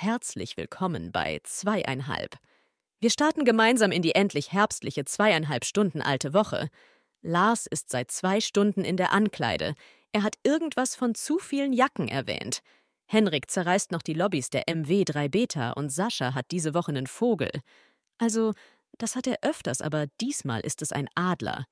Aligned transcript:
Herzlich 0.00 0.56
willkommen 0.56 1.10
bei 1.10 1.40
Zweieinhalb. 1.42 2.36
Wir 3.00 3.10
starten 3.10 3.44
gemeinsam 3.44 3.90
in 3.90 4.00
die 4.00 4.14
endlich 4.14 4.52
herbstliche 4.52 5.04
zweieinhalb 5.04 5.64
Stunden 5.64 6.02
alte 6.02 6.32
Woche. 6.32 6.68
Lars 7.20 7.66
ist 7.66 7.90
seit 7.90 8.12
zwei 8.12 8.40
Stunden 8.40 8.84
in 8.84 8.96
der 8.96 9.12
Ankleide. 9.12 9.74
Er 10.12 10.22
hat 10.22 10.36
irgendwas 10.44 10.94
von 10.94 11.16
zu 11.16 11.40
vielen 11.40 11.72
Jacken 11.72 12.06
erwähnt. 12.06 12.60
Henrik 13.06 13.50
zerreißt 13.50 13.90
noch 13.90 14.02
die 14.02 14.14
Lobbys 14.14 14.50
der 14.50 14.72
MW 14.72 15.02
3 15.04 15.28
Beta 15.28 15.72
und 15.72 15.90
Sascha 15.90 16.32
hat 16.32 16.52
diese 16.52 16.74
Woche 16.74 16.92
einen 16.92 17.08
Vogel. 17.08 17.50
Also, 18.18 18.52
das 18.98 19.16
hat 19.16 19.26
er 19.26 19.38
öfters, 19.42 19.82
aber 19.82 20.06
diesmal 20.20 20.60
ist 20.60 20.80
es 20.80 20.92
ein 20.92 21.08
Adler. 21.16 21.64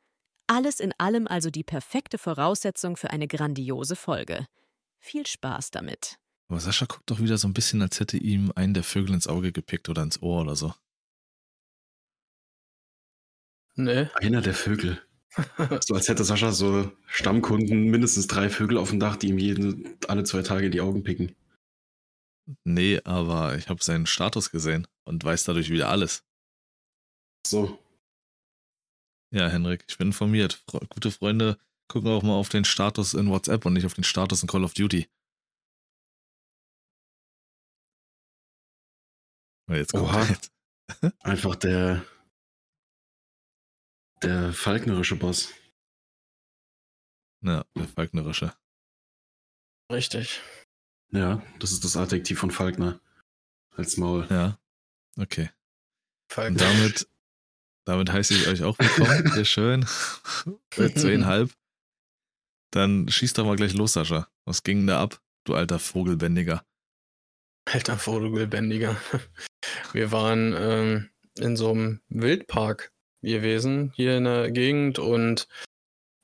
Alles 0.49 0.81
in 0.81 0.93
allem 0.99 1.29
also 1.29 1.51
die 1.51 1.63
perfekte 1.63 2.19
Voraussetzung 2.19 2.97
für 2.97 3.11
eine 3.11 3.29
grandiose 3.29 3.95
Folge. 3.95 4.49
Viel 4.99 5.29
Spaß 5.29 5.71
damit. 5.71 6.19
Aber 6.49 6.61
Sascha 6.61 6.87
guckt 6.87 7.11
doch 7.11 7.19
wieder 7.19 7.39
so 7.39 7.49
ein 7.49 7.55
bisschen, 7.55 7.83
als 7.83 7.99
hätte 7.99 8.17
ihm 8.17 8.53
einen 8.55 8.75
der 8.75 8.85
Vögel 8.85 9.15
ins 9.15 9.27
Auge 9.27 9.53
gepickt 9.53 9.89
oder 9.89 10.03
ins 10.03 10.23
Ohr 10.23 10.43
oder 10.43 10.55
so. 10.55 10.75
Nee. 13.75 14.09
Einer 14.15 14.41
der 14.41 14.55
Vögel. 14.55 15.03
so 15.81 15.95
als 15.95 16.09
hätte 16.09 16.25
Sascha 16.25 16.53
so 16.53 16.91
Stammkunden, 17.07 17.91
mindestens 17.91 18.27
drei 18.27 18.49
Vögel 18.49 18.79
auf 18.79 18.91
dem 18.91 19.01
Dach, 19.01 19.17
die 19.17 19.29
ihm 19.29 19.39
jeden, 19.39 19.99
alle 20.09 20.25
zwei 20.25 20.43
Tage 20.43 20.67
in 20.67 20.73
die 20.73 20.81
Augen 20.81 21.03
picken. 21.03 21.35
Nee, 22.65 23.01
aber 23.05 23.57
ich 23.57 23.69
habe 23.69 23.83
seinen 23.83 24.07
Status 24.07 24.51
gesehen 24.51 24.87
und 25.05 25.23
weiß 25.25 25.45
dadurch 25.45 25.71
wieder 25.71 25.89
alles. 25.89 26.25
So. 27.47 27.79
Ja, 29.33 29.49
Henrik, 29.49 29.85
ich 29.89 29.99
bin 29.99 30.09
informiert. 30.09 30.63
Fre 30.69 30.87
gute 30.89 31.11
Freunde 31.11 31.59
gucken 31.89 32.11
auch 32.11 32.23
mal 32.23 32.35
auf 32.35 32.49
den 32.49 32.65
Status 32.65 33.15
in 33.15 33.29
WhatsApp 33.29 33.67
und 33.67 33.75
nicht 33.75 33.87
auf 33.87 33.95
den 33.95 34.05
Status 34.05 34.43
in 34.43 34.49
Call 34.49 34.65
of 34.65 34.75
Duty. 34.75 35.09
Jetzt 39.69 39.93
kommt 39.93 40.05
Oha. 40.05 40.25
jetzt. 40.25 40.53
Einfach 41.21 41.57
der, 41.57 42.05
der 44.23 44.53
falknerische 44.53 45.17
Boss. 45.17 45.53
Ja, 47.45 47.65
der 47.77 47.89
Falknerische. 47.89 48.55
Richtig. 49.93 50.41
Ja, 51.13 51.43
das 51.59 51.73
ist 51.73 51.85
das 51.85 51.97
Adjektiv 51.97 52.39
von 52.39 52.51
Falkner. 52.51 53.01
Als 53.77 53.97
Maul. 53.97 54.27
Ja, 54.31 54.59
okay. 55.19 55.51
Falk. 56.33 56.53
Und 56.53 56.61
damit, 56.61 57.09
damit 57.85 58.11
heiße 58.11 58.35
ich 58.35 58.49
euch 58.49 58.63
auch 58.63 58.79
willkommen. 58.79 59.31
Sehr 59.35 59.45
schön. 59.45 59.87
Zweieinhalb. 60.71 61.53
Dann 62.73 63.09
schieß 63.09 63.35
doch 63.35 63.45
mal 63.45 63.57
gleich 63.57 63.75
los, 63.75 63.93
Sascha. 63.93 64.29
Was 64.45 64.63
ging 64.63 64.79
denn 64.79 64.87
da 64.89 65.03
ab, 65.03 65.21
du 65.45 65.55
alter 65.55 65.79
Vogelbändiger? 65.79 66.65
Alter 67.67 67.99
Vogelbändiger. 67.99 68.97
Wir 69.93 70.13
waren 70.13 70.55
ähm, 70.57 71.11
in 71.37 71.57
so 71.57 71.71
einem 71.71 72.01
Wildpark 72.09 72.93
gewesen, 73.23 73.93
hier 73.95 74.17
in 74.19 74.25
der 74.25 74.51
Gegend, 74.53 74.99
und 74.99 75.49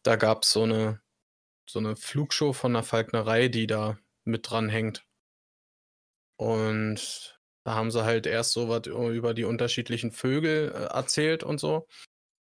da 0.05 0.17
gab 0.17 0.45
es 0.45 0.53
so 0.53 0.63
eine, 0.63 1.03
so 1.69 1.79
eine 1.81 1.97
Flugshow 1.97 2.53
von 2.53 2.73
der 2.73 2.83
Falknerei, 2.85 3.48
die 3.48 3.67
da 3.67 3.98
mit 4.25 4.48
dran 4.48 4.69
hängt. 4.69 5.05
Und 6.39 7.39
da 7.65 7.75
haben 7.75 7.91
sie 7.91 8.05
halt 8.05 8.27
erst 8.27 8.53
so 8.53 8.69
was 8.69 8.87
über 8.87 9.35
die 9.35 9.45
unterschiedlichen 9.45 10.13
Vögel 10.13 10.73
äh, 10.73 10.95
erzählt 10.95 11.43
und 11.43 11.59
so. 11.59 11.87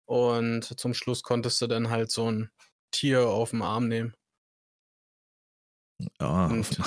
Und 0.06 0.62
zum 0.78 0.94
Schluss 0.94 1.22
konntest 1.22 1.60
du 1.60 1.66
dann 1.66 1.90
halt 1.90 2.10
so 2.10 2.30
ein 2.30 2.50
Tier 2.90 3.28
auf 3.28 3.50
den 3.50 3.62
Arm 3.62 3.88
nehmen. 3.88 4.14
Ja, 6.20 6.46
Und- 6.46 6.78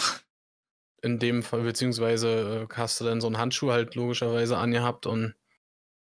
in 1.01 1.19
dem 1.19 1.43
Fall, 1.43 1.63
beziehungsweise 1.63 2.67
äh, 2.69 2.75
hast 2.75 2.99
du 2.99 3.05
dann 3.05 3.21
so 3.21 3.27
einen 3.27 3.37
Handschuh 3.37 3.71
halt 3.71 3.95
logischerweise 3.95 4.57
angehabt 4.57 5.05
und 5.05 5.35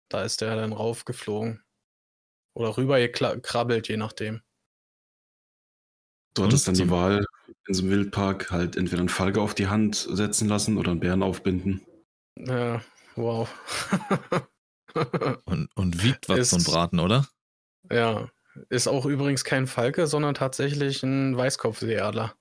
da 0.09 0.23
ist 0.23 0.41
der 0.41 0.57
dann 0.57 0.73
raufgeflogen. 0.73 1.62
Oder 2.55 2.77
rüber 2.77 2.98
gekrabbelt, 3.01 3.89
je 3.89 3.97
nachdem. 3.97 4.43
Du 6.35 6.45
hattest 6.45 6.69
dann 6.69 6.75
die 6.75 6.91
Wahl, 6.91 7.25
in 7.67 7.75
so 7.75 7.83
einem 7.83 7.92
Wildpark 7.92 8.51
halt 8.51 8.77
entweder 8.77 9.01
einen 9.01 9.08
Falke 9.08 9.41
auf 9.41 9.55
die 9.55 9.69
Hand 9.69 9.97
setzen 9.97 10.48
lassen 10.48 10.77
oder 10.77 10.91
einen 10.91 11.01
Bären 11.01 11.23
aufbinden. 11.23 11.86
Ja, 12.39 12.83
wow. 13.17 13.48
und, 15.47 15.69
und 15.75 16.02
wiegt 16.02 16.29
was 16.29 16.39
Ist- 16.39 16.51
so 16.51 16.57
ein 16.57 16.64
Braten, 16.64 17.01
oder? 17.01 17.27
ja, 17.91 18.31
ist 18.69 18.86
auch 18.89 19.07
übrigens 19.07 19.45
kein 19.45 19.67
Falke, 19.67 20.07
sondern 20.07 20.35
tatsächlich 20.35 21.02
ein 21.02 21.36
Weißkopfseeadler. 21.36 22.35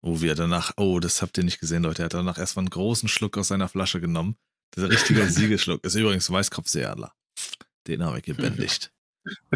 Oh, 0.00 0.20
wie 0.20 0.28
er 0.28 0.34
danach, 0.34 0.72
oh, 0.76 1.00
das 1.00 1.22
habt 1.22 1.38
ihr 1.38 1.44
nicht 1.44 1.60
gesehen, 1.60 1.82
Leute. 1.82 2.02
Er 2.02 2.04
hat 2.06 2.14
danach 2.14 2.38
erstmal 2.38 2.62
einen 2.62 2.70
großen 2.70 3.08
Schluck 3.08 3.36
aus 3.36 3.48
seiner 3.48 3.68
Flasche 3.68 4.00
genommen. 4.00 4.36
Der 4.76 4.90
richtige 4.90 5.26
Siegesschluck 5.30 5.84
ist 5.84 5.94
übrigens 5.94 6.30
Weißkopfseeadler. 6.30 7.12
Den 7.86 8.04
habe 8.04 8.18
ich 8.18 8.24
gebändigt. 8.24 8.92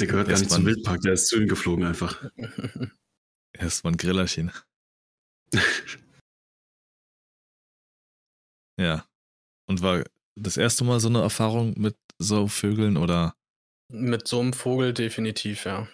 Der 0.00 0.06
gehört 0.06 0.28
gar 0.28 0.32
Erst 0.32 0.44
nicht 0.44 0.52
zum 0.52 0.64
Wildpark, 0.64 1.02
der 1.02 1.12
ist 1.12 1.26
zu 1.26 1.36
ihm 1.36 1.46
geflogen 1.46 1.84
einfach. 1.84 2.24
Erstmal 3.52 3.92
ein 3.92 3.98
Grillerchen. 3.98 4.50
Ja. 8.78 9.04
Und 9.66 9.82
war 9.82 10.02
das 10.36 10.56
erste 10.56 10.84
Mal 10.84 11.00
so 11.00 11.08
eine 11.08 11.20
Erfahrung 11.20 11.74
mit 11.76 11.98
so 12.18 12.48
Vögeln 12.48 12.96
oder? 12.96 13.34
Mit 13.92 14.26
so 14.26 14.40
einem 14.40 14.54
Vogel 14.54 14.94
definitiv, 14.94 15.66
ja. 15.66 15.86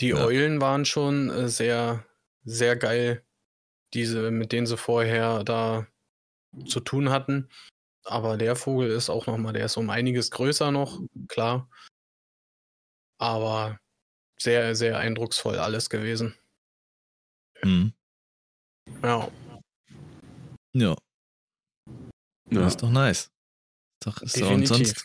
Die 0.00 0.08
Ja. 0.08 0.24
Eulen 0.24 0.60
waren 0.60 0.84
schon 0.84 1.30
äh, 1.30 1.48
sehr, 1.48 2.04
sehr 2.44 2.76
geil, 2.76 3.24
diese, 3.94 4.30
mit 4.30 4.52
denen 4.52 4.66
sie 4.66 4.76
vorher 4.76 5.42
da 5.44 5.86
zu 6.66 6.80
tun 6.80 7.10
hatten. 7.10 7.48
Aber 8.04 8.36
der 8.36 8.56
Vogel 8.56 8.90
ist 8.90 9.10
auch 9.10 9.26
nochmal, 9.26 9.52
der 9.52 9.64
ist 9.66 9.76
um 9.76 9.90
einiges 9.90 10.30
größer 10.30 10.70
noch, 10.70 11.00
klar. 11.28 11.68
Aber 13.18 13.78
sehr, 14.38 14.74
sehr 14.76 14.98
eindrucksvoll 14.98 15.58
alles 15.58 15.88
gewesen. 15.90 16.34
Hm. 17.62 17.92
Ja. 19.02 19.30
Ja, 20.74 20.96
Ja. 22.50 22.60
das 22.60 22.74
ist 22.74 22.82
doch 22.82 22.90
nice. 22.90 23.30
Doch, 24.04 24.20
ist 24.22 24.36
doch, 24.40 24.50
und 24.50 24.60
Definitiv. 24.60 24.88
sonst 24.98 25.04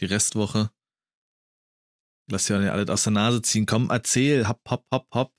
die 0.00 0.06
Restwoche. 0.06 0.70
Lass 2.30 2.48
ja 2.48 2.58
nicht 2.58 2.70
alles 2.70 2.88
aus 2.88 3.04
der 3.04 3.12
Nase 3.12 3.42
ziehen. 3.42 3.66
Komm, 3.66 3.90
erzähl. 3.90 4.48
Hopp, 4.48 4.60
hopp, 4.68 4.84
hopp, 4.92 5.06
hopp. 5.14 5.32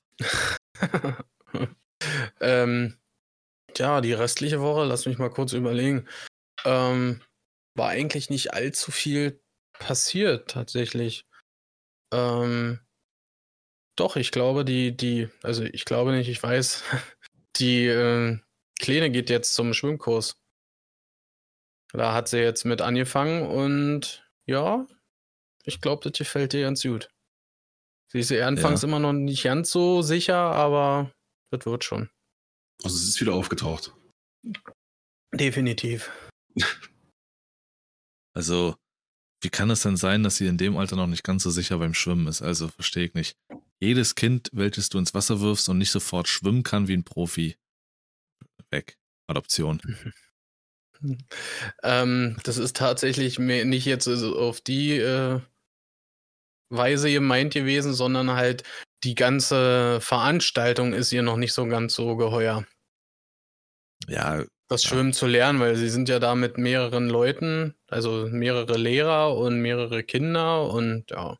ähm, 2.40 2.98
ja, 3.76 4.00
die 4.00 4.12
restliche 4.12 4.60
Woche, 4.60 4.84
lass 4.84 5.06
mich 5.06 5.18
mal 5.18 5.30
kurz 5.30 5.52
überlegen, 5.52 6.06
ähm, 6.64 7.20
war 7.74 7.88
eigentlich 7.88 8.30
nicht 8.30 8.54
allzu 8.54 8.92
viel 8.92 9.42
passiert 9.78 10.50
tatsächlich. 10.50 11.26
Ähm, 12.12 12.80
doch, 13.96 14.16
ich 14.16 14.30
glaube, 14.30 14.64
die, 14.64 14.96
die, 14.96 15.28
also 15.42 15.64
ich 15.64 15.84
glaube 15.84 16.12
nicht, 16.12 16.28
ich 16.28 16.42
weiß, 16.42 16.84
die 17.56 17.86
äh, 17.86 18.38
Kleine 18.80 19.10
geht 19.10 19.30
jetzt 19.30 19.54
zum 19.54 19.72
Schwimmkurs. 19.72 20.36
Da 21.92 22.12
hat 22.12 22.28
sie 22.28 22.38
jetzt 22.38 22.64
mit 22.64 22.80
angefangen 22.80 23.46
und 23.46 24.28
ja, 24.46 24.86
ich 25.66 25.80
glaube, 25.80 26.08
das 26.08 26.18
gefällt 26.18 26.54
ihr 26.54 26.62
ganz 26.62 26.82
gut. 26.82 27.10
Sie 28.12 28.20
ist 28.20 28.30
ihr 28.30 28.46
anfangs 28.46 28.82
Ja. 28.82 28.88
immer 28.88 28.98
noch 29.00 29.12
nicht 29.12 29.42
ganz 29.42 29.70
so 29.70 30.02
sicher, 30.02 30.36
aber 30.36 31.12
das 31.50 31.66
wird 31.66 31.84
schon. 31.84 32.10
Also 32.82 32.96
es 32.96 33.08
ist 33.08 33.20
wieder 33.20 33.34
aufgetaucht. 33.34 33.92
Definitiv. 35.34 36.10
Also, 38.36 38.74
wie 39.44 39.48
kann 39.48 39.70
es 39.70 39.82
denn 39.82 39.96
sein, 39.96 40.24
dass 40.24 40.38
sie 40.38 40.48
in 40.48 40.58
dem 40.58 40.76
Alter 40.76 40.96
noch 40.96 41.06
nicht 41.06 41.22
ganz 41.22 41.44
so 41.44 41.50
sicher 41.50 41.78
beim 41.78 41.94
Schwimmen 41.94 42.26
ist? 42.26 42.42
Also, 42.42 42.66
verstehe 42.66 43.04
ich 43.04 43.14
nicht. 43.14 43.36
Jedes 43.80 44.16
Kind, 44.16 44.50
welches 44.52 44.88
du 44.88 44.98
ins 44.98 45.14
Wasser 45.14 45.40
wirfst 45.40 45.68
und 45.68 45.78
nicht 45.78 45.92
sofort 45.92 46.26
schwimmen 46.26 46.64
kann 46.64 46.88
wie 46.88 46.94
ein 46.96 47.04
Profi, 47.04 47.56
weg. 48.70 48.98
Adoption. 49.28 49.80
Ähm, 51.82 52.38
das 52.44 52.56
ist 52.56 52.76
tatsächlich 52.76 53.38
nicht 53.38 53.84
jetzt 53.84 54.08
auf 54.08 54.60
die 54.62 54.92
äh, 54.96 55.40
Weise 56.70 57.10
gemeint 57.10 57.52
gewesen, 57.52 57.94
sondern 57.94 58.30
halt 58.32 58.62
die 59.04 59.14
ganze 59.14 60.00
Veranstaltung 60.00 60.92
ist 60.92 61.12
ihr 61.12 61.22
noch 61.22 61.36
nicht 61.36 61.52
so 61.52 61.66
ganz 61.66 61.94
so 61.94 62.16
geheuer, 62.16 62.64
Ja, 64.08 64.44
das 64.68 64.82
Ja. 64.82 64.90
Schwimmen 64.90 65.12
zu 65.12 65.26
lernen, 65.26 65.60
weil 65.60 65.76
sie 65.76 65.88
sind 65.88 66.08
ja 66.08 66.18
da 66.18 66.34
mit 66.34 66.58
mehreren 66.58 67.08
Leuten, 67.08 67.74
also 67.88 68.28
mehrere 68.30 68.78
Lehrer 68.78 69.36
und 69.36 69.60
mehrere 69.60 70.02
Kinder 70.02 70.70
und 70.70 71.10
ja. 71.10 71.38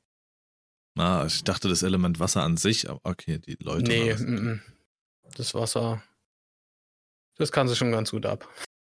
na, 0.95 1.21
also 1.21 1.37
ich 1.37 1.45
dachte 1.45 1.69
das 1.69 1.83
Element 1.83 2.21
Wasser 2.21 2.43
an 2.43 2.57
sich, 2.57 2.89
aber 2.89 3.01
okay, 3.05 3.39
die 3.39 3.57
Leute. 3.61 3.85
nee, 3.85 4.13
was? 4.13 4.21
mm, 4.21 4.35
mm. 4.35 4.63
das 5.37 5.55
Wasser, 5.55 6.03
das 7.37 7.51
kann 7.51 7.67
sie 7.69 7.77
schon 7.77 7.93
ganz 7.93 8.11
gut 8.11 8.27
ab. 8.27 8.49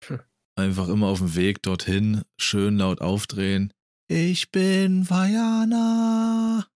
Einfach 0.58 0.88
immer 0.88 1.08
auf 1.08 1.20
dem 1.20 1.36
Weg 1.36 1.62
dorthin, 1.62 2.24
schön 2.38 2.78
laut 2.78 3.02
aufdrehen. 3.02 3.74
Ich 4.08 4.52
bin 4.52 5.10
Vajana. 5.10 6.68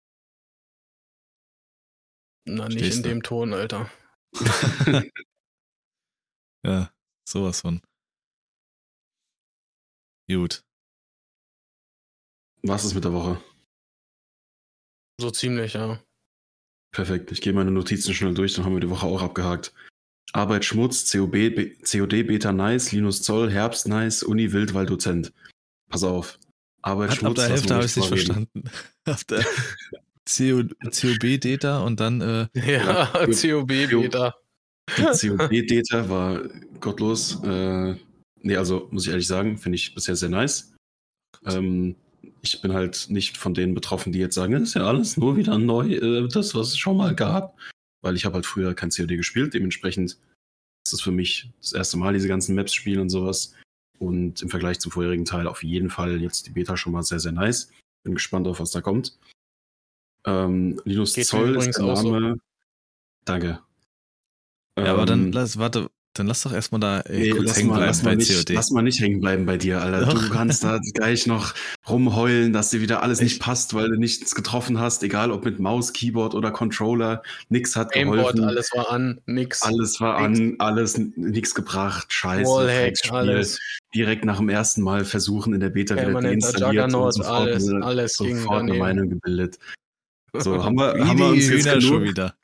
Na, 2.46 2.68
nicht 2.68 2.80
Stehst 2.80 2.98
in 2.98 3.04
du? 3.04 3.10
dem 3.10 3.24
Ton, 3.24 3.54
Alter. 3.54 3.92
ja, 6.66 6.92
sowas 7.28 7.62
von. 7.62 7.81
Gut. 10.28 10.64
Was 12.64 12.84
ist 12.84 12.96
mit 12.96 13.04
der 13.04 13.14
Woche? 13.14 13.42
So 15.22 15.30
ziemlich, 15.30 15.74
ja. 15.74 16.04
Perfekt. 16.92 17.32
Ich 17.32 17.42
gehe 17.42 17.54
meine 17.54 17.72
Notizen 17.72 18.16
schnell 18.16 18.34
durch, 18.34 18.56
dann 18.56 18.66
haben 18.66 18.74
wir 18.74 18.80
die 18.80 18.90
Woche 18.90 19.06
auch 19.06 19.22
abgehakt. 19.22 19.72
Arbeit 20.34 20.66
Schmutz, 20.66 21.12
COB, 21.12 21.34
COD 21.84 22.24
Beta 22.24 22.52
Nice, 22.52 22.92
Linus 22.92 23.22
Zoll, 23.22 23.52
Herbst 23.52 23.88
Nice, 23.88 24.24
Uni 24.24 24.52
Wildwald 24.52 24.90
Dozent. 24.90 25.32
Pass 25.90 26.04
auf. 26.04 26.40
Arbeit 26.81 27.12
Hat, 27.12 27.24
ab 27.24 27.36
der 27.36 27.50
Hälfte 27.50 27.76
habe 27.76 27.86
ich 27.86 27.96
nicht 27.96 28.08
vorreden. 28.08 28.26
verstanden. 28.26 28.64
Ab 29.06 29.20
der 29.28 29.46
COB-Data 30.92 31.80
und 31.81 32.00
dann, 32.00 32.22
äh, 32.22 32.48
Ja, 32.54 33.06
COB 33.26 33.68
Beta. 33.68 34.36
Die 34.98 35.30
COD-Data 35.30 36.10
war 36.10 36.42
gottlos. 36.80 37.42
Äh, 37.44 37.96
nee, 38.42 38.56
also 38.56 38.88
muss 38.92 39.06
ich 39.06 39.12
ehrlich 39.12 39.28
sagen, 39.28 39.58
finde 39.58 39.76
ich 39.78 39.94
bisher 39.96 40.16
sehr 40.16 40.30
nice. 40.30 40.74
Ähm, 41.46 41.96
ich 42.42 42.62
bin 42.62 42.74
halt 42.74 43.08
nicht 43.10 43.38
von 43.38 43.54
denen 43.54 43.74
betroffen, 43.74 44.12
die 44.12 44.20
jetzt 44.20 44.36
sagen, 44.36 44.54
das 44.54 44.64
ist 44.64 44.74
ja 44.75 44.86
alles 44.86 45.18
nur 45.18 45.36
wieder 45.36 45.58
neu, 45.58 45.94
äh, 45.94 46.28
das, 46.28 46.56
was 46.56 46.70
es 46.70 46.78
schon 46.78 46.98
mal 46.98 47.16
gab. 47.16 47.58
Weil 48.02 48.16
ich 48.16 48.25
habe 48.25 48.36
halt 48.36 48.46
früher 48.46 48.74
kein 48.74 48.92
COD 48.92 49.18
gespielt, 49.18 49.54
dementsprechend 49.54 50.18
ist 50.86 50.94
es 50.94 51.02
für 51.02 51.12
mich 51.12 51.52
das 51.60 51.74
erste 51.74 51.98
Mal, 51.98 52.14
diese 52.14 52.28
ganzen 52.28 52.56
Maps 52.56 52.74
spielen 52.74 53.02
und 53.02 53.10
sowas. 53.10 53.54
Und 54.00 54.42
im 54.42 54.50
Vergleich 54.50 54.80
zum 54.80 54.92
vorherigen 54.92 55.25
Teil 55.25 55.46
auf 55.48 55.63
jeden 55.63 55.90
Fall 55.90 56.22
jetzt 56.22 56.48
die 56.48 56.51
Beta 56.51 56.78
schon 56.78 56.94
mal 56.94 57.04
sehr, 57.04 57.19
sehr 57.19 57.34
nice. 57.34 57.69
Bin 58.04 58.16
gespannt 58.16 58.48
auf, 58.48 58.60
was 58.60 58.72
da 58.72 58.81
kommt. 58.81 59.18
Ähm, 60.25 60.81
Linus 60.86 61.13
Geht 61.13 61.28
Zoll 61.28 61.57
ist 61.57 61.78
der 61.78 61.86
auch 61.86 61.98
so. 61.98 62.12
Name. 62.12 62.40
Danke. 63.25 63.60
ja, 64.78 64.94
aber 64.94 65.06
dann 65.06 65.25
Ähm, 65.28 65.31
lass, 65.34 65.60
warte, 65.60 65.90
dann 66.19 66.27
lass 66.27 66.42
doch 66.44 66.51
erstmal 66.54 66.80
da 66.81 67.00
äh, 67.01 67.18
Nee, 67.18 67.30
kurz 67.30 67.45
lass 67.48 67.57
hängen 67.57 67.68
mal, 67.69 67.75
bleiben 67.75 67.88
lass, 67.88 68.01
bei 68.04 68.16
nicht, 68.16 68.36
COD. 68.36 68.50
lass 68.56 68.71
mal 68.71 68.81
nicht 68.81 69.00
hängen 69.00 69.19
bleiben 69.21 69.45
bei 69.45 69.57
dir, 69.57 69.81
Alter. 69.81 70.06
Doch. 70.06 70.13
Du 70.21 70.30
kannst 70.33 70.63
da 70.63 70.80
gleich 70.94 71.25
noch 71.27 71.54
rumheulen, 71.89 72.54
dass 72.54 72.69
dir 72.69 72.81
wieder 72.81 73.01
alles 73.01 73.21
nicht 73.21 73.33
Echt? 73.33 73.42
passt, 73.42 73.74
weil 73.74 73.89
du 73.89 73.98
nichts 73.98 74.36
getroffen 74.36 74.80
hast, 74.80 75.01
egal 75.04 75.31
ob 75.31 75.45
mit 75.45 75.60
Maus, 75.60 75.94
Keyboard 75.94 76.36
oder 76.36 76.51
Controller. 76.51 77.24
Nix 77.50 77.75
hat 77.75 77.92
Gameboard, 77.94 78.36
geholfen. 78.36 78.44
alles 78.44 78.69
war 78.75 78.92
an, 78.92 79.21
nix. 79.25 79.62
Alles 79.62 80.00
war 80.01 80.18
an, 80.18 80.56
alles 80.60 80.95
n- 80.95 81.13
nichts 81.16 81.56
gebracht. 81.56 82.12
Scheiße. 82.13 82.50
Wallhack, 82.51 82.83
Drecksspiel. 82.86 83.12
alles. 83.18 83.60
Direkt 83.95 84.25
nach 84.25 84.38
dem 84.38 84.50
ersten 84.50 84.81
Mal 84.81 85.06
versuchen 85.06 85.54
in 85.54 85.62
der 85.62 85.69
Beta 85.69 85.95
wieder 85.95 86.04
Permanenter 86.04 86.51
deinstalliert 86.51 86.94
und 86.94 87.12
sofort, 87.13 87.27
alles, 87.48 87.68
eine, 87.69 87.86
alles 87.86 88.18
ging 88.18 88.38
sofort 88.38 88.63
eine. 88.63 88.74
Meinung 88.75 89.10
gebildet. 89.10 89.57
So, 90.33 90.63
haben 90.63 90.75
wir, 90.77 90.94
haben 91.07 91.18
wir 91.18 91.27
uns 91.27 91.48
jetzt 91.48 91.65
Hühner 91.65 91.81
schon 91.81 91.92
genug, 92.04 92.10
wieder. 92.10 92.36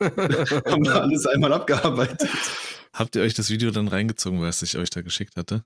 haben 0.00 0.84
wir 0.84 1.00
alles 1.02 1.26
einmal 1.26 1.52
abgearbeitet. 1.52 2.28
Habt 2.94 3.16
ihr 3.16 3.22
euch 3.22 3.34
das 3.34 3.50
Video 3.50 3.72
dann 3.72 3.88
reingezogen, 3.88 4.40
was 4.40 4.62
ich 4.62 4.78
euch 4.78 4.88
da 4.88 5.02
geschickt 5.02 5.36
hatte? 5.36 5.64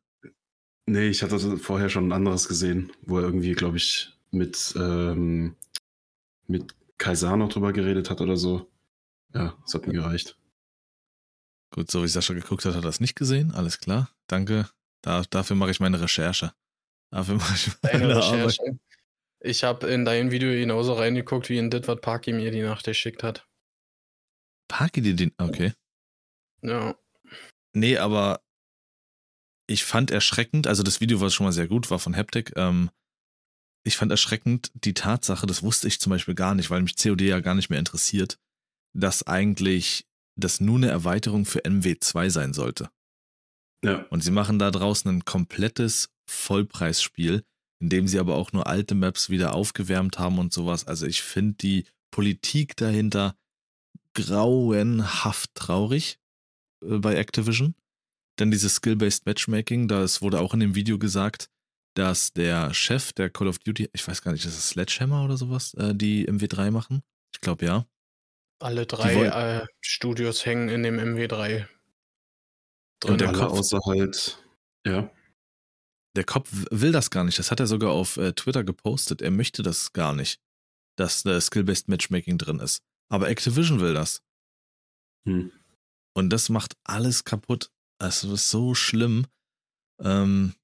Nee, 0.86 1.08
ich 1.08 1.22
hatte 1.22 1.58
vorher 1.58 1.90
schon 1.90 2.08
ein 2.08 2.12
anderes 2.12 2.48
gesehen, 2.48 2.90
wo 3.02 3.18
er 3.18 3.24
irgendwie, 3.24 3.52
glaube 3.52 3.76
ich, 3.76 4.16
mit, 4.30 4.74
ähm, 4.76 5.54
mit 6.46 6.74
Kaiser 6.96 7.36
noch 7.36 7.50
drüber 7.50 7.74
geredet 7.74 8.08
hat 8.08 8.22
oder 8.22 8.38
so. 8.38 8.70
Ja, 9.34 9.54
das 9.62 9.74
hat 9.74 9.86
mir 9.86 9.92
gereicht. 9.92 10.38
Gut, 11.70 11.90
so 11.90 12.02
wie 12.02 12.08
Sascha 12.08 12.32
geguckt 12.32 12.64
hat, 12.64 12.74
hat 12.74 12.82
er 12.82 12.88
das 12.88 13.00
nicht 13.00 13.14
gesehen. 13.14 13.52
Alles 13.52 13.78
klar. 13.78 14.10
Danke. 14.26 14.70
Da, 15.02 15.22
dafür 15.28 15.54
mache 15.54 15.70
ich 15.70 15.80
meine 15.80 16.00
Recherche. 16.00 16.54
Dafür 17.10 17.34
mache 17.34 17.54
ich 17.54 17.66
meine 17.82 18.08
Deine 18.08 18.22
Arbeit. 18.22 18.44
Recherche. 18.44 18.78
Ich 19.40 19.64
habe 19.64 19.86
in 19.88 20.06
dein 20.06 20.30
Video 20.30 20.50
genauso 20.50 20.94
reingeguckt, 20.94 21.50
wie 21.50 21.58
in 21.58 21.68
das, 21.68 21.86
was 21.86 22.00
Parky 22.00 22.32
mir 22.32 22.50
die 22.50 22.62
Nacht 22.62 22.86
geschickt 22.86 23.22
hat. 23.22 23.46
Parky 24.66 25.02
dir 25.02 25.14
den. 25.14 25.32
Okay. 25.38 25.74
Ja. 26.62 26.96
Nee, 27.74 27.98
aber 27.98 28.40
ich 29.68 29.84
fand 29.84 30.10
erschreckend, 30.10 30.66
also 30.66 30.82
das 30.82 31.00
Video 31.00 31.20
war 31.20 31.30
schon 31.30 31.44
mal 31.44 31.52
sehr 31.52 31.68
gut, 31.68 31.90
war 31.90 31.98
von 31.98 32.16
Haptic. 32.16 32.52
Ähm, 32.56 32.90
ich 33.84 33.96
fand 33.96 34.10
erschreckend 34.10 34.70
die 34.74 34.94
Tatsache, 34.94 35.46
das 35.46 35.62
wusste 35.62 35.88
ich 35.88 36.00
zum 36.00 36.10
Beispiel 36.10 36.34
gar 36.34 36.54
nicht, 36.54 36.70
weil 36.70 36.82
mich 36.82 36.96
COD 36.96 37.22
ja 37.22 37.40
gar 37.40 37.54
nicht 37.54 37.70
mehr 37.70 37.78
interessiert, 37.78 38.38
dass 38.94 39.26
eigentlich 39.26 40.06
das 40.36 40.60
nur 40.60 40.76
eine 40.76 40.88
Erweiterung 40.88 41.44
für 41.44 41.60
MW2 41.60 42.30
sein 42.30 42.52
sollte. 42.52 42.90
Ja, 43.84 44.06
Und 44.10 44.22
sie 44.22 44.30
machen 44.30 44.58
da 44.58 44.70
draußen 44.70 45.10
ein 45.10 45.24
komplettes 45.24 46.10
Vollpreisspiel, 46.28 47.44
in 47.80 47.88
dem 47.88 48.08
sie 48.08 48.18
aber 48.18 48.36
auch 48.36 48.52
nur 48.52 48.66
alte 48.66 48.94
Maps 48.94 49.30
wieder 49.30 49.54
aufgewärmt 49.54 50.18
haben 50.18 50.38
und 50.38 50.52
sowas. 50.52 50.86
Also 50.86 51.06
ich 51.06 51.22
finde 51.22 51.54
die 51.54 51.86
Politik 52.10 52.76
dahinter 52.76 53.36
grauenhaft 54.14 55.54
traurig 55.54 56.18
äh, 56.82 56.98
bei 56.98 57.16
Activision. 57.16 57.74
Denn 58.38 58.50
dieses 58.50 58.76
Skill-Based 58.76 59.26
Matchmaking, 59.26 59.88
das 59.88 60.22
wurde 60.22 60.40
auch 60.40 60.54
in 60.54 60.60
dem 60.60 60.74
Video 60.74 60.98
gesagt, 60.98 61.50
dass 61.94 62.32
der 62.32 62.72
Chef 62.72 63.12
der 63.12 63.30
Call 63.30 63.48
of 63.48 63.58
Duty, 63.58 63.90
ich 63.92 64.06
weiß 64.06 64.22
gar 64.22 64.32
nicht, 64.32 64.44
ist 64.44 64.56
es 64.56 64.68
Sledgehammer 64.68 65.24
oder 65.24 65.36
sowas, 65.36 65.74
äh, 65.74 65.94
die 65.94 66.28
MW3 66.28 66.70
machen? 66.70 67.02
Ich 67.34 67.40
glaube 67.40 67.66
ja. 67.66 67.86
Alle 68.60 68.86
drei 68.86 69.24
äh, 69.24 69.66
Studios 69.80 70.46
hängen 70.46 70.68
in 70.68 70.82
dem 70.82 70.98
MW3 70.98 71.66
drin. 73.00 73.12
Und 73.12 73.20
der 73.20 73.32
Kopf- 73.32 73.52
außer 73.52 73.80
halt, 73.84 74.44
ja. 74.86 75.10
Der 76.16 76.24
Kopf 76.24 76.50
will 76.70 76.92
das 76.92 77.10
gar 77.10 77.24
nicht. 77.24 77.38
Das 77.38 77.50
hat 77.50 77.60
er 77.60 77.66
sogar 77.66 77.90
auf 77.90 78.16
äh, 78.16 78.32
Twitter 78.32 78.64
gepostet. 78.64 79.22
Er 79.22 79.30
möchte 79.30 79.62
das 79.62 79.92
gar 79.92 80.14
nicht, 80.14 80.40
dass 80.96 81.24
äh, 81.24 81.40
Skill-Based 81.40 81.88
Matchmaking 81.88 82.38
drin 82.38 82.58
ist. 82.60 82.82
Aber 83.08 83.28
Activision 83.28 83.80
will 83.80 83.94
das. 83.94 84.22
Hm. 85.26 85.52
Und 86.18 86.30
das 86.30 86.48
macht 86.48 86.76
alles 86.82 87.22
kaputt. 87.22 87.70
Es 88.02 88.24
ist 88.24 88.50
so 88.50 88.74
schlimm. 88.74 89.28
Ähm, 90.02 90.54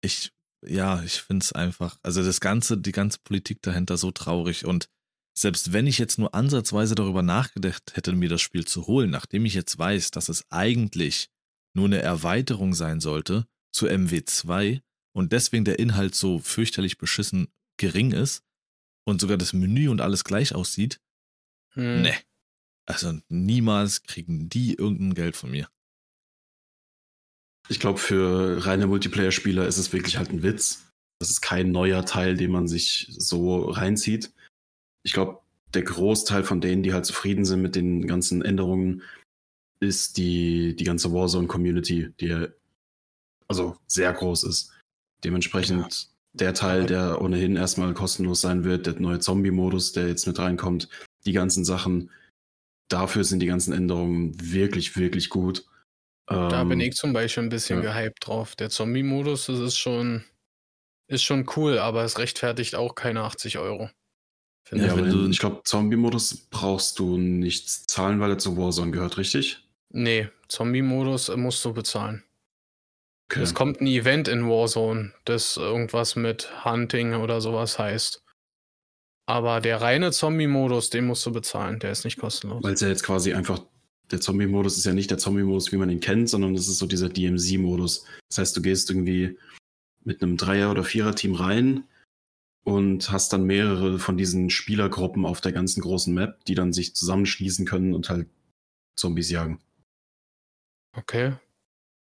ich, 0.00 0.32
ja, 0.64 1.02
ich 1.02 1.22
finde 1.22 1.42
es 1.42 1.50
einfach, 1.52 1.98
also 2.04 2.22
das 2.22 2.40
Ganze, 2.40 2.78
die 2.78 2.92
ganze 2.92 3.18
Politik 3.18 3.62
dahinter 3.62 3.96
so 3.96 4.12
traurig. 4.12 4.64
Und 4.64 4.88
selbst 5.36 5.72
wenn 5.72 5.88
ich 5.88 5.98
jetzt 5.98 6.20
nur 6.20 6.36
ansatzweise 6.36 6.94
darüber 6.94 7.22
nachgedacht 7.22 7.96
hätte, 7.96 8.12
mir 8.12 8.28
das 8.28 8.42
Spiel 8.42 8.64
zu 8.64 8.86
holen, 8.86 9.10
nachdem 9.10 9.44
ich 9.44 9.54
jetzt 9.54 9.76
weiß, 9.76 10.12
dass 10.12 10.28
es 10.28 10.48
eigentlich 10.50 11.30
nur 11.74 11.86
eine 11.86 12.00
Erweiterung 12.00 12.72
sein 12.72 13.00
sollte 13.00 13.48
zu 13.72 13.88
MW2 13.88 14.82
und 15.16 15.32
deswegen 15.32 15.64
der 15.64 15.80
Inhalt 15.80 16.14
so 16.14 16.38
fürchterlich 16.38 16.96
beschissen 16.96 17.48
gering 17.76 18.12
ist 18.12 18.44
und 19.04 19.20
sogar 19.20 19.36
das 19.36 19.52
Menü 19.52 19.88
und 19.88 20.00
alles 20.00 20.22
gleich 20.22 20.54
aussieht, 20.54 21.00
Hm. 21.74 22.02
ne. 22.02 22.14
Also 22.90 23.20
niemals 23.28 24.02
kriegen 24.02 24.48
die 24.48 24.74
irgendein 24.74 25.14
Geld 25.14 25.36
von 25.36 25.50
mir. 25.50 25.68
Ich 27.68 27.78
glaube, 27.78 27.98
für 27.98 28.66
reine 28.66 28.88
Multiplayer-Spieler 28.88 29.66
ist 29.66 29.78
es 29.78 29.92
wirklich 29.92 30.16
halt 30.16 30.30
ein 30.30 30.42
Witz. 30.42 30.90
Das 31.20 31.30
ist 31.30 31.40
kein 31.40 31.70
neuer 31.70 32.04
Teil, 32.04 32.36
den 32.36 32.50
man 32.50 32.66
sich 32.66 33.06
so 33.16 33.70
reinzieht. 33.70 34.32
Ich 35.04 35.12
glaube, 35.12 35.40
der 35.72 35.82
Großteil 35.82 36.42
von 36.42 36.60
denen, 36.60 36.82
die 36.82 36.92
halt 36.92 37.06
zufrieden 37.06 37.44
sind 37.44 37.62
mit 37.62 37.76
den 37.76 38.08
ganzen 38.08 38.42
Änderungen, 38.42 39.02
ist 39.80 40.16
die, 40.16 40.74
die 40.74 40.84
ganze 40.84 41.12
Warzone-Community, 41.12 42.12
die 42.18 42.26
ja 42.26 42.48
also 43.46 43.76
sehr 43.86 44.12
groß 44.12 44.44
ist. 44.44 44.72
Dementsprechend 45.22 46.10
der 46.32 46.54
Teil, 46.54 46.86
der 46.86 47.20
ohnehin 47.20 47.56
erstmal 47.56 47.94
kostenlos 47.94 48.40
sein 48.40 48.64
wird, 48.64 48.86
der 48.86 48.98
neue 49.00 49.20
Zombie-Modus, 49.20 49.92
der 49.92 50.08
jetzt 50.08 50.26
mit 50.26 50.38
reinkommt, 50.38 50.88
die 51.24 51.32
ganzen 51.32 51.64
Sachen, 51.64 52.10
dafür 52.90 53.24
sind 53.24 53.40
die 53.40 53.46
ganzen 53.46 53.72
Änderungen 53.72 54.32
wirklich, 54.52 54.96
wirklich 54.96 55.30
gut. 55.30 55.64
Da 56.26 56.62
Ähm, 56.62 56.68
bin 56.68 56.80
ich 56.80 56.94
zum 56.94 57.12
Beispiel 57.12 57.42
ein 57.44 57.48
bisschen 57.48 57.82
ja. 57.82 57.92
gehypt 57.92 58.26
drauf. 58.26 58.54
Der 58.56 58.70
Zombie-Modus, 58.70 59.46
das 59.46 59.58
ist 59.58 59.78
schon, 59.78 60.24
ist 61.08 61.22
schon 61.24 61.48
cool, 61.56 61.78
aber 61.78 62.04
es 62.04 62.18
rechtfertigt 62.18 62.74
auch 62.76 62.94
keine 62.94 63.22
80 63.22 63.58
Euro. 63.58 63.90
Ja, 64.70 64.76
ich. 64.76 64.82
wenn 64.82 64.90
aber 64.90 65.02
du- 65.02 65.28
ich 65.28 65.38
glaube, 65.40 65.62
Zombie-Modus 65.64 66.46
brauchst 66.50 66.98
du 67.00 67.16
nichts 67.18 67.86
zahlen, 67.86 68.20
weil 68.20 68.30
er 68.30 68.38
zu 68.38 68.56
Warzone 68.56 68.92
gehört, 68.92 69.16
richtig? 69.18 69.66
Nee, 69.92 70.28
Zombie-Modus 70.48 71.34
musst 71.36 71.64
du 71.64 71.72
bezahlen. 71.72 72.22
Okay. 73.28 73.42
Es 73.42 73.54
kommt 73.54 73.80
ein 73.80 73.86
Event 73.88 74.28
in 74.28 74.48
Warzone, 74.48 75.12
das 75.24 75.56
irgendwas 75.56 76.14
mit 76.16 76.64
Hunting 76.64 77.14
oder 77.14 77.40
sowas 77.40 77.78
heißt. 77.78 78.19
Aber 79.30 79.60
der 79.60 79.80
reine 79.80 80.10
Zombie-Modus, 80.10 80.90
den 80.90 81.06
musst 81.06 81.24
du 81.24 81.30
bezahlen, 81.30 81.78
der 81.78 81.92
ist 81.92 82.04
nicht 82.04 82.18
kostenlos. 82.18 82.64
Weil 82.64 82.74
es 82.74 82.80
ja 82.80 82.88
jetzt 82.88 83.04
quasi 83.04 83.32
einfach, 83.32 83.60
der 84.10 84.20
Zombie-Modus 84.20 84.76
ist 84.76 84.86
ja 84.86 84.92
nicht 84.92 85.08
der 85.08 85.18
Zombie-Modus, 85.18 85.70
wie 85.70 85.76
man 85.76 85.88
ihn 85.88 86.00
kennt, 86.00 86.28
sondern 86.28 86.52
das 86.54 86.66
ist 86.66 86.78
so 86.78 86.86
dieser 86.86 87.08
DMZ-Modus. 87.08 88.06
Das 88.28 88.38
heißt, 88.38 88.56
du 88.56 88.60
gehst 88.60 88.90
irgendwie 88.90 89.38
mit 90.02 90.20
einem 90.20 90.36
Dreier- 90.36 90.72
oder 90.72 90.82
Vierer-Team 90.82 91.36
rein 91.36 91.84
und 92.64 93.12
hast 93.12 93.32
dann 93.32 93.44
mehrere 93.44 94.00
von 94.00 94.16
diesen 94.16 94.50
Spielergruppen 94.50 95.24
auf 95.24 95.40
der 95.40 95.52
ganzen 95.52 95.80
großen 95.80 96.12
Map, 96.12 96.44
die 96.46 96.56
dann 96.56 96.72
sich 96.72 96.96
zusammenschließen 96.96 97.66
können 97.66 97.94
und 97.94 98.10
halt 98.10 98.28
Zombies 98.98 99.30
jagen. 99.30 99.60
Okay. 100.96 101.34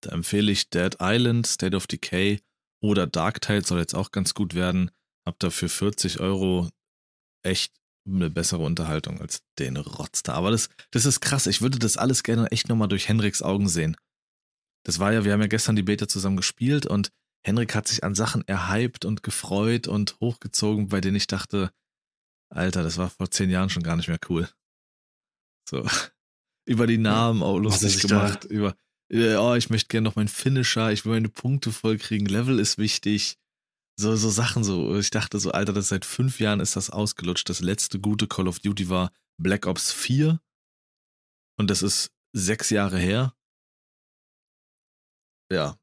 Da 0.01 0.11
empfehle 0.11 0.51
ich 0.51 0.69
Dead 0.69 0.97
Island, 0.99 1.47
State 1.47 1.73
of 1.73 1.87
Decay 1.87 2.41
oder 2.81 3.07
Dark 3.07 3.39
Tide 3.39 3.65
soll 3.65 3.79
jetzt 3.79 3.95
auch 3.95 4.11
ganz 4.11 4.33
gut 4.33 4.55
werden. 4.55 4.91
Hab 5.25 5.39
dafür 5.39 5.69
40 5.69 6.19
Euro 6.19 6.67
echt 7.43 7.73
eine 8.05 8.29
bessere 8.29 8.61
Unterhaltung 8.61 9.21
als 9.21 9.43
den 9.59 9.77
Rotz 9.77 10.23
da. 10.23 10.33
Aber 10.33 10.51
das, 10.51 10.69
das 10.91 11.05
ist 11.05 11.21
krass. 11.21 11.47
Ich 11.47 11.61
würde 11.61 11.79
das 11.79 11.97
alles 11.97 12.23
gerne 12.23 12.51
echt 12.51 12.67
nochmal 12.67 12.89
durch 12.89 13.07
Henriks 13.07 13.41
Augen 13.41 13.69
sehen. 13.69 13.95
Das 14.85 14.99
war 14.99 15.13
ja, 15.13 15.23
wir 15.23 15.31
haben 15.31 15.41
ja 15.41 15.47
gestern 15.47 15.75
die 15.75 15.83
Beta 15.83 16.07
zusammen 16.07 16.37
gespielt 16.37 16.85
und 16.85 17.11
Henrik 17.45 17.75
hat 17.75 17.87
sich 17.87 18.03
an 18.03 18.15
Sachen 18.15 18.47
erhypt 18.47 19.05
und 19.05 19.23
gefreut 19.23 19.87
und 19.87 20.17
hochgezogen, 20.19 20.89
bei 20.89 21.01
denen 21.01 21.15
ich 21.15 21.27
dachte, 21.27 21.71
Alter, 22.49 22.83
das 22.83 22.97
war 22.97 23.09
vor 23.09 23.31
zehn 23.31 23.49
Jahren 23.49 23.69
schon 23.69 23.83
gar 23.83 23.95
nicht 23.95 24.07
mehr 24.07 24.19
cool. 24.29 24.49
So. 25.69 25.85
Über 26.65 26.87
die 26.87 26.97
Namen 26.97 27.43
auch 27.43 27.57
lustig 27.57 28.01
gemacht. 28.01 28.45
Über, 28.45 28.75
oh, 29.11 29.55
ich 29.55 29.69
möchte 29.69 29.89
gerne 29.89 30.05
noch 30.05 30.15
meinen 30.15 30.29
Finisher, 30.29 30.91
ich 30.91 31.03
will 31.03 31.13
meine 31.13 31.29
Punkte 31.29 31.73
vollkriegen, 31.73 32.27
Level 32.27 32.59
ist 32.59 32.77
wichtig. 32.77 33.37
So, 33.95 34.15
so 34.15 34.29
Sachen 34.29 34.63
so. 34.63 34.97
Ich 34.97 35.11
dachte 35.11 35.39
so, 35.39 35.51
Alter, 35.51 35.73
das 35.73 35.89
seit 35.89 36.05
fünf 36.05 36.39
Jahren 36.39 36.59
ist 36.59 36.75
das 36.75 36.89
ausgelutscht. 36.89 37.49
Das 37.49 37.61
letzte 37.61 37.99
gute 37.99 38.27
Call 38.27 38.47
of 38.47 38.59
Duty 38.59 38.89
war 38.89 39.11
Black 39.37 39.67
Ops 39.67 39.91
4. 39.91 40.39
Und 41.57 41.69
das 41.69 41.83
ist 41.83 42.11
sechs 42.33 42.69
Jahre 42.69 42.97
her. 42.97 43.33
Ja. 45.51 45.77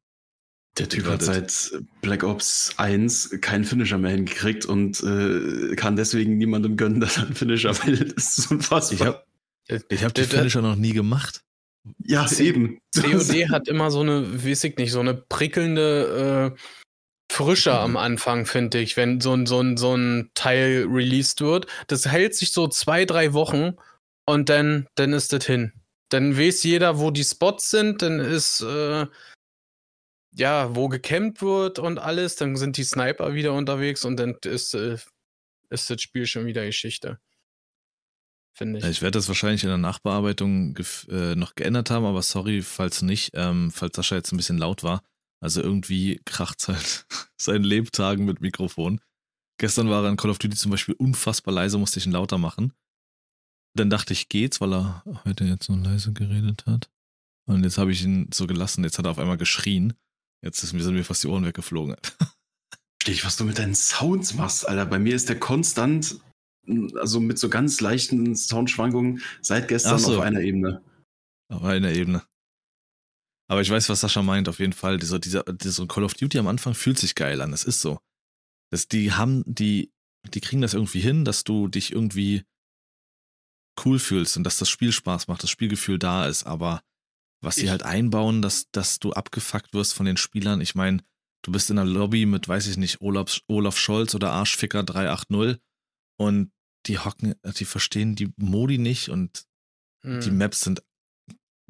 Der 0.78 0.88
Typ 0.88 1.06
hat 1.06 1.22
seit 1.22 1.72
Black 2.00 2.22
Ops 2.24 2.74
1 2.76 3.40
keinen 3.40 3.64
Finisher 3.64 3.98
mehr 3.98 4.12
hingekriegt 4.12 4.66
und 4.66 5.02
äh, 5.02 5.74
kann 5.76 5.96
deswegen 5.96 6.38
niemandem 6.38 6.76
gönnen, 6.76 7.00
dass 7.00 7.16
er 7.16 7.24
einen 7.24 7.34
Finisher 7.34 7.74
will. 7.86 8.12
Das 8.14 8.38
ist 8.38 8.50
unfassbar. 8.50 9.24
Ich 9.66 9.74
habe 9.74 9.84
ich 9.88 10.04
hab 10.04 10.14
die 10.14 10.24
Finisher 10.24 10.62
noch 10.62 10.76
nie 10.76 10.92
gemacht. 10.92 11.44
Ja, 11.98 12.30
eben. 12.38 12.78
COD 12.94 13.48
hat 13.50 13.68
immer 13.68 13.90
so 13.90 14.00
eine, 14.00 14.44
weiß 14.44 14.64
ich 14.64 14.76
nicht, 14.76 14.92
so 14.92 15.00
eine 15.00 15.14
prickelnde 15.14 16.54
äh, 16.56 16.60
Frische 17.44 17.72
am 17.78 17.96
Anfang, 17.96 18.46
finde 18.46 18.78
ich, 18.78 18.96
wenn 18.96 19.20
so 19.20 19.32
ein, 19.34 19.46
so, 19.46 19.60
ein, 19.60 19.76
so 19.76 19.96
ein 19.96 20.30
Teil 20.34 20.86
released 20.88 21.40
wird. 21.40 21.66
Das 21.86 22.06
hält 22.06 22.34
sich 22.34 22.52
so 22.52 22.68
zwei, 22.68 23.04
drei 23.04 23.32
Wochen 23.32 23.76
und 24.26 24.48
dann, 24.48 24.86
dann 24.94 25.12
ist 25.12 25.32
das 25.32 25.46
hin. 25.46 25.72
Dann 26.10 26.36
weiß 26.36 26.64
jeder, 26.64 26.98
wo 26.98 27.10
die 27.10 27.24
Spots 27.24 27.70
sind, 27.70 28.02
dann 28.02 28.18
ist 28.18 28.60
äh, 28.62 29.06
ja, 30.36 30.74
wo 30.74 30.88
gecampt 30.88 31.42
wird 31.42 31.78
und 31.78 31.98
alles, 31.98 32.36
dann 32.36 32.56
sind 32.56 32.76
die 32.76 32.84
Sniper 32.84 33.34
wieder 33.34 33.52
unterwegs 33.52 34.04
und 34.04 34.16
dann 34.16 34.36
ist, 34.44 34.74
äh, 34.74 34.96
ist 35.70 35.90
das 35.90 36.00
Spiel 36.02 36.26
schon 36.26 36.46
wieder 36.46 36.64
Geschichte. 36.64 37.18
Finde 38.52 38.80
ich. 38.80 38.84
Ich 38.84 39.02
werde 39.02 39.18
das 39.18 39.28
wahrscheinlich 39.28 39.62
in 39.62 39.68
der 39.68 39.78
Nachbearbeitung 39.78 40.76
äh, 41.08 41.34
noch 41.34 41.54
geändert 41.54 41.90
haben, 41.90 42.04
aber 42.04 42.22
sorry, 42.22 42.62
falls 42.62 43.02
nicht, 43.02 43.30
ähm, 43.34 43.70
falls 43.70 43.96
Sascha 43.96 44.16
jetzt 44.16 44.32
ein 44.32 44.36
bisschen 44.36 44.58
laut 44.58 44.82
war. 44.82 45.02
Also 45.42 45.62
irgendwie 45.62 46.20
kracht 46.24 46.68
halt 46.68 47.06
seinen 47.40 47.64
Lebtagen 47.64 48.24
mit 48.24 48.40
Mikrofon. 48.40 49.00
Gestern 49.58 49.90
war 49.90 50.04
er 50.04 50.10
in 50.10 50.16
Call 50.16 50.30
of 50.30 50.38
Duty 50.38 50.56
zum 50.56 50.70
Beispiel 50.70 50.94
unfassbar 50.94 51.52
leise, 51.52 51.78
musste 51.78 51.98
ich 51.98 52.06
ihn 52.06 52.12
lauter 52.12 52.38
machen. 52.38 52.72
Dann 53.76 53.90
dachte 53.90 54.12
ich, 54.12 54.28
geht's, 54.28 54.60
weil 54.60 54.74
er 54.74 55.04
heute 55.24 55.44
jetzt 55.44 55.66
so 55.66 55.74
leise 55.74 56.12
geredet 56.12 56.66
hat. 56.66 56.90
Und 57.46 57.64
jetzt 57.64 57.78
habe 57.78 57.92
ich 57.92 58.02
ihn 58.02 58.28
so 58.32 58.46
gelassen, 58.46 58.84
jetzt 58.84 58.98
hat 58.98 59.06
er 59.06 59.10
auf 59.12 59.18
einmal 59.18 59.36
geschrien. 59.36 59.94
Jetzt 60.42 60.62
ist, 60.62 60.70
sind 60.70 60.94
mir 60.94 61.04
fast 61.04 61.22
die 61.22 61.28
Ohren 61.28 61.44
weggeflogen. 61.44 61.96
Verstehe 62.98 63.14
ich, 63.14 63.24
was 63.24 63.36
du 63.36 63.44
mit 63.44 63.58
deinen 63.58 63.74
Sounds 63.74 64.34
machst, 64.34 64.68
Alter. 64.68 64.86
Bei 64.86 64.98
mir 64.98 65.14
ist 65.14 65.28
der 65.28 65.38
konstant, 65.38 66.20
also 66.98 67.20
mit 67.20 67.38
so 67.38 67.48
ganz 67.48 67.80
leichten 67.80 68.34
Soundschwankungen 68.36 69.22
seit 69.40 69.68
gestern 69.68 69.98
so. 69.98 70.16
auf 70.16 70.20
einer 70.20 70.40
Ebene. 70.40 70.82
Auf 71.48 71.64
einer 71.64 71.90
Ebene. 71.90 72.22
Aber 73.50 73.62
ich 73.62 73.70
weiß, 73.70 73.88
was 73.88 74.00
Sascha 74.00 74.22
meint, 74.22 74.48
auf 74.48 74.60
jeden 74.60 74.72
Fall. 74.72 74.96
Dieser, 74.96 75.18
dieser, 75.18 75.42
dieser 75.42 75.86
Call 75.88 76.04
of 76.04 76.14
Duty 76.14 76.38
am 76.38 76.46
Anfang 76.46 76.72
fühlt 76.72 77.00
sich 77.00 77.16
geil 77.16 77.40
an. 77.40 77.50
Das 77.50 77.64
ist 77.64 77.80
so. 77.80 77.98
Das, 78.70 78.86
die 78.86 79.10
haben, 79.10 79.42
die, 79.44 79.92
die 80.32 80.40
kriegen 80.40 80.62
das 80.62 80.72
irgendwie 80.72 81.00
hin, 81.00 81.24
dass 81.24 81.42
du 81.42 81.66
dich 81.66 81.90
irgendwie 81.90 82.44
cool 83.84 83.98
fühlst 83.98 84.36
und 84.36 84.44
dass 84.44 84.58
das 84.58 84.68
Spiel 84.68 84.92
Spaß 84.92 85.26
macht, 85.26 85.42
das 85.42 85.50
Spielgefühl 85.50 85.98
da 85.98 86.26
ist. 86.26 86.44
Aber 86.44 86.80
was 87.42 87.56
sie 87.56 87.70
halt 87.70 87.82
einbauen, 87.82 88.40
dass, 88.40 88.70
dass 88.70 89.00
du 89.00 89.14
abgefuckt 89.14 89.74
wirst 89.74 89.94
von 89.94 90.06
den 90.06 90.16
Spielern. 90.16 90.60
Ich 90.60 90.76
meine, 90.76 91.02
du 91.42 91.50
bist 91.50 91.70
in 91.70 91.78
einer 91.80 91.90
Lobby 91.90 92.26
mit, 92.26 92.46
weiß 92.46 92.68
ich 92.68 92.76
nicht, 92.76 93.00
Olaf, 93.00 93.40
Olaf 93.48 93.76
Scholz 93.76 94.14
oder 94.14 94.30
Arschficker 94.30 94.84
380 94.84 95.60
und 96.18 96.52
die 96.86 96.98
hocken, 97.00 97.34
die 97.56 97.64
verstehen 97.64 98.14
die 98.14 98.32
Modi 98.36 98.78
nicht 98.78 99.08
und 99.08 99.44
hm. 100.02 100.20
die 100.20 100.30
Maps 100.30 100.60
sind 100.60 100.84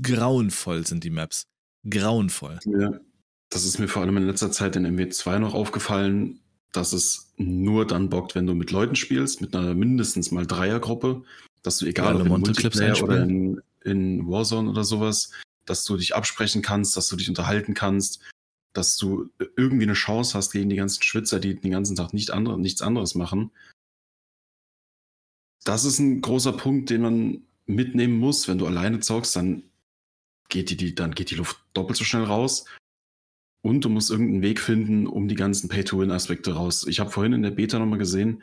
grauenvoll, 0.03 0.87
sind 0.87 1.05
die 1.05 1.11
Maps. 1.11 1.47
Grauenvoll. 1.89 2.59
Ja, 2.65 3.01
das 3.49 3.65
ist 3.65 3.79
mir 3.79 3.89
vor 3.89 4.03
allem 4.03 4.17
in 4.17 4.27
letzter 4.27 4.53
Zeit 4.53 4.77
in 4.77 4.87
MW2 4.87 5.39
noch 5.39 5.55
aufgefallen, 5.55 6.41
dass 6.73 6.93
es 6.93 7.33
nur 7.37 7.87
dann 7.87 8.09
bockt, 8.09 8.35
wenn 8.35 8.47
du 8.47 8.55
mit 8.55 8.71
Leuten 8.71 8.97
spielst, 8.97 9.41
mit 9.41 9.55
einer 9.55 9.75
mindestens 9.75 10.31
mal 10.31 10.47
Dreiergruppe, 10.47 11.23
dass 11.63 11.79
du 11.79 11.87
egal 11.87 12.15
ja, 12.15 12.21
ob 12.21 12.27
in 12.27 12.41
Multiplayer 12.41 13.03
oder 13.03 13.23
in, 13.23 13.61
in 13.85 14.29
Warzone 14.29 14.71
oder 14.71 14.85
sowas, 14.85 15.33
dass 15.67 15.85
du 15.85 15.97
dich 15.97 16.15
absprechen 16.15 16.63
kannst, 16.63 16.97
dass 16.97 17.09
du 17.09 17.17
dich 17.17 17.29
unterhalten 17.29 17.75
kannst, 17.75 18.21
dass 18.73 18.97
du 18.97 19.31
irgendwie 19.57 19.85
eine 19.85 19.95
Chance 19.95 20.37
hast 20.37 20.53
gegen 20.53 20.71
die 20.71 20.77
ganzen 20.77 21.03
Schwitzer, 21.03 21.41
die 21.41 21.59
den 21.59 21.73
ganzen 21.73 21.97
Tag 21.97 22.15
nicht 22.15 22.31
andere, 22.31 22.59
nichts 22.59 22.83
anderes 22.83 23.15
machen. 23.15 23.51
Das 25.65 25.85
ist 25.85 25.99
ein 25.99 26.21
großer 26.21 26.53
Punkt, 26.53 26.91
den 26.91 27.03
man 27.03 27.43
mitnehmen 27.67 28.17
muss. 28.17 28.49
Wenn 28.49 28.59
du 28.59 28.67
alleine 28.67 29.01
zockst, 29.01 29.37
dann 29.37 29.65
geht 30.51 30.81
die, 30.81 30.95
dann 30.95 31.15
geht 31.15 31.31
die 31.31 31.37
Luft 31.37 31.59
doppelt 31.73 31.97
so 31.97 32.05
schnell 32.05 32.25
raus. 32.25 32.67
Und 33.63 33.85
du 33.85 33.89
musst 33.89 34.11
irgendeinen 34.11 34.43
Weg 34.43 34.61
finden, 34.61 35.07
um 35.07 35.29
die 35.29 35.35
ganzen 35.35 35.69
Pay-to-Win-Aspekte 35.69 36.55
raus. 36.55 36.87
Ich 36.87 37.01
habe 37.01 37.11
vorhin 37.11 37.35
in 37.35 37.43
der 37.43 37.51
Beta 37.51 37.79
nochmal 37.79 37.99
gesehen, 37.99 38.43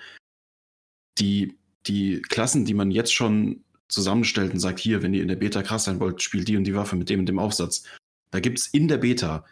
die, 1.19 1.57
die 1.87 2.21
Klassen, 2.21 2.65
die 2.65 2.75
man 2.75 2.91
jetzt 2.91 3.13
schon 3.13 3.63
zusammenstellt 3.87 4.53
und 4.53 4.59
sagt, 4.59 4.79
hier, 4.79 5.01
wenn 5.01 5.13
ihr 5.13 5.21
in 5.21 5.27
der 5.27 5.35
Beta 5.35 5.63
krass 5.63 5.85
sein 5.85 5.99
wollt, 5.99 6.21
spielt 6.21 6.47
die 6.47 6.57
und 6.57 6.65
die 6.65 6.75
Waffe 6.75 6.95
mit 6.95 7.09
dem 7.09 7.21
und 7.21 7.29
dem 7.29 7.39
Aufsatz. 7.39 7.83
Da 8.31 8.39
gibt 8.39 8.59
es 8.59 8.67
in 8.67 8.87
der 8.87 8.97
Beta, 8.97 9.45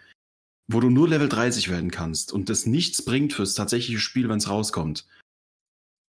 wo 0.67 0.79
du 0.79 0.89
nur 0.89 1.07
Level 1.07 1.29
30 1.29 1.69
werden 1.69 1.91
kannst 1.91 2.33
und 2.33 2.49
das 2.49 2.65
nichts 2.65 3.03
bringt 3.03 3.33
fürs 3.33 3.55
tatsächliche 3.55 3.99
Spiel, 3.99 4.29
wenn 4.29 4.37
es 4.37 4.49
rauskommt, 4.49 5.07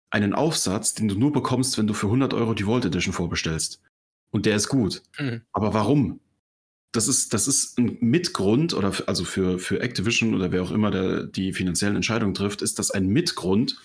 einen 0.09 0.33
Aufsatz, 0.33 0.93
den 0.93 1.07
du 1.07 1.15
nur 1.15 1.31
bekommst, 1.31 1.77
wenn 1.77 1.87
du 1.87 1.93
für 1.93 2.07
100 2.07 2.33
Euro 2.33 2.53
die 2.53 2.63
Vault 2.63 2.85
Edition 2.85 3.13
vorbestellst. 3.13 3.81
Und 4.31 4.45
der 4.45 4.55
ist 4.55 4.69
gut. 4.69 5.03
Mhm. 5.19 5.41
Aber 5.51 5.73
warum? 5.73 6.19
Das 6.95 7.07
ist, 7.07 7.33
das 7.33 7.47
ist 7.47 7.77
ein 7.77 7.97
Mitgrund, 7.99 8.73
oder 8.73 8.93
also 9.07 9.25
für, 9.25 9.59
für 9.59 9.81
Activision 9.81 10.33
oder 10.33 10.51
wer 10.51 10.63
auch 10.63 10.71
immer 10.71 10.91
der, 10.91 11.23
die 11.23 11.51
finanziellen 11.51 11.95
Entscheidungen 11.95 12.33
trifft, 12.33 12.61
ist 12.61 12.79
das 12.79 12.91
ein 12.91 13.07
Mitgrund, 13.07 13.81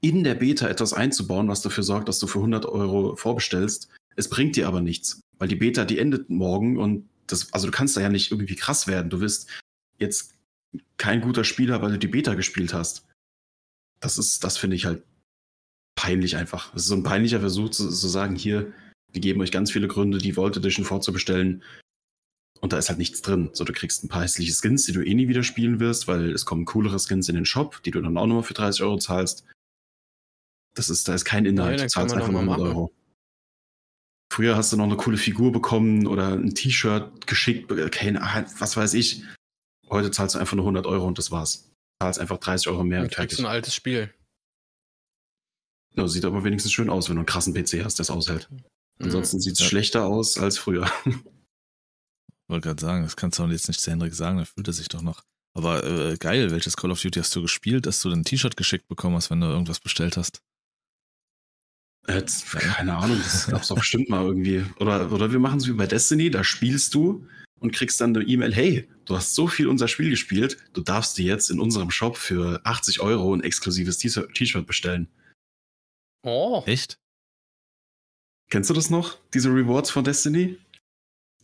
in 0.00 0.22
der 0.22 0.34
Beta 0.34 0.68
etwas 0.68 0.92
einzubauen, 0.92 1.48
was 1.48 1.62
dafür 1.62 1.82
sorgt, 1.82 2.08
dass 2.08 2.18
du 2.18 2.26
für 2.26 2.38
100 2.38 2.66
Euro 2.66 3.16
vorbestellst. 3.16 3.88
Es 4.16 4.28
bringt 4.28 4.54
dir 4.54 4.68
aber 4.68 4.80
nichts, 4.80 5.22
weil 5.38 5.48
die 5.48 5.56
Beta, 5.56 5.84
die 5.84 5.98
endet 5.98 6.30
morgen 6.30 6.78
und 6.78 7.08
das, 7.26 7.52
also 7.52 7.66
du 7.66 7.72
kannst 7.72 7.96
da 7.96 8.02
ja 8.02 8.10
nicht 8.10 8.30
irgendwie 8.30 8.54
krass 8.54 8.86
werden. 8.86 9.10
Du 9.10 9.20
wirst 9.20 9.48
jetzt 9.98 10.34
kein 10.98 11.20
guter 11.20 11.42
Spieler, 11.42 11.82
weil 11.82 11.92
du 11.92 11.98
die 11.98 12.06
Beta 12.06 12.34
gespielt 12.34 12.74
hast. 12.74 13.06
Das 14.00 14.18
ist, 14.18 14.44
das 14.44 14.58
finde 14.58 14.76
ich 14.76 14.84
halt 14.84 15.02
peinlich 15.96 16.36
einfach. 16.36 16.74
Es 16.74 16.82
ist 16.82 16.88
so 16.88 16.94
ein 16.94 17.02
peinlicher 17.02 17.40
Versuch 17.40 17.70
zu, 17.70 17.88
zu 17.88 18.08
sagen, 18.08 18.36
hier, 18.36 18.72
wir 19.10 19.20
geben 19.20 19.40
euch 19.40 19.52
ganz 19.52 19.70
viele 19.72 19.88
Gründe, 19.88 20.18
die 20.18 20.34
Vault 20.34 20.56
Edition 20.56 20.84
vorzubestellen. 20.84 21.62
Und 22.64 22.72
da 22.72 22.78
ist 22.78 22.88
halt 22.88 22.98
nichts 22.98 23.20
drin. 23.20 23.50
So, 23.52 23.62
du 23.64 23.74
kriegst 23.74 24.02
ein 24.02 24.08
paar 24.08 24.22
hässliche 24.22 24.54
Skins, 24.54 24.86
die 24.86 24.92
du 24.92 25.02
eh 25.02 25.12
nie 25.12 25.28
wieder 25.28 25.42
spielen 25.42 25.80
wirst, 25.80 26.08
weil 26.08 26.32
es 26.32 26.46
kommen 26.46 26.64
coolere 26.64 26.98
Skins 26.98 27.28
in 27.28 27.34
den 27.34 27.44
Shop, 27.44 27.82
die 27.82 27.90
du 27.90 28.00
dann 28.00 28.16
auch 28.16 28.26
nochmal 28.26 28.42
für 28.42 28.54
30 28.54 28.82
Euro 28.84 28.96
zahlst. 28.96 29.44
Das 30.72 30.88
ist, 30.88 31.06
da 31.06 31.14
ist 31.14 31.26
kein 31.26 31.44
Inhalt. 31.44 31.78
Ja, 31.78 31.84
du 31.84 31.92
zahlst 31.92 32.14
einfach 32.14 32.30
nur 32.30 32.40
100 32.40 32.60
Euro. 32.66 32.90
Früher 34.32 34.56
hast 34.56 34.72
du 34.72 34.78
noch 34.78 34.84
eine 34.84 34.96
coole 34.96 35.18
Figur 35.18 35.52
bekommen 35.52 36.06
oder 36.06 36.32
ein 36.32 36.54
T-Shirt 36.54 37.26
geschickt, 37.26 37.70
keine, 37.92 38.20
was 38.58 38.78
weiß 38.78 38.94
ich. 38.94 39.22
Heute 39.90 40.10
zahlst 40.10 40.34
du 40.34 40.38
einfach 40.38 40.56
nur 40.56 40.64
100 40.64 40.86
Euro 40.86 41.06
und 41.06 41.18
das 41.18 41.30
war's. 41.30 41.64
Du 42.00 42.06
zahlst 42.06 42.18
einfach 42.18 42.38
30 42.38 42.68
Euro 42.68 42.82
mehr. 42.82 43.02
und 43.02 43.14
fertig. 43.14 43.40
ein 43.40 43.44
altes 43.44 43.74
Spiel. 43.74 44.10
Ja, 45.96 46.08
sieht 46.08 46.24
aber 46.24 46.44
wenigstens 46.44 46.72
schön 46.72 46.88
aus, 46.88 47.10
wenn 47.10 47.16
du 47.16 47.20
einen 47.20 47.26
krassen 47.26 47.52
PC 47.52 47.84
hast, 47.84 47.98
der 47.98 48.04
es 48.04 48.10
aushält. 48.10 48.48
Mhm. 48.50 48.64
Ansonsten 49.00 49.38
sieht 49.38 49.52
es 49.52 49.58
ja. 49.58 49.66
schlechter 49.66 50.06
aus 50.06 50.38
als 50.38 50.56
früher. 50.56 50.90
Ich 52.44 52.52
wollte 52.52 52.68
gerade 52.68 52.80
sagen, 52.80 53.04
das 53.04 53.16
kannst 53.16 53.38
du 53.38 53.46
jetzt 53.46 53.68
nicht 53.68 53.80
zu 53.80 53.90
Hendrik 53.90 54.14
sagen, 54.14 54.38
da 54.38 54.44
fühlt 54.44 54.66
er 54.68 54.74
sich 54.74 54.88
doch 54.88 55.02
noch. 55.02 55.22
Aber 55.54 55.84
äh, 55.84 56.16
geil, 56.18 56.50
welches 56.50 56.76
Call 56.76 56.90
of 56.90 57.00
Duty 57.00 57.20
hast 57.20 57.34
du 57.34 57.42
gespielt, 57.42 57.86
dass 57.86 58.02
du 58.02 58.10
ein 58.10 58.24
T-Shirt 58.24 58.56
geschickt 58.56 58.88
bekommen 58.88 59.16
hast, 59.16 59.30
wenn 59.30 59.40
du 59.40 59.46
irgendwas 59.46 59.80
bestellt 59.80 60.16
hast? 60.16 60.42
Jetzt, 62.06 62.50
keine 62.50 62.96
Ahnung, 62.96 63.18
das 63.22 63.46
gab 63.46 63.62
es 63.62 63.68
doch 63.68 63.76
bestimmt 63.76 64.10
mal 64.10 64.24
irgendwie. 64.24 64.64
Oder, 64.78 65.10
oder 65.10 65.32
wir 65.32 65.38
machen 65.38 65.58
es 65.58 65.66
wie 65.66 65.72
bei 65.72 65.86
Destiny, 65.86 66.30
da 66.30 66.44
spielst 66.44 66.92
du 66.94 67.26
und 67.60 67.72
kriegst 67.72 68.00
dann 68.00 68.14
eine 68.14 68.26
E-Mail, 68.26 68.54
hey, 68.54 68.88
du 69.06 69.16
hast 69.16 69.34
so 69.34 69.46
viel 69.46 69.68
unser 69.68 69.88
Spiel 69.88 70.10
gespielt, 70.10 70.58
du 70.74 70.82
darfst 70.82 71.16
dir 71.16 71.24
jetzt 71.24 71.50
in 71.50 71.60
unserem 71.60 71.90
Shop 71.90 72.18
für 72.18 72.60
80 72.64 73.00
Euro 73.00 73.34
ein 73.34 73.42
exklusives 73.42 73.96
T-Shirt 73.96 74.66
bestellen. 74.66 75.08
Oh. 76.22 76.62
Echt? 76.66 76.98
Kennst 78.50 78.68
du 78.68 78.74
das 78.74 78.90
noch, 78.90 79.18
diese 79.32 79.48
Rewards 79.48 79.90
von 79.90 80.04
Destiny? 80.04 80.58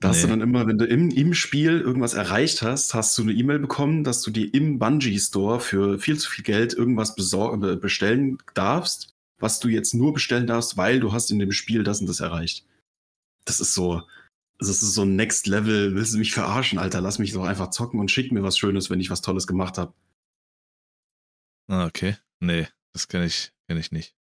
Da 0.00 0.08
nee. 0.08 0.14
hast 0.14 0.24
du 0.24 0.28
dann 0.28 0.40
immer, 0.40 0.66
wenn 0.66 0.78
du 0.78 0.86
im, 0.86 1.10
im 1.10 1.34
Spiel 1.34 1.80
irgendwas 1.80 2.14
erreicht 2.14 2.62
hast, 2.62 2.94
hast 2.94 3.16
du 3.18 3.22
eine 3.22 3.32
E-Mail 3.32 3.58
bekommen, 3.58 4.02
dass 4.02 4.22
du 4.22 4.30
dir 4.30 4.52
im 4.52 4.78
Bungie 4.78 5.18
Store 5.18 5.60
für 5.60 5.98
viel 5.98 6.18
zu 6.18 6.30
viel 6.30 6.44
Geld 6.44 6.72
irgendwas 6.72 7.14
bestellen 7.14 8.38
darfst 8.54 9.14
was 9.40 9.58
du 9.58 9.68
jetzt 9.68 9.94
nur 9.94 10.12
bestellen 10.12 10.46
darfst, 10.46 10.76
weil 10.76 11.00
du 11.00 11.12
hast 11.12 11.30
in 11.30 11.38
dem 11.38 11.52
Spiel 11.52 11.82
das 11.82 12.00
und 12.00 12.06
das 12.06 12.20
erreicht. 12.20 12.64
Das 13.44 13.60
ist 13.60 13.74
so, 13.74 14.02
das 14.58 14.68
ist 14.68 14.94
so 14.94 15.04
Next 15.04 15.46
Level. 15.46 15.94
Willst 15.94 16.14
du 16.14 16.18
mich 16.18 16.32
verarschen, 16.32 16.78
Alter? 16.78 17.00
Lass 17.00 17.18
mich 17.18 17.32
doch 17.32 17.44
einfach 17.44 17.70
zocken 17.70 17.98
und 17.98 18.10
schick 18.10 18.30
mir 18.30 18.42
was 18.42 18.58
Schönes, 18.58 18.90
wenn 18.90 19.00
ich 19.00 19.10
was 19.10 19.22
Tolles 19.22 19.46
gemacht 19.46 19.78
habe. 19.78 19.94
Ah, 21.68 21.86
okay. 21.86 22.16
Nee, 22.40 22.68
das 22.92 23.08
kenne 23.08 23.26
ich, 23.26 23.52
kenn 23.66 23.78
ich 23.78 23.92
nicht. 23.92 24.14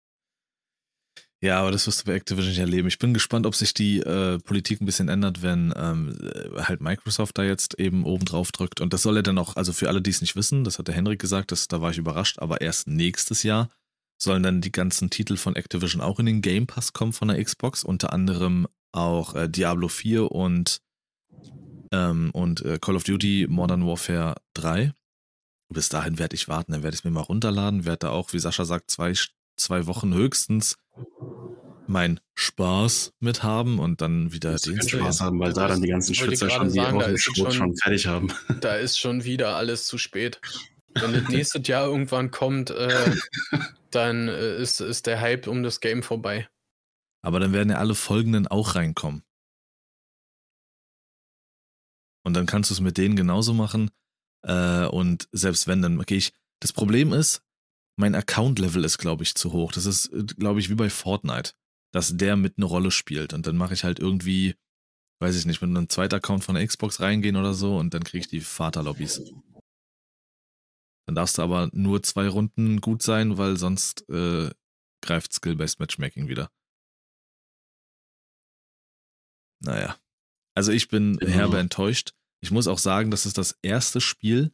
Ja, 1.40 1.60
aber 1.60 1.70
das 1.70 1.86
wirst 1.86 2.00
du 2.00 2.06
bei 2.06 2.14
Activision 2.14 2.50
nicht 2.50 2.58
erleben. 2.58 2.88
Ich 2.88 2.98
bin 2.98 3.14
gespannt, 3.14 3.46
ob 3.46 3.54
sich 3.54 3.72
die 3.72 4.00
äh, 4.00 4.40
Politik 4.40 4.80
ein 4.80 4.86
bisschen 4.86 5.08
ändert, 5.08 5.40
wenn 5.40 5.72
ähm, 5.76 6.18
halt 6.56 6.80
Microsoft 6.80 7.38
da 7.38 7.44
jetzt 7.44 7.78
eben 7.78 8.04
oben 8.04 8.24
drauf 8.24 8.50
drückt. 8.50 8.80
Und 8.80 8.92
das 8.92 9.02
soll 9.02 9.14
ja 9.14 9.22
dann 9.22 9.38
auch, 9.38 9.54
also 9.54 9.72
für 9.72 9.88
alle, 9.88 10.02
die 10.02 10.10
es 10.10 10.20
nicht 10.20 10.34
wissen, 10.34 10.64
das 10.64 10.80
hat 10.80 10.88
der 10.88 10.96
Henrik 10.96 11.20
gesagt, 11.20 11.52
das, 11.52 11.68
da 11.68 11.80
war 11.80 11.92
ich 11.92 11.98
überrascht, 11.98 12.40
aber 12.40 12.60
erst 12.60 12.88
nächstes 12.88 13.44
Jahr 13.44 13.68
sollen 14.20 14.42
dann 14.42 14.60
die 14.60 14.72
ganzen 14.72 15.10
Titel 15.10 15.36
von 15.36 15.54
Activision 15.54 16.02
auch 16.02 16.18
in 16.18 16.26
den 16.26 16.42
Game 16.42 16.66
Pass 16.66 16.92
kommen 16.92 17.12
von 17.12 17.28
der 17.28 17.42
Xbox, 17.42 17.84
unter 17.84 18.12
anderem 18.12 18.66
auch 18.90 19.36
äh, 19.36 19.48
Diablo 19.48 19.86
4 19.86 20.32
und, 20.32 20.80
ähm, 21.92 22.30
und 22.32 22.64
äh, 22.64 22.80
Call 22.80 22.96
of 22.96 23.04
Duty 23.04 23.46
Modern 23.48 23.86
Warfare 23.86 24.34
3. 24.54 24.92
Bis 25.72 25.88
dahin 25.88 26.18
werde 26.18 26.34
ich 26.34 26.48
warten, 26.48 26.72
dann 26.72 26.82
werde 26.82 26.96
ich 26.96 27.00
es 27.02 27.04
mir 27.04 27.12
mal 27.12 27.20
runterladen, 27.20 27.84
werde 27.84 28.06
da 28.06 28.10
auch, 28.10 28.32
wie 28.32 28.40
Sascha 28.40 28.64
sagt, 28.64 28.90
zwei, 28.90 29.12
zwei 29.56 29.86
Wochen 29.86 30.12
höchstens 30.14 30.76
mein 31.88 32.20
Spaß 32.34 33.14
mit 33.20 33.42
haben 33.42 33.78
und 33.78 34.00
dann 34.00 34.32
wieder 34.32 34.56
den 34.56 34.80
Spaß 34.80 35.20
haben, 35.20 35.40
weil 35.40 35.52
da 35.52 35.68
dann 35.68 35.82
die 35.82 35.88
ganzen 35.88 36.14
Schwitzer 36.14 36.50
schon 36.50 36.72
die 36.72 36.78
Woche 36.78 37.18
schon, 37.18 37.50
schon 37.50 37.76
fertig 37.76 38.06
haben. 38.06 38.28
Da 38.60 38.76
ist 38.76 38.98
schon 38.98 39.24
wieder 39.24 39.56
alles 39.56 39.86
zu 39.86 39.98
spät. 39.98 40.40
Wenn 40.94 41.12
das 41.12 41.28
nächste 41.28 41.60
Jahr 41.60 41.86
irgendwann 41.86 42.30
kommt, 42.30 42.70
äh, 42.70 43.12
dann 43.90 44.28
äh, 44.28 44.56
ist, 44.56 44.80
ist 44.80 45.06
der 45.06 45.20
Hype 45.20 45.46
um 45.46 45.62
das 45.62 45.80
Game 45.80 46.02
vorbei. 46.02 46.48
Aber 47.22 47.40
dann 47.40 47.52
werden 47.52 47.70
ja 47.70 47.78
alle 47.78 47.94
folgenden 47.94 48.46
auch 48.46 48.74
reinkommen. 48.74 49.22
Und 52.24 52.34
dann 52.34 52.46
kannst 52.46 52.70
du 52.70 52.74
es 52.74 52.80
mit 52.80 52.98
denen 52.98 53.16
genauso 53.16 53.54
machen. 53.54 53.90
Äh, 54.42 54.86
und 54.86 55.28
selbst 55.32 55.66
wenn, 55.66 55.82
dann 55.82 56.00
gehe 56.02 56.18
ich. 56.18 56.32
Das 56.60 56.72
Problem 56.72 57.12
ist, 57.12 57.42
mein 57.96 58.14
Account-Level 58.14 58.84
ist, 58.84 58.98
glaube 58.98 59.22
ich, 59.22 59.34
zu 59.34 59.52
hoch. 59.52 59.72
Das 59.72 59.86
ist, 59.86 60.12
äh, 60.12 60.24
glaube 60.24 60.60
ich, 60.60 60.70
wie 60.70 60.74
bei 60.74 60.90
Fortnite, 60.90 61.52
dass 61.92 62.16
der 62.16 62.36
mit 62.36 62.58
eine 62.58 62.66
Rolle 62.66 62.90
spielt. 62.90 63.32
Und 63.32 63.46
dann 63.46 63.56
mache 63.56 63.74
ich 63.74 63.84
halt 63.84 63.98
irgendwie, 63.98 64.54
weiß 65.20 65.36
ich 65.36 65.46
nicht, 65.46 65.60
mit 65.62 65.70
einem 65.70 65.88
zweiten 65.88 66.16
Account 66.16 66.44
von 66.44 66.54
der 66.54 66.66
Xbox 66.66 67.00
reingehen 67.00 67.36
oder 67.36 67.54
so 67.54 67.76
und 67.78 67.94
dann 67.94 68.04
kriege 68.04 68.20
ich 68.20 68.28
die 68.28 68.40
Vaterlobbys. 68.40 69.22
Dann 71.06 71.14
darfst 71.14 71.38
du 71.38 71.42
aber 71.42 71.70
nur 71.72 72.02
zwei 72.02 72.28
Runden 72.28 72.80
gut 72.80 73.02
sein, 73.02 73.38
weil 73.38 73.56
sonst 73.56 74.08
äh, 74.10 74.50
greift 75.02 75.32
Skill-Based 75.32 75.80
Matchmaking 75.80 76.28
wieder. 76.28 76.50
Naja. 79.60 79.98
Also 80.54 80.72
ich 80.72 80.88
bin 80.88 81.16
genau. 81.16 81.32
herbe 81.32 81.58
enttäuscht. 81.58 82.14
Ich 82.42 82.50
muss 82.50 82.68
auch 82.68 82.78
sagen, 82.78 83.10
dass 83.10 83.24
es 83.24 83.32
das 83.32 83.58
erste 83.62 84.00
Spiel 84.00 84.52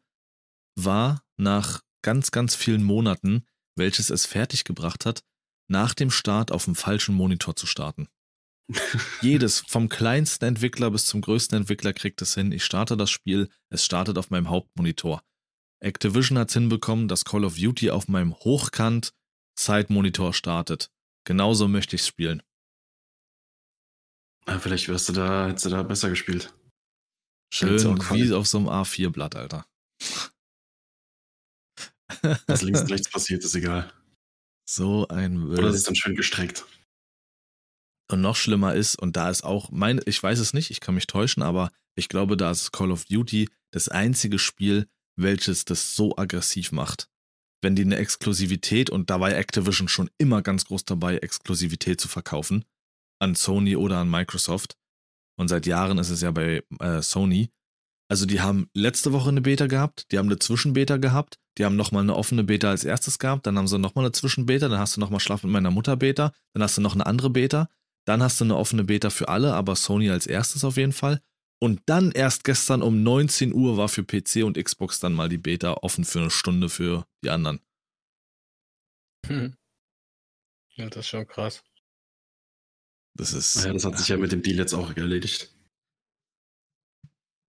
war 0.76 1.24
nach 1.36 1.82
ganz, 2.02 2.30
ganz 2.30 2.54
vielen 2.54 2.84
Monaten, 2.84 3.46
welches 3.76 4.10
es 4.10 4.26
fertiggebracht 4.26 5.06
hat, 5.06 5.24
nach 5.68 5.94
dem 5.94 6.11
Start 6.11 6.52
auf 6.52 6.64
dem 6.64 6.75
falschen 6.75 7.14
Monitor 7.14 7.56
zu 7.56 7.66
starten. 7.66 8.09
Jedes, 9.21 9.61
vom 9.68 9.88
kleinsten 9.88 10.47
Entwickler 10.47 10.90
bis 10.90 11.06
zum 11.06 11.21
größten 11.21 11.59
Entwickler 11.59 11.92
kriegt 11.92 12.23
es 12.23 12.35
hin. 12.35 12.50
Ich 12.52 12.64
starte 12.64 12.97
das 12.97 13.11
Spiel, 13.11 13.50
es 13.71 13.85
startet 13.85 14.16
auf 14.16 14.30
meinem 14.30 14.49
Hauptmonitor. 14.49 15.23
Activision 15.80 16.38
hat 16.38 16.49
es 16.49 16.54
hinbekommen, 16.54 17.09
dass 17.09 17.25
Call 17.25 17.44
of 17.44 17.56
Duty 17.56 17.90
auf 17.90 18.09
meinem 18.09 18.35
Hochkant 18.35 19.12
Side-Monitor 19.59 20.33
startet. 20.33 20.90
Genauso 21.25 21.68
möchte 21.68 21.97
ich 21.97 22.02
es 22.02 22.09
spielen. 22.09 22.42
Ja, 24.47 24.59
vielleicht 24.59 24.88
wirst 24.88 25.09
du 25.09 25.12
da, 25.12 25.49
hättest 25.49 25.66
du 25.66 25.71
da 25.71 25.83
besser 25.83 26.11
gespielt. 26.11 26.54
Schön 27.52 27.99
wie 28.11 28.33
auf 28.33 28.47
so 28.47 28.59
einem 28.59 28.68
A4-Blatt, 28.68 29.37
Alter. 29.37 29.66
Was 32.47 32.62
links 32.62 32.80
und 32.80 32.91
rechts 32.91 33.10
passiert, 33.10 33.45
ist 33.45 33.54
egal. 33.54 33.93
So 34.64 35.08
ein 35.08 35.36
Müll. 35.36 35.58
Oder 35.58 35.68
es 35.68 35.76
ist 35.76 35.88
dann 35.88 35.96
schön 35.96 36.16
gestreckt. 36.16 36.64
Und 38.10 38.20
noch 38.20 38.36
schlimmer 38.36 38.74
ist, 38.74 38.96
und 39.00 39.16
da 39.16 39.30
ist 39.30 39.44
auch 39.44 39.70
mein, 39.70 40.00
ich 40.06 40.22
weiß 40.22 40.38
es 40.38 40.52
nicht, 40.52 40.70
ich 40.70 40.80
kann 40.80 40.94
mich 40.94 41.06
täuschen, 41.06 41.42
aber 41.42 41.70
ich 41.96 42.08
glaube, 42.08 42.36
da 42.36 42.50
ist 42.50 42.72
Call 42.72 42.90
of 42.90 43.04
Duty 43.06 43.48
das 43.70 43.88
einzige 43.88 44.38
Spiel, 44.38 44.88
welches 45.16 45.64
das 45.64 45.94
so 45.94 46.16
aggressiv 46.16 46.72
macht. 46.72 47.08
Wenn 47.62 47.76
die 47.76 47.82
eine 47.82 47.96
Exklusivität, 47.96 48.90
und 48.90 49.10
da 49.10 49.20
war 49.20 49.34
Activision 49.34 49.88
schon 49.88 50.10
immer 50.18 50.42
ganz 50.42 50.66
groß 50.66 50.84
dabei, 50.84 51.16
Exklusivität 51.18 52.00
zu 52.00 52.08
verkaufen, 52.08 52.64
an 53.20 53.34
Sony 53.34 53.76
oder 53.76 53.98
an 53.98 54.10
Microsoft. 54.10 54.76
Und 55.36 55.48
seit 55.48 55.66
Jahren 55.66 55.98
ist 55.98 56.10
es 56.10 56.20
ja 56.20 56.30
bei 56.30 56.62
äh, 56.80 57.02
Sony. 57.02 57.50
Also 58.08 58.26
die 58.26 58.40
haben 58.40 58.69
letzte 58.75 59.12
Woche 59.12 59.30
eine 59.30 59.40
Beta 59.40 59.67
gehabt, 59.67 60.10
die 60.12 60.19
haben 60.19 60.26
eine 60.26 60.38
Zwischenbeta 60.38 60.99
gehabt, 60.99 61.38
die 61.56 61.64
haben 61.64 61.76
nochmal 61.76 62.02
eine 62.02 62.14
offene 62.14 62.45
Beta 62.45 62.69
als 62.69 62.84
erstes 62.84 63.19
gehabt, 63.19 63.47
dann 63.47 63.56
haben 63.56 63.67
sie 63.67 63.78
nochmal 63.78 64.04
eine 64.04 64.12
Zwischenbeta, 64.12 64.69
dann 64.69 64.78
hast 64.78 64.97
du 64.97 65.00
nochmal 65.00 65.21
Schlaf 65.21 65.43
mit 65.43 65.52
meiner 65.52 65.71
Mutter 65.71 65.97
Beta, 65.97 66.32
dann 66.52 66.62
hast 66.62 66.76
du 66.76 66.82
noch 66.82 66.95
eine 66.95 67.06
andere 67.06 67.30
Beta, 67.30 67.69
dann 68.04 68.23
hast 68.23 68.40
du 68.40 68.45
eine 68.45 68.56
offene 68.56 68.84
Beta 68.84 69.10
für 69.10 69.28
alle, 69.28 69.54
aber 69.54 69.75
Sony 69.75 70.10
als 70.10 70.26
erstes 70.26 70.64
auf 70.64 70.76
jeden 70.76 70.93
Fall. 70.93 71.21
Und 71.60 71.80
dann 71.86 72.12
erst 72.12 72.45
gestern 72.45 72.82
um 72.82 73.02
19 73.02 73.54
Uhr 73.54 73.78
war 73.78 73.88
für 73.88 74.04
PC 74.04 74.45
und 74.45 74.62
Xbox 74.62 75.00
dann 75.00 75.14
mal 75.14 75.30
die 75.30 75.38
Beta 75.38 75.73
offen 75.75 76.04
für 76.04 76.21
eine 76.21 76.30
Stunde 76.30 76.69
für 76.69 77.06
die 77.25 77.30
anderen. 77.30 77.60
Hm. 79.26 79.56
Ja, 80.75 80.90
das 80.90 80.99
ist 80.99 81.08
schon 81.08 81.26
krass. 81.26 81.62
Das 83.14 83.32
ist. 83.32 83.64
Ja, 83.64 83.73
das 83.73 83.84
hat 83.84 83.97
sich 83.97 84.08
ja 84.08 84.17
mit 84.17 84.32
dem 84.32 84.43
Deal 84.43 84.58
jetzt 84.58 84.75
auch 84.75 84.95
erledigt. 84.97 85.53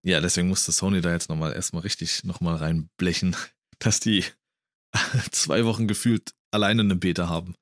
Ja, 0.05 0.21
deswegen 0.21 0.49
musste 0.49 0.71
Sony 0.71 1.01
da 1.01 1.11
jetzt 1.11 1.29
nochmal 1.29 1.53
erstmal 1.53 1.81
richtig 1.81 2.23
nochmal 2.23 2.57
reinblechen, 2.57 3.35
dass 3.79 3.99
die 3.99 4.23
zwei 5.31 5.65
Wochen 5.65 5.87
gefühlt 5.87 6.33
alleine 6.51 6.83
eine 6.83 6.95
Beta 6.95 7.27
haben. 7.27 7.55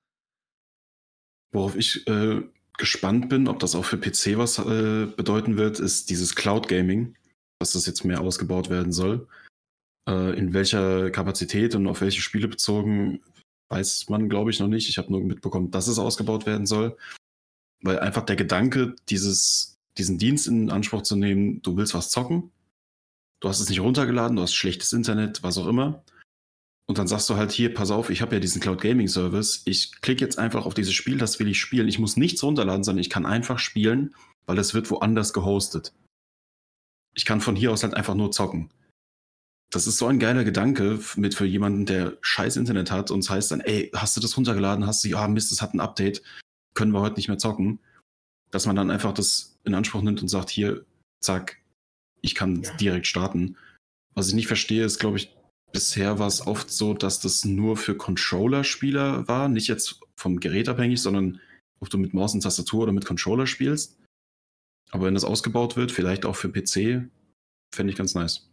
Worauf 1.53 1.75
ich 1.75 2.06
äh, 2.08 2.41
gespannt 2.77 3.29
bin, 3.29 3.47
ob 3.47 3.60
das 3.60 3.75
auch 3.75 3.86
für 3.86 3.97
PC 3.97 4.38
was 4.38 4.60
äh, 4.60 5.06
bedeuten 5.06 5.58
wird, 5.58 5.79
ist 5.79 6.10
dieses 6.10 6.36
Cloud 6.36 6.67
Gaming, 6.67 7.15
dass 7.60 7.73
das 7.73 7.86
jetzt 7.86 8.03
mehr 8.03 8.19
ausgebaut 8.19 8.69
werden 8.69 8.91
soll. 8.91 9.27
Äh, 10.10 10.38
in 10.38 10.53
welcher 10.53 11.12
Kapazität 11.12 11.75
und 11.75 11.88
auf 11.88 12.01
welche 12.01 12.21
Spiele 12.21 12.49
bezogen, 12.49 13.21
weiß 13.69 14.10
man, 14.10 14.27
glaube 14.27 14.51
ich, 14.51 14.60
noch 14.60 14.67
nicht. 14.67 14.89
Ich 14.89 14.97
habe 14.97 15.12
nur 15.12 15.21
mitbekommen, 15.21 15.71
dass 15.71 15.88
es 15.88 15.97
ausgebaut 15.97 16.45
werden 16.45 16.65
soll. 16.65 16.97
Weil 17.82 17.99
einfach 17.99 18.25
der 18.25 18.36
Gedanke, 18.36 18.95
dieses 19.10 19.72
diesen 19.97 20.17
Dienst 20.17 20.47
in 20.47 20.69
Anspruch 20.69 21.03
zu 21.03 21.15
nehmen, 21.15 21.62
du 21.62 21.77
willst 21.77 21.93
was 21.93 22.10
zocken, 22.10 22.51
du 23.39 23.49
hast 23.49 23.60
es 23.60 23.69
nicht 23.69 23.82
runtergeladen, 23.82 24.36
du 24.36 24.43
hast 24.43 24.53
schlechtes 24.53 24.93
Internet, 24.93 25.43
was 25.43 25.58
auch 25.58 25.67
immer. 25.67 26.03
Und 26.86 26.97
dann 26.97 27.08
sagst 27.08 27.29
du 27.29 27.36
halt 27.36 27.51
hier, 27.51 27.73
pass 27.73 27.91
auf, 27.91 28.10
ich 28.10 28.21
habe 28.21 28.36
ja 28.36 28.39
diesen 28.39 28.62
Cloud 28.62 28.82
Gaming 28.82 29.08
Service, 29.08 29.62
ich 29.65 30.01
klicke 30.01 30.23
jetzt 30.23 30.38
einfach 30.38 30.65
auf 30.65 30.73
dieses 30.73 30.93
Spiel, 30.93 31.17
das 31.17 31.39
will 31.39 31.47
ich 31.47 31.60
spielen. 31.60 31.88
Ich 31.88 31.99
muss 31.99 32.17
nichts 32.17 32.43
runterladen, 32.43 32.84
sondern 32.84 33.01
ich 33.01 33.10
kann 33.10 33.25
einfach 33.25 33.60
spielen, 33.60 34.13
weil 34.45 34.60
es 34.60 34.73
wird 34.73 34.91
woanders 34.91 35.32
gehostet. 35.32 35.93
Ich 37.13 37.25
kann 37.25 37.41
von 37.41 37.56
hier 37.56 37.71
aus 37.71 37.84
halt 37.84 37.93
einfach 37.93 38.15
nur 38.15 38.32
zocken. 38.32 38.69
Das 39.71 39.88
ist 39.88 39.97
so 39.97 40.08
ein 40.08 40.19
geiler 40.19 40.43
Gedanke 40.43 40.99
mit 41.15 41.36
für 41.36 41.45
jemanden, 41.45 41.86
der 41.86 42.17
scheiß 42.21 42.58
Internet 42.58 42.91
hat 42.91 43.12
und 43.12 43.19
es 43.19 43.29
heißt 43.29 43.51
dann, 43.51 43.62
ey, 43.62 43.89
hast 43.95 44.15
du 44.17 44.21
das 44.21 44.36
runtergeladen? 44.38 44.86
Hast 44.86 45.03
du, 45.03 45.08
ja, 45.08 45.27
Mist, 45.27 45.51
es 45.51 45.62
hat 45.62 45.73
ein 45.73 45.79
Update, 45.79 46.21
können 46.73 46.91
wir 46.91 47.01
heute 47.01 47.15
nicht 47.15 47.27
mehr 47.27 47.38
zocken. 47.38 47.79
Dass 48.53 48.67
man 48.67 48.75
dann 48.75 48.91
einfach 48.91 49.13
das 49.13 49.57
in 49.63 49.73
Anspruch 49.73 50.01
nimmt 50.01 50.21
und 50.21 50.27
sagt, 50.27 50.51
hier, 50.51 50.85
zack, 51.19 51.57
ich 52.21 52.35
kann 52.35 52.61
ja. 52.61 52.73
direkt 52.77 53.07
starten. 53.07 53.57
Was 54.13 54.27
ich 54.27 54.35
nicht 54.35 54.47
verstehe, 54.47 54.85
ist, 54.85 54.99
glaube 54.99 55.17
ich, 55.17 55.35
bisher 55.71 56.19
war 56.19 56.27
es 56.27 56.45
oft 56.45 56.69
so, 56.69 56.93
dass 56.93 57.19
das 57.19 57.45
nur 57.45 57.77
für 57.77 57.97
Controller-Spieler 57.97 59.27
war, 59.27 59.49
nicht 59.49 59.67
jetzt 59.67 59.99
vom 60.15 60.39
Gerät 60.39 60.69
abhängig, 60.69 61.01
sondern 61.01 61.41
ob 61.79 61.89
du 61.89 61.97
mit 61.97 62.13
Maus 62.13 62.35
und 62.35 62.41
Tastatur 62.41 62.83
oder 62.83 62.93
mit 62.93 63.05
Controller 63.05 63.47
spielst. 63.47 63.99
Aber 64.91 65.07
wenn 65.07 65.15
das 65.15 65.23
ausgebaut 65.23 65.75
wird, 65.75 65.91
vielleicht 65.91 66.25
auch 66.25 66.35
für 66.35 66.49
PC, 66.49 67.09
fände 67.73 67.91
ich 67.91 67.95
ganz 67.95 68.13
nice. 68.13 68.47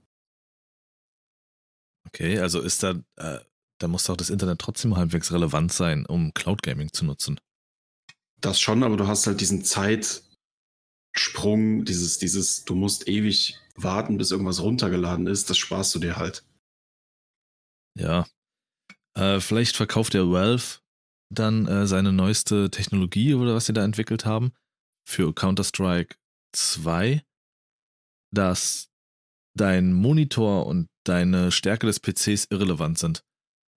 Okay, 2.06 2.38
also 2.38 2.60
ist 2.60 2.82
da, 2.82 2.94
äh, 3.16 3.40
da 3.78 3.88
muss 3.88 4.04
doch 4.04 4.16
das 4.16 4.30
Internet 4.30 4.58
trotzdem 4.58 4.96
halbwegs 4.96 5.30
relevant 5.30 5.70
sein, 5.70 6.06
um 6.06 6.32
Cloud 6.32 6.62
Gaming 6.62 6.90
zu 6.92 7.04
nutzen. 7.04 7.38
Das 8.40 8.60
schon, 8.60 8.82
aber 8.82 8.96
du 8.96 9.06
hast 9.06 9.26
halt 9.26 9.40
diesen 9.40 9.64
Zeit, 9.64 10.22
Sprung, 11.16 11.84
dieses, 11.84 12.18
dieses, 12.18 12.64
du 12.64 12.74
musst 12.74 13.08
ewig 13.08 13.58
warten, 13.74 14.16
bis 14.16 14.30
irgendwas 14.30 14.60
runtergeladen 14.60 15.26
ist, 15.26 15.50
das 15.50 15.58
sparst 15.58 15.94
du 15.94 15.98
dir 15.98 16.16
halt. 16.16 16.44
Ja. 17.98 18.26
Äh, 19.16 19.40
vielleicht 19.40 19.76
verkauft 19.76 20.14
der 20.14 20.30
Valve 20.30 20.78
dann 21.32 21.66
äh, 21.66 21.86
seine 21.86 22.12
neueste 22.12 22.70
Technologie 22.70 23.34
oder 23.34 23.54
was 23.54 23.66
sie 23.66 23.72
da 23.72 23.84
entwickelt 23.84 24.24
haben 24.24 24.52
für 25.06 25.34
Counter-Strike 25.34 26.16
2, 26.52 27.22
dass 28.32 28.88
dein 29.56 29.92
Monitor 29.92 30.66
und 30.66 30.88
deine 31.04 31.50
Stärke 31.50 31.86
des 31.86 32.00
PCs 32.00 32.46
irrelevant 32.50 32.98
sind. 32.98 33.24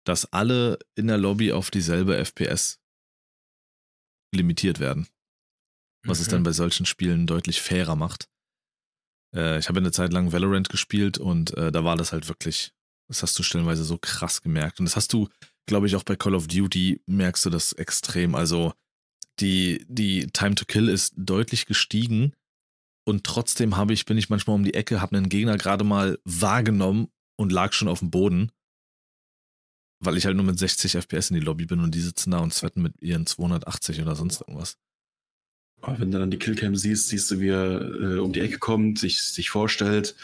Dass 0.04 0.32
alle 0.32 0.78
in 0.96 1.06
der 1.06 1.18
Lobby 1.18 1.52
auf 1.52 1.70
dieselbe 1.70 2.16
FPS 2.16 2.78
limitiert 4.34 4.80
werden. 4.80 5.06
Was 6.04 6.18
mhm. 6.18 6.22
es 6.22 6.28
dann 6.28 6.42
bei 6.42 6.52
solchen 6.52 6.86
Spielen 6.86 7.26
deutlich 7.26 7.60
fairer 7.60 7.96
macht. 7.96 8.28
Äh, 9.34 9.58
ich 9.58 9.68
habe 9.68 9.78
eine 9.78 9.92
Zeit 9.92 10.12
lang 10.12 10.32
Valorant 10.32 10.68
gespielt 10.68 11.18
und 11.18 11.56
äh, 11.56 11.70
da 11.70 11.84
war 11.84 11.96
das 11.96 12.12
halt 12.12 12.28
wirklich, 12.28 12.72
das 13.08 13.22
hast 13.22 13.38
du 13.38 13.42
stellenweise 13.42 13.84
so 13.84 13.98
krass 13.98 14.42
gemerkt. 14.42 14.80
Und 14.80 14.86
das 14.86 14.96
hast 14.96 15.12
du, 15.12 15.28
glaube 15.66 15.86
ich, 15.86 15.96
auch 15.96 16.04
bei 16.04 16.16
Call 16.16 16.34
of 16.34 16.48
Duty 16.48 17.02
merkst 17.06 17.44
du 17.44 17.50
das 17.50 17.72
extrem. 17.72 18.34
Also 18.34 18.72
die, 19.40 19.84
die 19.88 20.26
Time 20.28 20.54
to 20.54 20.64
Kill 20.64 20.88
ist 20.88 21.14
deutlich 21.16 21.66
gestiegen 21.66 22.32
und 23.04 23.24
trotzdem 23.24 23.76
habe 23.76 23.92
ich, 23.92 24.04
bin 24.04 24.18
ich 24.18 24.28
manchmal 24.28 24.56
um 24.56 24.64
die 24.64 24.74
Ecke, 24.74 25.00
habe 25.00 25.16
einen 25.16 25.28
Gegner 25.28 25.56
gerade 25.56 25.84
mal 25.84 26.18
wahrgenommen 26.24 27.08
und 27.36 27.50
lag 27.50 27.72
schon 27.72 27.88
auf 27.88 28.00
dem 28.00 28.10
Boden, 28.10 28.52
weil 30.02 30.16
ich 30.16 30.26
halt 30.26 30.36
nur 30.36 30.44
mit 30.44 30.58
60 30.58 30.96
FPS 30.96 31.30
in 31.30 31.34
die 31.34 31.44
Lobby 31.44 31.64
bin 31.66 31.80
und 31.80 31.94
die 31.94 32.00
sitzen 32.00 32.32
da 32.32 32.38
und 32.40 32.52
zwetten 32.52 32.82
mit 32.82 33.00
ihren 33.00 33.26
280 33.26 34.02
oder 34.02 34.16
sonst 34.16 34.40
irgendwas. 34.40 34.76
Aber 35.80 35.98
wenn 35.98 36.10
du 36.10 36.18
dann 36.18 36.30
die 36.30 36.38
Killcam 36.38 36.76
siehst, 36.76 37.08
siehst 37.08 37.30
du, 37.30 37.40
wie 37.40 37.48
er 37.48 37.80
äh, 37.80 38.18
um 38.18 38.32
die 38.32 38.40
Ecke 38.40 38.58
kommt, 38.58 38.98
sich, 38.98 39.22
sich 39.22 39.50
vorstellt, 39.50 40.14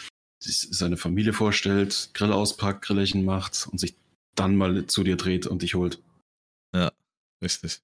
sich 0.41 0.69
seine 0.71 0.97
Familie 0.97 1.33
vorstellt, 1.33 2.11
Grill 2.15 2.33
auspackt, 2.33 2.85
Grillerchen 2.85 3.25
macht 3.25 3.69
und 3.71 3.79
sich 3.79 3.97
dann 4.35 4.57
mal 4.57 4.87
zu 4.87 5.03
dir 5.03 5.17
dreht 5.17 5.47
und 5.47 5.63
dich 5.63 5.75
holt. 5.75 6.01
Ja, 6.75 6.93
richtig. 7.43 7.81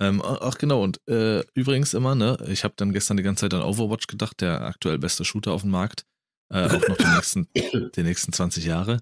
Ähm, 0.00 0.20
ach 0.22 0.58
genau, 0.58 0.82
und 0.82 1.00
äh, 1.08 1.44
übrigens 1.54 1.94
immer, 1.94 2.16
ne, 2.16 2.36
ich 2.48 2.64
habe 2.64 2.74
dann 2.76 2.92
gestern 2.92 3.16
die 3.16 3.22
ganze 3.22 3.42
Zeit 3.42 3.54
an 3.54 3.62
Overwatch 3.62 4.08
gedacht, 4.08 4.40
der 4.40 4.62
aktuell 4.62 4.98
beste 4.98 5.24
Shooter 5.24 5.52
auf 5.52 5.62
dem 5.62 5.70
Markt. 5.70 6.04
Äh, 6.52 6.64
auch 6.64 6.88
noch 6.88 6.96
die 6.96 7.06
nächsten, 7.06 7.48
die 7.94 8.02
nächsten 8.02 8.32
20 8.32 8.64
Jahre. 8.64 8.98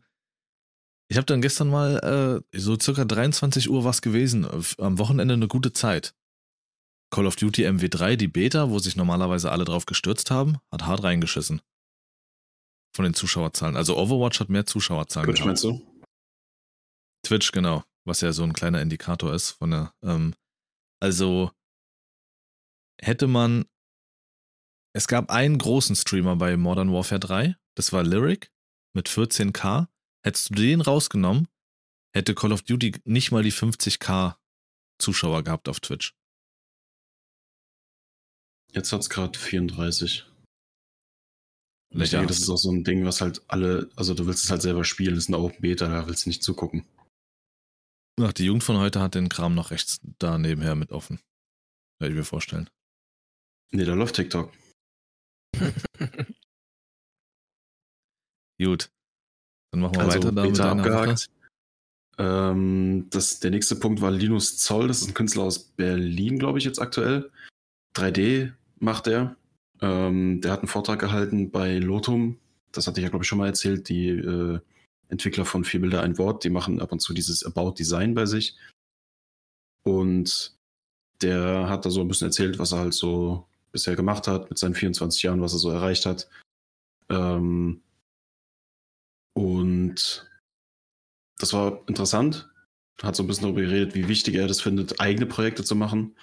Ich 1.10 1.16
habe 1.16 1.26
dann 1.26 1.42
gestern 1.42 1.68
mal 1.68 2.44
äh, 2.52 2.58
so 2.58 2.78
circa 2.78 3.04
23 3.04 3.68
Uhr 3.68 3.82
was 3.84 4.00
gewesen, 4.00 4.46
am 4.78 4.98
Wochenende 4.98 5.34
eine 5.34 5.48
gute 5.48 5.72
Zeit. 5.72 6.14
Call 7.12 7.26
of 7.26 7.34
Duty 7.34 7.66
MW3, 7.66 8.14
die 8.14 8.28
Beta, 8.28 8.70
wo 8.70 8.78
sich 8.78 8.94
normalerweise 8.94 9.50
alle 9.50 9.64
drauf 9.64 9.86
gestürzt 9.86 10.30
haben, 10.30 10.58
hat 10.70 10.86
hart 10.86 11.02
reingeschissen. 11.02 11.60
Von 12.94 13.04
den 13.04 13.14
Zuschauerzahlen. 13.14 13.76
Also 13.76 13.98
Overwatch 13.98 14.38
hat 14.38 14.50
mehr 14.50 14.66
Zuschauerzahlen. 14.66 15.26
Twitch 15.26 15.44
meinst 15.44 15.64
du? 15.64 15.82
Twitch, 17.26 17.50
genau. 17.50 17.82
Was 18.04 18.20
ja 18.20 18.32
so 18.32 18.44
ein 18.44 18.52
kleiner 18.52 18.80
Indikator 18.80 19.34
ist 19.34 19.50
von 19.50 19.72
der, 19.72 19.94
ähm, 20.04 20.34
also 21.00 21.50
hätte 23.02 23.26
man. 23.26 23.64
Es 24.92 25.08
gab 25.08 25.30
einen 25.30 25.58
großen 25.58 25.96
Streamer 25.96 26.36
bei 26.36 26.56
Modern 26.56 26.92
Warfare 26.92 27.20
3, 27.20 27.56
das 27.76 27.92
war 27.92 28.02
Lyric 28.04 28.52
mit 28.92 29.08
14k. 29.08 29.86
Hättest 30.22 30.50
du 30.50 30.54
den 30.54 30.80
rausgenommen, 30.80 31.48
hätte 32.14 32.34
Call 32.34 32.52
of 32.52 32.62
Duty 32.62 33.00
nicht 33.04 33.32
mal 33.32 33.42
die 33.42 33.52
50k 33.52 34.36
Zuschauer 34.98 35.42
gehabt 35.44 35.68
auf 35.68 35.80
Twitch. 35.80 36.14
Jetzt 38.72 38.92
hat 38.92 39.00
es 39.00 39.10
gerade 39.10 39.38
34. 39.38 40.26
Und 41.92 42.02
ich 42.02 42.10
denke, 42.10 42.28
das 42.28 42.38
ist 42.38 42.48
auch 42.48 42.56
so 42.56 42.70
ein 42.70 42.84
Ding, 42.84 43.04
was 43.04 43.20
halt 43.20 43.42
alle, 43.48 43.90
also 43.96 44.14
du 44.14 44.26
willst 44.26 44.44
es 44.44 44.50
halt 44.50 44.62
selber 44.62 44.84
spielen, 44.84 45.16
das 45.16 45.24
ist 45.24 45.28
eine 45.28 45.38
Open 45.38 45.60
Beta, 45.60 45.88
da 45.88 46.06
willst 46.06 46.24
du 46.24 46.30
nicht 46.30 46.44
zugucken. 46.44 46.86
Ach, 48.20 48.32
die 48.32 48.44
Jugend 48.44 48.62
von 48.62 48.76
heute 48.78 49.00
hat 49.00 49.16
den 49.16 49.28
Kram 49.28 49.54
noch 49.54 49.72
rechts 49.72 50.00
da 50.18 50.38
nebenher 50.38 50.76
mit 50.76 50.92
offen. 50.92 51.20
Werde 51.98 52.12
ich 52.14 52.18
mir 52.18 52.24
vorstellen. 52.24 52.70
Nee, 53.72 53.84
da 53.84 53.94
läuft 53.94 54.14
TikTok. 54.16 54.52
Gut. 58.58 58.90
Dann 59.70 59.80
machen 59.80 59.94
wir 59.94 60.00
also, 60.02 60.18
weiter 60.18 60.32
da 60.32 60.42
mit 60.44 60.58
deiner 60.58 60.70
abgehakt. 60.72 61.30
Ähm, 62.18 63.06
das, 63.10 63.40
der 63.40 63.50
nächste 63.50 63.76
Punkt 63.76 64.00
war 64.00 64.10
Linus 64.10 64.58
Zoll, 64.58 64.88
das 64.88 65.00
ist 65.00 65.08
ein 65.08 65.14
Künstler 65.14 65.44
aus 65.44 65.58
Berlin, 65.58 66.38
glaube 66.38 66.58
ich, 66.58 66.64
jetzt 66.64 66.80
aktuell. 66.80 67.30
3D 67.96 68.52
macht 68.78 69.06
er. 69.06 69.36
Ähm, 69.80 70.40
der 70.40 70.52
hat 70.52 70.60
einen 70.60 70.68
Vortrag 70.68 70.98
gehalten 70.98 71.50
bei 71.50 71.78
Lotum. 71.78 72.38
Das 72.72 72.86
hatte 72.86 73.00
ich 73.00 73.04
ja, 73.04 73.08
glaube 73.08 73.24
ich, 73.24 73.28
schon 73.28 73.38
mal 73.38 73.46
erzählt. 73.46 73.88
Die 73.88 74.08
äh, 74.08 74.60
Entwickler 75.08 75.44
von 75.44 75.64
Vier 75.64 75.80
Bilder, 75.80 76.02
ein 76.02 76.18
Wort, 76.18 76.44
die 76.44 76.50
machen 76.50 76.80
ab 76.80 76.92
und 76.92 77.00
zu 77.00 77.14
dieses 77.14 77.44
About 77.44 77.74
Design 77.78 78.14
bei 78.14 78.26
sich. 78.26 78.56
Und 79.82 80.54
der 81.22 81.68
hat 81.68 81.84
da 81.86 81.90
so 81.90 82.00
ein 82.00 82.08
bisschen 82.08 82.28
erzählt, 82.28 82.58
was 82.58 82.72
er 82.72 82.80
halt 82.80 82.94
so 82.94 83.46
bisher 83.72 83.96
gemacht 83.96 84.26
hat, 84.26 84.50
mit 84.50 84.58
seinen 84.58 84.74
24 84.74 85.22
Jahren, 85.22 85.40
was 85.40 85.52
er 85.52 85.58
so 85.58 85.70
erreicht 85.70 86.06
hat. 86.06 86.28
Ähm 87.08 87.82
und 89.40 90.28
das 91.38 91.54
war 91.54 91.82
interessant. 91.88 92.50
Hat 93.02 93.16
so 93.16 93.22
ein 93.22 93.26
bisschen 93.26 93.44
darüber 93.44 93.62
geredet, 93.62 93.94
wie 93.94 94.06
wichtig 94.06 94.34
er 94.34 94.46
das 94.46 94.60
findet, 94.60 95.00
eigene 95.00 95.24
Projekte 95.24 95.64
zu 95.64 95.74
machen. 95.74 96.14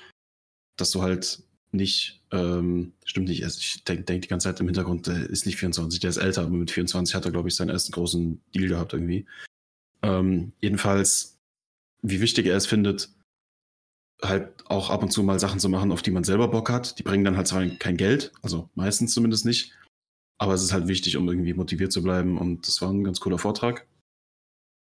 Dass 0.77 0.91
du 0.91 1.01
halt 1.01 1.41
nicht, 1.71 2.21
ähm, 2.31 2.93
stimmt 3.03 3.29
nicht, 3.29 3.43
also 3.43 3.57
ich 3.59 3.83
denke 3.85 4.03
denk 4.03 4.21
die 4.21 4.27
ganze 4.27 4.47
Zeit 4.47 4.59
im 4.59 4.67
Hintergrund, 4.67 5.07
der 5.07 5.27
ist 5.31 5.47
nicht 5.47 5.57
24, 5.57 5.99
der 5.99 6.11
ist 6.11 6.17
älter, 6.17 6.43
aber 6.43 6.51
mit 6.51 6.69
24 6.69 7.15
hat 7.15 7.25
er, 7.25 7.31
glaube 7.31 7.49
ich, 7.49 7.55
seinen 7.55 7.69
ersten 7.69 7.91
großen 7.91 8.39
Deal 8.53 8.67
gehabt 8.67 8.93
irgendwie. 8.93 9.25
Ähm, 10.03 10.53
jedenfalls, 10.61 11.39
wie 12.03 12.21
wichtig 12.21 12.45
er 12.45 12.57
es 12.57 12.67
findet, 12.67 13.09
halt 14.21 14.63
auch 14.67 14.91
ab 14.91 15.01
und 15.01 15.09
zu 15.09 15.23
mal 15.23 15.39
Sachen 15.39 15.59
zu 15.59 15.69
machen, 15.69 15.91
auf 15.91 16.03
die 16.03 16.11
man 16.11 16.23
selber 16.23 16.49
Bock 16.49 16.69
hat. 16.69 16.99
Die 16.99 17.03
bringen 17.03 17.25
dann 17.25 17.35
halt 17.35 17.47
zwar 17.47 17.65
kein 17.65 17.97
Geld, 17.97 18.31
also 18.43 18.69
meistens 18.75 19.11
zumindest 19.11 19.43
nicht, 19.43 19.73
aber 20.37 20.53
es 20.53 20.63
ist 20.63 20.73
halt 20.73 20.87
wichtig, 20.87 21.17
um 21.17 21.27
irgendwie 21.27 21.53
motiviert 21.53 21.91
zu 21.91 22.03
bleiben 22.03 22.37
und 22.37 22.67
das 22.67 22.81
war 22.81 22.89
ein 22.89 23.03
ganz 23.03 23.19
cooler 23.19 23.37
Vortrag. 23.37 23.87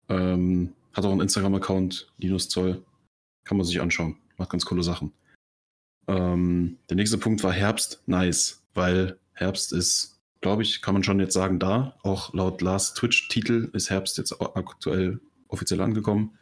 Ähm, 0.08 0.74
hat 0.92 1.04
auch 1.04 1.12
einen 1.12 1.20
Instagram-Account, 1.20 2.12
Linus 2.18 2.48
Zoll, 2.48 2.82
kann 3.44 3.56
man 3.56 3.66
sich 3.66 3.80
anschauen, 3.80 4.16
macht 4.36 4.50
ganz 4.50 4.64
coole 4.64 4.82
Sachen. 4.82 5.12
Ähm, 6.06 6.78
der 6.88 6.96
nächste 6.96 7.18
Punkt 7.18 7.42
war 7.42 7.52
Herbst, 7.52 8.02
nice, 8.06 8.62
weil 8.74 9.18
Herbst 9.32 9.72
ist, 9.72 10.20
glaube 10.40 10.62
ich, 10.62 10.82
kann 10.82 10.94
man 10.94 11.04
schon 11.04 11.20
jetzt 11.20 11.34
sagen, 11.34 11.58
da. 11.58 11.96
Auch 12.02 12.32
laut 12.34 12.62
Last 12.62 12.96
Twitch-Titel 12.96 13.70
ist 13.72 13.90
Herbst 13.90 14.18
jetzt 14.18 14.40
aktuell 14.40 15.20
offiziell 15.48 15.80
angekommen. 15.80 16.38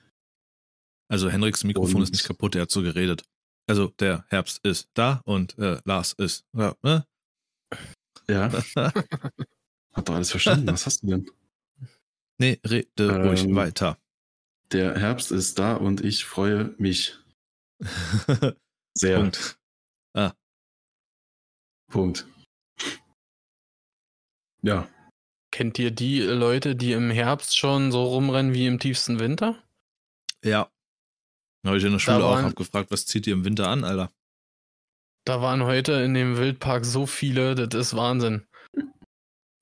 Also 1.09 1.29
Henriks 1.29 1.65
Mikrofon 1.65 1.97
und 1.97 2.03
ist 2.03 2.13
nicht 2.13 2.25
kaputt, 2.25 2.55
er 2.55 2.63
hat 2.63 2.71
so 2.71 2.83
geredet. 2.83 3.25
Also 3.69 3.89
der 3.99 4.25
Herbst 4.29 4.65
ist 4.65 4.89
da 4.95 5.21
und 5.25 5.59
äh, 5.59 5.79
Lars 5.85 6.13
ist. 6.13 6.47
Ja. 6.53 6.75
Ne? 6.83 7.07
Ja. 8.31 8.53
hat 8.75 10.09
doch 10.09 10.15
alles 10.15 10.31
verstanden. 10.31 10.69
Was 10.69 10.87
hast 10.87 11.03
du 11.03 11.09
denn? 11.09 11.31
Nee, 12.39 12.61
rede 12.67 12.89
ähm, 12.99 13.23
ruhig 13.23 13.55
weiter. 13.55 13.99
Der 14.73 14.99
Herbst 14.99 15.33
ist 15.33 15.59
da 15.59 15.77
und 15.77 16.03
ich 16.03 16.25
freue 16.25 16.75
mich. 16.79 17.17
Sehr. 18.95 19.21
Punkt. 19.21 19.59
Ah. 20.15 20.33
Punkt. 21.89 22.27
Ja. 24.63 24.89
Kennt 25.53 25.79
ihr 25.79 25.91
die 25.91 26.21
Leute, 26.21 26.75
die 26.77 26.93
im 26.93 27.11
Herbst 27.11 27.57
schon 27.57 27.93
so 27.93 28.03
rumrennen 28.03 28.53
wie 28.55 28.67
im 28.67 28.79
tiefsten 28.79 29.21
Winter? 29.21 29.63
Ja. 30.45 30.71
Habe 31.65 31.79
ich 31.79 31.85
in 31.85 31.93
der 31.93 31.99
Schule 31.99 32.23
waren, 32.23 32.45
auch 32.45 32.55
gefragt, 32.55 32.91
was 32.91 33.07
zieht 33.07 33.27
ihr 33.27 33.33
im 33.35 33.45
Winter 33.45 33.69
an, 33.69 33.85
Alter? 33.85 34.13
Da 35.27 35.43
waren 35.43 35.65
heute 35.65 35.93
in 35.95 36.15
dem 36.15 36.37
Wildpark 36.37 36.85
so 36.85 37.05
viele, 37.05 37.57
das 37.57 37.89
ist 37.89 37.97
Wahnsinn. 37.97 38.47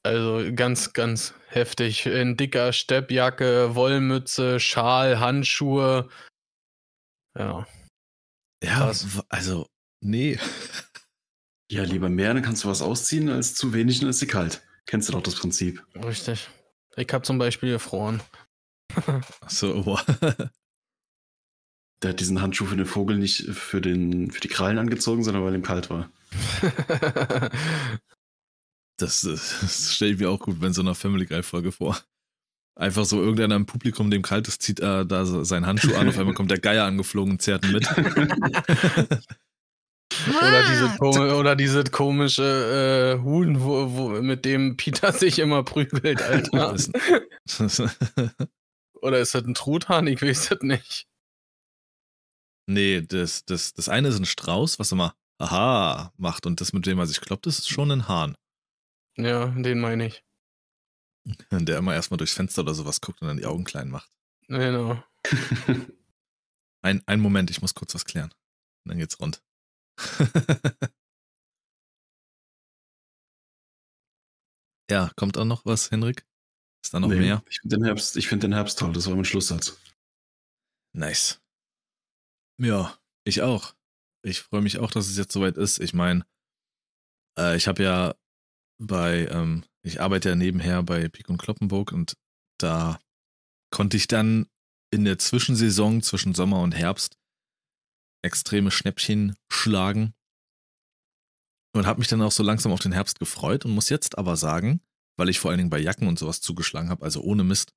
Also 0.02 0.42
ganz, 0.54 0.92
ganz 0.92 1.32
heftig. 1.48 2.04
In 2.04 2.36
dicker 2.36 2.74
Steppjacke, 2.74 3.74
Wollmütze, 3.74 4.60
Schal, 4.60 5.18
Handschuhe. 5.20 6.10
Ja. 7.38 7.66
Ja, 8.62 8.76
Krass. 8.76 9.22
also, 9.28 9.66
nee. 10.00 10.38
Ja, 11.70 11.82
lieber 11.82 12.10
mehr, 12.10 12.34
dann 12.34 12.42
kannst 12.42 12.62
du 12.62 12.68
was 12.68 12.82
ausziehen, 12.82 13.30
als 13.30 13.54
zu 13.54 13.72
wenig, 13.72 13.98
dann 13.98 14.10
ist 14.10 14.20
sie 14.20 14.26
kalt. 14.26 14.62
Kennst 14.84 15.08
du 15.08 15.14
doch 15.14 15.22
das 15.22 15.34
Prinzip. 15.34 15.82
Richtig. 15.94 16.50
Ich 16.94 17.10
habe 17.10 17.24
zum 17.24 17.38
Beispiel 17.38 17.72
gefroren. 17.72 18.22
Achso, 19.40 19.84
wow. 19.86 20.04
Der 22.02 22.10
hat 22.10 22.20
diesen 22.20 22.42
Handschuh 22.42 22.66
für 22.66 22.76
den 22.76 22.86
Vogel 22.86 23.18
nicht 23.18 23.50
für, 23.50 23.80
den, 23.80 24.30
für 24.30 24.40
die 24.40 24.48
Krallen 24.48 24.78
angezogen, 24.78 25.24
sondern 25.24 25.44
weil 25.44 25.54
ihm 25.54 25.62
kalt 25.62 25.90
war. 25.90 26.10
das, 28.98 29.22
das 29.22 29.94
stelle 29.94 30.12
ich 30.12 30.18
mir 30.18 30.30
auch 30.30 30.40
gut 30.40 30.60
bei 30.60 30.70
so 30.70 30.82
einer 30.82 30.94
Family 30.94 31.26
Guy-Folge 31.26 31.72
vor. 31.72 31.98
Einfach 32.76 33.04
so 33.04 33.20
irgendeiner 33.20 33.54
im 33.54 33.66
Publikum, 33.66 34.10
dem 34.10 34.22
kalt 34.22 34.48
ist, 34.48 34.62
zieht 34.62 34.80
äh, 34.80 35.06
da 35.06 35.24
seinen 35.24 35.66
Handschuh 35.66 35.94
an, 35.94 36.08
auf 36.08 36.18
einmal 36.18 36.34
kommt 36.34 36.50
der 36.50 36.58
Geier 36.58 36.84
angeflogen 36.84 37.32
und 37.32 37.42
zerrt 37.42 37.64
ihn 37.64 37.72
mit. 37.72 37.86
oder, 40.38 40.62
diese, 40.68 41.36
oder 41.36 41.54
diese 41.54 41.84
komische 41.84 43.16
äh, 43.16 43.22
Huhn, 43.22 43.62
wo, 43.62 43.92
wo, 43.92 44.08
mit 44.20 44.44
dem 44.44 44.76
Peter 44.76 45.12
sich 45.12 45.38
immer 45.38 45.62
prügelt, 45.62 46.20
Alter. 46.20 46.74
oder 49.00 49.20
ist 49.20 49.36
das 49.36 49.44
ein 49.44 49.54
Truthahn? 49.54 50.08
Ich 50.08 50.20
weiß 50.20 50.48
das 50.48 50.62
nicht. 50.62 51.06
Nee, 52.66 53.02
das, 53.02 53.44
das, 53.44 53.74
das 53.74 53.88
eine 53.88 54.08
ist 54.08 54.18
ein 54.18 54.24
Strauß, 54.24 54.78
was 54.78 54.92
immer 54.92 55.14
Aha 55.38 56.12
macht 56.16 56.46
und 56.46 56.60
das 56.60 56.72
mit 56.72 56.86
dem 56.86 56.98
er 56.98 57.06
sich 57.06 57.20
kloppt, 57.20 57.46
das 57.46 57.58
ist 57.58 57.68
schon 57.68 57.90
ein 57.90 58.08
Hahn. 58.08 58.36
Ja, 59.16 59.46
den 59.46 59.80
meine 59.80 60.06
ich. 60.06 60.24
Der 61.50 61.78
immer 61.78 61.94
erstmal 61.94 62.18
durchs 62.18 62.34
Fenster 62.34 62.62
oder 62.62 62.74
sowas 62.74 63.00
guckt 63.00 63.20
und 63.22 63.28
dann 63.28 63.36
die 63.38 63.46
Augen 63.46 63.64
klein 63.64 63.88
macht. 63.90 64.10
Genau. 64.48 65.02
ein, 66.82 67.02
ein 67.06 67.20
Moment, 67.20 67.50
ich 67.50 67.62
muss 67.62 67.74
kurz 67.74 67.94
was 67.94 68.04
klären. 68.04 68.32
dann 68.84 68.98
geht's 68.98 69.18
rund. 69.20 69.42
ja, 74.90 75.10
kommt 75.16 75.38
auch 75.38 75.44
noch 75.44 75.64
was, 75.64 75.90
Henrik? 75.90 76.26
Ist 76.84 76.92
da 76.94 77.00
noch 77.00 77.08
Nee, 77.08 77.20
mehr? 77.20 77.42
Ich 77.48 77.60
finde 77.60 77.76
den, 77.76 77.84
Herbst- 77.84 78.16
ich 78.16 78.28
find 78.28 78.42
den 78.42 78.52
Herbst 78.52 78.78
toll, 78.78 78.92
das 78.92 79.06
war 79.06 79.14
mein 79.14 79.24
Schlusssatz. 79.24 79.78
Nice. 80.92 81.40
Ja, 82.60 82.96
ich 83.24 83.42
auch. 83.42 83.74
Ich 84.24 84.40
freue 84.40 84.62
mich 84.62 84.78
auch, 84.78 84.90
dass 84.90 85.08
es 85.08 85.16
jetzt 85.16 85.32
soweit 85.32 85.56
ist. 85.56 85.80
Ich 85.80 85.92
meine, 85.92 86.24
äh, 87.38 87.56
ich 87.56 87.68
habe 87.68 87.82
ja 87.82 88.14
bei, 88.80 89.26
ähm, 89.26 89.64
ich 89.82 90.00
arbeite 90.00 90.30
ja 90.30 90.34
nebenher 90.34 90.82
bei 90.82 91.08
Pik 91.08 91.28
und 91.28 91.38
Kloppenburg 91.38 91.92
und 91.92 92.16
da 92.58 93.00
konnte 93.70 93.96
ich 93.96 94.06
dann 94.06 94.46
in 94.92 95.04
der 95.04 95.18
Zwischensaison 95.18 96.02
zwischen 96.02 96.34
Sommer 96.34 96.60
und 96.60 96.72
Herbst 96.72 97.18
extreme 98.24 98.70
Schnäppchen 98.70 99.36
schlagen 99.50 100.14
und 101.74 101.86
habe 101.86 101.98
mich 101.98 102.08
dann 102.08 102.22
auch 102.22 102.32
so 102.32 102.42
langsam 102.42 102.72
auf 102.72 102.80
den 102.80 102.92
Herbst 102.92 103.18
gefreut 103.18 103.64
und 103.64 103.72
muss 103.72 103.88
jetzt 103.88 104.16
aber 104.16 104.36
sagen, 104.36 104.80
weil 105.18 105.28
ich 105.28 105.40
vor 105.40 105.50
allen 105.50 105.58
Dingen 105.58 105.70
bei 105.70 105.78
Jacken 105.78 106.08
und 106.08 106.18
sowas 106.18 106.40
zugeschlagen 106.40 106.88
habe, 106.88 107.04
also 107.04 107.20
ohne 107.20 107.44
Mist, 107.44 107.74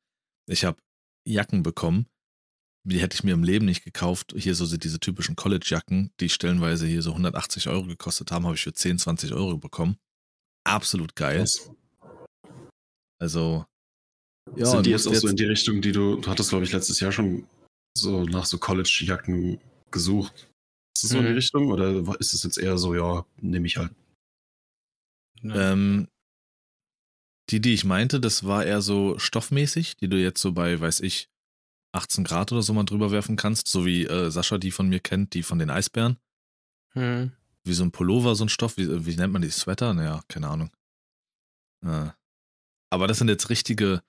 ich 0.47 0.63
habe 0.63 0.81
Jacken 1.27 1.63
bekommen, 1.63 2.07
die 2.88 3.00
hätte 3.00 3.15
ich 3.15 3.23
mir 3.23 3.34
im 3.34 3.43
Leben 3.43 3.65
nicht 3.65 3.84
gekauft. 3.84 4.34
Hier 4.36 4.56
so 4.56 4.78
diese 4.78 5.00
typischen 5.00 5.36
College-Jacken, 5.36 6.12
die 6.19 6.30
stellenweise 6.30 6.88
hier 6.88 7.02
so 7.02 7.12
180 7.12 7.67
Euro 7.69 7.86
gekostet 7.86 8.32
haben, 8.32 8.45
habe 8.45 8.56
ich 8.56 8.63
für 8.63 8.73
10, 8.73 9.00
20 9.00 9.34
Euro 9.34 9.58
bekommen. 9.58 9.97
Absolut 10.65 11.15
geil. 11.15 11.39
Krass. 11.39 11.71
Also, 13.19 13.65
ja, 14.56 14.65
Sind 14.65 14.86
die 14.86 14.91
jetzt 14.91 15.08
auch 15.08 15.12
muss 15.12 15.21
so 15.21 15.28
in 15.28 15.36
die 15.36 15.45
Richtung, 15.45 15.82
die 15.82 15.91
du, 15.91 16.17
du 16.17 16.30
hattest, 16.30 16.50
glaube 16.50 16.65
ich, 16.65 16.71
letztes 16.71 17.00
Jahr 17.00 17.12
schon 17.12 17.47
so 17.97 18.23
nach 18.23 18.45
so 18.45 18.58
College-Jacken 18.58 19.60
gesucht. 19.91 20.47
Ist 20.95 21.04
das 21.04 21.12
so 21.12 21.17
in 21.17 21.23
die 21.26 21.30
Mhm. 21.32 21.36
Richtung 21.36 21.71
oder 21.71 22.19
ist 22.19 22.34
es 22.34 22.43
jetzt 22.43 22.58
eher 22.58 22.78
so, 22.78 22.95
ja, 22.95 23.26
nehme 23.41 23.67
ich 23.67 23.78
halt? 23.78 23.91
Ähm, 25.43 26.08
die, 27.50 27.60
die 27.60 27.73
ich 27.73 27.86
meinte, 27.86 28.19
das 28.19 28.43
war 28.45 28.65
eher 28.65 28.82
so 28.82 29.17
stoffmäßig, 29.19 29.97
die 29.97 30.08
du 30.08 30.17
jetzt 30.17 30.41
so 30.41 30.52
bei, 30.52 30.80
weiß 30.80 31.02
ich, 31.02 31.30
18 31.93 32.23
Grad 32.23 32.52
oder 32.52 32.62
so 32.62 32.73
mal 32.73 32.84
drüber 32.84 33.12
werfen 33.12 33.36
kannst, 33.36 33.67
so 33.67 33.86
wie 33.86 34.06
äh, 34.06 34.30
Sascha 34.30 34.58
die 34.58 34.71
von 34.71 34.89
mir 34.89 35.00
kennt, 35.00 35.34
die 35.34 35.43
von 35.43 35.60
den 35.60 35.69
Eisbären. 35.69 36.17
Hm. 36.93 37.32
Wie 37.63 37.73
so 37.73 37.84
ein 37.84 37.91
Pullover, 37.91 38.36
so 38.36 38.45
ein 38.45 38.50
Stoff, 38.50 38.78
wie, 38.78 39.06
wie 39.06 39.15
nennt 39.15 39.34
man 39.34 39.41
die? 39.41 39.50
Sweater? 39.50 39.93
Naja, 39.93 40.21
keine 40.28 40.47
Ahnung. 40.47 40.71
Äh, 41.86 42.10
aber 42.89 43.08
das 43.08 43.17
sind 43.17 43.30
jetzt 43.30 43.50
richtige 43.50 44.02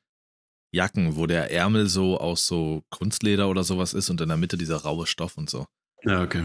Jacken, 0.73 1.17
wo 1.17 1.27
der 1.27 1.51
Ärmel 1.51 1.89
so 1.89 2.19
aus 2.19 2.47
so 2.47 2.83
Kunstleder 2.91 3.49
oder 3.49 3.65
sowas 3.65 3.95
ist 3.95 4.11
und 4.11 4.21
in 4.21 4.29
der 4.29 4.37
Mitte 4.37 4.59
dieser 4.59 4.77
raue 4.77 5.07
Stoff 5.07 5.37
und 5.37 5.49
so. 5.49 5.67
Ja, 6.03 6.23
okay. 6.23 6.45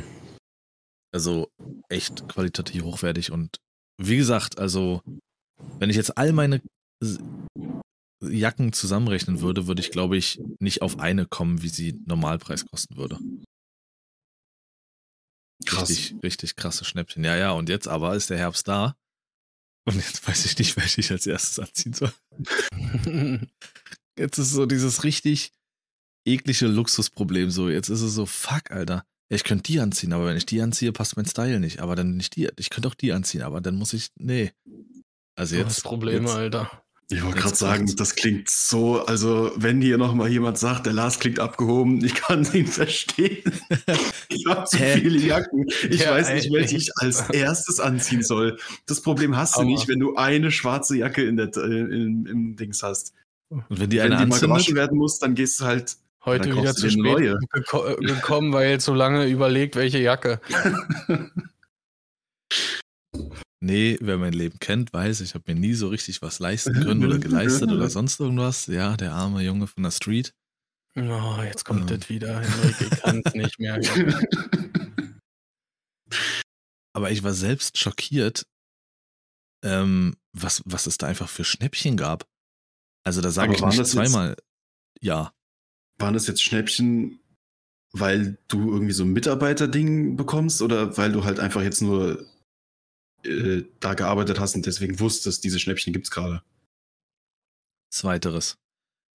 Also 1.14 1.52
echt 1.90 2.28
qualitativ 2.28 2.84
hochwertig 2.84 3.32
und 3.32 3.58
wie 4.02 4.18
gesagt, 4.18 4.58
also 4.58 5.02
wenn 5.78 5.90
ich 5.90 5.96
jetzt 5.96 6.18
all 6.18 6.34
meine 6.34 6.62
Jacken 8.30 8.74
zusammenrechnen 8.74 9.42
würde, 9.42 9.68
würde 9.68 9.82
ich 9.82 9.92
glaube 9.92 10.18
ich 10.18 10.40
nicht 10.60 10.82
auf 10.82 11.00
eine 11.00 11.26
kommen, 11.26 11.62
wie 11.62 11.70
sie 11.70 12.00
Normalpreis 12.06 12.66
kosten 12.66 12.98
würde. 12.98 13.20
Krass. 15.66 15.90
Richtig, 15.90 16.16
richtig 16.24 16.56
krasse 16.56 16.86
Schnäppchen. 16.86 17.24
Ja, 17.24 17.38
ja, 17.38 17.52
und 17.52 17.70
jetzt 17.70 17.88
aber 17.88 18.16
ist 18.16 18.30
der 18.30 18.38
Herbst 18.38 18.68
da. 18.68 18.96
Und 19.86 19.96
jetzt 19.96 20.28
weiß 20.28 20.46
ich 20.46 20.58
nicht, 20.58 20.78
welche 20.78 21.02
ich 21.02 21.12
als 21.12 21.28
erstes 21.28 21.60
anziehen 21.60 21.94
soll. 21.94 22.14
Jetzt 24.18 24.38
ist 24.38 24.52
so 24.52 24.66
dieses 24.66 25.04
richtig 25.04 25.52
eklige 26.26 26.68
Luxusproblem. 26.68 27.50
So, 27.52 27.70
jetzt 27.70 27.90
ist 27.90 28.02
es 28.02 28.14
so, 28.14 28.26
fuck, 28.26 28.72
Alter. 28.72 29.06
Ich 29.30 29.44
könnte 29.44 29.64
die 29.64 29.80
anziehen, 29.80 30.14
aber 30.14 30.28
wenn 30.28 30.38
ich 30.38 30.46
die 30.46 30.62
anziehe, 30.62 30.92
passt 30.92 31.16
mein 31.16 31.26
Style 31.26 31.60
nicht. 31.60 31.80
Aber 31.80 31.96
dann 31.96 32.18
nicht 32.18 32.36
die. 32.36 32.50
Ich 32.58 32.70
könnte 32.70 32.88
auch 32.88 32.94
die 32.94 33.14
anziehen, 33.14 33.42
aber 33.42 33.62
dann 33.62 33.76
muss 33.76 33.94
ich. 33.94 34.12
Nee. 34.16 34.52
Also 35.36 35.56
jetzt. 35.56 35.68
hast 35.68 35.84
Probleme, 35.84 36.28
jetzt, 36.28 36.36
Alter. 36.36 36.83
Ich 37.14 37.24
wollte 37.24 37.40
gerade 37.40 37.56
sagen, 37.56 37.96
das 37.96 38.16
klingt 38.16 38.50
so, 38.50 39.06
also 39.06 39.52
wenn 39.56 39.82
hier 39.82 39.98
nochmal 39.98 40.30
jemand 40.30 40.58
sagt, 40.58 40.88
der 40.88 40.94
Lars 40.94 41.20
klingt 41.20 41.40
abgehoben, 41.40 42.04
ich 42.04 42.16
kann 42.16 42.48
ihn 42.54 42.66
verstehen. 42.66 43.44
Ich 44.30 44.46
habe 44.48 44.66
zu 44.66 44.78
viele 44.78 45.20
Jacken. 45.20 45.68
Ich 45.90 46.02
Ja, 46.02 46.12
weiß 46.12 46.34
nicht, 46.34 46.52
welche 46.52 46.78
ich 46.78 46.92
als 46.98 47.30
erstes 47.30 47.80
anziehen 47.80 48.24
soll. 48.24 48.58
Das 48.88 49.02
Problem 49.02 49.38
hast 49.38 49.58
du 49.58 49.64
nicht, 49.64 49.88
wenn 49.88 50.00
du 50.00 50.16
eine 50.16 50.52
schwarze 50.52 50.98
Jacke 50.98 51.24
in 51.24 51.38
der, 51.38 51.56
äh, 51.56 51.62
in, 51.62 52.26
im 52.26 52.56
Dings 52.56 52.82
hast. 52.82 53.14
Und 53.50 53.66
wenn 53.70 53.90
die 53.90 53.98
wenn 53.98 54.14
eine 54.14 54.24
die 54.24 54.30
mal 54.30 54.40
gewaschen 54.40 54.76
werden 54.76 54.98
muss, 54.98 55.20
dann 55.20 55.36
gehst 55.36 55.60
du 55.60 55.66
halt. 55.66 55.98
Heute 56.26 56.56
wieder 56.56 56.74
zu 56.74 56.90
spät 56.90 57.04
neue. 57.04 57.38
geko 57.52 57.98
gekommen, 57.98 58.54
weil 58.54 58.80
so 58.80 58.94
lange 58.94 59.28
überlegt, 59.28 59.76
welche 59.76 60.00
Jacke. 60.00 60.40
nee, 63.64 63.98
wer 64.02 64.18
mein 64.18 64.34
Leben 64.34 64.60
kennt, 64.60 64.94
weiß, 64.94 65.22
ich 65.22 65.34
habe 65.34 65.52
mir 65.54 65.60
nie 65.60 65.74
so 65.74 65.88
richtig 65.88 66.22
was 66.22 66.40
leisten 66.40 66.74
können 66.74 67.04
oder 67.06 67.18
geleistet 67.20 67.72
oder 67.72 67.90
sonst 67.90 68.20
irgendwas. 68.20 68.68
Ja, 68.68 68.96
der 68.98 69.14
arme 69.14 69.42
Junge 69.42 69.68
von 69.68 69.84
der 69.84 69.92
Street. 69.92 70.34
Oh, 70.96 71.42
jetzt 71.44 71.66
kommt 71.66 71.90
Ja. 71.90 71.98
das 71.98 72.10
wieder, 72.10 72.40
Henrik, 72.42 72.76
ich 72.82 73.02
kann 73.02 73.22
es 73.26 73.34
nicht 73.34 73.60
mehr. 73.60 73.80
Aber 76.96 77.10
ich 77.12 77.24
war 77.24 77.34
selbst 77.34 77.78
schockiert, 77.80 78.46
ähm, 79.64 80.16
was, 80.34 80.62
was 80.66 80.86
es 80.86 80.98
da 80.98 81.08
einfach 81.08 81.30
für 81.30 81.44
Schnäppchen 81.44 81.98
gab. 81.98 82.28
Also 83.06 83.22
da 83.22 83.32
sage 83.32 83.54
ich 83.54 83.62
nicht 83.62 83.68
das 83.72 83.78
jetzt- 83.78 83.92
zweimal 83.92 84.36
ja. 85.02 85.34
Waren 86.00 86.14
das 86.14 86.28
jetzt 86.28 86.42
Schnäppchen, 86.44 87.20
weil 87.92 88.38
du 88.48 88.72
irgendwie 88.72 88.94
so 88.94 89.04
ein 89.04 89.14
Mitarbeiterding 89.14 90.16
bekommst 90.16 90.62
oder 90.62 90.96
weil 90.98 91.12
du 91.12 91.24
halt 91.24 91.40
einfach 91.40 91.62
jetzt 91.62 91.82
nur 91.82 92.26
äh, 93.24 93.64
da 93.80 93.94
gearbeitet 93.94 94.40
hast 94.40 94.56
und 94.56 94.66
deswegen 94.66 95.00
wusstest, 95.00 95.44
diese 95.44 95.60
Schnäppchen 95.60 95.94
gibt's 95.94 96.12
gerade? 96.12 96.44
Zweiteres. 97.92 98.58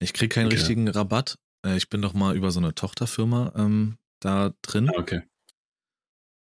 Ich 0.01 0.13
kriege 0.13 0.29
keinen 0.35 0.47
Okay. 0.47 0.57
richtigen 0.57 0.89
Rabatt. 0.89 1.39
Äh, 1.67 1.77
Ich 1.77 1.89
bin 1.89 2.03
doch 2.03 2.15
mal 2.15 2.37
über 2.37 2.51
so 2.53 2.61
eine 2.61 2.75
Tochterfirma 2.75 3.53
ähm, 3.57 3.99
da 4.21 4.55
drin. 4.63 4.91
Okay. 4.91 5.23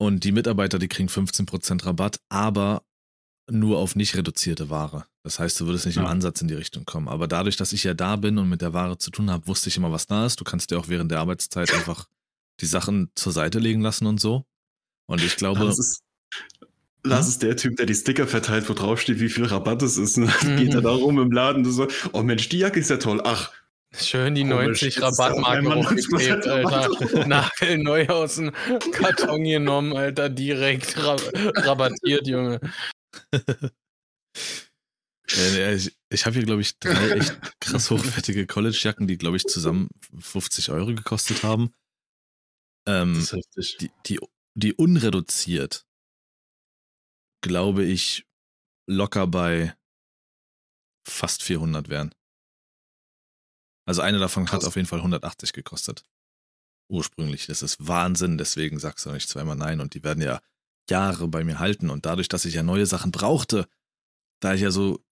Und 0.00 0.24
die 0.24 0.32
Mitarbeiter, 0.32 0.78
die 0.78 0.88
kriegen 0.88 1.08
15% 1.08 1.84
Rabatt, 1.84 2.20
aber 2.28 2.84
nur 3.50 3.78
auf 3.78 3.96
nicht 3.96 4.14
reduzierte 4.14 4.68
Ware. 4.68 5.06
Das 5.24 5.38
heißt, 5.38 5.58
du 5.58 5.66
würdest 5.66 5.86
nicht 5.86 5.96
im 5.96 6.04
Ja. 6.04 6.08
Ansatz 6.10 6.40
in 6.42 6.48
die 6.48 6.54
Richtung 6.54 6.84
kommen. 6.84 7.08
Aber 7.08 7.26
dadurch, 7.26 7.56
dass 7.56 7.72
ich 7.72 7.82
ja 7.84 7.94
da 7.94 8.16
bin 8.16 8.36
und 8.38 8.48
mit 8.48 8.60
der 8.60 8.74
Ware 8.74 8.98
zu 8.98 9.10
tun 9.10 9.30
habe, 9.30 9.46
wusste 9.46 9.70
ich 9.70 9.76
immer, 9.78 9.90
was 9.90 10.06
da 10.06 10.26
ist. 10.26 10.38
Du 10.38 10.44
kannst 10.44 10.70
dir 10.70 10.78
auch 10.78 10.88
während 10.88 11.10
der 11.10 11.20
Arbeitszeit 11.20 11.72
einfach 11.72 12.08
die 12.60 12.66
Sachen 12.66 13.10
zur 13.14 13.32
Seite 13.32 13.58
legen 13.58 13.80
lassen 13.80 14.06
und 14.06 14.20
so. 14.20 14.44
Und 15.08 15.22
ich 15.22 15.36
glaube, 15.36 15.64
Lars 15.64 15.78
ist, 15.78 16.02
Lars 17.08 17.28
ist 17.28 17.42
der 17.42 17.56
Typ, 17.56 17.76
der 17.76 17.86
die 17.86 17.94
Sticker 17.94 18.26
verteilt, 18.26 18.68
wo 18.68 18.74
drauf 18.74 19.00
steht, 19.00 19.20
wie 19.20 19.28
viel 19.28 19.44
Rabatt 19.44 19.82
es 19.82 19.96
ist. 19.96 20.16
Und 20.18 20.26
dann 20.42 20.52
Mhm. 20.52 20.56
geht 20.58 20.74
er 20.74 20.80
da 20.82 20.90
rum 20.90 21.18
im 21.18 21.30
Laden 21.32 21.64
und 21.66 21.72
so, 21.72 21.88
oh 22.12 22.22
Mensch, 22.22 22.48
die 22.48 22.58
Jacke 22.58 22.80
ist 22.80 22.90
ja 22.90 22.96
toll. 22.98 23.20
Ach, 23.24 23.52
Schön 23.96 24.34
die 24.34 24.42
Komisch, 24.42 24.82
90 24.82 24.82
jetzt 24.82 24.96
ist 24.96 25.02
da 25.02 25.08
auf 25.08 25.18
Rabattmarke 25.18 25.74
hochgeklebt, 25.76 26.44
90% 26.44 26.46
Rabatt. 26.50 27.00
Alter. 27.00 27.26
Nagelneu 27.26 28.06
aus 28.08 28.34
dem 28.36 28.52
Karton 28.92 29.44
genommen, 29.44 29.96
Alter. 29.96 30.28
Direkt 30.28 30.98
ra 31.02 31.16
rabattiert, 31.56 32.26
Junge. 32.28 32.60
ich, 35.26 35.96
ich 36.10 36.26
habe 36.26 36.34
hier, 36.36 36.44
glaube 36.44 36.60
ich, 36.60 36.78
drei 36.78 37.10
echt 37.12 37.34
krass 37.60 37.90
hochwertige 37.90 38.46
College-Jacken, 38.46 39.06
die, 39.06 39.16
glaube 39.18 39.36
ich, 39.38 39.44
zusammen 39.44 39.88
50 40.18 40.70
Euro 40.70 40.94
gekostet 40.94 41.42
haben. 41.42 41.70
Ähm, 42.86 43.14
das 43.14 43.32
ist 43.32 43.36
heftig. 43.56 43.76
die, 43.80 43.90
die, 44.06 44.20
die 44.54 44.74
unreduziert, 44.74 45.84
glaube 47.40 47.84
ich, 47.84 48.26
locker 48.86 49.26
bei 49.26 49.74
fast 51.06 51.42
400 51.42 51.88
wären. 51.88 52.14
Also 53.86 54.02
eine 54.02 54.18
davon 54.18 54.50
hat 54.50 54.64
auf 54.64 54.76
jeden 54.76 54.86
Fall 54.86 54.98
180 54.98 55.52
gekostet. 55.52 56.04
Ursprünglich. 56.90 57.46
Das 57.46 57.62
ist 57.62 57.86
Wahnsinn, 57.86 58.38
deswegen 58.38 58.78
sagst 58.78 59.06
du 59.06 59.12
nicht 59.12 59.28
zweimal 59.28 59.56
nein 59.56 59.80
und 59.80 59.94
die 59.94 60.04
werden 60.04 60.22
ja 60.22 60.40
Jahre 60.90 61.28
bei 61.28 61.44
mir 61.44 61.58
halten 61.58 61.90
und 61.90 62.06
dadurch, 62.06 62.28
dass 62.28 62.44
ich 62.44 62.54
ja 62.54 62.62
neue 62.62 62.86
Sachen 62.86 63.12
brauchte, 63.12 63.68
da 64.40 64.54
ich 64.54 64.62
ja 64.62 64.70
so, 64.70 65.04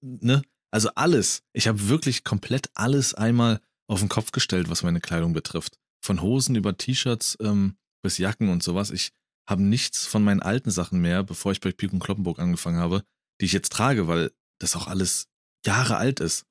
ne, 0.00 0.42
also 0.70 0.90
alles, 0.94 1.42
ich 1.52 1.68
habe 1.68 1.88
wirklich 1.88 2.24
komplett 2.24 2.70
alles 2.74 3.14
einmal 3.14 3.60
auf 3.88 4.00
den 4.00 4.08
Kopf 4.08 4.32
gestellt, 4.32 4.70
was 4.70 4.82
meine 4.82 5.00
Kleidung 5.00 5.34
betrifft. 5.34 5.78
Von 6.02 6.22
Hosen 6.22 6.56
über 6.56 6.76
T-Shirts 6.76 7.36
ähm, 7.40 7.76
bis 8.02 8.18
Jacken 8.18 8.48
und 8.48 8.62
sowas. 8.62 8.90
Ich 8.90 9.12
habe 9.48 9.62
nichts 9.62 10.06
von 10.06 10.22
meinen 10.24 10.40
alten 10.42 10.70
Sachen 10.70 11.00
mehr, 11.00 11.22
bevor 11.22 11.52
ich 11.52 11.60
bei 11.60 11.72
Pik 11.72 11.92
und 11.92 12.00
Kloppenburg 12.00 12.38
angefangen 12.38 12.78
habe, 12.78 13.04
die 13.40 13.46
ich 13.46 13.52
jetzt 13.52 13.72
trage, 13.72 14.06
weil 14.08 14.32
das 14.60 14.76
auch 14.76 14.86
alles 14.86 15.28
Jahre 15.66 15.96
alt 15.96 16.20
ist. 16.20 16.46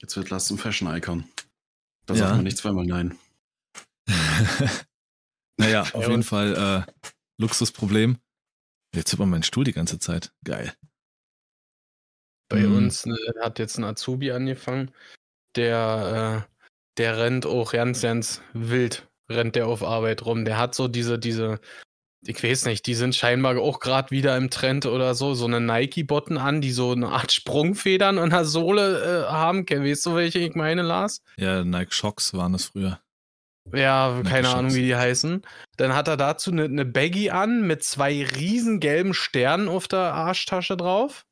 Jetzt 0.00 0.16
wird 0.16 0.30
Lars 0.30 0.46
zum 0.46 0.58
Fashion-Icon. 0.58 1.24
Da 2.06 2.14
Ja. 2.14 2.20
sagt 2.20 2.36
man 2.36 2.44
nicht 2.44 2.56
zweimal 2.56 2.86
nein. 2.86 3.18
naja, 5.58 5.82
auf 5.82 5.94
Ja, 5.94 6.08
jeden 6.10 6.22
Fall 6.22 6.86
äh, 6.88 6.92
Luxusproblem. 7.38 8.18
Jetzt 8.94 9.12
hört 9.12 9.20
man 9.20 9.30
meinen 9.30 9.42
Stuhl 9.42 9.64
die 9.64 9.72
ganze 9.72 9.98
Zeit. 9.98 10.32
Geil. 10.44 10.74
Bei 12.48 12.66
Mhm. 12.66 12.74
uns 12.76 13.06
äh, 13.06 13.14
hat 13.40 13.58
jetzt 13.58 13.78
ein 13.78 13.84
Azubi 13.84 14.32
angefangen, 14.32 14.90
der 15.56 16.48
der 16.98 17.18
rennt 17.18 17.46
auch 17.46 17.72
ganz, 17.72 18.02
ganz 18.02 18.42
wild, 18.52 19.08
rennt 19.30 19.56
der 19.56 19.66
auf 19.66 19.82
Arbeit 19.82 20.26
rum. 20.26 20.44
Der 20.44 20.58
hat 20.58 20.74
so 20.74 20.88
diese, 20.88 21.18
diese, 21.18 21.60
ich 22.26 22.42
weiß 22.42 22.66
nicht, 22.66 22.86
die 22.86 22.94
sind 22.94 23.14
scheinbar 23.14 23.58
auch 23.58 23.80
gerade 23.80 24.10
wieder 24.10 24.36
im 24.36 24.50
Trend 24.50 24.86
oder 24.86 25.14
so, 25.14 25.34
so 25.34 25.46
eine 25.46 25.60
Nike-Botten 25.60 26.36
an, 26.36 26.60
die 26.60 26.72
so 26.72 26.92
eine 26.92 27.08
Art 27.08 27.32
Sprungfedern 27.32 28.18
an 28.18 28.30
der 28.30 28.44
Sohle 28.44 29.24
äh, 29.26 29.30
haben. 29.30 29.68
Weißt 29.68 30.04
du, 30.06 30.14
welche 30.14 30.40
ich 30.40 30.54
meine, 30.54 30.82
Lars? 30.82 31.22
Ja, 31.36 31.64
Nike 31.64 31.94
Shocks 31.94 32.34
waren 32.34 32.54
es 32.54 32.66
früher. 32.66 33.00
Ja, 33.72 34.14
Nike 34.16 34.28
keine 34.28 34.44
Shocks. 34.46 34.58
Ahnung, 34.58 34.74
wie 34.74 34.82
die 34.82 34.96
heißen. 34.96 35.42
Dann 35.76 35.94
hat 35.94 36.08
er 36.08 36.16
dazu 36.16 36.50
eine, 36.50 36.64
eine 36.64 36.84
Baggy 36.84 37.30
an 37.30 37.66
mit 37.66 37.84
zwei 37.84 38.24
riesen 38.24 38.80
gelben 38.80 39.14
Sternen 39.14 39.68
auf 39.68 39.88
der 39.88 40.12
Arschtasche 40.12 40.76
drauf. 40.76 41.24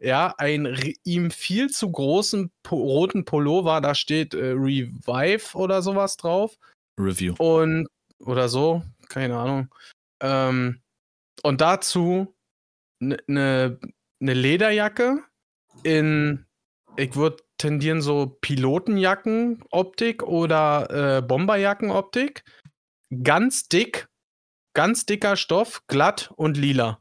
Ja, 0.00 0.34
ein 0.38 0.76
ihm 1.04 1.30
viel 1.30 1.70
zu 1.70 1.90
großen 1.90 2.50
po 2.62 2.76
roten 2.76 3.24
Pullover, 3.24 3.80
da 3.80 3.94
steht 3.94 4.34
äh, 4.34 4.50
Revive 4.50 5.54
oder 5.54 5.82
sowas 5.82 6.16
drauf. 6.16 6.58
Review. 6.98 7.34
Und, 7.38 7.88
oder 8.18 8.48
so, 8.48 8.82
keine 9.08 9.38
Ahnung. 9.38 9.74
Ähm, 10.20 10.80
und 11.42 11.60
dazu 11.60 12.34
eine 13.00 13.18
ne, 13.26 13.78
ne 14.20 14.34
Lederjacke 14.34 15.22
in, 15.82 16.46
ich 16.96 17.16
würde 17.16 17.42
tendieren 17.58 18.02
so 18.02 18.26
Pilotenjacken-Optik 18.40 20.22
oder 20.22 21.18
äh, 21.18 21.22
Bomberjacken-Optik. 21.22 22.44
Ganz 23.22 23.68
dick, 23.68 24.08
ganz 24.74 25.06
dicker 25.06 25.36
Stoff, 25.36 25.86
glatt 25.86 26.32
und 26.36 26.56
lila. 26.56 27.00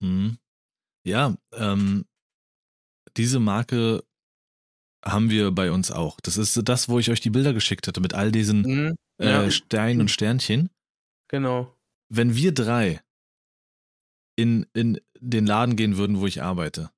Mhm. 0.00 0.38
Ja, 1.04 1.36
ähm, 1.52 2.06
diese 3.16 3.40
Marke 3.40 4.02
haben 5.04 5.30
wir 5.30 5.50
bei 5.50 5.70
uns 5.70 5.90
auch. 5.90 6.20
Das 6.20 6.36
ist 6.36 6.60
das, 6.68 6.88
wo 6.88 6.98
ich 6.98 7.10
euch 7.10 7.20
die 7.20 7.30
Bilder 7.30 7.52
geschickt 7.52 7.86
hatte 7.88 8.00
mit 8.00 8.14
all 8.14 8.32
diesen 8.32 8.62
Mhm, 8.62 8.96
äh, 9.20 9.30
ja. 9.30 9.50
Steinen 9.50 10.00
und 10.00 10.10
Sternchen. 10.10 10.70
Genau. 11.28 11.74
Wenn 12.08 12.34
wir 12.34 12.52
drei 12.52 13.00
in, 14.36 14.66
in 14.72 15.00
den 15.18 15.46
Laden 15.46 15.76
gehen 15.76 15.96
würden, 15.96 16.20
wo 16.20 16.26
ich 16.26 16.42
arbeite, 16.42 16.90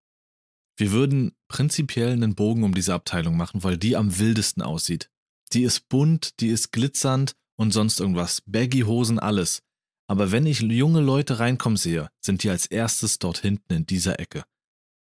wir 0.76 0.92
würden 0.92 1.32
prinzipiell 1.48 2.12
einen 2.12 2.34
Bogen 2.34 2.64
um 2.64 2.74
diese 2.74 2.94
Abteilung 2.94 3.36
machen, 3.36 3.62
weil 3.62 3.76
die 3.76 3.96
am 3.96 4.18
wildesten 4.18 4.62
aussieht. 4.62 5.10
Die 5.52 5.62
ist 5.62 5.88
bunt, 5.88 6.40
die 6.40 6.48
ist 6.48 6.72
glitzernd 6.72 7.36
und 7.56 7.72
sonst 7.72 8.00
irgendwas. 8.00 8.42
Baggy-Hosen, 8.46 9.18
alles. 9.18 9.62
Aber 10.08 10.32
wenn 10.32 10.46
ich 10.46 10.60
junge 10.60 11.00
Leute 11.00 11.38
reinkommen 11.38 11.76
sehe, 11.76 12.08
sind 12.20 12.42
die 12.42 12.50
als 12.50 12.66
erstes 12.66 13.18
dort 13.18 13.38
hinten 13.38 13.72
in 13.74 13.86
dieser 13.86 14.18
Ecke. 14.18 14.44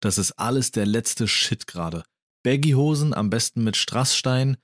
Das 0.00 0.18
ist 0.18 0.32
alles 0.32 0.72
der 0.72 0.86
letzte 0.86 1.26
Shit 1.26 1.66
gerade. 1.66 2.04
Baggy-Hosen, 2.42 3.14
am 3.14 3.30
besten 3.30 3.64
mit 3.64 3.76
Strassstein 3.76 4.56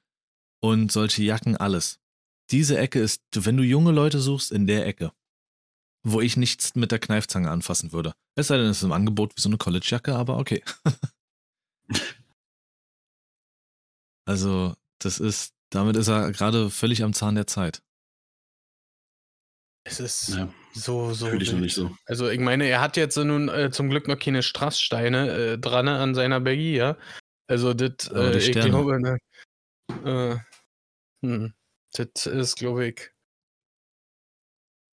und 0.61 0.91
solche 0.93 1.23
Jacken, 1.23 1.57
alles. 1.57 2.01
Diese 2.51 2.79
Ecke 2.79 3.01
ist, 3.01 3.23
wenn 3.35 3.57
du 3.57 3.63
junge 3.63 3.93
Leute 3.93 4.21
suchst, 4.21 4.53
in 4.53 4.67
der 4.67 4.87
Ecke. 4.87 5.13
Wo 6.05 6.21
ich 6.21 6.37
nichts 6.37 6.75
mit 6.75 6.93
der 6.93 6.99
Kneifzange 6.99 7.51
anfassen 7.51 7.93
würde. 7.93 8.15
Es 8.37 8.49
sei 8.49 8.57
denn, 8.57 8.67
es 8.67 8.79
ist 8.79 8.83
im 8.85 8.93
Angebot 8.93 9.37
wie 9.37 9.41
so 9.41 9.49
eine 9.49 9.59
College-Jacke, 9.59 10.15
aber 10.15 10.39
okay. 10.39 10.63
also, 14.25 14.75
das 15.01 15.21
ist, 15.21 15.55
damit 15.71 15.97
ist 15.97 16.09
er 16.09 16.33
gerade 16.33 16.71
völlig 16.71 17.03
am 17.03 17.13
Zahn 17.13 17.35
der 17.35 17.47
Zeit. 17.47 17.83
Es 19.85 20.01
ist 20.01 20.29
Ja, 20.29 20.53
so, 20.73 21.13
so. 21.15 21.27
fühle 21.27 21.43
ich 21.43 21.53
noch 21.53 21.61
nicht 21.61 21.75
so. 21.75 21.97
Also, 22.07 22.29
ich 22.29 22.41
meine, 22.41 22.67
er 22.67 22.81
hat 22.81 22.97
jetzt 22.97 23.17
nun 23.17 23.49
äh, 23.49 23.71
zum 23.71 23.89
Glück 23.91 24.07
noch 24.07 24.19
keine 24.19 24.43
Strasssteine 24.43 25.31
äh, 25.31 25.59
dran 25.59 25.89
an 25.89 26.15
seiner 26.15 26.41
Baggy, 26.41 26.77
ja. 26.77 26.97
Also, 27.49 27.75
das, 27.75 28.09
äh, 28.13 28.39
ich 28.39 28.53
glaube, 28.53 29.01
ne, 29.01 29.19
äh, 30.05 30.37
hm, 31.25 31.55
das 31.93 32.27
ist, 32.27 32.57
glaube 32.57 32.89
ich, 32.89 33.11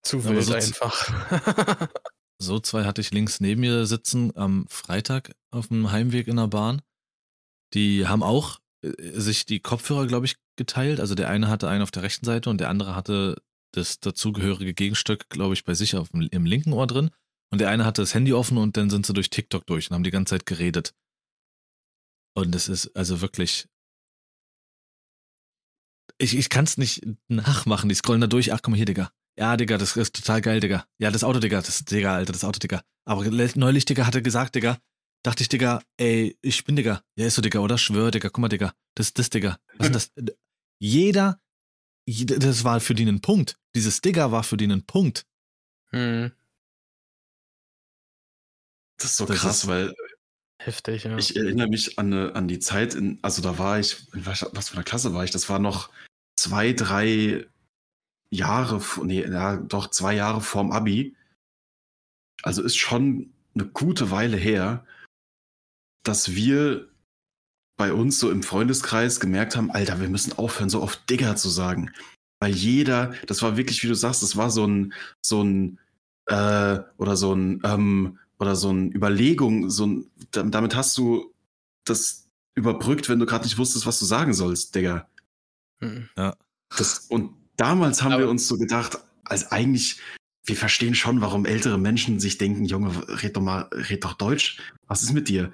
zu 0.04 0.24
wild 0.26 0.44
so 0.44 0.54
einfach. 0.54 1.90
So 2.38 2.60
zwei 2.60 2.84
hatte 2.84 3.00
ich 3.00 3.12
links 3.12 3.40
neben 3.40 3.62
mir 3.62 3.86
sitzen 3.86 4.36
am 4.36 4.66
Freitag 4.68 5.32
auf 5.52 5.70
dem 5.70 5.92
Heimweg 5.92 6.28
in 6.28 6.36
der 6.36 6.48
Bahn. 6.48 6.82
Die 7.74 8.08
haben 8.08 8.24
auch 8.24 8.60
äh, 8.84 9.20
sich 9.20 9.46
die 9.46 9.62
Kopfhörer, 9.62 10.06
glaube 10.06 10.26
ich, 10.26 10.36
geteilt. 10.58 11.00
Also 11.00 11.16
der 11.16 11.30
eine 11.30 11.48
hatte 11.48 11.70
einen 11.70 11.82
auf 11.82 11.92
der 11.92 12.04
rechten 12.04 12.26
Seite 12.26 12.50
und 12.50 12.60
der 12.60 12.70
andere 12.70 12.96
hatte 12.96 13.42
das 13.72 14.00
dazugehörige 14.00 14.74
Gegenstück, 14.74 15.30
glaube 15.30 15.54
ich, 15.54 15.64
bei 15.64 15.74
sich 15.74 15.96
auf 15.96 16.10
dem, 16.10 16.28
im 16.30 16.46
linken 16.46 16.74
Ohr 16.74 16.88
drin. 16.88 17.10
Und 17.52 17.60
der 17.60 17.70
eine 17.70 17.86
hatte 17.86 18.02
das 18.02 18.14
Handy 18.14 18.34
offen 18.34 18.58
und 18.58 18.76
dann 18.76 18.90
sind 18.90 19.06
sie 19.06 19.14
durch 19.14 19.30
TikTok 19.30 19.66
durch 19.66 19.90
und 19.90 19.96
haben 19.96 20.04
die 20.04 20.12
ganze 20.12 20.32
Zeit 20.32 20.46
geredet. 20.46 20.94
Und 22.36 22.54
es 22.56 22.68
ist 22.68 22.96
also 22.96 23.22
wirklich. 23.22 23.68
Ich, 26.18 26.36
ich 26.38 26.50
kann 26.50 26.66
es 26.66 26.78
nicht 26.78 27.02
nachmachen. 27.28 27.90
Die 27.90 27.96
scrollen 27.96 28.22
da 28.22 28.28
durch. 28.28 28.54
Ach, 28.54 28.60
guck 28.62 28.70
mal 28.72 28.78
hier, 28.78 28.86
Digga. 28.86 29.12
Ja, 29.38 29.58
Digga, 29.58 29.78
das 29.78 29.96
ist 29.98 30.16
total 30.16 30.42
geil, 30.42 30.60
Digga. 30.62 30.88
Ja, 30.98 31.12
das 31.12 31.24
Auto, 31.24 31.40
Digga, 31.40 31.62
das 31.62 31.84
Digga, 31.84 32.16
Alter, 32.16 32.32
das 32.32 32.44
Auto, 32.46 32.60
Digga. 32.60 32.82
Aber 33.06 33.26
neulich, 33.26 33.86
Digga, 33.86 34.06
hat 34.06 34.16
er 34.16 34.22
gesagt, 34.22 34.56
Digga, 34.56 34.78
dachte 35.24 35.44
ich, 35.44 35.50
Digga, 35.50 35.82
ey, 35.98 36.38
ich 36.42 36.64
bin 36.64 36.76
Digga. 36.78 37.02
Ja, 37.18 37.26
ist 37.26 37.36
so, 37.36 37.42
Digga, 37.42 37.60
oder? 37.60 37.78
Schwör, 37.78 38.12
Digga, 38.12 38.30
guck 38.30 38.40
mal, 38.40 38.48
Digga. 38.48 38.74
Das 38.96 39.08
ist 39.08 39.20
das, 39.20 39.30
Digga. 39.30 39.58
Was 39.78 39.90
ist 39.90 39.96
das? 39.96 40.12
Jeder, 40.82 41.42
jeder, 42.08 42.38
das 42.40 42.64
war 42.64 42.80
für 42.82 42.94
die 42.96 43.06
ein 43.06 43.22
Punkt. 43.22 43.58
Dieses 43.76 44.02
Digga 44.02 44.32
war 44.32 44.44
für 44.44 44.58
die 44.58 44.68
ein 44.68 44.86
Punkt. 44.86 45.26
hm, 45.92 46.32
Das 48.98 49.12
ist 49.12 49.18
so 49.18 49.26
Das 49.26 49.38
krass, 49.40 49.64
ist- 49.64 49.68
weil 49.68 49.94
heftig, 50.66 51.04
ja. 51.04 51.18
ich 51.18 51.36
erinnere 51.36 51.68
mich 51.68 51.98
an, 52.00 52.14
eine, 52.14 52.36
an 52.36 52.48
die 52.48 52.60
Zeit, 52.60 52.94
in, 52.96 53.20
also 53.22 53.42
da 53.42 53.58
war 53.58 53.80
ich, 53.80 53.98
was, 54.14 54.46
was 54.54 54.70
für 54.70 54.76
eine 54.76 54.84
Klasse 54.84 55.14
war 55.14 55.24
ich? 55.24 55.32
Das 55.32 55.50
war 55.50 55.60
noch 55.60 55.90
zwei, 56.36 56.74
drei 56.74 57.48
Jahre, 58.30 58.82
nee, 59.04 59.22
ja, 59.22 59.58
doch 59.58 59.90
zwei 59.90 60.16
Jahre 60.16 60.42
vorm 60.42 60.72
Abi. 60.72 61.16
Also 62.44 62.62
ist 62.62 62.78
schon 62.78 63.34
eine 63.54 63.66
gute 63.66 64.12
Weile 64.12 64.38
her, 64.38 64.86
dass 66.04 66.36
wir 66.36 66.90
bei 67.78 67.92
uns 67.92 68.20
so 68.20 68.32
im 68.32 68.44
Freundeskreis 68.44 69.20
gemerkt 69.20 69.56
haben, 69.56 69.72
Alter, 69.72 70.00
wir 70.00 70.10
müssen 70.10 70.34
aufhören, 70.34 70.70
so 70.70 70.82
oft 70.82 71.10
Digger 71.10 71.36
zu 71.36 71.50
sagen. 71.50 71.92
Weil 72.40 72.54
jeder, 72.54 73.14
das 73.28 73.42
war 73.42 73.58
wirklich, 73.58 73.84
wie 73.84 73.88
du 73.88 73.96
sagst, 73.96 74.22
das 74.24 74.38
war 74.38 74.50
so 74.50 74.66
ein, 74.66 74.94
so 75.22 75.44
ein, 75.44 75.80
äh, 76.28 76.80
oder 76.98 77.18
so 77.18 77.34
ein, 77.34 77.62
ähm, 77.64 78.20
oder 78.40 78.56
so 78.56 78.70
ein 78.72 78.92
Überlegung, 78.92 79.70
so 79.70 79.86
ein, 79.88 80.12
da- 80.32 80.44
damit 80.44 80.76
hast 80.76 80.98
du 80.98 81.34
das 81.86 82.28
überbrückt, 82.56 83.10
wenn 83.10 83.20
du 83.20 83.26
gerade 83.26 83.44
nicht 83.46 83.58
wusstest, 83.58 83.86
was 83.86 84.00
du 84.00 84.06
sagen 84.06 84.34
sollst, 84.34 84.76
Digga. 84.76 85.08
Hm. 85.80 86.10
Das, 86.78 87.00
und 87.10 87.36
damals 87.58 88.02
haben 88.02 88.14
Aber- 88.14 88.24
wir 88.24 88.30
uns 88.30 88.48
so 88.48 88.58
gedacht, 88.58 88.98
als 89.24 89.52
eigentlich, 89.52 90.00
wir 90.46 90.56
verstehen 90.56 90.96
schon, 90.96 91.22
warum 91.22 91.46
ältere 91.46 91.78
Menschen 91.78 92.20
sich 92.20 92.38
denken, 92.38 92.66
Junge, 92.66 92.92
red 93.24 93.36
doch 93.36 93.42
mal, 93.42 93.70
red 93.74 94.04
doch 94.04 94.14
Deutsch. 94.14 94.62
Was 94.88 95.02
ist 95.04 95.14
mit 95.14 95.28
dir? 95.30 95.52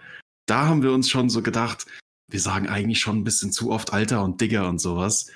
Da 0.48 0.66
haben 0.68 0.84
wir 0.84 0.92
uns 0.92 1.10
schon 1.10 1.30
so 1.30 1.42
gedacht, 1.42 1.86
wir 2.30 2.40
sagen 2.40 2.68
eigentlich 2.68 3.00
schon 3.00 3.18
ein 3.20 3.24
bisschen 3.24 3.52
zu 3.52 3.72
oft 3.72 3.94
Alter 3.94 4.24
und 4.24 4.42
Digger 4.42 4.68
und 4.68 4.80
sowas. 4.80 5.28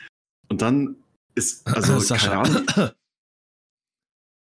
Und 0.50 0.62
dann 0.62 0.98
ist, 1.36 1.66
also, 1.68 2.00
keine 2.16 2.38
Ahnung, 2.38 2.66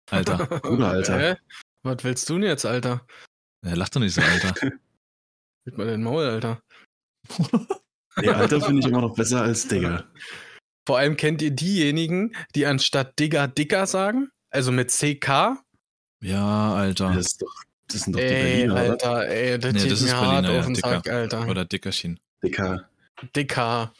Alter. 0.09 0.45
Bruder, 0.61 0.87
Alter. 0.89 1.37
Was 1.87 2.03
willst 2.03 2.29
du 2.29 2.33
denn 2.33 2.43
jetzt, 2.43 2.65
Alter? 2.65 3.05
Er 3.65 3.77
lacht 3.77 3.95
doch 3.95 4.01
nicht 4.01 4.13
so, 4.13 4.21
Alter. 4.21 4.53
Halt 5.65 5.77
mal 5.77 5.87
den 5.87 6.03
Maul, 6.03 6.25
Alter. 6.25 6.61
nee, 8.17 8.29
Alter 8.29 8.61
finde 8.61 8.81
ich 8.81 8.87
immer 8.87 9.01
noch 9.01 9.15
besser 9.15 9.41
als 9.41 9.67
Digger. 9.67 10.05
Vor 10.85 10.97
allem 10.97 11.17
kennt 11.17 11.41
ihr 11.41 11.51
diejenigen, 11.51 12.35
die 12.55 12.65
anstatt 12.65 13.17
Digger 13.19 13.47
Dicker 13.47 13.85
sagen? 13.87 14.29
Also 14.49 14.71
mit 14.71 14.91
CK? 14.91 15.57
Ja, 16.21 16.73
Alter. 16.73 17.13
Das, 17.13 17.27
ist 17.27 17.41
doch, 17.41 17.53
das 17.87 18.01
sind 18.01 18.13
doch 18.13 18.19
die 18.19 18.25
Ey, 18.25 18.67
Berliner, 18.67 18.73
oder? 18.73 18.81
Alter, 18.81 19.27
ey, 19.27 19.59
das 19.59 19.73
Nee, 19.73 19.89
das 19.89 20.01
mir 20.01 20.07
ist 20.07 20.13
hart 20.15 20.25
Berliner, 20.25 20.53
ja, 20.53 20.59
auf 20.59 20.65
den 20.65 20.73
Dicker. 20.73 20.89
Sack, 20.89 21.09
Alter. 21.09 21.47
Oder 21.47 21.65
Dickerchen. 21.65 22.19
Dicker. 22.43 22.89
Dicker. 23.35 23.93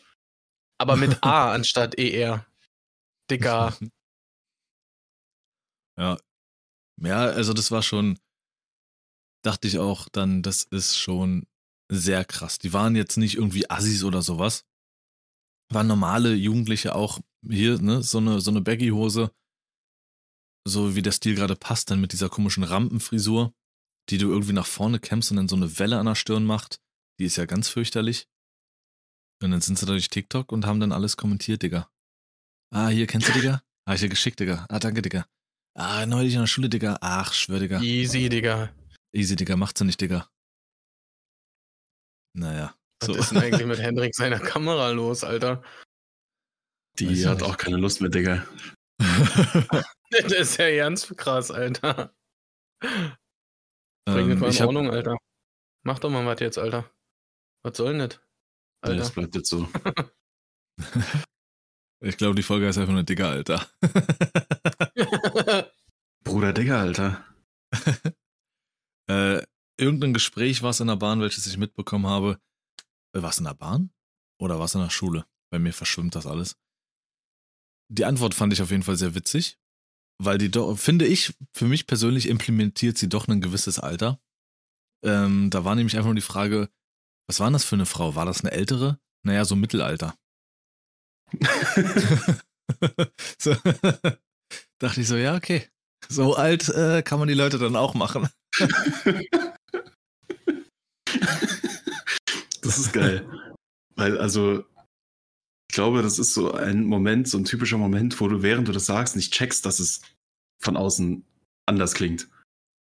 Aber 0.78 0.96
mit 0.96 1.18
A 1.24 1.54
anstatt 1.54 1.98
ER. 1.98 2.46
Dicker. 3.30 3.78
Ja. 5.98 6.18
Ja, 7.02 7.26
also 7.26 7.54
das 7.54 7.72
war 7.72 7.84
schon, 7.84 8.20
dachte 9.44 9.68
ich 9.68 9.78
auch 9.80 10.10
dann, 10.10 10.42
das 10.42 10.64
ist 10.64 10.98
schon 10.98 11.48
sehr 11.90 12.26
krass. 12.26 12.60
Die 12.60 12.74
waren 12.74 12.96
jetzt 12.96 13.18
nicht 13.18 13.36
irgendwie 13.36 13.70
Assis 13.70 14.04
oder 14.04 14.22
sowas. 14.22 14.66
Waren 15.72 15.88
normale 15.88 16.34
Jugendliche 16.34 16.96
auch 16.96 17.20
hier, 17.48 17.80
ne, 17.82 18.02
so 18.02 18.18
eine, 18.18 18.42
so 18.42 18.52
eine 18.52 18.62
Baggy-Hose. 18.62 19.32
So 20.68 20.96
wie 20.96 21.02
der 21.02 21.12
Stil 21.12 21.36
gerade 21.36 21.56
passt, 21.56 21.92
dann 21.92 22.02
mit 22.02 22.12
dieser 22.12 22.30
komischen 22.30 22.64
Rampenfrisur, 22.64 23.54
die 24.10 24.18
du 24.18 24.30
irgendwie 24.30 24.54
nach 24.54 24.66
vorne 24.66 25.00
kämpfst 25.00 25.32
und 25.32 25.38
dann 25.38 25.48
so 25.48 25.56
eine 25.56 25.80
Welle 25.80 26.00
an 26.00 26.08
der 26.08 26.16
Stirn 26.16 26.46
macht. 26.46 26.82
Die 27.20 27.26
ist 27.26 27.38
ja 27.38 27.46
ganz 27.46 27.70
fürchterlich. 27.70 28.28
Und 29.42 29.52
dann 29.52 29.62
sind 29.62 29.78
sie 29.78 29.86
da 29.86 29.92
durch 29.92 30.10
TikTok 30.10 30.52
und 30.52 30.66
haben 30.66 30.80
dann 30.80 30.92
alles 30.92 31.16
kommentiert, 31.16 31.62
Digga. 31.62 31.90
Ah, 32.74 32.90
hier 32.90 33.08
kennst 33.08 33.30
du, 33.30 33.34
Digga? 33.34 33.62
Ah, 33.86 33.94
ich 33.94 34.02
dir 34.02 34.10
geschickt, 34.10 34.40
Digga. 34.40 34.66
Ah, 34.68 34.80
danke, 34.80 35.02
Digga. 35.02 35.26
Ah, 35.80 36.06
neulich 36.08 36.34
in 36.34 36.40
der 36.40 36.48
Schule, 36.48 36.70
Digga. 36.70 36.98
Ach, 37.02 37.32
schwör, 37.34 37.60
Digga. 37.60 37.80
Easy, 37.82 38.30
Digga. 38.30 38.74
Easy, 39.14 39.36
Digga, 39.36 39.56
macht 39.56 39.78
sie 39.78 39.86
nicht, 39.86 40.02
Digga. 40.02 40.28
Naja. 42.36 42.76
Was 43.00 43.08
So. 43.08 43.14
ist 43.16 43.30
denn 43.32 43.38
eigentlich 43.38 43.68
mit 43.68 43.78
Hendrik 43.80 44.16
seiner 44.16 44.40
Kamera 44.40 44.90
los, 44.90 45.24
Alter? 45.24 45.64
Die 46.98 47.10
Weiß 47.10 47.26
hat 47.28 47.44
auch 47.44 47.58
keine 47.58 47.78
Lust 47.78 48.02
mehr, 48.02 48.10
Digga. 48.10 48.46
Das 50.10 50.32
ist 50.32 50.58
ja 50.58 50.74
ganz 50.74 51.14
krass, 51.18 51.52
Alter. 51.52 52.16
Bring 52.80 53.10
das 54.06 54.16
ähm, 54.30 54.40
mal 54.40 54.46
in 54.46 54.52
ich 54.52 54.62
hab, 54.62 54.68
Ordnung, 54.68 54.90
Alter. 54.90 55.18
Mach 55.86 56.00
doch 56.00 56.10
mal 56.10 56.26
was 56.26 56.40
jetzt, 56.40 56.58
Alter. 56.58 56.90
Was 57.66 57.76
soll 57.76 57.92
denn 57.98 58.08
das? 58.08 58.20
Ja, 58.86 58.94
das 58.96 59.08
Alter. 59.10 59.14
bleibt 59.16 59.36
jetzt 59.36 59.50
so. 59.50 59.68
ich 62.02 62.18
glaube, 62.18 62.36
die 62.36 62.44
Folge 62.44 62.68
ist 62.68 62.78
einfach 62.78 62.94
nur 62.94 63.04
Digga, 63.04 63.30
Alter. 63.30 63.68
Bruder 66.24 66.54
Digga, 66.54 66.82
Alter. 66.82 67.26
äh, 69.10 69.42
irgendein 69.78 70.14
Gespräch 70.14 70.62
war 70.62 70.72
es 70.72 70.80
in 70.80 70.88
der 70.88 70.96
Bahn, 70.96 71.22
welches 71.22 71.48
ich 71.48 71.58
mitbekommen 71.58 72.08
habe. 72.08 72.40
Äh, 73.16 73.22
war 73.22 73.30
es 73.30 73.40
in 73.40 73.46
der 73.46 73.54
Bahn? 73.54 73.92
Oder 74.40 74.60
war 74.60 74.66
es 74.66 74.76
in 74.76 74.82
der 74.82 74.90
Schule? 74.90 75.26
Bei 75.50 75.60
mir 75.60 75.74
verschwimmt 75.74 76.16
das 76.16 76.28
alles. 76.28 76.56
Die 77.90 78.06
Antwort 78.06 78.34
fand 78.34 78.54
ich 78.54 78.62
auf 78.62 78.72
jeden 78.72 78.84
Fall 78.84 78.98
sehr 78.98 79.16
witzig, 79.16 79.58
weil 80.22 80.38
die 80.38 80.52
doch, 80.52 80.78
finde 80.78 81.08
ich, 81.08 81.34
für 81.54 81.66
mich 81.66 81.88
persönlich 81.88 82.28
implementiert 82.28 82.98
sie 82.98 83.10
doch 83.10 83.28
ein 83.28 83.42
gewisses 83.42 83.80
Alter. 83.80 84.20
Ähm, 85.04 85.50
da 85.50 85.64
war 85.64 85.76
nämlich 85.76 85.96
einfach 85.96 86.08
nur 86.08 86.16
die 86.16 86.22
Frage, 86.22 86.70
was 87.28 87.40
war 87.40 87.48
denn 87.48 87.54
das 87.54 87.66
für 87.66 87.76
eine 87.76 87.86
Frau? 87.86 88.16
War 88.16 88.26
das 88.26 88.42
eine 88.42 88.52
ältere? 88.52 89.00
Naja, 89.24 89.46
so 89.46 89.56
Mittelalter. 89.56 90.18
so, 93.40 93.56
dachte 94.80 95.02
ich 95.02 95.08
so, 95.08 95.16
ja, 95.16 95.36
okay. 95.36 95.68
So 96.10 96.36
alt 96.36 96.70
äh, 96.70 97.02
kann 97.04 97.20
man 97.20 97.28
die 97.28 97.34
Leute 97.34 97.58
dann 97.58 97.76
auch 97.76 97.94
machen. 97.94 98.30
Das 102.62 102.78
ist 102.78 102.92
geil. 102.92 103.26
Weil, 103.96 104.18
also, 104.18 104.66
ich 105.70 105.74
glaube, 105.74 106.02
das 106.02 106.20
ist 106.20 106.34
so 106.34 106.52
ein 106.52 106.84
Moment, 106.84 107.30
so 107.30 107.38
ein 107.38 107.46
typischer 107.46 107.78
Moment, 107.78 108.20
wo 108.20 108.28
du, 108.28 108.42
während 108.42 108.68
du 108.68 108.74
das 108.74 108.86
sagst, 108.86 109.16
nicht 109.16 109.34
checkst, 109.34 109.66
dass 109.66 109.80
es 109.80 110.02
von 110.62 110.76
außen 110.76 111.26
anders 111.66 111.94
klingt, 111.94 112.30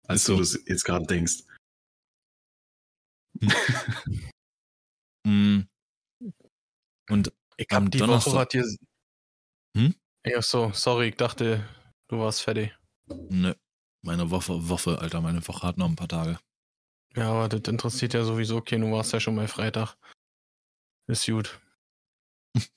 als 0.06 0.24
so. 0.24 0.34
du 0.34 0.40
das 0.40 0.60
jetzt 0.66 0.84
gerade 0.84 1.06
denkst. 1.06 1.44
Mm. 5.26 5.62
Und 7.10 7.32
Ich 7.60 7.70
Am 7.72 7.84
hab 7.84 7.90
die 7.92 7.98
Donnerstag- 7.98 8.32
Woche 8.32 8.46
hier. 8.52 8.76
Hm? 9.76 9.94
Ja, 10.24 10.40
so, 10.40 10.72
sorry, 10.72 11.08
ich 11.08 11.16
dachte, 11.16 11.68
du 12.08 12.18
warst 12.18 12.40
fertig. 12.40 12.74
ne, 13.28 13.54
meine 14.02 14.30
Woche, 14.30 14.68
Woche, 14.68 14.98
Alter, 14.98 15.20
meine 15.20 15.46
Woche 15.46 15.66
hat 15.66 15.76
noch 15.76 15.86
ein 15.88 15.94
paar 15.96 16.08
Tage. 16.08 16.38
Ja, 17.14 17.30
aber 17.32 17.48
das 17.50 17.70
interessiert 17.70 18.14
ja 18.14 18.24
sowieso 18.24 18.56
okay, 18.56 18.78
du 18.78 18.90
warst 18.90 19.12
ja 19.12 19.20
schon 19.20 19.36
bei 19.36 19.46
Freitag. 19.46 19.96
Ist 21.06 21.26
gut. 21.26 21.60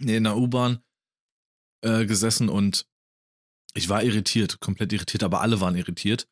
Nee, 0.00 0.16
in 0.16 0.24
der 0.24 0.36
U-Bahn 0.36 0.82
äh, 1.84 2.04
gesessen 2.06 2.48
und 2.48 2.86
ich 3.74 3.88
war 3.88 4.02
irritiert, 4.02 4.58
komplett 4.60 4.92
irritiert, 4.92 5.22
aber 5.22 5.40
alle 5.40 5.60
waren 5.60 5.76
irritiert. 5.76 6.26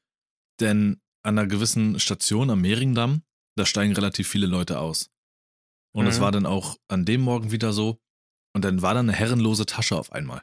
Denn 0.59 1.01
an 1.23 1.39
einer 1.39 1.47
gewissen 1.47 1.99
Station 2.01 2.51
am 2.51 2.61
Mehringdamm, 2.63 3.23
da 3.57 3.65
steigen 3.65 3.95
relativ 3.95 4.29
viele 4.29 4.47
Leute 4.47 4.81
aus. 4.81 5.09
Und 5.93 6.07
es 6.07 6.19
Mhm. 6.19 6.23
war 6.23 6.33
dann 6.33 6.47
auch 6.47 6.77
an 6.89 7.05
dem 7.05 7.21
Morgen 7.21 7.51
wieder 7.51 7.73
so. 7.73 7.99
Und 8.55 8.65
dann 8.65 8.83
war 8.83 8.95
da 8.95 9.01
eine 9.01 9.13
herrenlose 9.13 9.67
Tasche 9.67 9.97
auf 9.97 10.13
einmal. 10.13 10.43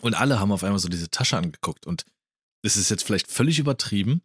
Und 0.00 0.14
alle 0.14 0.38
haben 0.40 0.52
auf 0.52 0.62
einmal 0.64 0.78
so 0.78 0.88
diese 0.88 1.10
Tasche 1.10 1.36
angeguckt. 1.36 1.86
Und 1.86 2.04
es 2.64 2.76
ist 2.76 2.90
jetzt 2.90 3.04
vielleicht 3.04 3.30
völlig 3.30 3.58
übertrieben, 3.58 4.22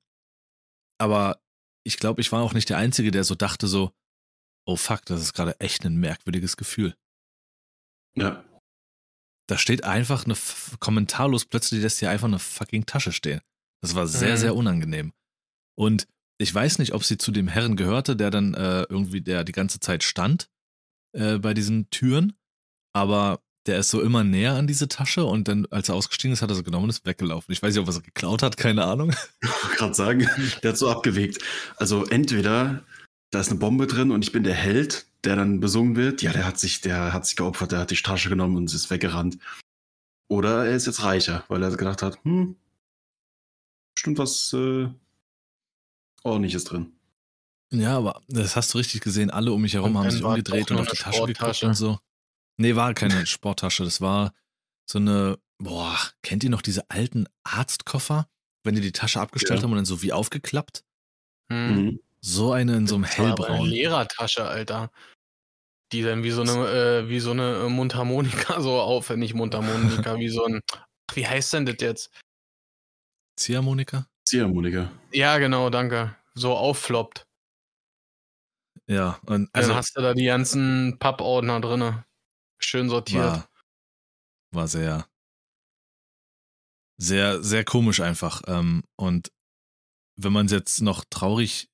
aber 1.00 1.42
ich 1.86 1.98
glaube, 1.98 2.22
ich 2.22 2.32
war 2.32 2.42
auch 2.42 2.54
nicht 2.54 2.70
der 2.70 2.78
Einzige, 2.78 3.12
der 3.12 3.24
so 3.24 3.36
dachte 3.36 3.68
so, 3.68 3.92
oh 4.66 4.76
fuck, 4.76 5.06
das 5.06 5.22
ist 5.22 5.34
gerade 5.34 5.60
echt 5.60 5.86
ein 5.86 5.98
merkwürdiges 5.98 6.56
Gefühl. 6.58 6.96
Ja. 8.16 8.44
Da 9.50 9.58
steht 9.58 9.84
einfach 9.84 10.26
eine, 10.26 10.36
kommentarlos 10.80 11.46
plötzlich 11.46 11.82
lässt 11.82 12.00
hier 12.00 12.10
einfach 12.10 12.28
eine 12.28 12.40
fucking 12.40 12.86
Tasche 12.86 13.12
stehen. 13.12 13.42
Das 13.82 13.96
war 13.96 14.08
sehr, 14.08 14.36
Mhm. 14.36 14.38
sehr 14.40 14.56
unangenehm. 14.56 15.14
Und 15.78 16.08
ich 16.38 16.54
weiß 16.54 16.80
nicht, 16.80 16.94
ob 16.94 17.04
sie 17.04 17.18
zu 17.18 17.32
dem 17.32 17.48
Herren 17.48 17.76
gehörte, 17.76 18.16
der 18.16 18.32
dann 18.32 18.54
äh, 18.54 18.84
irgendwie, 18.90 19.22
der 19.22 19.44
die 19.44 19.52
ganze 19.52 19.80
Zeit 19.80 20.04
stand 20.04 20.50
äh, 21.14 21.38
bei 21.38 21.54
diesen 21.54 21.90
Türen, 21.90 22.34
aber 22.94 23.42
der 23.66 23.80
ist 23.80 23.90
so 23.90 24.02
immer 24.02 24.24
näher 24.24 24.54
an 24.54 24.68
diese 24.68 24.88
Tasche 24.90 25.24
und 25.24 25.48
dann, 25.48 25.66
als 25.68 25.90
er 25.90 25.96
ausgestiegen 25.96 26.34
ist, 26.34 26.42
hat 26.42 26.50
er 26.50 26.56
so 26.56 26.64
genommen 26.64 26.86
und 26.86 26.90
ist 26.90 27.06
weggelaufen. 27.06 27.52
Ich 27.54 27.62
weiß 27.62 27.74
nicht, 27.74 27.82
ob 27.82 27.88
er 27.88 27.94
sie 27.94 28.02
geklaut 28.02 28.44
hat, 28.44 28.58
keine 28.58 28.86
Ahnung. 28.86 29.14
Ich 29.42 29.50
wollte 29.64 29.78
gerade 29.78 29.94
sagen, 29.94 30.30
der 30.62 30.72
hat 30.72 30.78
so 30.78 30.90
abgewegt. 30.90 31.40
Also 31.78 32.06
entweder 32.06 32.84
da 33.32 33.40
ist 33.40 33.50
eine 33.50 33.60
Bombe 33.60 33.88
drin 33.88 34.12
und 34.12 34.24
ich 34.24 34.32
bin 34.32 34.44
der 34.44 34.54
Held, 34.54 35.08
der 35.24 35.36
dann 35.36 35.60
besungen 35.60 35.96
wird. 35.96 36.22
Ja, 36.22 36.34
der 36.34 36.46
hat 36.46 36.60
sich, 36.60 36.82
der 36.82 37.14
hat 37.14 37.26
sich 37.26 37.36
geopfert, 37.36 37.72
der 37.72 37.80
hat 37.80 37.92
die 37.92 37.96
Tasche 37.96 38.30
genommen 38.30 38.58
und 38.58 38.74
ist 38.74 38.92
weggerannt. 38.92 39.38
Oder 40.30 40.66
er 40.66 40.76
ist 40.76 40.86
jetzt 40.86 41.04
reicher, 41.04 41.44
weil 41.48 41.64
er 41.64 41.76
gedacht 41.76 42.02
hat, 42.02 42.24
hm, 42.24 42.56
bestimmt 43.96 44.18
was 44.18 44.54
äh, 44.54 44.90
ordentliches 46.24 46.64
drin. 46.64 46.94
Ja, 47.72 47.98
aber 47.98 48.22
das 48.28 48.56
hast 48.56 48.74
du 48.74 48.78
richtig 48.78 49.02
gesehen. 49.02 49.32
Alle 49.32 49.52
um 49.52 49.62
mich 49.62 49.74
herum 49.74 49.96
Und 49.96 50.04
haben 50.04 50.12
sich 50.12 50.22
war 50.22 50.32
umgedreht 50.32 50.70
und 50.72 50.80
auf 50.80 50.88
die 50.88 50.98
Tasche 50.98 51.26
geguckt 51.26 51.64
und 51.64 51.74
so. 51.74 52.00
Nee, 52.58 52.76
war 52.76 52.94
keine 52.94 53.26
Sporttasche. 53.28 53.84
Das 53.84 54.00
war 54.00 54.34
so 54.86 55.00
eine, 55.00 55.40
boah, 55.58 55.98
kennt 56.22 56.44
ihr 56.44 56.50
noch 56.52 56.62
diese 56.62 56.90
alten 56.90 57.26
Arztkoffer? 57.44 58.28
Wenn 58.64 58.76
die 58.76 58.82
die 58.82 58.92
Tasche 58.92 59.20
abgestellt 59.20 59.60
Ja. 59.60 59.64
haben 59.64 59.72
und 59.72 59.78
dann 59.78 59.86
so 59.86 60.02
wie 60.04 60.14
aufgeklappt? 60.14 60.84
Hm. 61.52 61.76
Mhm. 61.86 62.00
So 62.22 62.54
eine 62.54 62.78
in 62.78 62.88
so 62.88 62.96
einem 62.96 63.04
Das 63.06 63.18
war 63.20 63.26
aber 63.32 63.46
Eine 63.46 63.54
hellbraun. 63.56 63.70
Lehrertasche, 63.70 64.46
Alter. 64.46 64.92
Die 65.92 66.02
dann 66.04 66.24
wie 66.24 66.32
so 66.32 66.42
eine, 66.42 66.52
äh, 67.06 67.10
wie 67.10 67.20
so 67.20 67.32
eine 67.32 67.66
äh, 67.66 67.70
Mundharmonika 67.70 68.62
so 68.62 68.80
auf, 68.80 69.10
äh, 69.10 69.18
nicht 69.18 69.34
Mundharmonika, 69.34 70.18
wie 70.18 70.30
so 70.30 70.46
ein, 70.46 70.62
ach, 70.72 71.16
wie 71.16 71.28
heißt 71.28 71.54
denn 71.54 71.66
das 71.66 71.76
jetzt? 71.82 72.12
Ziehharmonika? 73.36 74.08
Ziehharmonika. 74.34 74.92
Ja, 75.12 75.38
genau, 75.38 75.70
danke. 75.70 76.16
So 76.34 76.56
auffloppt. 76.56 77.28
Ja, 78.88 79.20
und 79.28 79.48
Also 79.54 79.54
also 79.54 79.70
dann 79.70 79.78
hast 79.78 79.96
du 79.96 80.02
da 80.02 80.14
die 80.16 80.26
ganzen 80.26 80.98
Pappordner 80.98 81.62
drinne. 81.62 82.06
Schön 82.60 82.90
sortiert. 82.90 83.24
war, 83.24 83.50
war 84.52 84.68
sehr, 84.68 85.08
sehr, 86.98 87.44
sehr 87.44 87.64
komisch 87.64 88.00
einfach. 88.00 88.42
Ähm, 88.48 88.84
und 88.96 89.32
wenn 90.20 90.34
man 90.34 90.48
es 90.48 90.52
jetzt 90.52 90.82
noch 90.82 91.06
traurig 91.12 91.70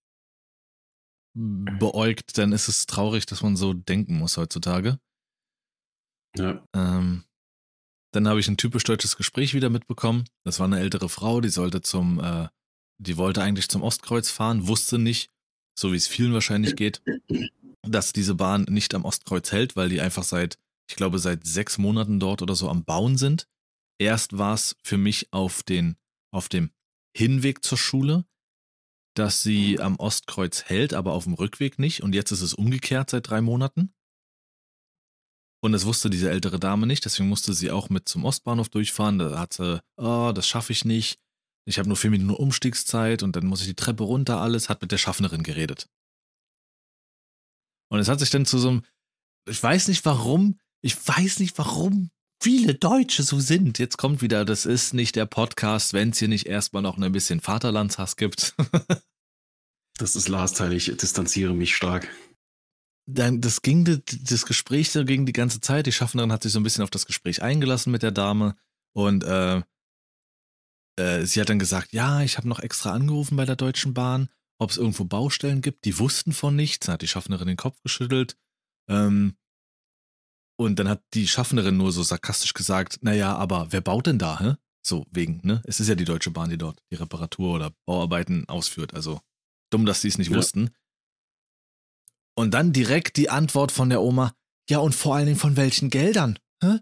beäugt, 1.34 2.38
dann 2.38 2.51
ist 2.51 2.68
es 2.68 2.88
traurig, 2.88 3.26
dass 3.26 3.41
man 3.41 3.55
so 3.55 3.74
denken 3.74 4.18
muss 4.18 4.36
heutzutage. 4.36 4.99
Ja. 6.36 6.62
Ähm, 6.76 7.24
dann 8.12 8.28
habe 8.28 8.39
ich 8.39 8.47
ein 8.47 8.57
typisch 8.57 8.84
deutsches 8.84 9.18
Gespräch 9.18 9.53
wieder 9.53 9.70
mitbekommen. 9.70 10.26
Das 10.43 10.60
war 10.60 10.66
eine 10.66 10.80
ältere 10.80 11.10
Frau, 11.10 11.41
die 11.41 11.49
sollte 11.49 11.82
zum, 11.82 12.20
äh, 12.20 12.47
die 12.97 13.18
wollte 13.18 13.41
eigentlich 13.41 13.70
zum 13.70 13.84
Ostkreuz 13.84 14.30
fahren, 14.30 14.68
wusste 14.68 14.97
nicht, 14.97 15.30
so 15.78 15.91
wie 15.91 15.97
es 15.97 16.07
vielen 16.07 16.34
wahrscheinlich 16.34 16.76
geht, 16.76 17.01
dass 17.84 18.14
diese 18.14 18.36
Bahn 18.36 18.64
nicht 18.64 18.93
am 18.93 19.05
Ostkreuz 19.05 19.51
hält, 19.51 19.76
weil 19.76 19.89
die 19.89 20.01
einfach 20.01 20.24
seit, 20.24 20.57
ich 20.89 20.95
glaube, 20.95 21.20
seit 21.20 21.45
sechs 21.45 21.78
Monaten 21.78 22.20
dort 22.20 22.41
oder 22.41 22.55
so 22.55 22.70
am 22.70 22.84
Bauen 22.84 23.18
sind. 23.18 23.47
Erst 23.99 24.38
war 24.38 24.53
es 24.53 24.76
für 24.84 24.97
mich 24.97 25.32
auf 25.32 25.64
den, 25.64 25.95
auf 26.32 26.49
dem 26.49 26.72
Hinweg 27.16 27.64
zur 27.64 27.78
Schule, 27.78 28.26
dass 29.16 29.43
sie 29.43 29.80
am 29.80 29.97
Ostkreuz 29.97 30.64
hält, 30.64 30.93
aber 30.93 31.14
auf 31.14 31.26
dem 31.26 31.34
Rückweg 31.34 31.80
nicht. 31.80 32.01
Und 32.03 32.16
jetzt 32.16 32.32
ist 32.32 32.41
es 32.41 32.53
umgekehrt 32.53 33.10
seit 33.10 33.30
drei 33.30 33.41
Monaten. 33.41 33.93
Und 35.62 35.74
das 35.74 35.86
wusste 35.86 36.10
diese 36.10 36.30
ältere 36.30 36.60
Dame 36.60 36.88
nicht, 36.88 37.03
deswegen 37.03 37.28
musste 37.28 37.53
sie 37.53 37.70
auch 37.72 37.89
mit 37.89 38.07
zum 38.07 38.24
Ostbahnhof 38.24 38.70
durchfahren. 38.70 39.20
Da 39.20 39.38
hat 39.38 39.53
sie, 39.53 39.82
oh, 39.97 40.32
das 40.34 40.47
schaffe 40.47 40.72
ich 40.72 40.86
nicht. 40.86 41.20
Ich 41.66 41.78
habe 41.78 41.89
nur 41.89 41.97
vier 41.97 42.10
Minuten 42.10 42.34
Umstiegszeit 42.34 43.24
und 43.24 43.36
dann 43.36 43.45
muss 43.45 43.62
ich 43.62 43.68
die 43.68 43.76
Treppe 43.76 44.03
runter, 44.03 44.39
alles, 44.39 44.70
hat 44.70 44.82
mit 44.82 44.91
der 44.91 44.97
Schaffnerin 44.97 45.43
geredet. 45.43 45.89
Und 47.91 47.99
es 47.99 48.07
hat 48.07 48.20
sich 48.20 48.30
dann 48.30 48.45
zu 48.45 48.57
so 48.57 48.70
einem, 48.70 48.86
ich 49.47 49.62
weiß 49.62 49.88
nicht 49.89 50.05
warum, 50.05 50.60
ich 50.82 50.95
weiß 50.95 51.39
nicht 51.39 51.57
warum 51.57 52.10
viele 52.41 52.76
Deutsche 52.76 53.24
so 53.24 53.39
sind. 53.39 53.80
Jetzt 53.80 53.97
kommt 53.97 54.22
wieder, 54.22 54.45
das 54.45 54.66
ist 54.66 54.93
nicht 54.93 55.16
der 55.16 55.26
Podcast, 55.26 55.93
wenn 55.93 56.12
es 56.12 56.20
hier 56.20 56.28
nicht 56.28 56.45
erstmal 56.45 56.82
noch 56.82 56.97
ein 56.97 57.12
bisschen 57.12 57.41
Vaterlandshass 57.41 58.16
gibt. 58.16 58.55
Das 59.97 60.16
ist 60.16 60.30
Lars 60.30 60.53
Teil, 60.53 60.72
ich 60.72 60.86
distanziere 60.95 61.53
mich 61.53 61.76
stark. 61.76 62.07
Dann, 63.14 63.41
das 63.41 63.62
ging, 63.62 63.86
das, 63.86 63.99
das 64.05 64.45
Gespräch 64.45 64.91
so 64.91 65.03
ging 65.05 65.26
die 65.26 65.34
ganze 65.34 65.60
Zeit. 65.62 65.86
Die 65.86 65.91
Schaffnerin 65.91 66.32
hat 66.32 66.43
sich 66.43 66.51
so 66.51 66.60
ein 66.60 66.64
bisschen 66.64 66.84
auf 66.84 66.89
das 66.89 67.05
Gespräch 67.05 67.41
eingelassen 67.41 67.91
mit 67.91 68.03
der 68.03 68.12
Dame 68.12 68.55
und 68.93 69.24
äh, 69.24 69.62
äh, 70.99 71.26
sie 71.26 71.39
hat 71.41 71.49
dann 71.49 71.60
gesagt, 71.60 71.93
ja, 71.93 72.22
ich 72.22 72.38
habe 72.38 72.47
noch 72.47 72.60
extra 72.60 72.91
angerufen 72.91 73.36
bei 73.38 73.45
der 73.45 73.55
Deutschen 73.55 73.93
Bahn, 73.93 74.30
ob 74.60 74.72
es 74.72 74.78
irgendwo 74.78 75.05
Baustellen 75.05 75.62
gibt. 75.62 75.86
Die 75.86 75.97
wussten 75.97 76.34
von 76.34 76.55
nichts. 76.55 76.86
Dann 76.86 76.93
hat 76.93 77.01
die 77.01 77.07
Schaffnerin 77.07 77.47
den 77.47 77.57
Kopf 77.57 77.82
geschüttelt. 77.82 78.38
Ähm, 78.89 79.38
und 80.60 80.78
dann 80.78 80.89
hat 80.89 81.01
die 81.14 81.28
Schaffnerin 81.28 81.78
nur 81.78 81.93
so 81.93 82.03
sarkastisch 82.03 82.53
gesagt, 82.53 82.99
naja, 83.01 83.36
aber 83.36 83.68
wer 83.72 83.80
baut 83.82 84.07
denn 84.07 84.20
da, 84.20 84.39
hä? 84.39 84.55
So 84.86 85.05
wegen, 85.12 85.39
ne? 85.43 85.62
Es 85.66 85.80
ist 85.80 85.88
ja 85.88 85.95
die 85.95 86.05
Deutsche 86.05 86.32
Bahn, 86.32 86.49
die 86.49 86.57
dort 86.57 86.82
die 86.91 86.95
Reparatur 86.95 87.55
oder 87.55 87.72
Bauarbeiten 87.86 88.47
ausführt. 88.49 88.93
Also 88.93 89.22
dumm, 89.72 89.86
dass 89.86 90.01
sie 90.01 90.10
es 90.10 90.18
nicht 90.18 90.32
Ja. 90.32 90.38
wussten. 90.38 90.72
Und 92.39 92.51
dann 92.51 92.71
direkt 92.71 93.17
die 93.17 93.29
Antwort 93.29 93.69
von 93.69 93.89
der 93.89 94.01
Oma, 94.01 94.33
ja 94.69 94.77
und 94.77 94.95
vor 94.95 95.13
allen 95.13 95.25
Dingen 95.25 95.37
von 95.37 95.57
welchen 95.57 95.89
Geldern? 95.89 96.39
Hä? 96.63 96.79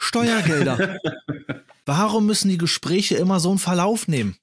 Steuergelder. 0.00 0.96
Warum 1.84 2.24
müssen 2.26 2.50
die 2.50 2.56
Gespräche 2.56 3.16
immer 3.16 3.40
so 3.40 3.50
einen 3.50 3.58
Verlauf 3.58 4.06
nehmen? 4.06 4.36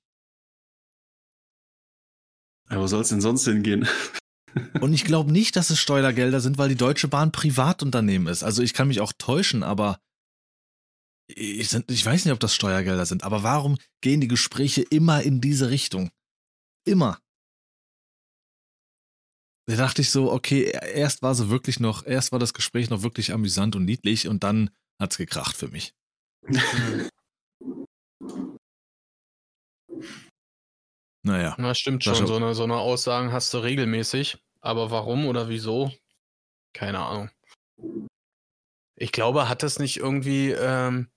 Ja, 2.69 2.77
wo 2.77 2.87
soll 2.87 3.03
es 3.03 3.07
denn 3.07 3.21
sonst 3.21 3.45
hingehen? 3.45 3.87
Und 4.81 4.91
ich 4.91 5.05
glaube 5.05 5.31
nicht, 5.31 5.55
dass 5.55 5.69
es 5.69 5.79
Steuergelder 5.79 6.41
sind, 6.41 6.57
weil 6.57 6.67
die 6.67 6.75
Deutsche 6.75 7.07
Bahn 7.07 7.31
Privatunternehmen 7.31 8.27
ist. 8.27 8.43
Also 8.43 8.61
ich 8.61 8.73
kann 8.73 8.89
mich 8.89 8.99
auch 8.99 9.13
täuschen, 9.17 9.63
aber 9.63 10.01
ich, 11.27 11.73
ich, 11.73 12.05
weiß 12.05 12.25
nicht, 12.25 12.33
ob 12.33 12.41
das 12.41 12.53
Steuergelder 12.53 13.05
sind. 13.05 13.23
Aber 13.23 13.43
warum 13.43 13.77
gehen 14.01 14.19
die 14.19 14.27
Gespräche 14.27 14.81
immer 14.81 15.21
in 15.21 15.39
diese 15.39 15.69
Richtung? 15.69 16.11
Immer. 16.85 17.21
Da 19.69 19.75
dachte 19.75 20.01
ich 20.01 20.09
so, 20.09 20.31
okay, 20.31 20.71
erst 20.95 21.21
war 21.21 21.35
sie 21.35 21.51
wirklich 21.51 21.79
noch, 21.79 22.03
erst 22.03 22.31
war 22.31 22.39
das 22.39 22.55
Gespräch 22.55 22.89
noch 22.89 23.03
wirklich 23.03 23.31
amüsant 23.33 23.75
und 23.75 23.85
niedlich 23.85 24.27
und 24.27 24.43
dann 24.43 24.71
hat's 24.99 25.17
gekracht 25.17 25.55
für 25.55 25.67
mich. 25.67 25.93
naja. 31.23 31.55
Na, 31.59 31.75
stimmt 31.75 32.03
schon. 32.03 32.25
So 32.25 32.37
eine, 32.37 32.55
so 32.55 32.63
eine 32.63 32.77
Aussagen 32.77 33.31
hast 33.31 33.53
du 33.53 33.59
regelmäßig. 33.59 34.39
Aber 34.59 34.89
warum 34.89 35.27
oder 35.27 35.49
wieso? 35.49 35.93
Keine 36.73 37.01
Ahnung. 37.01 37.29
Ich 38.95 39.11
glaube, 39.11 39.49
hat 39.49 39.61
es 39.61 39.77
nicht 39.77 39.97
irgendwie 39.97 40.49
ähm, 40.49 41.11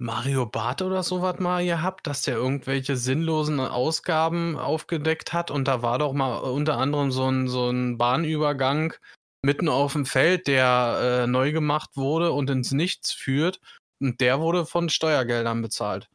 Mario 0.00 0.46
Barth 0.46 0.82
oder 0.82 1.02
sowas 1.02 1.40
mal 1.40 1.64
gehabt, 1.64 2.06
dass 2.06 2.22
der 2.22 2.36
irgendwelche 2.36 2.96
sinnlosen 2.96 3.58
Ausgaben 3.58 4.56
aufgedeckt 4.56 5.32
hat 5.32 5.50
und 5.50 5.66
da 5.66 5.82
war 5.82 5.98
doch 5.98 6.12
mal 6.12 6.36
unter 6.36 6.78
anderem 6.78 7.10
so 7.10 7.28
ein, 7.28 7.48
so 7.48 7.68
ein 7.68 7.98
Bahnübergang 7.98 8.94
mitten 9.42 9.68
auf 9.68 9.94
dem 9.94 10.06
Feld, 10.06 10.46
der 10.46 11.24
äh, 11.24 11.26
neu 11.26 11.50
gemacht 11.50 11.90
wurde 11.96 12.30
und 12.32 12.48
ins 12.48 12.70
Nichts 12.70 13.12
führt 13.12 13.60
und 14.00 14.20
der 14.20 14.40
wurde 14.40 14.66
von 14.66 14.88
Steuergeldern 14.88 15.62
bezahlt. 15.62 16.08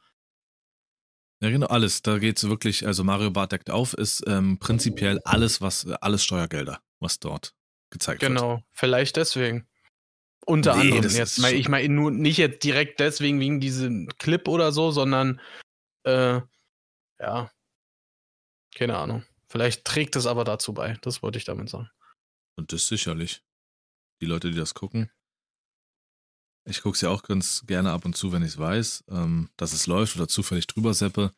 Ja, 1.41 1.49
genau, 1.49 1.67
alles. 1.67 2.01
Da 2.01 2.19
geht 2.19 2.37
es 2.37 2.47
wirklich, 2.47 2.87
also 2.87 3.03
Mario 3.03 3.31
Barth 3.31 3.51
deckt 3.51 3.69
auf, 3.69 3.93
ist 3.93 4.23
ähm, 4.27 4.59
prinzipiell 4.59 5.19
alles, 5.25 5.59
was, 5.59 5.85
alles 5.99 6.23
Steuergelder, 6.23 6.79
was 7.01 7.19
dort 7.19 7.53
gezeigt 7.89 8.21
genau, 8.21 8.29
wird. 8.29 8.41
Genau, 8.41 8.63
vielleicht 8.71 9.17
deswegen. 9.17 9.67
Unter 10.45 10.75
nee, 10.75 10.91
anderem 10.91 11.15
jetzt. 11.15 11.39
Mein, 11.39 11.55
ich 11.55 11.69
meine 11.69 11.89
nur 11.89 12.11
nicht 12.11 12.37
jetzt 12.37 12.63
direkt 12.63 12.99
deswegen 12.99 13.39
wegen 13.39 13.59
diesem 13.59 14.09
Clip 14.17 14.47
oder 14.47 14.71
so, 14.71 14.91
sondern 14.91 15.39
äh, 16.03 16.41
ja, 17.19 17.51
keine 18.75 18.97
Ahnung. 18.97 19.23
Vielleicht 19.47 19.85
trägt 19.85 20.15
es 20.15 20.25
aber 20.25 20.43
dazu 20.43 20.73
bei. 20.73 20.97
Das 21.01 21.21
wollte 21.21 21.37
ich 21.37 21.45
damit 21.45 21.69
sagen. 21.69 21.89
Und 22.55 22.73
das 22.73 22.87
sicherlich. 22.87 23.43
Die 24.21 24.25
Leute, 24.25 24.51
die 24.51 24.57
das 24.57 24.73
gucken. 24.73 25.11
Ich 26.65 26.81
gucke 26.81 26.95
es 26.95 27.01
ja 27.01 27.09
auch 27.09 27.23
ganz 27.23 27.65
gerne 27.67 27.91
ab 27.91 28.05
und 28.05 28.15
zu, 28.15 28.31
wenn 28.31 28.41
ich 28.41 28.49
es 28.49 28.57
weiß, 28.57 29.03
ähm, 29.09 29.49
dass 29.57 29.73
es 29.73 29.85
läuft 29.85 30.15
oder 30.15 30.27
zufällig 30.27 30.65
drüber 30.67 30.93
seppe. 30.93 31.33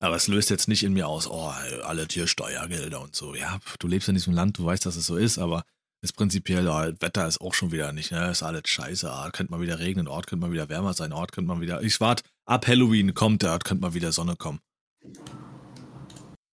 Aber 0.00 0.16
es 0.16 0.28
löst 0.28 0.48
jetzt 0.48 0.68
nicht 0.68 0.84
in 0.84 0.92
mir 0.92 1.08
aus, 1.08 1.26
oh, 1.26 1.48
alle 1.82 2.08
Tiersteuergelder 2.08 3.00
und 3.00 3.14
so. 3.14 3.34
Ja, 3.34 3.60
du 3.78 3.88
lebst 3.88 4.08
in 4.08 4.14
diesem 4.14 4.32
Land, 4.32 4.58
du 4.58 4.64
weißt, 4.64 4.86
dass 4.86 4.96
es 4.96 5.06
so 5.06 5.16
ist, 5.16 5.38
aber 5.38 5.64
ist 6.02 6.16
prinzipiell, 6.16 6.64
ja, 6.64 6.88
Wetter 7.00 7.26
ist 7.26 7.40
auch 7.40 7.54
schon 7.54 7.72
wieder 7.72 7.92
nicht, 7.92 8.10
ne? 8.10 8.30
Ist 8.30 8.42
alles 8.42 8.62
scheiße. 8.64 9.10
Ah, 9.10 9.30
könnte 9.32 9.52
mal 9.52 9.60
wieder 9.60 9.78
regnen, 9.78 10.08
Ort 10.08 10.26
könnte 10.26 10.46
mal 10.46 10.52
wieder 10.52 10.68
wärmer 10.68 10.94
sein, 10.94 11.12
Ort 11.12 11.32
könnte 11.32 11.48
mal 11.48 11.60
wieder. 11.60 11.82
Ich 11.82 12.00
warte, 12.00 12.22
ab 12.46 12.66
Halloween 12.66 13.12
kommt 13.14 13.42
der, 13.42 13.58
könnte 13.58 13.82
mal 13.82 13.94
wieder 13.94 14.12
Sonne 14.12 14.36
kommen. 14.36 14.60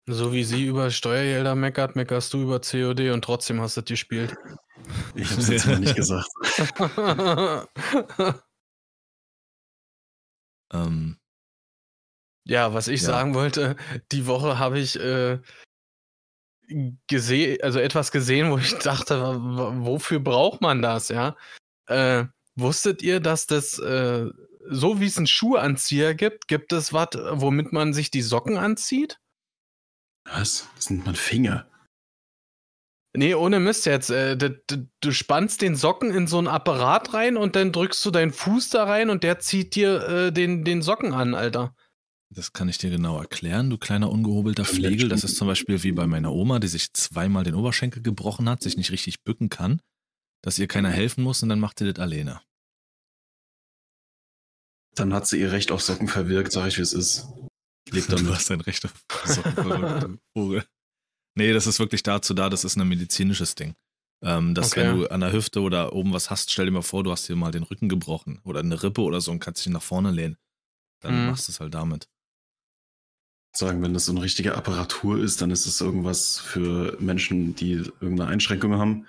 So 0.09 0.31
wie 0.33 0.43
sie 0.43 0.65
über 0.65 0.91
Steuergelder 0.91 1.55
meckert, 1.55 1.95
meckerst 1.95 2.33
du 2.33 2.41
über 2.41 2.59
COD 2.59 3.11
und 3.11 3.23
trotzdem 3.23 3.59
hast 3.61 3.77
du 3.77 3.81
das 3.81 3.89
gespielt. 3.89 4.35
Ich 5.15 5.31
hab's 5.31 5.49
jetzt 5.49 5.67
mal 5.67 5.79
nicht 5.79 5.95
gesagt. 5.95 6.29
ähm, 10.73 11.17
ja, 12.45 12.73
was 12.73 12.87
ich 12.87 13.01
ja. 13.01 13.07
sagen 13.07 13.33
wollte, 13.33 13.75
die 14.13 14.27
Woche 14.27 14.57
habe 14.57 14.79
ich 14.79 14.97
äh, 14.97 15.39
gesehen, 17.07 17.57
also 17.61 17.79
etwas 17.79 18.11
gesehen, 18.11 18.51
wo 18.51 18.57
ich 18.57 18.73
dachte, 18.75 19.39
wofür 19.39 20.19
braucht 20.19 20.61
man 20.61 20.81
das, 20.81 21.09
ja? 21.09 21.35
Äh, 21.87 22.25
wusstet 22.55 23.01
ihr, 23.01 23.19
dass 23.19 23.47
das, 23.47 23.79
äh, 23.79 24.25
so 24.69 24.99
wie 24.99 25.05
es 25.05 25.17
einen 25.17 25.27
Schuhanzieher 25.27 26.13
gibt, 26.15 26.47
gibt 26.47 26.73
es 26.73 26.91
was, 26.91 27.09
womit 27.13 27.71
man 27.71 27.93
sich 27.93 28.11
die 28.11 28.21
Socken 28.21 28.57
anzieht? 28.57 29.19
Was? 30.25 30.67
Das 30.75 30.89
nennt 30.89 31.05
man 31.05 31.15
Finger. 31.15 31.67
Nee, 33.15 33.33
ohne 33.33 33.59
Mist 33.59 33.85
jetzt. 33.85 34.11
Äh, 34.11 34.37
du, 34.37 35.11
spannst 35.11 35.61
den 35.61 35.75
Socken 35.75 36.11
in 36.11 36.27
so 36.27 36.37
ein 36.37 36.47
Apparat 36.47 37.13
rein 37.13 37.37
und 37.37 37.55
dann 37.55 37.71
drückst 37.71 38.05
du 38.05 38.11
deinen 38.11 38.31
Fuß 38.31 38.69
da 38.69 38.83
rein 38.83 39.09
und 39.09 39.23
der 39.23 39.39
zieht 39.39 39.73
dir 39.75 40.07
äh, 40.07 40.31
den, 40.31 40.63
den 40.63 40.81
Socken 40.81 41.13
an, 41.13 41.33
Alter. 41.33 41.73
Das 42.29 42.51
kann 42.51 42.67
ich 42.67 42.77
dir 42.77 42.89
genau 42.89 43.19
erklären, 43.19 43.69
du 43.69 43.77
kleiner 43.77 44.11
ungehobelter 44.11 44.65
Flegel. 44.65 45.07
Das 45.07 45.23
ist 45.23 45.37
zum 45.37 45.47
Beispiel 45.47 45.81
wie 45.83 45.93
bei 45.93 46.07
meiner 46.07 46.33
Oma, 46.33 46.59
die 46.59 46.67
sich 46.67 46.91
zweimal 46.93 47.43
den 47.43 47.55
Oberschenkel 47.55 48.01
gebrochen 48.03 48.49
hat, 48.49 48.61
sich 48.61 48.75
nicht 48.75 48.91
richtig 48.91 49.23
bücken 49.23 49.49
kann, 49.49 49.81
dass 50.43 50.59
ihr 50.59 50.67
keiner 50.67 50.89
helfen 50.89 51.23
muss 51.23 51.41
und 51.41 51.49
dann 51.49 51.59
macht 51.59 51.79
sie 51.79 51.91
das 51.91 52.01
alleine. 52.01 52.41
Dann 54.95 55.13
hat 55.13 55.27
sie 55.27 55.39
ihr 55.39 55.51
Recht 55.51 55.71
auf 55.71 55.81
Socken 55.81 56.07
verwirkt, 56.07 56.51
sag 56.51 56.67
ich, 56.67 56.77
wie 56.77 56.81
es 56.81 56.91
ist. 56.91 57.27
Lebt 57.91 58.11
damit. 58.11 58.25
Du 58.25 58.35
hast 58.35 58.49
dein 58.49 58.61
Recht 58.61 58.83
auf 58.83 59.05
Socken 59.23 59.53
verwirkt, 59.53 60.19
Vogel. 60.37 60.65
Nee, 61.35 61.53
das 61.53 61.67
ist 61.67 61.79
wirklich 61.79 62.03
dazu 62.03 62.33
da, 62.33 62.49
das 62.49 62.65
ist 62.65 62.75
ein 62.75 62.87
medizinisches 62.87 63.55
Ding. 63.55 63.75
Ähm, 64.23 64.55
dass 64.55 64.71
okay. 64.71 64.81
wenn 64.81 64.97
du 64.97 65.11
an 65.11 65.21
der 65.21 65.31
Hüfte 65.31 65.61
oder 65.61 65.93
oben 65.93 66.11
was 66.11 66.29
hast, 66.29 66.51
stell 66.51 66.65
dir 66.65 66.71
mal 66.71 66.81
vor, 66.81 67.03
du 67.03 67.11
hast 67.11 67.29
dir 67.29 67.35
mal 67.35 67.51
den 67.51 67.63
Rücken 67.63 67.87
gebrochen 67.87 68.41
oder 68.43 68.59
eine 68.59 68.81
Rippe 68.81 69.01
oder 69.01 69.21
so 69.21 69.31
und 69.31 69.39
kannst 69.39 69.63
dich 69.63 69.71
nach 69.71 69.83
vorne 69.83 70.11
lehnen. 70.11 70.37
Dann 71.01 71.21
mhm. 71.21 71.27
machst 71.27 71.47
du 71.47 71.51
es 71.51 71.59
halt 71.59 71.75
damit 71.75 72.09
sagen, 73.55 73.81
wenn 73.81 73.93
das 73.93 74.05
so 74.05 74.11
eine 74.11 74.21
richtige 74.21 74.55
Apparatur 74.55 75.19
ist, 75.19 75.41
dann 75.41 75.51
ist 75.51 75.65
es 75.65 75.81
irgendwas 75.81 76.39
für 76.39 76.97
Menschen, 76.99 77.55
die 77.55 77.73
irgendeine 78.01 78.29
Einschränkung 78.29 78.77
haben. 78.77 79.07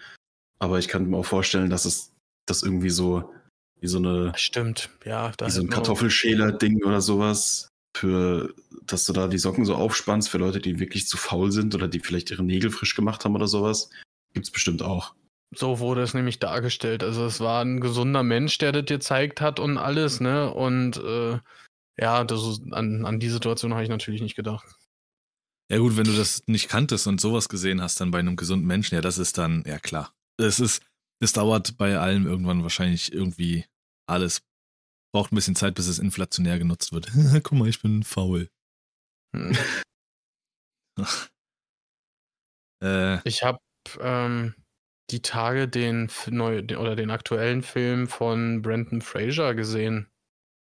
Aber 0.58 0.78
ich 0.78 0.88
kann 0.88 1.08
mir 1.08 1.16
auch 1.16 1.26
vorstellen, 1.26 1.70
dass 1.70 1.84
es 1.84 2.12
das 2.46 2.62
irgendwie 2.62 2.90
so 2.90 3.32
wie 3.80 3.86
so 3.86 3.98
eine 3.98 4.32
stimmt 4.36 4.90
ja 5.04 5.32
wie 5.40 5.50
so 5.50 5.60
ein 5.60 5.68
Kartoffelschäler-Ding 5.68 6.82
oder 6.82 7.00
sowas 7.00 7.68
für 7.96 8.54
dass 8.82 9.06
du 9.06 9.12
da 9.12 9.28
die 9.28 9.38
Socken 9.38 9.64
so 9.64 9.74
aufspannst 9.74 10.28
für 10.30 10.38
Leute, 10.38 10.60
die 10.60 10.80
wirklich 10.80 11.06
zu 11.06 11.16
faul 11.16 11.52
sind 11.52 11.74
oder 11.74 11.86
die 11.86 12.00
vielleicht 12.00 12.30
ihre 12.30 12.42
Nägel 12.42 12.70
frisch 12.70 12.96
gemacht 12.96 13.24
haben 13.24 13.36
oder 13.36 13.46
sowas 13.46 13.90
gibt 14.34 14.46
es 14.46 14.52
bestimmt 14.52 14.82
auch. 14.82 15.14
So 15.54 15.78
wurde 15.78 16.02
es 16.02 16.14
nämlich 16.14 16.38
dargestellt. 16.38 17.02
Also 17.02 17.24
es 17.24 17.40
war 17.40 17.64
ein 17.64 17.80
gesunder 17.80 18.22
Mensch, 18.22 18.58
der 18.58 18.72
das 18.72 18.84
dir 18.84 18.98
gezeigt 18.98 19.40
hat 19.40 19.58
und 19.58 19.78
alles, 19.78 20.20
ne? 20.20 20.52
Und 20.52 20.98
äh, 20.98 21.38
ja, 21.98 22.24
das, 22.24 22.60
an, 22.70 23.04
an 23.04 23.20
die 23.20 23.28
Situation 23.28 23.74
habe 23.74 23.82
ich 23.82 23.88
natürlich 23.88 24.22
nicht 24.22 24.36
gedacht. 24.36 24.66
Ja 25.70 25.78
gut, 25.78 25.96
wenn 25.96 26.04
du 26.04 26.16
das 26.16 26.42
nicht 26.46 26.68
kanntest 26.68 27.06
und 27.06 27.20
sowas 27.20 27.48
gesehen 27.48 27.82
hast, 27.82 28.00
dann 28.00 28.10
bei 28.10 28.18
einem 28.18 28.36
gesunden 28.36 28.66
Menschen, 28.66 28.94
ja, 28.94 29.00
das 29.02 29.18
ist 29.18 29.36
dann, 29.36 29.64
ja 29.66 29.78
klar. 29.78 30.14
Es 30.40 30.60
ist, 30.60 30.82
es 31.20 31.32
dauert 31.32 31.76
bei 31.76 31.98
allem 31.98 32.26
irgendwann 32.26 32.62
wahrscheinlich 32.62 33.12
irgendwie 33.12 33.66
alles. 34.08 34.42
Braucht 35.12 35.32
ein 35.32 35.36
bisschen 35.36 35.56
Zeit, 35.56 35.74
bis 35.74 35.88
es 35.88 35.98
inflationär 35.98 36.58
genutzt 36.58 36.92
wird. 36.92 37.10
Guck 37.42 37.52
mal, 37.52 37.68
ich 37.68 37.82
bin 37.82 38.02
faul. 38.02 38.48
Hm. 39.34 39.56
äh, 42.82 43.28
ich 43.28 43.42
habe 43.42 43.58
ähm, 44.00 44.54
die 45.10 45.20
Tage 45.20 45.68
den 45.68 46.10
neu 46.28 46.60
oder 46.60 46.96
den 46.96 47.10
aktuellen 47.10 47.62
Film 47.62 48.08
von 48.08 48.62
Brandon 48.62 49.02
Fraser 49.02 49.54
gesehen. 49.54 50.10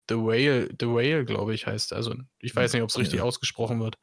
The 0.09 0.16
Whale, 0.16 0.68
The 0.78 0.86
Whale, 0.86 1.24
glaube 1.24 1.54
ich, 1.54 1.66
heißt. 1.66 1.92
Also, 1.92 2.14
ich 2.38 2.54
weiß 2.54 2.72
nicht, 2.72 2.82
ob 2.82 2.90
es 2.90 2.98
richtig 2.98 3.18
ja. 3.18 3.24
ausgesprochen 3.24 3.80
wird. 3.80 3.98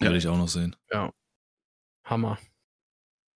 Ja. 0.00 0.10
Will 0.10 0.16
ich 0.16 0.28
auch 0.28 0.36
noch 0.36 0.48
sehen. 0.48 0.76
Ja. 0.92 1.12
Hammer. 2.04 2.38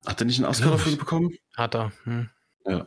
Hat 0.07 0.21
er 0.21 0.27
nicht 0.27 0.39
einen 0.39 0.49
Oscar 0.49 0.71
dafür 0.71 0.97
bekommen? 0.97 1.37
Hat 1.57 1.75
er. 1.75 1.93
Hm. 2.05 2.31
Ja. 2.67 2.87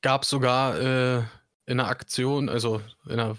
Gab 0.00 0.24
sogar 0.24 0.78
äh, 0.80 1.18
in 1.66 1.80
einer 1.80 1.88
Aktion, 1.88 2.48
also 2.48 2.82
in 3.06 3.20
einer, 3.20 3.36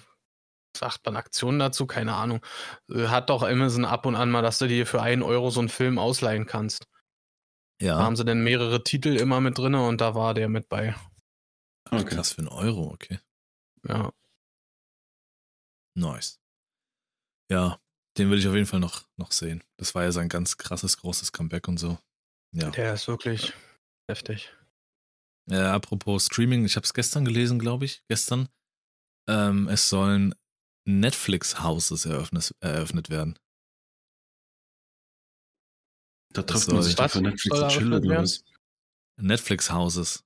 sagt 0.76 1.05
man 1.05 1.16
Aktion 1.16 1.59
dazu, 1.59 1.86
keine 1.86 2.14
Ahnung. 2.14 2.41
Äh, 2.89 3.07
hat 3.07 3.30
doch 3.30 3.43
Amazon 3.43 3.86
ab 3.86 4.05
und 4.05 4.16
an 4.16 4.32
mal, 4.32 4.41
dass 4.41 4.59
du 4.59 4.68
dir 4.68 4.86
für 4.86 5.01
einen 5.01 5.24
Euro 5.24 5.49
so 5.49 5.59
einen 5.59 5.70
Film 5.70 5.97
ausleihen 5.97 6.45
kannst. 6.45 6.88
Ja. 7.82 7.97
Da 7.97 8.03
haben 8.03 8.16
sie 8.16 8.26
dann 8.26 8.43
mehrere 8.43 8.84
Titel 8.84 9.16
immer 9.16 9.41
mit 9.41 9.57
drin 9.57 9.76
und 9.76 9.99
da 9.99 10.16
war 10.16 10.34
der 10.34 10.47
mit 10.47 10.70
bei. 10.70 10.95
Okay. 11.91 12.05
Krass 12.05 12.34
für 12.34 12.39
einen 12.39 12.47
Euro, 12.47 12.91
okay. 12.91 13.20
Ja. 13.88 14.11
Nice. 15.96 16.39
Ja, 17.52 17.80
den 18.18 18.30
will 18.30 18.39
ich 18.39 18.48
auf 18.48 18.54
jeden 18.56 18.66
Fall 18.66 18.80
noch, 18.80 19.08
noch 19.18 19.32
sehen. 19.32 19.64
Das 19.78 19.94
war 19.96 20.04
ja 20.04 20.12
sein 20.12 20.30
ganz 20.30 20.58
krasses, 20.58 20.98
großes 20.98 21.32
Comeback 21.32 21.68
und 21.68 21.78
so. 21.78 22.00
Ja. 22.56 22.70
Der 22.72 22.94
ist 22.94 23.08
wirklich 23.08 23.54
heftig. 24.10 24.56
Ja, 25.50 25.74
apropos 25.74 26.28
Streaming, 26.28 26.66
ich 26.66 26.76
habe 26.76 26.86
es 26.86 26.94
gestern 26.94 27.26
gelesen, 27.26 27.60
glaube 27.60 27.86
ich. 27.86 28.04
Gestern. 28.08 28.48
Ähm, 29.28 29.68
es 29.68 29.89
sollen 29.89 30.34
Netflix-Houses 30.86 32.06
eröffnet, 32.06 32.56
eröffnet 32.62 33.10
werden. 33.10 33.38
Da 36.34 36.41
Das 36.41 36.46
trifft 36.66 36.68
man 36.70 36.76
soll- 36.78 36.84
sich 36.84 36.96
doch 36.96 37.04
Was 37.06 37.12
für 37.14 37.22
Netflix 37.22 37.60
und 37.60 37.68
Chill 37.70 37.82
eröffnet 37.94 38.00
oder 38.06 38.10
werden? 38.10 38.24
was? 38.24 38.44
Netflix 39.18 39.72
Houses. 39.72 40.24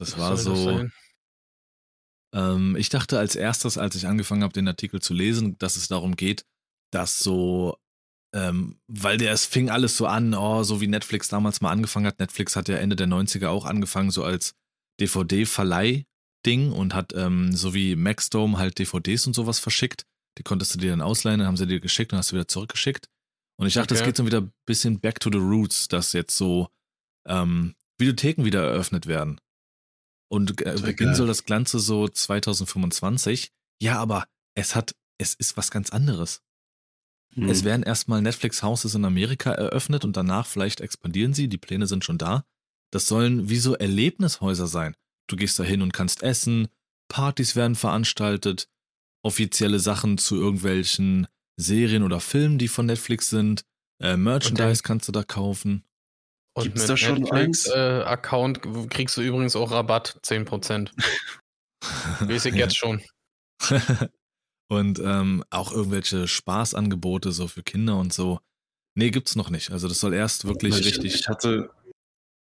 Das 0.00 0.12
Was 0.12 0.18
war 0.18 0.30
das 0.30 0.42
so. 0.44 0.54
sein? 0.56 0.92
Ähm, 2.34 2.76
ich 2.76 2.88
dachte 2.88 3.18
als 3.18 3.36
erstes, 3.36 3.78
als 3.78 3.94
ich 3.94 4.06
angefangen 4.06 4.42
habe, 4.42 4.52
den 4.52 4.68
Artikel 4.68 5.00
zu 5.00 5.14
lesen, 5.14 5.56
dass 5.58 5.76
es 5.76 5.88
darum 5.88 6.16
geht, 6.16 6.44
dass 6.92 7.20
so, 7.20 7.76
ähm, 8.34 8.78
weil 8.86 9.18
der, 9.18 9.32
es 9.32 9.46
fing 9.46 9.70
alles 9.70 9.96
so 9.96 10.06
an, 10.06 10.34
oh, 10.34 10.62
so 10.62 10.80
wie 10.80 10.86
Netflix 10.88 11.28
damals 11.28 11.60
mal 11.60 11.70
angefangen 11.70 12.06
hat. 12.06 12.18
Netflix 12.18 12.56
hat 12.56 12.68
ja 12.68 12.76
Ende 12.76 12.96
der 12.96 13.06
90er 13.08 13.48
auch 13.48 13.64
angefangen, 13.64 14.10
so 14.10 14.24
als 14.24 14.54
DVD-Verleih-Ding 15.00 16.72
und 16.72 16.94
hat 16.94 17.12
ähm, 17.14 17.54
so 17.54 17.74
wie 17.74 17.96
Maxdome 17.96 18.58
halt 18.58 18.78
DVDs 18.78 19.26
und 19.26 19.34
sowas 19.34 19.58
verschickt. 19.58 20.04
Die 20.38 20.42
konntest 20.42 20.74
du 20.74 20.78
dir 20.78 20.90
dann 20.90 21.00
ausleihen, 21.00 21.40
dann 21.40 21.48
haben 21.48 21.56
sie 21.56 21.66
dir 21.66 21.80
geschickt 21.80 22.12
und 22.12 22.18
hast 22.18 22.30
du 22.32 22.36
wieder 22.36 22.48
zurückgeschickt. 22.48 23.06
Und 23.60 23.66
ich 23.66 23.74
dachte, 23.74 23.94
es 23.94 24.00
Okay. 24.00 24.10
geht 24.10 24.16
so 24.16 24.26
wieder 24.26 24.42
ein 24.42 24.52
bisschen 24.66 25.00
back 25.00 25.18
to 25.18 25.30
the 25.32 25.38
roots, 25.38 25.88
dass 25.88 26.12
jetzt 26.12 26.36
so 26.36 26.68
ähm, 27.26 27.74
Videotheken 27.98 28.44
wieder 28.44 28.62
eröffnet 28.64 29.06
werden. 29.06 29.40
Und 30.30 30.60
äh, 30.62 30.76
beginnen 30.82 31.14
soll 31.14 31.26
das 31.26 31.44
Ganze 31.44 31.78
so 31.78 32.08
2025. 32.08 33.50
Ja, 33.80 33.98
aber 33.98 34.26
es 34.54 34.74
hat, 34.74 34.94
es 35.18 35.34
ist 35.34 35.56
was 35.56 35.70
ganz 35.70 35.90
anderes. 35.90 36.42
Hm. 37.34 37.48
Es 37.48 37.64
werden 37.64 37.82
erstmal 37.82 38.20
Netflix 38.20 38.62
Houses 38.62 38.94
in 38.94 39.04
Amerika 39.04 39.52
eröffnet 39.52 40.04
und 40.04 40.16
danach 40.16 40.46
vielleicht 40.46 40.80
expandieren 40.80 41.34
sie. 41.34 41.48
Die 41.48 41.58
Pläne 41.58 41.86
sind 41.86 42.04
schon 42.04 42.18
da. 42.18 42.44
Das 42.90 43.06
sollen 43.06 43.48
wie 43.48 43.58
so 43.58 43.74
Erlebnishäuser 43.74 44.66
sein. 44.66 44.94
Du 45.28 45.36
gehst 45.36 45.58
da 45.58 45.64
hin 45.64 45.82
und 45.82 45.92
kannst 45.92 46.22
essen, 46.22 46.68
Partys 47.08 47.56
werden 47.56 47.74
veranstaltet, 47.74 48.68
offizielle 49.22 49.80
Sachen 49.80 50.18
zu 50.18 50.36
irgendwelchen 50.36 51.26
Serien 51.56 52.02
oder 52.02 52.20
Filmen, 52.20 52.58
die 52.58 52.68
von 52.68 52.86
Netflix 52.86 53.30
sind. 53.30 53.64
Äh, 54.00 54.16
Merchandise 54.16 54.82
kannst 54.82 55.08
du 55.08 55.12
da 55.12 55.24
kaufen. 55.24 55.84
Und 56.58 56.64
Gibt's 56.64 56.82
mit 56.82 56.90
da 56.90 56.96
schon 56.96 57.20
Netflix 57.22 57.68
eins? 57.70 57.74
äh, 57.74 58.02
Account 58.04 58.60
kriegst 58.90 59.16
du 59.16 59.22
übrigens 59.22 59.56
auch 59.56 59.70
Rabatt, 59.70 60.18
10%. 60.24 60.90
Weiß 62.20 62.44
ich 62.46 62.54
Ja. 62.54 62.60
jetzt 62.60 62.76
schon. 62.76 63.02
und 64.68 64.98
ähm, 64.98 65.44
auch 65.50 65.72
irgendwelche 65.72 66.28
Spaßangebote 66.28 67.32
so 67.32 67.48
für 67.48 67.62
Kinder 67.62 67.96
und 67.98 68.12
so. 68.12 68.40
Nee, 68.94 69.10
gibt's 69.10 69.36
noch 69.36 69.50
nicht. 69.50 69.70
Also 69.70 69.88
das 69.88 70.00
soll 70.00 70.14
erst 70.14 70.46
wirklich 70.46 70.78
ich, 70.78 70.86
richtig. 70.86 71.14
Ich 71.14 71.28
hatte 71.28 71.70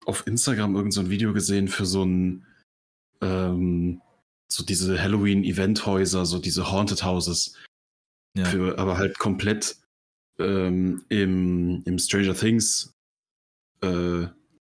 auf 0.05 0.25
Instagram 0.27 0.75
irgend 0.75 0.93
so 0.93 1.01
ein 1.01 1.09
Video 1.09 1.33
gesehen 1.33 1.67
für 1.67 1.85
so 1.85 2.03
ein 2.03 2.45
ähm, 3.21 4.01
so 4.51 4.63
diese 4.63 5.01
Halloween-Eventhäuser, 5.01 6.25
so 6.25 6.37
diese 6.39 6.71
Haunted 6.71 7.03
Houses. 7.03 7.55
ja. 8.37 8.45
Für, 8.45 8.77
aber 8.77 8.97
halt 8.97 9.17
komplett 9.17 9.77
ähm, 10.37 11.03
im, 11.09 11.81
im 11.85 11.97
Stranger 11.99 12.35
Things, 12.35 12.93
äh, 13.81 14.27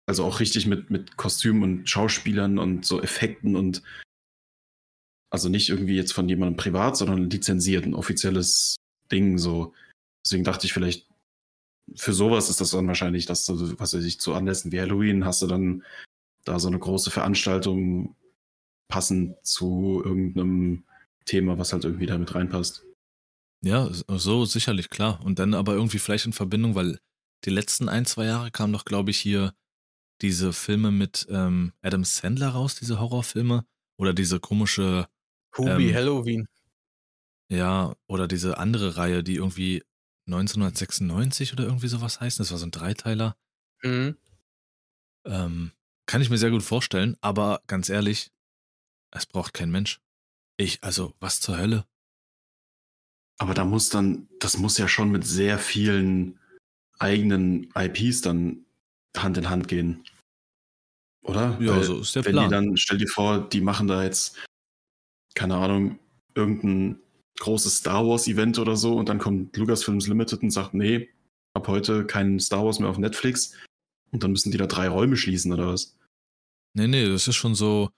also 0.07 0.23
auch 0.23 0.39
richtig 0.39 0.67
mit, 0.67 0.89
mit 0.89 1.17
Kostümen 1.17 1.63
und 1.63 1.89
Schauspielern 1.89 2.59
und 2.59 2.85
so 2.85 3.01
Effekten 3.01 3.55
und 3.55 3.81
also 5.31 5.49
nicht 5.49 5.69
irgendwie 5.69 5.95
jetzt 5.95 6.13
von 6.13 6.29
jemandem 6.29 6.55
privat, 6.55 6.95
sondern 6.95 7.29
lizenziert, 7.29 7.85
ein 7.85 7.95
offizielles 7.95 8.75
Ding 9.11 9.37
so. 9.37 9.73
Deswegen 10.23 10.43
dachte 10.43 10.65
ich 10.65 10.73
vielleicht, 10.73 11.07
für 11.95 12.13
sowas 12.13 12.49
ist 12.49 12.61
das 12.61 12.71
dann 12.71 12.87
wahrscheinlich, 12.87 13.25
dass 13.25 13.45
du, 13.45 13.79
was 13.79 13.93
weiß 13.93 14.03
ich, 14.05 14.19
zu 14.19 14.33
Anlässen 14.33 14.71
wie 14.71 14.79
Halloween 14.79 15.25
hast 15.25 15.41
du 15.41 15.47
dann 15.47 15.83
da 16.45 16.59
so 16.59 16.67
eine 16.67 16.79
große 16.79 17.11
Veranstaltung 17.11 18.15
passend 18.87 19.35
zu 19.45 20.01
irgendeinem 20.03 20.83
Thema, 21.25 21.57
was 21.57 21.73
halt 21.73 21.83
irgendwie 21.83 22.05
da 22.05 22.17
mit 22.17 22.33
reinpasst. 22.33 22.85
Ja, 23.63 23.89
so 24.07 24.45
sicherlich, 24.45 24.89
klar. 24.89 25.19
Und 25.23 25.39
dann 25.39 25.55
aber 25.55 25.73
irgendwie 25.73 25.97
vielleicht 25.97 26.27
in 26.27 26.33
Verbindung, 26.33 26.75
weil 26.75 26.99
die 27.45 27.49
letzten 27.51 27.89
ein, 27.89 28.05
zwei 28.05 28.25
Jahre 28.25 28.51
kamen 28.51 28.73
doch, 28.73 28.85
glaube 28.85 29.11
ich, 29.11 29.17
hier 29.19 29.53
diese 30.21 30.53
Filme 30.53 30.91
mit 30.91 31.27
ähm, 31.29 31.73
Adam 31.81 32.03
Sandler 32.03 32.49
raus, 32.49 32.75
diese 32.75 32.99
Horrorfilme. 32.99 33.65
Oder 33.97 34.13
diese 34.13 34.39
komische, 34.39 35.07
Hubi 35.57 35.89
Ähm, 35.89 35.95
Halloween. 35.95 36.47
ja, 37.49 37.95
oder 38.07 38.27
diese 38.27 38.57
andere 38.57 38.97
Reihe, 38.97 39.23
die 39.23 39.35
irgendwie 39.35 39.83
1996 40.27 41.53
oder 41.53 41.63
irgendwie 41.65 41.87
sowas 41.87 42.19
heißt. 42.19 42.39
Das 42.39 42.51
war 42.51 42.57
so 42.57 42.65
ein 42.65 42.71
Dreiteiler. 42.71 43.37
Mhm. 43.83 44.17
Ähm, 45.25 45.71
kann 46.07 46.21
ich 46.21 46.29
mir 46.29 46.37
sehr 46.37 46.51
gut 46.51 46.63
vorstellen, 46.63 47.15
aber 47.21 47.61
ganz 47.67 47.89
ehrlich, 47.89 48.31
es 49.11 49.25
braucht 49.25 49.53
kein 49.53 49.71
Mensch. 49.71 50.01
Ich, 50.57 50.83
also, 50.83 51.13
was 51.19 51.39
zur 51.41 51.57
Hölle? 51.57 51.85
Aber 53.37 53.53
da 53.53 53.65
muss 53.65 53.89
dann, 53.89 54.27
das 54.39 54.57
muss 54.57 54.77
ja 54.77 54.87
schon 54.87 55.09
mit 55.11 55.25
sehr 55.25 55.59
vielen 55.59 56.39
eigenen 56.99 57.71
IPs 57.75 58.21
dann 58.21 58.65
Hand 59.17 59.37
in 59.37 59.49
Hand 59.49 59.67
gehen. 59.67 60.03
Oder? 61.23 61.57
Ja, 61.59 61.75
Weil 61.75 61.83
so 61.83 61.99
ist 61.99 62.15
der 62.15 62.25
wenn 62.25 62.33
Plan. 62.33 62.45
die 62.45 62.51
dann, 62.51 62.77
stell 62.77 62.97
dir 62.97 63.07
vor, 63.07 63.49
die 63.49 63.61
machen 63.61 63.87
da 63.87 64.03
jetzt, 64.03 64.37
keine 65.33 65.55
Ahnung, 65.55 65.99
irgendein 66.35 66.99
großes 67.39 67.77
Star 67.77 68.05
Wars 68.07 68.27
Event 68.27 68.59
oder 68.59 68.75
so 68.75 68.95
und 68.95 69.09
dann 69.09 69.19
kommt 69.19 69.55
Lucasfilms 69.57 70.07
Limited 70.07 70.43
und 70.43 70.51
sagt, 70.51 70.73
nee, 70.73 71.09
ab 71.53 71.67
heute 71.67 72.05
kein 72.05 72.39
Star 72.39 72.63
Wars 72.63 72.79
mehr 72.79 72.89
auf 72.89 72.97
Netflix 72.97 73.53
und 74.11 74.23
dann 74.23 74.31
müssen 74.31 74.51
die 74.51 74.57
da 74.57 74.67
drei 74.67 74.87
Räume 74.87 75.17
schließen 75.17 75.51
oder 75.51 75.67
was? 75.67 75.97
Nee, 76.73 76.87
nee, 76.87 77.07
das 77.07 77.27
ist 77.27 77.35
schon 77.35 77.55
so, 77.55 77.89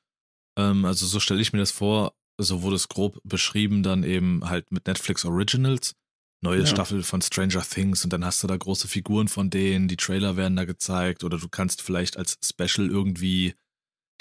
ähm, 0.57 0.85
also 0.85 1.05
so 1.05 1.19
stelle 1.19 1.41
ich 1.41 1.53
mir 1.53 1.59
das 1.59 1.71
vor, 1.71 2.13
so 2.39 2.61
wurde 2.61 2.75
es 2.75 2.87
grob 2.87 3.19
beschrieben, 3.23 3.83
dann 3.83 4.03
eben 4.03 4.47
halt 4.49 4.71
mit 4.71 4.87
Netflix 4.87 5.25
Originals, 5.25 5.93
neue 6.41 6.59
Ja. 6.61 6.65
Staffel 6.65 7.03
von 7.03 7.21
Stranger 7.21 7.61
Things 7.63 8.03
und 8.03 8.13
dann 8.13 8.23
hast 8.23 8.43
du 8.43 8.47
da 8.47 8.55
große 8.55 8.87
Figuren 8.87 9.27
von 9.27 9.49
denen, 9.49 9.87
die 9.87 9.97
Trailer 9.97 10.37
werden 10.37 10.55
da 10.55 10.65
gezeigt 10.65 11.23
oder 11.23 11.37
du 11.37 11.49
kannst 11.49 11.81
vielleicht 11.81 12.17
als 12.17 12.37
Special 12.43 12.89
irgendwie, 12.89 13.55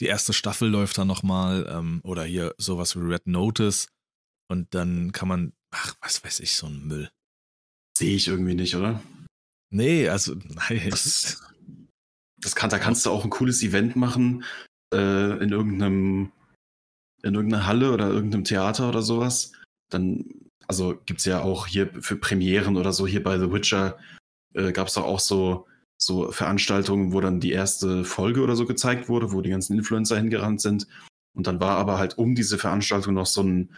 die 0.00 0.06
erste 0.06 0.32
Staffel 0.32 0.68
läuft 0.68 0.98
da 0.98 1.04
nochmal 1.04 1.66
ähm, 1.70 2.00
oder 2.04 2.24
hier 2.24 2.54
sowas 2.58 2.96
wie 2.96 3.00
Red 3.00 3.26
Notice 3.26 3.88
und 4.48 4.74
dann 4.74 5.12
kann 5.12 5.28
man, 5.28 5.52
ach, 5.70 5.94
was 6.00 6.24
weiß 6.24 6.40
ich, 6.40 6.54
so 6.54 6.66
ein 6.66 6.86
Müll. 6.86 7.10
Sehe 7.98 8.14
ich 8.16 8.28
irgendwie 8.28 8.54
nicht, 8.54 8.76
oder? 8.76 9.02
Nee, 9.70 10.08
also, 10.08 10.34
nein. 10.68 10.88
Das, 10.90 11.42
das 12.38 12.54
kann, 12.54 12.70
da 12.70 12.78
kannst 12.78 13.04
du 13.04 13.10
auch 13.10 13.24
ein 13.24 13.30
cooles 13.30 13.62
Event 13.62 13.96
machen 13.96 14.44
äh, 14.94 15.42
in 15.42 15.50
irgendeinem 15.50 16.32
in 17.22 17.34
irgendeiner 17.34 17.66
Halle 17.66 17.92
oder 17.92 18.08
irgendeinem 18.08 18.44
Theater 18.44 18.88
oder 18.88 19.02
sowas. 19.02 19.52
Dann, 19.90 20.45
also 20.68 20.96
gibt's 21.06 21.24
ja 21.24 21.42
auch 21.42 21.66
hier 21.66 21.90
für 22.00 22.16
Premieren 22.16 22.76
oder 22.76 22.92
so, 22.92 23.06
hier 23.06 23.22
bei 23.22 23.38
The 23.38 23.52
Witcher 23.52 23.98
äh, 24.54 24.72
gab's 24.72 24.94
doch 24.94 25.04
auch 25.04 25.20
so, 25.20 25.66
so 25.98 26.30
Veranstaltungen, 26.32 27.12
wo 27.12 27.20
dann 27.20 27.40
die 27.40 27.52
erste 27.52 28.04
Folge 28.04 28.42
oder 28.42 28.56
so 28.56 28.66
gezeigt 28.66 29.08
wurde, 29.08 29.32
wo 29.32 29.40
die 29.40 29.50
ganzen 29.50 29.76
Influencer 29.76 30.16
hingerannt 30.16 30.60
sind. 30.60 30.86
Und 31.34 31.46
dann 31.46 31.60
war 31.60 31.76
aber 31.76 31.98
halt 31.98 32.18
um 32.18 32.34
diese 32.34 32.58
Veranstaltung 32.58 33.14
noch 33.14 33.26
so 33.26 33.42
ein 33.42 33.70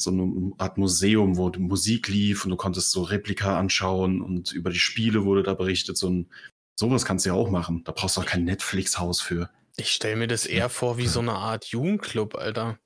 so 0.00 0.10
eine 0.10 0.52
Art 0.58 0.78
Museum, 0.78 1.36
wo 1.36 1.50
die 1.50 1.60
Musik 1.60 2.08
lief 2.08 2.44
und 2.44 2.50
du 2.50 2.56
konntest 2.56 2.90
so 2.90 3.02
Replika 3.02 3.58
anschauen 3.58 4.22
und 4.22 4.52
über 4.52 4.70
die 4.70 4.78
Spiele 4.78 5.24
wurde 5.24 5.42
da 5.42 5.54
berichtet. 5.54 5.96
So 5.96 6.08
ein, 6.08 6.30
sowas 6.78 7.04
kannst 7.04 7.26
du 7.26 7.30
ja 7.30 7.34
auch 7.34 7.50
machen. 7.50 7.84
Da 7.84 7.92
brauchst 7.92 8.16
du 8.16 8.22
auch 8.22 8.26
kein 8.26 8.44
Netflix-Haus 8.44 9.20
für. 9.20 9.50
Ich 9.76 9.92
stelle 9.92 10.16
mir 10.16 10.26
das 10.26 10.46
eher 10.46 10.68
vor 10.68 10.98
wie 10.98 11.06
so 11.06 11.20
eine 11.20 11.32
Art 11.32 11.66
Jugendclub, 11.66 12.34
Alter. 12.34 12.78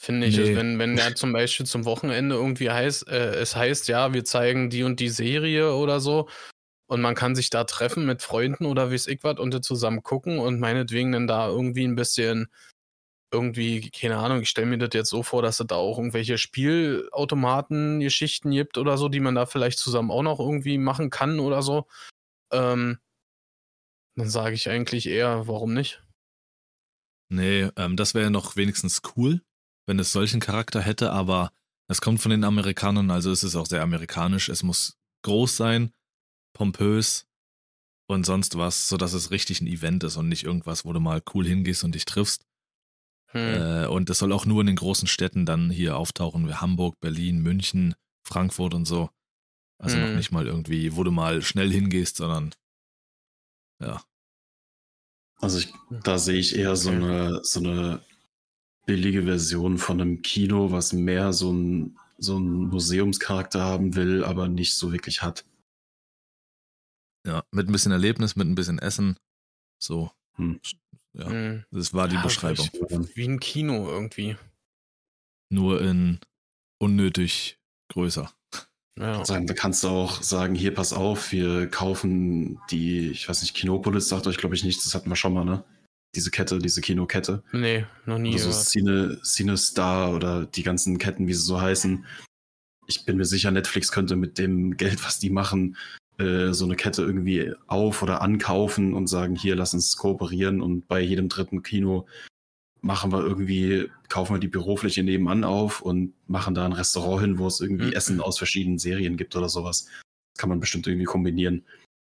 Finde 0.00 0.28
ich. 0.28 0.36
Nee. 0.36 0.42
Also 0.42 0.54
wenn, 0.56 0.78
wenn 0.78 0.94
der 0.94 1.16
zum 1.16 1.32
Beispiel 1.32 1.66
zum 1.66 1.84
Wochenende 1.84 2.36
irgendwie 2.36 2.70
heißt, 2.70 3.08
äh, 3.08 3.34
es 3.34 3.56
heißt, 3.56 3.88
ja, 3.88 4.14
wir 4.14 4.24
zeigen 4.24 4.70
die 4.70 4.84
und 4.84 5.00
die 5.00 5.08
Serie 5.08 5.74
oder 5.74 5.98
so. 5.98 6.28
Und 6.86 7.00
man 7.02 7.16
kann 7.16 7.34
sich 7.34 7.50
da 7.50 7.64
treffen 7.64 8.06
mit 8.06 8.22
Freunden 8.22 8.64
oder 8.64 8.90
weiß 8.90 9.08
ich 9.08 9.22
was 9.22 9.38
und 9.38 9.62
zusammen 9.62 10.02
gucken 10.02 10.38
und 10.38 10.58
meinetwegen 10.60 11.12
dann 11.12 11.26
da 11.26 11.48
irgendwie 11.48 11.84
ein 11.84 11.96
bisschen 11.96 12.48
irgendwie, 13.30 13.90
keine 13.90 14.16
Ahnung, 14.16 14.40
ich 14.40 14.48
stelle 14.48 14.68
mir 14.68 14.78
das 14.78 14.88
jetzt 14.94 15.10
so 15.10 15.22
vor, 15.22 15.42
dass 15.42 15.60
es 15.60 15.66
da 15.66 15.74
auch 15.74 15.98
irgendwelche 15.98 16.38
Spielautomaten-Geschichten 16.38 18.52
gibt 18.52 18.78
oder 18.78 18.96
so, 18.96 19.10
die 19.10 19.20
man 19.20 19.34
da 19.34 19.44
vielleicht 19.44 19.78
zusammen 19.78 20.10
auch 20.10 20.22
noch 20.22 20.40
irgendwie 20.40 20.78
machen 20.78 21.10
kann 21.10 21.40
oder 21.40 21.60
so. 21.60 21.86
Ähm, 22.52 22.96
dann 24.16 24.30
sage 24.30 24.54
ich 24.54 24.70
eigentlich 24.70 25.08
eher, 25.08 25.46
warum 25.46 25.74
nicht? 25.74 26.02
Nee, 27.30 27.68
ähm, 27.76 27.96
das 27.96 28.14
wäre 28.14 28.24
ja 28.24 28.30
noch 28.30 28.56
wenigstens 28.56 29.02
cool, 29.16 29.42
wenn 29.88 29.98
es 29.98 30.12
solchen 30.12 30.38
Charakter 30.38 30.82
hätte, 30.82 31.12
aber 31.12 31.50
es 31.88 32.02
kommt 32.02 32.20
von 32.20 32.30
den 32.30 32.44
Amerikanern, 32.44 33.10
also 33.10 33.32
es 33.32 33.42
ist 33.42 33.56
auch 33.56 33.66
sehr 33.66 33.82
amerikanisch. 33.82 34.50
Es 34.50 34.62
muss 34.62 34.98
groß 35.22 35.56
sein, 35.56 35.92
pompös 36.52 37.26
und 38.06 38.26
sonst 38.26 38.58
was, 38.58 38.88
sodass 38.88 39.14
es 39.14 39.30
richtig 39.30 39.62
ein 39.62 39.66
Event 39.66 40.04
ist 40.04 40.16
und 40.18 40.28
nicht 40.28 40.44
irgendwas, 40.44 40.84
wo 40.84 40.92
du 40.92 41.00
mal 41.00 41.22
cool 41.34 41.46
hingehst 41.46 41.84
und 41.84 41.94
dich 41.94 42.04
triffst. 42.04 42.44
Hm. 43.28 43.54
Äh, 43.54 43.86
und 43.86 44.10
es 44.10 44.18
soll 44.18 44.32
auch 44.32 44.44
nur 44.44 44.60
in 44.60 44.66
den 44.66 44.76
großen 44.76 45.08
Städten 45.08 45.46
dann 45.46 45.70
hier 45.70 45.96
auftauchen, 45.96 46.46
wie 46.46 46.54
Hamburg, 46.54 47.00
Berlin, 47.00 47.40
München, 47.40 47.94
Frankfurt 48.26 48.74
und 48.74 48.84
so. 48.84 49.08
Also 49.78 49.96
noch 49.96 50.08
Hm. 50.08 50.16
nicht 50.16 50.32
mal 50.32 50.46
irgendwie, 50.46 50.96
wo 50.96 51.04
du 51.04 51.10
mal 51.10 51.40
schnell 51.40 51.72
hingehst, 51.72 52.16
sondern 52.16 52.54
ja. 53.80 54.02
Also 55.40 55.58
ich, 55.60 55.72
da 56.02 56.18
sehe 56.18 56.38
ich 56.38 56.56
eher 56.56 56.76
so 56.76 56.90
eine, 56.90 57.40
so 57.44 57.60
eine 57.60 58.02
billige 58.88 59.24
Version 59.24 59.76
von 59.76 60.00
einem 60.00 60.22
Kino, 60.22 60.72
was 60.72 60.92
mehr 60.94 61.32
so 61.34 61.52
ein 61.52 61.98
so 62.20 62.34
einen 62.36 62.68
Museumscharakter 62.68 63.62
haben 63.62 63.94
will, 63.94 64.24
aber 64.24 64.48
nicht 64.48 64.74
so 64.74 64.90
wirklich 64.92 65.22
hat. 65.22 65.44
Ja, 67.24 67.44
mit 67.52 67.68
ein 67.68 67.72
bisschen 67.72 67.92
Erlebnis, 67.92 68.34
mit 68.34 68.48
ein 68.48 68.54
bisschen 68.56 68.78
Essen. 68.80 69.16
So. 69.80 70.10
Hm. 70.36 70.58
Ja, 71.12 71.28
Mhm. 71.28 71.64
das 71.70 71.94
war 71.94 72.08
die 72.08 72.16
Ja, 72.16 72.22
Beschreibung. 72.22 72.68
Wie 73.14 73.24
ein 73.28 73.38
Kino 73.38 73.88
irgendwie. 73.88 74.36
Nur 75.50 75.80
in 75.80 76.18
unnötig 76.80 77.60
größer. 77.92 78.32
Ja. 78.98 79.24
Sagen, 79.24 79.46
da 79.46 79.54
kannst 79.54 79.84
du 79.84 79.88
auch 79.88 80.20
sagen, 80.22 80.56
hier 80.56 80.74
pass 80.74 80.92
auf, 80.92 81.30
wir 81.30 81.68
kaufen 81.70 82.60
die, 82.70 83.10
ich 83.10 83.28
weiß 83.28 83.42
nicht, 83.42 83.54
Kinopolis 83.54 84.08
sagt 84.08 84.26
euch, 84.26 84.38
glaube 84.38 84.56
ich, 84.56 84.64
nichts, 84.64 84.82
das 84.84 84.94
hatten 84.94 85.08
wir 85.08 85.14
schon 85.16 85.34
mal, 85.34 85.44
ne? 85.44 85.64
Diese 86.14 86.30
Kette, 86.30 86.58
diese 86.58 86.80
Kinokette. 86.80 87.42
Nee, 87.52 87.84
noch 88.06 88.18
nie 88.18 88.34
Oder 88.34 88.50
so. 88.52 88.52
Cine, 88.52 89.20
CineStar 89.22 90.14
oder 90.14 90.46
die 90.46 90.62
ganzen 90.62 90.98
Ketten, 90.98 91.26
wie 91.28 91.34
sie 91.34 91.42
so 91.42 91.60
heißen. 91.60 92.04
Ich 92.86 93.04
bin 93.04 93.18
mir 93.18 93.26
sicher, 93.26 93.50
Netflix 93.50 93.92
könnte 93.92 94.16
mit 94.16 94.38
dem 94.38 94.76
Geld, 94.78 95.04
was 95.04 95.18
die 95.18 95.28
machen, 95.30 95.76
äh, 96.18 96.52
so 96.52 96.64
eine 96.64 96.76
Kette 96.76 97.02
irgendwie 97.02 97.52
auf- 97.66 98.02
oder 98.02 98.22
ankaufen 98.22 98.94
und 98.94 99.06
sagen, 99.06 99.36
hier, 99.36 99.54
lass 99.54 99.74
uns 99.74 99.96
kooperieren 99.96 100.62
und 100.62 100.88
bei 100.88 101.00
jedem 101.00 101.28
dritten 101.28 101.62
Kino 101.62 102.06
machen 102.80 103.12
wir 103.12 103.20
irgendwie, 103.20 103.90
kaufen 104.08 104.34
wir 104.36 104.40
die 104.40 104.48
Bürofläche 104.48 105.02
nebenan 105.02 105.44
auf 105.44 105.82
und 105.82 106.14
machen 106.28 106.54
da 106.54 106.64
ein 106.64 106.72
Restaurant 106.72 107.20
hin, 107.20 107.38
wo 107.38 107.46
es 107.46 107.60
irgendwie 107.60 107.86
Mhm. 107.88 107.92
Essen 107.92 108.20
aus 108.20 108.38
verschiedenen 108.38 108.78
Serien 108.78 109.16
gibt 109.18 109.36
oder 109.36 109.48
sowas. 109.48 109.88
Kann 110.38 110.48
man 110.48 110.60
bestimmt 110.60 110.86
irgendwie 110.86 111.04
kombinieren. 111.04 111.64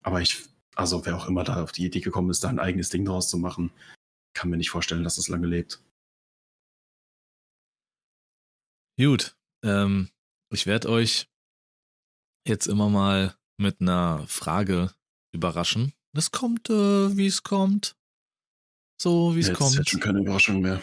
Aber 0.03 0.21
ich, 0.21 0.43
also 0.79 1.05
wer 1.05 1.17
auch 1.17 1.27
immer 1.27 1.43
da 1.43 1.61
auf 1.61 1.73
die 1.73 1.85
Idee 1.85 1.99
gekommen 1.99 2.29
ist, 2.29 2.43
da 2.43 2.47
ein 2.49 2.57
eigenes 2.57 2.89
Ding 2.89 3.03
draus 3.03 3.29
zu 3.29 3.37
machen, 3.37 3.71
kann 4.33 4.49
mir 4.49 4.55
nicht 4.55 4.69
vorstellen, 4.69 5.03
dass 5.03 5.17
das 5.17 5.27
lange 5.27 5.47
lebt. 5.47 5.83
Gut, 8.97 9.37
ähm, 9.63 10.09
ich 10.53 10.65
werde 10.65 10.89
euch 10.89 11.29
jetzt 12.47 12.67
immer 12.67 12.89
mal 12.89 13.35
mit 13.57 13.81
einer 13.81 14.25
Frage 14.27 14.93
überraschen. 15.33 15.93
Das 16.13 16.31
kommt, 16.31 16.69
äh, 16.69 17.17
wie 17.17 17.27
es 17.27 17.43
kommt. 17.43 17.97
So, 19.01 19.35
wie 19.35 19.41
es 19.41 19.53
kommt. 19.53 19.71
ist 19.71 19.77
jetzt 19.77 19.89
schon 19.89 19.99
keine 19.99 20.19
Überraschung 20.19 20.61
mehr. 20.61 20.81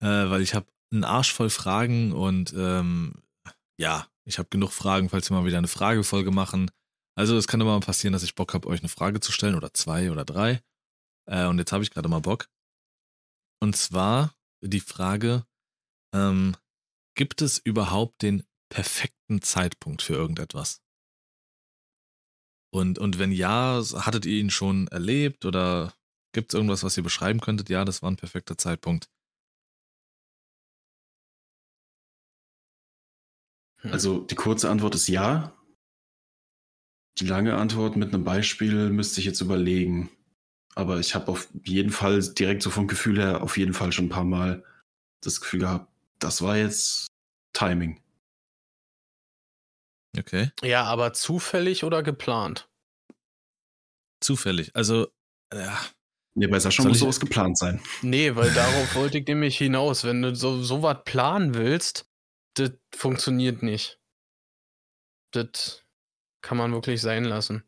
äh, 0.00 0.30
weil 0.30 0.42
ich 0.42 0.54
habe 0.54 0.66
einen 0.92 1.04
Arsch 1.04 1.32
voll 1.32 1.50
Fragen 1.50 2.12
und 2.12 2.52
ähm, 2.56 3.14
ja, 3.78 4.06
ich 4.24 4.38
habe 4.38 4.48
genug 4.48 4.72
Fragen, 4.72 5.08
falls 5.08 5.28
wir 5.30 5.36
mal 5.36 5.46
wieder 5.46 5.58
eine 5.58 5.68
Fragefolge 5.68 6.30
machen. 6.30 6.70
Also 7.14 7.36
es 7.36 7.46
kann 7.46 7.60
immer 7.60 7.78
mal 7.78 7.84
passieren, 7.84 8.12
dass 8.12 8.22
ich 8.22 8.34
Bock 8.34 8.54
habe, 8.54 8.68
euch 8.68 8.80
eine 8.80 8.88
Frage 8.88 9.20
zu 9.20 9.32
stellen 9.32 9.54
oder 9.54 9.74
zwei 9.74 10.10
oder 10.10 10.24
drei. 10.24 10.62
Äh, 11.26 11.46
und 11.46 11.58
jetzt 11.58 11.72
habe 11.72 11.84
ich 11.84 11.90
gerade 11.90 12.08
mal 12.08 12.20
Bock. 12.20 12.48
Und 13.60 13.76
zwar 13.76 14.34
die 14.62 14.80
Frage, 14.80 15.46
ähm, 16.14 16.56
gibt 17.14 17.42
es 17.42 17.58
überhaupt 17.58 18.22
den 18.22 18.44
perfekten 18.70 19.42
Zeitpunkt 19.42 20.02
für 20.02 20.14
irgendetwas? 20.14 20.80
Und, 22.74 22.98
und 22.98 23.18
wenn 23.18 23.32
ja, 23.32 23.82
hattet 23.94 24.24
ihr 24.24 24.40
ihn 24.40 24.50
schon 24.50 24.88
erlebt 24.88 25.44
oder 25.44 25.92
gibt 26.32 26.52
es 26.52 26.56
irgendwas, 26.56 26.82
was 26.82 26.96
ihr 26.96 27.02
beschreiben 27.02 27.40
könntet? 27.40 27.68
Ja, 27.68 27.84
das 27.84 28.02
war 28.02 28.10
ein 28.10 28.16
perfekter 28.16 28.56
Zeitpunkt. 28.56 29.10
Also 33.82 34.20
die 34.20 34.36
kurze 34.36 34.70
Antwort 34.70 34.94
ist 34.94 35.08
ja. 35.08 35.52
Die 37.18 37.26
lange 37.26 37.56
Antwort 37.56 37.96
mit 37.96 38.12
einem 38.12 38.24
Beispiel 38.24 38.90
müsste 38.90 39.20
ich 39.20 39.26
jetzt 39.26 39.40
überlegen. 39.40 40.10
Aber 40.74 40.98
ich 40.98 41.14
habe 41.14 41.30
auf 41.30 41.48
jeden 41.64 41.90
Fall 41.90 42.20
direkt 42.20 42.62
so 42.62 42.70
vom 42.70 42.88
Gefühl 42.88 43.18
her 43.18 43.42
auf 43.42 43.58
jeden 43.58 43.74
Fall 43.74 43.92
schon 43.92 44.06
ein 44.06 44.10
paar 44.10 44.24
Mal 44.24 44.64
das 45.22 45.40
Gefühl 45.40 45.60
gehabt, 45.60 45.92
das 46.18 46.42
war 46.42 46.56
jetzt 46.56 47.08
Timing. 47.52 48.00
Okay. 50.18 50.50
Ja, 50.62 50.84
aber 50.84 51.12
zufällig 51.12 51.84
oder 51.84 52.02
geplant? 52.02 52.68
Zufällig. 54.20 54.74
Also, 54.74 55.08
ja, 55.52 55.78
Nee, 56.34 56.46
bei 56.46 56.58
Sascha 56.58 56.82
Soll 56.82 56.92
muss 56.92 57.00
sowas 57.00 57.20
geplant 57.20 57.58
sein. 57.58 57.82
Nee, 58.00 58.34
weil 58.34 58.50
darauf 58.54 58.94
wollte 58.94 59.18
ich 59.18 59.26
nämlich 59.26 59.58
hinaus. 59.58 60.04
Wenn 60.04 60.22
du 60.22 60.34
so, 60.34 60.62
so 60.62 60.82
was 60.82 61.04
planen 61.04 61.54
willst, 61.54 62.06
das 62.54 62.72
funktioniert 62.94 63.62
nicht. 63.62 64.00
Das 65.32 65.81
kann 66.42 66.58
man 66.58 66.72
wirklich 66.72 67.00
sein 67.00 67.24
lassen. 67.24 67.64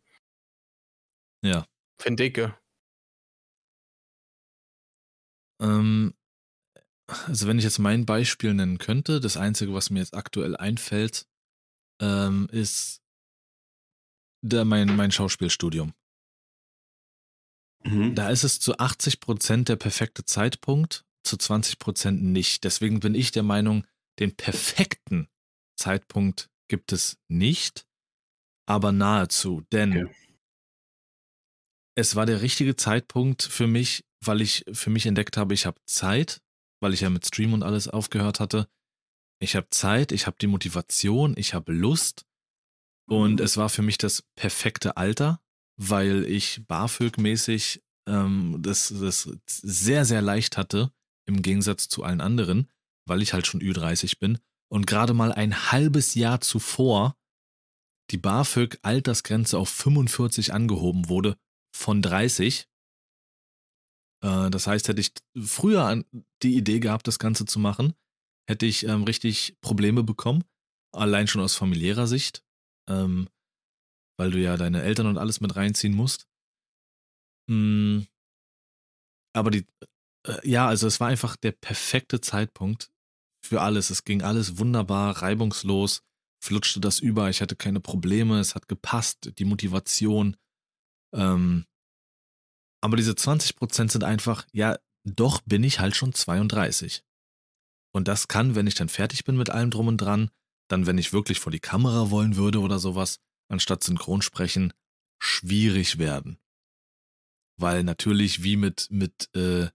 ja. 1.43 1.66
Finde 1.99 2.25
ich. 2.25 2.39
Ähm, 5.61 6.14
also 7.07 7.47
wenn 7.47 7.59
ich 7.59 7.64
jetzt 7.64 7.79
mein 7.79 8.05
Beispiel 8.05 8.53
nennen 8.53 8.79
könnte, 8.79 9.20
das 9.20 9.37
Einzige, 9.37 9.72
was 9.72 9.91
mir 9.91 10.01
jetzt 10.01 10.14
aktuell 10.14 10.57
einfällt, 10.57 11.27
ähm, 12.01 12.49
ist 12.51 13.03
der, 14.43 14.64
mein, 14.64 14.97
mein 14.97 15.12
Schauspielstudium. 15.12 15.95
Mhm. 17.85 18.14
Da 18.14 18.31
ist 18.31 18.45
es 18.45 18.59
zu 18.61 18.77
80% 18.77 19.64
der 19.64 19.77
perfekte 19.77 20.25
Zeitpunkt, 20.25 21.05
zu 21.22 21.37
20% 21.37 22.11
nicht. 22.11 22.64
Deswegen 22.64 23.01
bin 23.01 23.14
ich 23.14 23.31
der 23.31 23.43
Meinung, 23.43 23.87
den 24.18 24.37
perfekten 24.37 25.29
Zeitpunkt 25.77 26.51
gibt 26.68 26.93
es 26.93 27.18
nicht, 27.29 27.87
aber 28.67 28.93
nahezu. 28.93 29.62
Denn 29.73 29.93
Okay. 30.07 30.15
es 31.97 32.17
war 32.17 32.27
der 32.27 32.43
richtige 32.43 32.77
Zeitpunkt 32.77 33.43
für 33.43 33.67
mich, 33.67 34.05
weil 34.25 34.41
ich 34.41 34.65
für 34.73 34.91
mich 34.91 35.07
entdeckt 35.07 35.37
habe, 35.37 35.55
ich 35.55 35.67
habe 35.67 35.81
Zeit, 35.87 36.43
weil 36.81 36.95
ich 36.95 37.03
ja 37.03 37.11
mit 37.11 37.27
Stream 37.27 37.53
und 37.53 37.62
alles 37.62 37.89
aufgehört 37.89 38.41
hatte. 38.41 38.69
Ich 39.41 39.57
habe 39.57 39.69
Zeit, 39.71 40.12
ich 40.12 40.27
habe 40.27 40.37
die 40.41 40.47
Motivation, 40.47 41.35
ich 41.37 41.55
habe 41.55 41.73
Lust 41.73 42.25
und 43.07 43.41
es 43.41 43.57
war 43.57 43.69
für 43.69 43.83
mich 43.83 43.99
das 43.99 44.23
perfekte 44.35 44.97
Alter, 44.97 45.41
weil 45.77 46.25
ich 46.25 46.62
BAföG-mäßig 46.67 47.83
ähm, 48.07 48.59
das, 48.61 48.89
das 48.89 49.29
sehr, 49.47 50.05
sehr 50.05 50.23
leicht 50.23 50.57
hatte, 50.57 50.93
im 51.27 51.43
Gegensatz 51.43 51.89
zu 51.89 52.03
allen 52.05 52.21
anderen, 52.21 52.71
weil 53.07 53.23
ich 53.23 53.33
halt 53.35 53.47
schon 53.47 53.61
Ü30 53.61 54.19
bin 54.19 54.39
und 54.71 54.87
gerade 54.87 55.12
mal 55.15 55.33
ein 55.33 55.71
halbes 55.73 56.15
Jahr 56.15 56.41
zuvor 56.41 57.17
die 58.11 58.19
BAföG-Altersgrenze 58.19 59.59
auf 59.59 59.69
45 59.69 60.53
angehoben 60.53 61.09
wurde 61.09 61.37
von 61.75 62.03
30. 62.03 62.69
Äh, 64.23 64.51
das 64.51 64.67
heißt, 64.67 64.89
hätte 64.89 65.01
ich 65.01 65.13
früher 65.41 66.05
die 66.43 66.57
Idee 66.57 66.81
gehabt, 66.81 67.07
das 67.09 67.19
Ganze 67.19 67.45
zu 67.47 67.59
machen, 67.59 67.95
hätte 68.49 68.67
ich 68.67 68.87
ähm, 68.87 69.05
richtig 69.05 69.57
Probleme 69.61 70.03
bekommen, 70.03 70.45
allein 70.93 71.27
schon 71.27 71.43
aus 71.43 71.55
familiärer 71.55 72.07
Sicht, 72.07 72.45
ähm, 72.89 73.29
weil 74.19 74.31
du 74.31 74.39
ja 74.39 74.57
deine 74.57 74.83
Eltern 74.83 75.07
und 75.07 75.19
alles 75.19 75.41
mit 75.41 75.57
reinziehen 75.57 75.95
musst. 75.95 76.29
Mm, 77.51 78.03
aber 79.35 79.51
die, 79.51 79.67
äh, 80.27 80.49
ja, 80.49 80.69
also 80.69 80.87
es 80.87 81.01
war 81.01 81.09
einfach 81.09 81.37
der 81.37 81.53
perfekte 81.53 82.21
Zeitpunkt 82.21 82.91
für 83.45 83.61
alles. 83.61 83.91
Es 83.91 84.05
ging 84.05 84.23
alles 84.23 84.59
wunderbar, 84.59 85.23
reibungslos, 85.23 86.03
flutschte 86.45 86.81
das 86.81 87.01
über, 87.01 87.31
ich 87.31 87.41
hatte 87.41 87.57
keine 87.57 87.81
Probleme, 87.81 88.39
es 88.39 88.55
hat 88.55 88.69
gepasst, 88.69 89.33
die 89.39 89.45
Motivation. 89.45 90.37
Ähm, 91.15 91.65
aber 92.83 92.97
diese 92.97 93.13
20% 93.13 93.91
sind 93.91 94.05
einfach, 94.05 94.47
ja, 94.53 94.77
doch 95.05 95.41
bin 95.43 95.65
ich 95.65 95.81
halt 95.81 95.97
schon 95.97 96.13
32. 96.13 97.03
Und 97.95 98.09
das 98.09 98.29
kann, 98.29 98.55
wenn 98.55 98.67
ich 98.67 98.75
dann 98.75 98.89
fertig 98.89 99.25
bin 99.25 99.37
mit 99.37 99.51
allem 99.51 99.71
drum 99.71 99.89
und 99.89 99.99
dran, 99.99 100.31
dann, 100.69 100.87
wenn 100.87 100.99
ich 100.99 101.13
wirklich 101.13 101.41
vor 101.41 101.53
die 101.53 101.61
Kamera 101.61 102.11
wollen 102.11 102.37
würde 102.37 102.61
oder 102.61 102.79
sowas, 102.79 103.21
anstatt 103.49 103.83
Synchronsprechen, 103.83 104.73
schwierig 105.23 105.99
werden. 105.99 106.39
Weil 107.59 107.85
natürlich 107.85 108.43
wie 108.43 108.57
mit, 108.57 108.89
mit, 108.91 109.35
äh, 109.35 109.69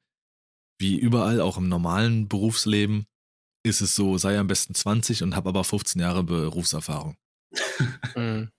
wie 0.80 0.98
überall, 0.98 1.42
auch 1.42 1.58
im 1.58 1.70
normalen 1.70 2.28
Berufsleben, 2.28 3.08
ist 3.64 3.82
es 3.82 3.96
so, 3.96 4.18
sei 4.18 4.38
am 4.38 4.48
besten 4.48 4.74
20 4.74 5.24
und 5.24 5.36
hab 5.36 5.48
aber 5.48 5.64
15 5.64 6.02
Jahre 6.02 6.24
Berufserfahrung. 6.24 7.16
Mhm. 8.16 8.50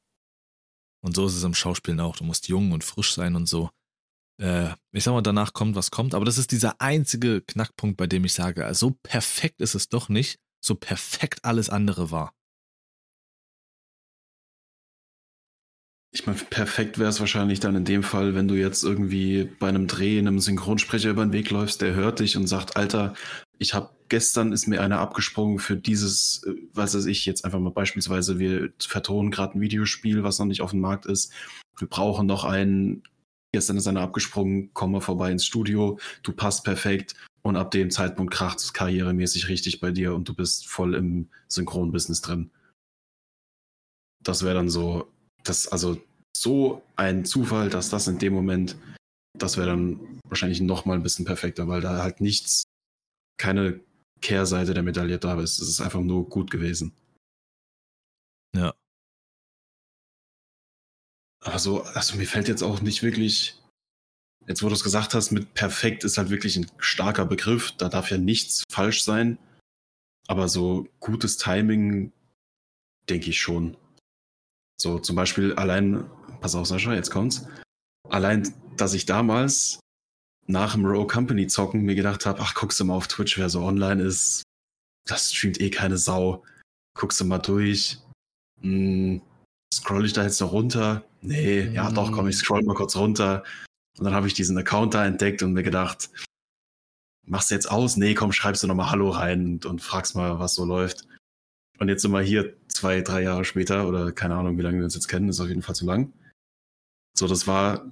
Und 1.02 1.16
so 1.16 1.26
ist 1.26 1.34
es 1.34 1.44
im 1.44 1.54
Schauspielen 1.54 2.00
auch. 2.00 2.16
Du 2.16 2.24
musst 2.24 2.48
jung 2.48 2.72
und 2.72 2.84
frisch 2.84 3.14
sein 3.14 3.36
und 3.36 3.46
so. 3.46 3.70
Äh, 4.40 4.70
ich 4.92 5.04
sag 5.04 5.12
mal, 5.12 5.22
danach 5.22 5.52
kommt, 5.52 5.76
was 5.76 5.90
kommt. 5.90 6.14
Aber 6.14 6.24
das 6.24 6.38
ist 6.38 6.52
dieser 6.52 6.80
einzige 6.80 7.40
Knackpunkt, 7.40 7.96
bei 7.96 8.06
dem 8.06 8.24
ich 8.24 8.32
sage, 8.32 8.66
also 8.66 8.88
so 8.88 8.98
perfekt 9.02 9.60
ist 9.60 9.74
es 9.74 9.88
doch 9.88 10.08
nicht, 10.08 10.38
so 10.62 10.74
perfekt 10.74 11.44
alles 11.44 11.70
andere 11.70 12.10
war. 12.10 12.34
Ich 16.12 16.26
meine, 16.26 16.38
perfekt 16.38 16.98
wäre 16.98 17.08
es 17.08 17.20
wahrscheinlich 17.20 17.60
dann 17.60 17.76
in 17.76 17.84
dem 17.84 18.02
Fall, 18.02 18.34
wenn 18.34 18.48
du 18.48 18.56
jetzt 18.56 18.82
irgendwie 18.82 19.44
bei 19.44 19.68
einem 19.68 19.86
Dreh 19.86 20.18
einem 20.18 20.40
Synchronsprecher 20.40 21.10
über 21.10 21.24
den 21.24 21.32
Weg 21.32 21.50
läufst, 21.50 21.82
der 21.82 21.94
hört 21.94 22.18
dich 22.18 22.36
und 22.36 22.48
sagt, 22.48 22.76
Alter, 22.76 23.14
ich 23.60 23.74
habe 23.74 23.90
gestern 24.08 24.52
ist 24.52 24.66
mir 24.66 24.80
einer 24.80 24.98
abgesprungen 24.98 25.58
für 25.58 25.76
dieses, 25.76 26.42
äh, 26.44 26.54
was 26.72 26.94
weiß 26.94 27.04
ich, 27.04 27.26
jetzt 27.26 27.44
einfach 27.44 27.60
mal 27.60 27.70
beispielsweise, 27.70 28.38
wir 28.38 28.72
vertonen 28.78 29.30
gerade 29.30 29.56
ein 29.56 29.60
Videospiel, 29.60 30.24
was 30.24 30.38
noch 30.38 30.46
nicht 30.46 30.62
auf 30.62 30.70
dem 30.70 30.80
Markt 30.80 31.06
ist. 31.06 31.32
Wir 31.78 31.86
brauchen 31.86 32.26
noch 32.26 32.44
einen, 32.44 33.02
gestern 33.52 33.76
ist 33.76 33.86
einer 33.86 34.00
abgesprungen, 34.00 34.70
komm 34.72 34.92
mal 34.92 35.00
vorbei 35.00 35.30
ins 35.30 35.44
Studio, 35.44 35.98
du 36.22 36.32
passt 36.32 36.64
perfekt 36.64 37.14
und 37.42 37.56
ab 37.56 37.70
dem 37.70 37.90
Zeitpunkt 37.90 38.32
kracht 38.32 38.58
es 38.58 38.72
karrieremäßig 38.72 39.48
richtig 39.48 39.80
bei 39.80 39.90
dir 39.90 40.14
und 40.14 40.26
du 40.28 40.34
bist 40.34 40.66
voll 40.66 40.94
im 40.94 41.28
Synchronbusiness 41.48 42.22
drin. 42.22 42.50
Das 44.22 44.42
wäre 44.42 44.54
dann 44.54 44.70
so, 44.70 45.06
das, 45.44 45.68
also 45.68 46.00
so 46.34 46.82
ein 46.96 47.26
Zufall, 47.26 47.68
dass 47.68 47.90
das 47.90 48.08
in 48.08 48.18
dem 48.18 48.32
Moment, 48.32 48.76
das 49.38 49.58
wäre 49.58 49.68
dann 49.68 50.00
wahrscheinlich 50.24 50.62
noch 50.62 50.86
mal 50.86 50.94
ein 50.94 51.02
bisschen 51.02 51.26
perfekter, 51.26 51.68
weil 51.68 51.82
da 51.82 52.02
halt 52.02 52.22
nichts, 52.22 52.64
keine 53.40 53.80
Kehrseite 54.20 54.74
der 54.74 54.82
Medaille 54.82 55.18
da 55.18 55.40
ist. 55.40 55.58
Es 55.58 55.68
ist 55.68 55.80
einfach 55.80 56.02
nur 56.02 56.28
gut 56.28 56.50
gewesen. 56.50 56.92
Ja. 58.54 58.74
Aber 61.42 61.58
so, 61.58 61.82
also 61.82 62.16
mir 62.16 62.26
fällt 62.26 62.48
jetzt 62.48 62.62
auch 62.62 62.82
nicht 62.82 63.02
wirklich, 63.02 63.58
jetzt 64.46 64.62
wo 64.62 64.68
du 64.68 64.74
es 64.74 64.84
gesagt 64.84 65.14
hast, 65.14 65.30
mit 65.30 65.54
perfekt 65.54 66.04
ist 66.04 66.18
halt 66.18 66.28
wirklich 66.28 66.56
ein 66.56 66.70
starker 66.78 67.24
Begriff. 67.24 67.72
Da 67.78 67.88
darf 67.88 68.10
ja 68.10 68.18
nichts 68.18 68.64
falsch 68.70 69.02
sein. 69.02 69.38
Aber 70.28 70.48
so 70.48 70.86
gutes 71.00 71.38
Timing, 71.38 72.12
denke 73.08 73.30
ich 73.30 73.40
schon. 73.40 73.78
So 74.78 74.98
zum 74.98 75.16
Beispiel 75.16 75.54
allein, 75.54 76.10
pass 76.42 76.54
auf 76.54 76.66
Sascha, 76.66 76.92
jetzt 76.92 77.10
kommt's. 77.10 77.46
Allein, 78.10 78.54
dass 78.76 78.92
ich 78.92 79.06
damals 79.06 79.80
nach 80.50 80.74
dem 80.74 80.84
Row 80.84 81.06
Company 81.06 81.46
zocken 81.46 81.82
mir 81.82 81.94
gedacht 81.94 82.26
habe, 82.26 82.40
ach, 82.40 82.54
guckst 82.54 82.78
du 82.80 82.84
mal 82.84 82.94
auf 82.94 83.08
Twitch, 83.08 83.38
wer 83.38 83.48
so 83.48 83.62
online 83.62 84.02
ist. 84.02 84.42
Das 85.06 85.32
streamt 85.32 85.60
eh 85.60 85.70
keine 85.70 85.96
Sau. 85.96 86.44
Guckst 86.98 87.20
du 87.20 87.24
mal 87.24 87.38
durch. 87.38 87.98
Hm, 88.60 89.22
scroll 89.72 90.04
ich 90.04 90.12
da 90.12 90.22
jetzt 90.24 90.40
noch 90.40 90.52
runter? 90.52 91.04
Nee, 91.22 91.64
mm. 91.64 91.74
ja 91.74 91.90
doch, 91.90 92.12
komm, 92.12 92.28
ich 92.28 92.36
scroll 92.36 92.62
mal 92.62 92.74
kurz 92.74 92.96
runter. 92.96 93.44
Und 93.98 94.04
dann 94.04 94.14
habe 94.14 94.26
ich 94.26 94.34
diesen 94.34 94.56
Account 94.58 94.94
da 94.94 95.04
entdeckt 95.04 95.42
und 95.42 95.52
mir 95.52 95.62
gedacht, 95.62 96.10
machst 97.26 97.50
du 97.50 97.54
jetzt 97.54 97.70
aus? 97.70 97.96
Nee, 97.96 98.14
komm, 98.14 98.32
schreibst 98.32 98.62
du 98.62 98.66
nochmal 98.66 98.90
Hallo 98.90 99.10
rein 99.10 99.44
und, 99.44 99.66
und 99.66 99.82
fragst 99.82 100.14
mal, 100.14 100.38
was 100.38 100.54
so 100.54 100.64
läuft. 100.64 101.06
Und 101.78 101.88
jetzt 101.88 102.02
sind 102.02 102.12
wir 102.12 102.20
hier 102.20 102.54
zwei, 102.68 103.00
drei 103.00 103.22
Jahre 103.22 103.44
später 103.44 103.88
oder 103.88 104.12
keine 104.12 104.34
Ahnung, 104.36 104.58
wie 104.58 104.62
lange 104.62 104.78
wir 104.78 104.84
uns 104.84 104.94
jetzt 104.94 105.08
kennen, 105.08 105.28
ist 105.28 105.40
auf 105.40 105.48
jeden 105.48 105.62
Fall 105.62 105.74
zu 105.74 105.86
lang. 105.86 106.12
So, 107.16 107.26
das 107.26 107.46
war 107.46 107.90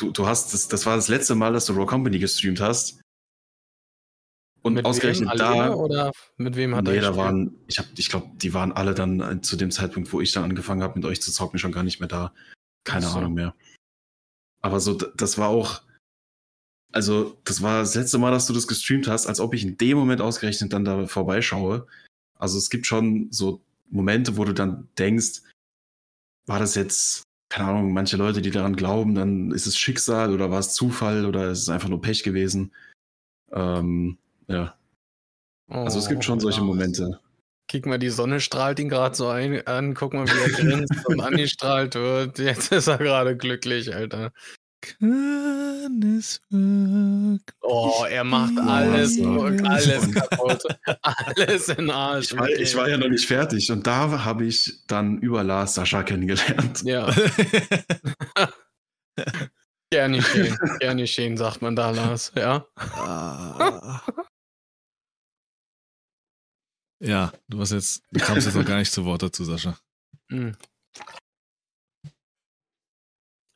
du, 0.00 0.10
du 0.10 0.26
hast, 0.26 0.52
das, 0.52 0.68
das 0.68 0.86
war 0.86 0.96
das 0.96 1.08
letzte 1.08 1.34
Mal, 1.34 1.52
dass 1.52 1.66
du 1.66 1.72
Raw 1.72 1.86
Company 1.86 2.18
gestreamt 2.18 2.60
hast. 2.60 3.00
Und 4.62 4.74
mit 4.74 4.84
ausgerechnet 4.84 5.38
da. 5.38 5.72
Oder 5.74 6.12
mit 6.36 6.56
wem 6.56 6.74
hat 6.74 6.84
nee, 6.84 6.96
er 6.96 7.02
da 7.02 7.16
waren, 7.16 7.56
ich, 7.66 7.78
hab, 7.78 7.86
ich 7.96 8.08
glaube, 8.08 8.30
die 8.34 8.52
waren 8.52 8.72
alle 8.72 8.94
dann 8.94 9.20
äh, 9.20 9.40
zu 9.40 9.56
dem 9.56 9.70
Zeitpunkt, 9.70 10.12
wo 10.12 10.20
ich 10.20 10.32
dann 10.32 10.44
angefangen 10.44 10.82
habe, 10.82 10.98
mit 10.98 11.06
euch 11.06 11.22
zu 11.22 11.32
zocken, 11.32 11.58
schon 11.58 11.72
gar 11.72 11.82
nicht 11.82 12.00
mehr 12.00 12.08
da. 12.08 12.34
Keine 12.84 13.06
so. 13.06 13.18
Ahnung 13.18 13.34
mehr. 13.34 13.54
Aber 14.60 14.80
so, 14.80 14.94
das 14.94 15.38
war 15.38 15.48
auch, 15.48 15.82
also, 16.92 17.40
das 17.44 17.62
war 17.62 17.80
das 17.80 17.94
letzte 17.94 18.18
Mal, 18.18 18.32
dass 18.32 18.46
du 18.46 18.52
das 18.52 18.68
gestreamt 18.68 19.08
hast, 19.08 19.26
als 19.26 19.40
ob 19.40 19.54
ich 19.54 19.62
in 19.62 19.78
dem 19.78 19.96
Moment 19.96 20.20
ausgerechnet 20.20 20.72
dann 20.72 20.84
da 20.84 21.06
vorbeischaue. 21.06 21.86
Also, 22.34 22.58
es 22.58 22.68
gibt 22.68 22.86
schon 22.86 23.28
so 23.30 23.62
Momente, 23.88 24.36
wo 24.36 24.44
du 24.44 24.52
dann 24.52 24.88
denkst, 24.98 25.42
war 26.46 26.58
das 26.58 26.74
jetzt 26.74 27.22
keine 27.50 27.68
Ahnung, 27.68 27.92
manche 27.92 28.16
Leute, 28.16 28.40
die 28.40 28.52
daran 28.52 28.76
glauben, 28.76 29.16
dann 29.16 29.50
ist 29.50 29.66
es 29.66 29.76
Schicksal 29.76 30.32
oder 30.32 30.50
war 30.50 30.60
es 30.60 30.72
Zufall 30.72 31.26
oder 31.26 31.50
ist 31.50 31.58
es 31.58 31.68
einfach 31.68 31.88
nur 31.88 32.00
Pech 32.00 32.22
gewesen. 32.22 32.72
Ähm, 33.52 34.18
ja. 34.46 34.74
Oh, 35.68 35.74
also 35.74 35.98
es 35.98 36.08
gibt 36.08 36.24
schon 36.24 36.38
solche 36.38 36.62
Momente. 36.62 37.20
Kick 37.66 37.86
mal, 37.86 37.98
die 37.98 38.08
Sonne 38.08 38.40
strahlt 38.40 38.78
ihn 38.78 38.88
gerade 38.88 39.16
so 39.16 39.28
ein, 39.28 39.66
an, 39.66 39.94
guck 39.94 40.14
mal, 40.14 40.26
wie 40.26 40.38
er 40.40 40.48
grinst 40.48 41.06
und 41.06 41.20
angestrahlt 41.20 41.96
wird. 41.96 42.38
Jetzt 42.38 42.72
ist 42.72 42.86
er 42.86 42.98
gerade 42.98 43.36
glücklich, 43.36 43.94
Alter. 43.94 44.32
Kann 44.80 46.02
es 46.18 46.40
wirklich 46.48 47.56
Oh, 47.60 48.04
er 48.08 48.24
macht 48.24 48.58
alles, 48.58 49.20
alles 49.20 50.10
kaputt. 50.12 50.62
alles 51.02 51.68
in 51.68 51.90
Arsch. 51.90 52.32
Ich 52.32 52.38
war, 52.38 52.48
ich 52.48 52.74
war, 52.76 52.88
ja 52.88 52.96
noch 52.96 53.08
nicht 53.08 53.26
fertig 53.26 53.70
und 53.70 53.86
da 53.86 54.24
habe 54.24 54.46
ich 54.46 54.84
dann 54.86 55.18
über 55.18 55.44
Lars 55.44 55.74
Sascha 55.74 56.02
kennengelernt. 56.02 56.82
Ja. 56.82 57.10
gerne 59.90 60.18
geschehen, 60.18 60.58
gerne 60.78 61.02
geschehen, 61.02 61.36
sagt 61.36 61.60
man 61.62 61.76
da, 61.76 61.90
Lars, 61.90 62.32
ja. 62.34 62.66
Ah. 62.76 64.00
ja, 67.02 67.32
du 67.48 67.60
hast 67.60 67.72
jetzt, 67.72 68.02
du 68.10 68.20
kamst 68.20 68.46
jetzt 68.46 68.56
noch 68.56 68.64
gar 68.64 68.78
nicht 68.78 68.92
zu 68.92 69.04
Wort 69.04 69.22
dazu, 69.22 69.44
Sascha. 69.44 69.76
Mhm. 70.28 70.56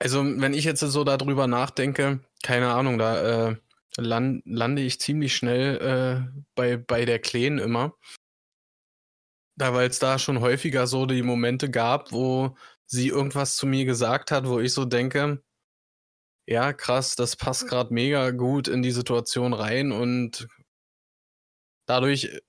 Also, 0.04 0.22
wenn 0.22 0.52
ich 0.52 0.64
jetzt 0.66 0.80
so 0.80 1.02
darüber 1.02 1.46
nachdenke, 1.46 2.20
keine 2.42 2.74
Ahnung, 2.74 2.98
da 2.98 3.48
äh, 3.48 3.56
land, 3.96 4.42
lande 4.44 4.82
ich 4.82 5.00
ziemlich 5.00 5.34
schnell 5.34 5.78
äh, 5.80 6.42
bei, 6.54 6.76
bei 6.76 7.06
der 7.06 7.18
Kleen 7.20 7.56
immer. 7.56 7.96
Da, 9.56 9.72
weil 9.72 9.88
es 9.88 10.00
da 10.00 10.18
schon 10.18 10.40
häufiger 10.40 10.86
so 10.86 11.06
die 11.06 11.22
Momente 11.22 11.70
gab, 11.70 12.12
wo 12.12 12.54
sie 12.84 13.08
irgendwas 13.08 13.56
zu 13.56 13.66
mir 13.66 13.86
gesagt 13.86 14.30
hat, 14.30 14.46
wo 14.46 14.60
ich 14.60 14.74
so 14.74 14.84
denke, 14.84 15.42
ja, 16.46 16.74
krass, 16.74 17.16
das 17.16 17.36
passt 17.36 17.66
gerade 17.66 17.94
mega 17.94 18.30
gut 18.32 18.68
in 18.68 18.82
die 18.82 18.90
Situation 18.90 19.54
rein 19.54 19.90
und 19.90 20.48
dadurch, 21.86 22.24
äh, 22.24 22.40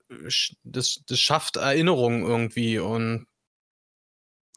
das, 0.62 1.02
das 1.06 1.18
schafft 1.20 1.56
Erinnerungen 1.56 2.22
irgendwie 2.22 2.78
und 2.78 3.26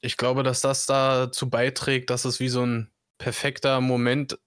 ich 0.01 0.17
glaube, 0.17 0.43
dass 0.43 0.61
das 0.61 0.85
dazu 0.85 1.49
beiträgt, 1.49 2.09
dass 2.09 2.25
es 2.25 2.39
wie 2.39 2.49
so 2.49 2.65
ein 2.65 2.91
perfekter 3.17 3.81
Moment 3.81 4.39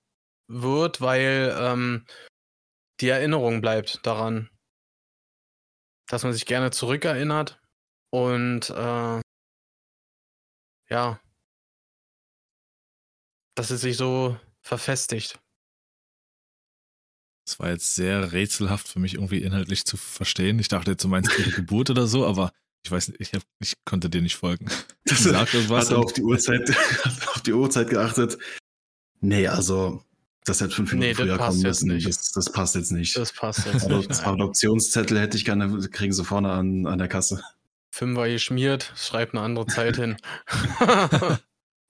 wird, 0.49 1.01
weil 1.01 1.55
ähm, 1.59 2.07
die 3.01 3.09
Erinnerung 3.09 3.61
bleibt 3.61 4.05
daran, 4.07 4.51
dass 6.09 6.25
man 6.25 6.33
sich 6.33 6.47
gerne 6.47 6.71
zurückerinnert 6.71 7.61
und 8.11 8.71
äh, 8.71 9.21
ja, 10.91 11.21
dass 13.55 13.71
es 13.71 13.81
sich 13.81 13.97
so 13.97 14.39
verfestigt. 14.63 15.39
Das 17.47 17.59
war 17.59 17.71
jetzt 17.71 17.95
sehr 17.95 18.33
rätselhaft 18.33 18.89
für 18.89 19.01
mich 19.01 19.15
irgendwie 19.15 19.43
inhaltlich 19.43 19.85
zu 19.85 19.97
verstehen. 19.97 20.59
Ich 20.59 20.69
dachte 20.69 20.93
jetzt, 20.93 21.03
du 21.03 21.09
meinst 21.09 21.37
ihre 21.39 21.51
Geburt 21.51 21.91
oder 21.91 22.07
so, 22.07 22.27
aber 22.27 22.53
ich 22.85 22.91
weiß 22.91 23.09
nicht, 23.09 23.21
ich, 23.21 23.33
hab, 23.33 23.43
ich 23.61 23.75
konnte 23.85 24.11
dir 24.11 24.23
nicht 24.23 24.37
folgen. 24.37 24.67
Das 25.05 25.25
sagt 25.25 25.53
irgendwas. 25.53 25.91
Hat 25.91 25.99
auf 25.99 26.13
die 26.13 26.23
Uhrzeit, 26.23 26.71
auf 27.35 27.43
die 27.43 27.53
Uhrzeit 27.53 27.91
geachtet. 27.91 28.39
Nee, 29.21 29.49
also 29.49 30.03
das 30.45 30.61
hätte 30.61 30.75
fünf 30.75 30.93
Minuten 30.93 31.09
nee, 31.09 31.15
früher 31.15 31.39
kommen 31.39 31.61
müssen. 31.61 31.89
Das, 31.99 32.31
das, 32.33 32.53
passt 32.53 32.77
jetzt 32.77 32.93
nicht. 32.93 33.17
Das 33.17 33.33
passt 33.33 33.67
jetzt 33.67 33.89
nicht. 33.89 34.27
Adoptionszettel 34.27 35.19
hätte 35.21 35.37
ich 35.37 35.45
gerne, 35.45 35.89
kriegen 35.89 36.13
sie 36.13 36.25
vorne 36.25 36.53
an, 36.53 36.87
an 36.87 36.99
der 36.99 37.09
Kasse. 37.09 37.43
Fünfer 37.91 38.29
geschmiert, 38.29 38.93
schreibt 38.97 39.35
eine 39.35 39.43
andere 39.43 39.67
Zeit 39.67 39.97
hin. 39.97 40.17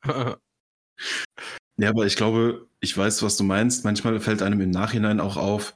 ja, 0.05 1.89
aber 1.89 2.07
ich 2.07 2.17
glaube, 2.17 2.67
ich 2.81 2.97
weiß, 2.97 3.23
was 3.23 3.37
du 3.37 3.45
meinst. 3.45 3.85
Manchmal 3.85 4.21
fällt 4.21 4.43
einem 4.43 4.61
im 4.61 4.71
Nachhinein 4.71 5.21
auch 5.21 5.37
auf, 5.37 5.75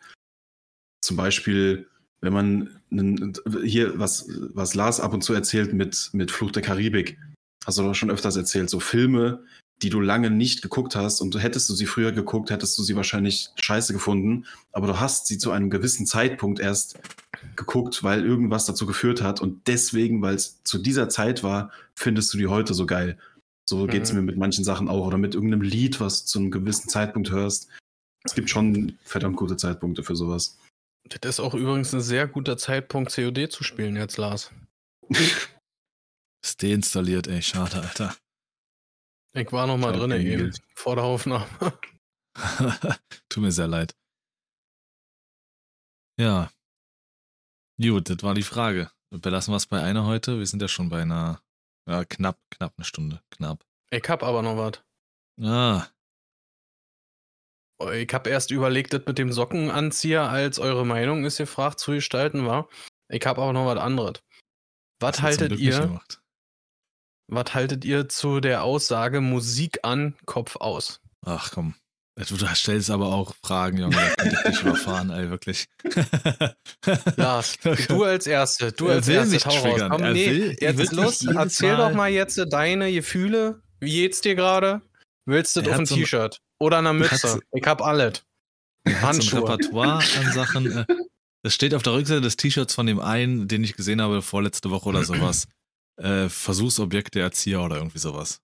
zum 1.00 1.16
Beispiel, 1.16 1.88
wenn 2.20 2.32
man 2.32 2.75
hier, 2.90 3.98
was, 3.98 4.28
was 4.54 4.74
Lars 4.74 5.00
ab 5.00 5.12
und 5.12 5.22
zu 5.22 5.32
erzählt 5.32 5.72
mit, 5.72 6.10
mit 6.12 6.30
Fluch 6.30 6.52
der 6.52 6.62
Karibik, 6.62 7.18
hast 7.66 7.78
du 7.78 7.82
doch 7.82 7.94
schon 7.94 8.10
öfters 8.10 8.36
erzählt, 8.36 8.70
so 8.70 8.80
Filme, 8.80 9.42
die 9.82 9.90
du 9.90 10.00
lange 10.00 10.30
nicht 10.30 10.62
geguckt 10.62 10.96
hast 10.96 11.20
und 11.20 11.40
hättest 11.42 11.68
du 11.68 11.74
sie 11.74 11.86
früher 11.86 12.12
geguckt, 12.12 12.50
hättest 12.50 12.78
du 12.78 12.82
sie 12.82 12.96
wahrscheinlich 12.96 13.50
scheiße 13.56 13.92
gefunden, 13.92 14.46
aber 14.72 14.86
du 14.86 15.00
hast 15.00 15.26
sie 15.26 15.36
zu 15.36 15.50
einem 15.50 15.68
gewissen 15.68 16.06
Zeitpunkt 16.06 16.60
erst 16.60 16.98
geguckt, 17.56 18.02
weil 18.02 18.24
irgendwas 18.24 18.64
dazu 18.64 18.86
geführt 18.86 19.20
hat 19.20 19.40
und 19.42 19.66
deswegen, 19.66 20.22
weil 20.22 20.36
es 20.36 20.62
zu 20.64 20.78
dieser 20.78 21.08
Zeit 21.08 21.42
war, 21.42 21.70
findest 21.94 22.32
du 22.32 22.38
die 22.38 22.46
heute 22.46 22.72
so 22.72 22.86
geil. 22.86 23.18
So 23.68 23.86
geht 23.86 24.04
es 24.04 24.12
mhm. 24.12 24.20
mir 24.20 24.24
mit 24.26 24.36
manchen 24.38 24.64
Sachen 24.64 24.88
auch 24.88 25.06
oder 25.06 25.18
mit 25.18 25.34
irgendeinem 25.34 25.62
Lied, 25.62 26.00
was 26.00 26.24
du 26.24 26.26
zu 26.28 26.38
einem 26.38 26.50
gewissen 26.50 26.88
Zeitpunkt 26.88 27.30
hörst. 27.30 27.68
Es 28.24 28.34
gibt 28.34 28.48
schon 28.48 28.96
verdammt 29.04 29.36
gute 29.36 29.56
Zeitpunkte 29.56 30.02
für 30.02 30.16
sowas. 30.16 30.56
Das 31.08 31.36
ist 31.36 31.40
auch 31.40 31.54
übrigens 31.54 31.92
ein 31.92 32.00
sehr 32.00 32.26
guter 32.26 32.56
Zeitpunkt, 32.56 33.14
COD 33.14 33.50
zu 33.50 33.62
spielen 33.62 33.96
jetzt, 33.96 34.16
Lars. 34.16 34.52
ist 36.42 36.62
deinstalliert, 36.62 37.28
ey, 37.28 37.42
schade, 37.42 37.80
Alter. 37.80 38.16
Ich 39.34 39.52
war 39.52 39.66
noch 39.66 39.76
mal 39.76 39.92
drin 39.92 40.10
eben, 40.12 40.52
vor 40.74 40.96
der 40.96 41.04
Aufnahme. 41.04 41.46
Tut 43.28 43.42
mir 43.42 43.52
sehr 43.52 43.68
leid. 43.68 43.94
Ja. 46.18 46.50
Gut, 47.80 48.08
das 48.08 48.22
war 48.22 48.34
die 48.34 48.42
Frage. 48.42 48.90
Belassen 49.10 49.52
wir 49.52 49.56
es 49.56 49.66
bei 49.66 49.82
einer 49.82 50.06
heute. 50.06 50.38
Wir 50.38 50.46
sind 50.46 50.62
ja 50.62 50.68
schon 50.68 50.88
bei 50.88 51.02
einer, 51.02 51.42
ja, 51.86 52.04
knapp, 52.04 52.38
knapp 52.50 52.72
eine 52.76 52.84
Stunde. 52.84 53.22
Knapp. 53.30 53.64
Ich 53.90 54.08
hab 54.08 54.22
aber 54.22 54.42
noch 54.42 54.56
was. 54.56 54.82
Ah. 55.40 55.86
Ich 57.94 58.12
hab 58.12 58.26
erst 58.26 58.50
überlegt, 58.50 58.92
das 58.92 59.02
mit 59.06 59.18
dem 59.18 59.32
Sockenanzieher 59.32 60.28
als 60.28 60.58
eure 60.58 60.86
Meinung 60.86 61.24
ist 61.24 61.38
gefragt 61.38 61.78
zu 61.78 61.92
gestalten 61.92 62.46
war. 62.46 62.68
Ich 63.08 63.24
hab 63.26 63.38
aber 63.38 63.52
noch 63.52 63.66
was 63.66 63.78
anderes. 63.78 64.22
Was 65.00 65.20
haltet 65.20 65.58
ihr? 65.58 66.00
Was 67.28 67.54
haltet 67.54 67.84
ihr 67.84 68.08
zu 68.08 68.40
der 68.40 68.62
Aussage 68.62 69.20
Musik 69.20 69.80
an, 69.82 70.14
Kopf 70.24 70.56
aus? 70.56 71.00
Ach 71.24 71.50
komm. 71.52 71.74
Du 72.18 72.46
stellst 72.54 72.90
aber 72.90 73.08
auch 73.08 73.34
Fragen, 73.42 73.76
Junge. 73.76 73.96
Da 73.96 74.14
kann 74.14 74.32
ich 74.32 74.42
dich 74.50 74.62
überfahren, 74.62 75.10
ey, 75.10 75.28
wirklich. 75.28 75.66
Lars, 77.16 77.58
du 77.88 78.04
als 78.04 78.26
Erste. 78.26 78.72
Du 78.72 78.88
als 78.88 79.06
will 79.06 79.16
Erste. 79.16 79.34
Mich 79.34 79.42
triggern. 79.42 79.90
Komm, 79.90 80.12
nee, 80.12 80.30
will, 80.30 80.56
jetzt 80.58 80.92
los. 80.92 81.26
Erzähl 81.26 81.76
mal. 81.76 81.90
doch 81.90 81.94
mal 81.94 82.10
jetzt 82.10 82.40
deine 82.50 82.90
Gefühle. 82.90 83.60
Wie 83.80 83.90
geht's 83.90 84.22
dir 84.22 84.34
gerade? 84.34 84.80
Willst 85.26 85.56
du 85.56 85.60
das 85.62 85.72
auf 85.74 85.78
ein 85.80 85.86
so 85.86 85.94
T-Shirt? 85.96 86.40
Oder 86.60 86.78
eine 86.78 86.92
Mütze? 86.92 87.40
Ich 87.52 87.66
hab 87.66 87.82
alles. 87.82 88.14
Hat 88.16 88.22
so 88.86 88.90
ein 88.90 89.02
Handschuhe. 89.02 89.42
Repertoire 89.42 89.98
an 90.18 90.32
Sachen. 90.32 90.70
Äh, 90.72 90.86
das 91.42 91.54
steht 91.54 91.74
auf 91.74 91.82
der 91.82 91.92
Rückseite 91.94 92.20
des 92.20 92.36
T-Shirts 92.36 92.74
von 92.74 92.86
dem 92.86 93.00
einen, 93.00 93.48
den 93.48 93.62
ich 93.64 93.76
gesehen 93.76 94.00
habe 94.00 94.22
vorletzte 94.22 94.70
Woche 94.70 94.88
oder 94.88 95.04
sowas. 95.04 95.46
Äh, 96.00 96.28
Versuchsobjekt 96.28 97.14
der 97.14 97.24
Erzieher 97.24 97.62
oder 97.62 97.76
irgendwie 97.76 97.98
sowas. 97.98 98.40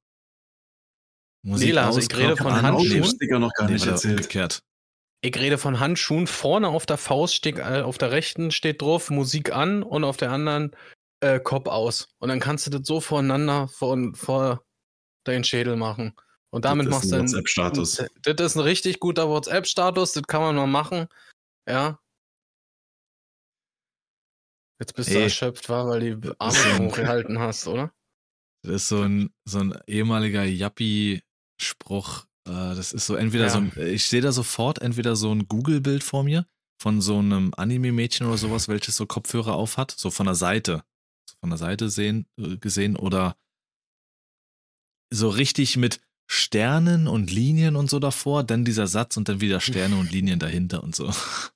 Nee, 1.45 1.73
Lars, 1.73 1.97
ich 1.97 2.17
rede 2.17 2.37
von 2.37 2.53
an- 2.53 2.63
Handschuhen. 2.63 3.05
Sticker 3.05 3.39
noch 3.39 3.53
gar 3.55 3.69
nicht 3.69 3.85
erzählt. 3.87 4.19
umgekehrt. 4.21 4.63
Ich 5.25 5.37
rede 5.37 5.59
von 5.59 5.81
Handschuhen. 5.81 6.27
Vorne 6.27 6.69
auf 6.69 6.87
der 6.87 6.99
Faust 6.99 7.35
steht, 7.35 7.59
äh, 7.59 7.83
auf 7.85 7.99
der 7.99 8.11
rechten 8.13 8.51
steht 8.51 8.83
drauf 8.83 9.11
Musik 9.11 9.53
an 9.53 9.83
und 9.83 10.05
auf 10.05 10.17
der 10.17 10.31
anderen 10.31 10.75
äh, 11.21 11.39
Kopf 11.41 11.67
aus. 11.69 12.09
Und 12.19 12.29
dann 12.29 12.41
kannst 12.41 12.67
du 12.67 12.71
das 12.71 12.87
so 12.87 13.01
voreinander 13.01 13.69
vor, 13.69 13.97
vor 14.15 14.65
deinen 15.25 15.45
Schädel 15.45 15.77
machen. 15.77 16.15
Und 16.53 16.65
damit 16.67 16.89
machst 16.89 17.11
du 17.11 17.15
ein 17.15 17.21
einen 17.21 17.29
WhatsApp-Status. 17.29 18.05
Das 18.23 18.41
ist 18.53 18.57
ein 18.57 18.61
richtig 18.61 19.01
guter 19.01 19.29
WhatsApp-Status, 19.29 20.13
das 20.13 20.23
kann 20.25 20.43
man 20.43 20.57
mal 20.57 20.67
machen. 20.67 21.07
Ja. 21.69 21.99
Jetzt 24.79 24.95
bist 24.95 25.11
du 25.11 25.15
Ey. 25.15 25.23
erschöpft, 25.25 25.69
war, 25.69 25.89
weil 25.89 26.01
die 26.01 26.31
Arme 26.39 26.79
hochgehalten 26.79 27.39
hast, 27.39 27.67
oder? 27.67 27.93
Das 28.65 28.75
ist 28.83 28.89
so 28.89 29.03
ein, 29.03 29.35
so 29.45 29.59
ein 29.59 29.77
ehemaliger 29.89 30.45
Yappi-Spruch. 30.45 32.27
Äh, 32.47 32.51
das 32.77 32.93
ist 32.93 33.07
so 33.07 33.17
entweder 33.17 33.47
Ja. 33.47 33.51
so 33.51 33.59
ein, 33.59 33.73
ich 33.77 34.07
sehe 34.07 34.21
da 34.21 34.31
sofort 34.31 34.81
entweder 34.81 35.17
so 35.17 35.35
ein 35.35 35.49
Google-Bild 35.49 36.05
vor 36.05 36.23
mir 36.23 36.47
von 36.81 37.01
so 37.01 37.19
einem 37.19 37.53
Anime-Mädchen 37.57 38.25
oder 38.29 38.39
sowas, 38.39 38.69
welches 38.69 38.95
so 38.95 39.07
Kopfhörer 39.07 39.55
auf 39.55 39.79
hat, 39.79 39.91
so 39.91 40.13
von 40.13 40.27
der 40.27 40.37
Seite. 40.37 40.85
So 41.29 41.35
von 41.41 41.51
der 41.51 41.59
Seite 41.59 41.91
sehen, 41.91 42.29
äh, 42.39 42.57
gesehen 42.57 42.95
oder 42.95 43.37
so 45.13 45.29
richtig 45.29 45.77
mit 45.77 46.01
Sternen 46.33 47.09
und 47.09 47.31
Linien 47.31 47.77
und 47.77 47.91
so 47.91 47.99
davor, 47.99 48.43
dann 48.43 48.65
dieser 48.65 48.87
Satz 48.87 49.19
und 49.19 49.29
dann 49.29 49.43
wieder 49.43 49.61
Sterne 49.61 49.97
und 49.97 50.11
Linien 50.11 50.39
dahinter 50.39 50.83
und 50.83 50.97
so. 50.97 51.13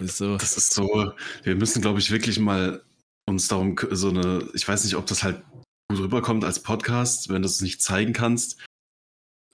So. 0.00 0.38
Das 0.38 0.56
ist 0.56 0.72
so, 0.72 1.12
wir 1.42 1.54
müssen, 1.54 1.82
glaube 1.82 1.98
ich, 1.98 2.10
wirklich 2.10 2.38
mal 2.38 2.82
uns 3.28 3.48
darum 3.48 3.76
so 3.90 4.08
eine, 4.08 4.48
ich 4.54 4.66
weiß 4.66 4.84
nicht, 4.84 4.96
ob 4.96 5.04
das 5.04 5.22
halt 5.22 5.44
gut 5.90 6.00
rüberkommt 6.00 6.46
als 6.46 6.62
Podcast, 6.62 7.28
wenn 7.28 7.42
du 7.42 7.46
es 7.46 7.60
nicht 7.60 7.82
zeigen 7.82 8.14
kannst. 8.14 8.64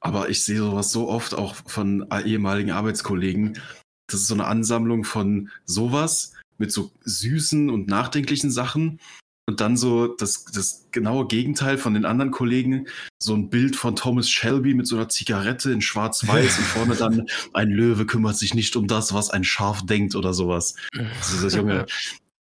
Aber 0.00 0.28
ich 0.28 0.44
sehe 0.44 0.58
sowas 0.58 0.92
so 0.92 1.08
oft 1.08 1.34
auch 1.34 1.56
von 1.66 2.06
ehemaligen 2.24 2.70
Arbeitskollegen. 2.70 3.60
Das 4.06 4.20
ist 4.20 4.28
so 4.28 4.34
eine 4.34 4.46
Ansammlung 4.46 5.02
von 5.02 5.50
sowas 5.64 6.34
mit 6.56 6.70
so 6.70 6.92
süßen 7.00 7.68
und 7.68 7.88
nachdenklichen 7.88 8.52
Sachen. 8.52 9.00
Und 9.49 9.61
dann 9.62 9.78
so 9.78 10.09
das, 10.09 10.44
das 10.44 10.86
genaue 10.92 11.26
Gegenteil 11.26 11.78
von 11.78 11.94
den 11.94 12.05
anderen 12.05 12.30
Kollegen, 12.32 12.86
so 13.18 13.34
ein 13.34 13.49
Bild 13.49 13.76
von 13.76 13.96
Thomas 13.96 14.28
Shelby 14.28 14.74
mit 14.74 14.86
so 14.86 14.96
einer 14.96 15.09
Zigarette 15.09 15.72
in 15.72 15.80
schwarz-weiß 15.80 16.59
und 16.59 16.64
vorne 16.66 16.96
dann 16.96 17.26
ein 17.55 17.70
Löwe 17.70 18.05
kümmert 18.05 18.36
sich 18.36 18.53
nicht 18.53 18.76
um 18.76 18.86
das, 18.86 19.14
was 19.14 19.30
ein 19.30 19.44
Schaf 19.44 19.86
denkt 19.86 20.14
oder 20.16 20.34
sowas. 20.34 20.74
Also 20.92 21.42
das 21.42 21.55
Junge, 21.55 21.86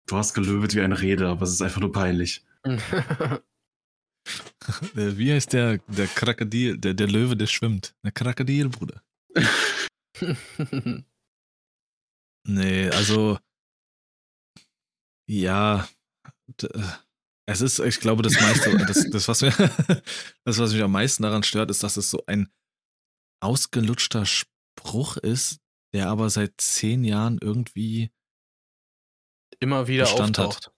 du 0.07 0.17
hast 0.17 0.33
gelöwet 0.33 0.75
wie 0.75 0.81
ein 0.81 0.91
Rede, 0.91 1.29
aber 1.29 1.43
es 1.43 1.51
ist 1.51 1.61
einfach 1.61 1.79
nur 1.79 1.93
peinlich. 1.93 2.43
Wie 4.93 5.31
heißt 5.31 5.53
der, 5.53 5.77
der 5.87 6.07
Krokodil, 6.07 6.77
der, 6.77 6.93
der 6.93 7.07
Löwe, 7.07 7.37
der 7.37 7.47
schwimmt? 7.47 7.95
Der 8.03 8.11
Krokodil, 8.11 8.67
Bruder. 8.67 9.01
Nee, 12.49 12.89
also 12.91 13.37
ja, 15.29 15.85
es 17.45 17.61
ist, 17.61 17.79
ich 17.79 17.99
glaube, 17.99 18.23
das 18.23 18.39
meiste, 18.39 18.75
das, 18.77 19.09
das, 19.09 19.27
was 19.27 19.41
mir, 19.41 19.51
das, 20.43 20.57
was 20.59 20.73
mich 20.73 20.81
am 20.81 20.91
meisten 20.91 21.23
daran 21.23 21.43
stört, 21.43 21.69
ist, 21.71 21.83
dass 21.83 21.97
es 21.97 22.09
so 22.09 22.23
ein 22.27 22.51
ausgelutschter 23.41 24.25
Spruch 24.25 25.17
ist, 25.17 25.59
der 25.93 26.09
aber 26.09 26.29
seit 26.29 26.53
zehn 26.57 27.03
Jahren 27.03 27.37
irgendwie, 27.41 28.11
Immer 29.59 29.87
wieder 29.87 30.03
Bestand 30.03 30.37
hat. 30.37 30.45
auftaucht. 30.47 30.73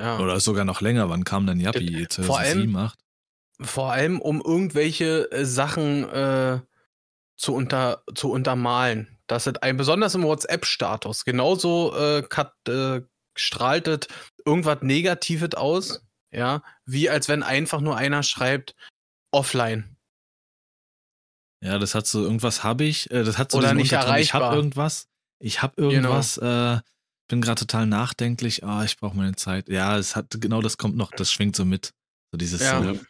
Ja. 0.00 0.20
oder 0.20 0.38
sogar 0.38 0.64
noch 0.64 0.80
länger, 0.80 1.08
wann 1.08 1.24
kam 1.24 1.46
denn 1.46 1.58
Yappi? 1.58 2.06
Vor 2.10 2.38
allem- 2.38 2.70
2007, 2.70 2.76
8? 2.76 2.98
Vor 3.60 3.90
allem, 3.92 4.20
um 4.20 4.40
irgendwelche 4.40 5.28
äh, 5.32 5.44
Sachen 5.44 6.08
äh, 6.08 6.60
zu, 7.36 7.52
unter, 7.54 8.04
zu 8.14 8.30
untermalen. 8.30 9.18
Dass 9.26 9.48
es 9.48 9.56
ein, 9.56 9.76
besonders 9.76 10.14
im 10.14 10.22
WhatsApp-Status, 10.22 11.24
genauso 11.24 11.96
äh, 11.96 12.22
kat, 12.22 12.54
äh, 12.68 13.02
strahlt 13.36 13.88
es 13.88 14.06
irgendwas 14.48 14.78
Negatives 14.82 15.54
aus, 15.54 16.02
ja, 16.30 16.62
wie 16.84 17.08
als 17.10 17.28
wenn 17.28 17.42
einfach 17.42 17.80
nur 17.80 17.96
einer 17.96 18.22
schreibt, 18.22 18.74
offline. 19.30 19.96
Ja, 21.62 21.78
das 21.78 21.94
hat 21.94 22.06
so, 22.06 22.22
irgendwas 22.22 22.62
habe 22.64 22.84
ich, 22.84 23.10
äh, 23.10 23.24
das 23.24 23.36
hat 23.38 23.50
so 23.52 23.58
Oder 23.58 23.74
nicht 23.74 23.92
Unterton, 23.92 24.16
ich 24.18 24.32
habe 24.34 24.44
erreichbar. 24.44 24.56
irgendwas, 24.56 25.08
ich 25.40 25.60
habe 25.62 25.74
Genau. 25.76 25.90
irgendwas, 25.90 26.38
äh, 26.38 26.78
bin 27.28 27.40
gerade 27.42 27.60
total 27.60 27.86
nachdenklich, 27.86 28.64
ah, 28.64 28.84
ich 28.84 28.96
brauche 28.96 29.16
meine 29.16 29.34
Zeit. 29.36 29.68
Ja, 29.68 29.98
es 29.98 30.16
hat, 30.16 30.26
genau 30.40 30.62
das 30.62 30.78
kommt 30.78 30.96
noch, 30.96 31.10
das 31.10 31.30
schwingt 31.32 31.56
so 31.56 31.64
mit. 31.64 31.92
So 32.32 32.38
dieses, 32.38 32.60
Ja. 32.62 32.82
so, 32.82 32.92
Ja. 32.92 33.00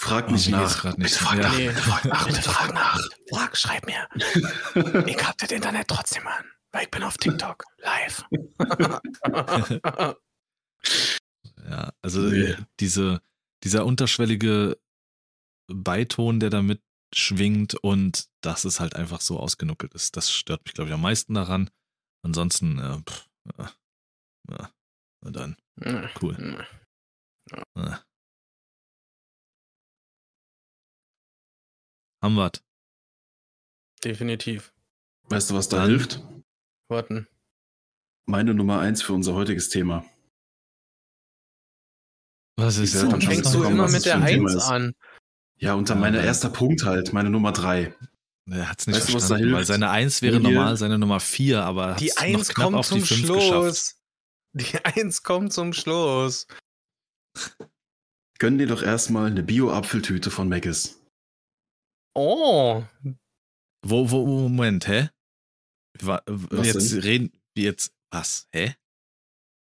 Frag 0.00 0.28
Oh, 0.28 0.32
nicht 0.32 0.48
mir 0.50 0.58
geht's 0.58 0.74
nach. 0.76 0.82
grad 0.82 0.98
nicht. 0.98 1.12
Bitte 1.12 1.24
frag 1.24 1.36
Ja. 1.38 1.42
nach. 1.48 1.56
Nee. 1.58 1.68
Bitte 1.68 1.82
frag 1.82 2.04
nach. 2.06 2.26
Bitte 2.26 2.42
frag 2.42 2.74
nach. 2.74 3.00
Frag, 3.30 3.56
schreib 3.56 3.86
mir. 3.86 4.08
Ich 5.06 5.26
hab 5.26 5.36
das 5.38 5.50
Internet 5.50 5.86
trotzdem 5.88 6.26
an, 6.26 6.44
weil 6.72 6.84
ich 6.84 6.90
bin 6.90 7.02
auf 7.02 7.16
TikTok 7.18 7.62
live. 7.78 8.24
ja, 11.64 11.92
also 12.02 12.20
Nee. 12.20 12.50
äh, 12.52 12.56
diese, 12.80 13.22
dieser 13.64 13.84
unterschwellige 13.86 14.78
Beiton, 15.72 16.40
der 16.40 16.50
da 16.50 16.62
mitschwingt 16.62 17.74
und 17.76 18.28
dass 18.42 18.64
es 18.64 18.80
halt 18.80 18.96
einfach 18.96 19.20
so 19.20 19.38
ausgenuckelt 19.38 19.94
ist, 19.94 20.16
das 20.16 20.30
stört 20.32 20.64
mich, 20.64 20.74
glaube 20.74 20.88
ich, 20.90 20.94
am 20.94 21.02
meisten 21.02 21.34
daran. 21.34 21.70
Ansonsten, 22.24 22.78
äh, 22.78 23.00
pff, 23.02 23.28
äh, 23.58 23.64
ja, 24.50 24.70
na 25.24 25.30
dann, 25.30 25.56
cool. 26.22 26.66
Äh. 27.76 27.96
Haben 32.22 32.34
wir's. 32.36 32.62
Definitiv. 34.04 34.72
Weißt 35.28 35.50
du, 35.50 35.54
was 35.54 35.68
da 35.68 35.78
Dann- 35.78 35.90
hilft? 35.90 36.20
Warten. 36.88 37.26
Meine 38.26 38.54
Nummer 38.54 38.80
eins 38.80 39.02
für 39.02 39.12
unser 39.12 39.34
heutiges 39.34 39.68
Thema. 39.70 40.04
Was 42.56 42.76
ist 42.78 42.94
das? 42.94 43.08
dann 43.08 43.20
Fängst 43.20 43.54
du 43.54 43.62
immer 43.64 43.86
mit 43.86 43.96
es 43.96 44.02
der 44.04 44.16
ein 44.16 44.26
Thema 44.26 44.50
1 44.50 44.54
ist. 44.56 44.64
an? 44.68 44.94
Ja, 45.58 45.74
unter 45.74 45.94
Ja, 45.94 46.00
meiner 46.00 46.18
dann- 46.18 46.26
erster 46.26 46.48
Punkt 46.50 46.84
halt, 46.84 47.12
meine 47.12 47.30
Nummer 47.30 47.52
drei. 47.52 47.94
Er 48.50 48.68
hat's 48.68 48.86
nicht 48.86 48.96
Weißt 48.96 49.08
du, 49.10 49.14
was 49.14 49.22
da 49.22 49.28
verstanden, 49.28 49.44
hilft? 49.44 49.56
weil 49.58 49.64
seine 49.66 49.90
Eins 49.90 50.20
wäre 50.22 50.36
Wenn 50.36 50.44
ihr- 50.44 50.50
normal 50.50 50.76
seine 50.76 50.98
Nummer 50.98 51.20
vier, 51.20 51.62
aber 51.64 51.90
er 51.90 51.96
Die 51.96 52.10
hat's 52.10 52.16
noch 52.16 52.22
1 52.40 52.48
knapp 52.48 52.64
kommt 52.66 52.76
auf 52.76 52.88
zum 52.88 52.98
die 52.98 53.04
fünf 53.06 53.20
geschafft. 53.22 53.46
Schluss. 53.46 53.96
Die 54.54 54.84
1 54.84 55.22
kommt 55.22 55.52
zum 55.52 55.72
Schluss. 55.72 56.46
Gönn 58.38 58.58
dir 58.58 58.66
doch 58.66 58.82
erstmal 58.82 59.30
eine 59.30 59.42
Bio-Apfeltüte 59.42 60.30
von 60.30 60.48
Mc's. 60.48 60.98
Oh, 62.14 62.82
Wo, 63.86 64.10
wo, 64.10 64.26
Moment, 64.26 64.86
hä? 64.88 65.08
Wa- 66.00 66.22
Was 66.26 66.66
jetzt 66.66 66.92
denn? 66.92 67.00
reden 67.00 67.32
wir 67.54 67.64
jetzt, 67.64 67.92
was, 68.10 68.48
hä? 68.52 68.74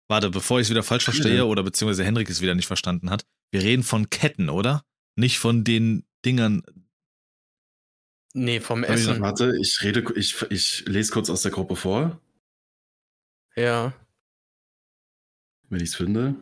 Warte, 0.08 0.30
bevor 0.30 0.60
ich 0.60 0.66
es 0.66 0.70
wieder 0.70 0.82
falsch 0.82 1.04
verstehe 1.04 1.44
oder 1.46 1.62
beziehungsweise 1.62 2.04
Henrik 2.04 2.30
es 2.30 2.40
wieder 2.40 2.54
nicht 2.54 2.66
verstanden 2.68 3.10
hat. 3.10 3.24
Wir 3.50 3.62
reden 3.62 3.82
von 3.82 4.08
Ketten, 4.10 4.48
oder? 4.48 4.84
Nicht 5.16 5.38
von 5.38 5.64
den 5.64 6.04
Dingern. 6.24 6.62
nee, 8.34 8.60
vom 8.60 8.82
Hab 8.82 8.90
ich 8.90 8.94
Essen. 8.96 9.20
Warte, 9.20 9.56
ich 9.60 9.82
rede, 9.82 10.04
ich, 10.14 10.40
ich 10.50 10.84
lese 10.86 11.12
kurz 11.12 11.30
aus 11.30 11.42
der 11.42 11.50
Gruppe 11.52 11.74
vor, 11.76 12.20
Ja. 13.56 13.92
wenn 15.68 15.80
ich 15.80 15.88
es 15.90 15.96
finde. 15.96 16.36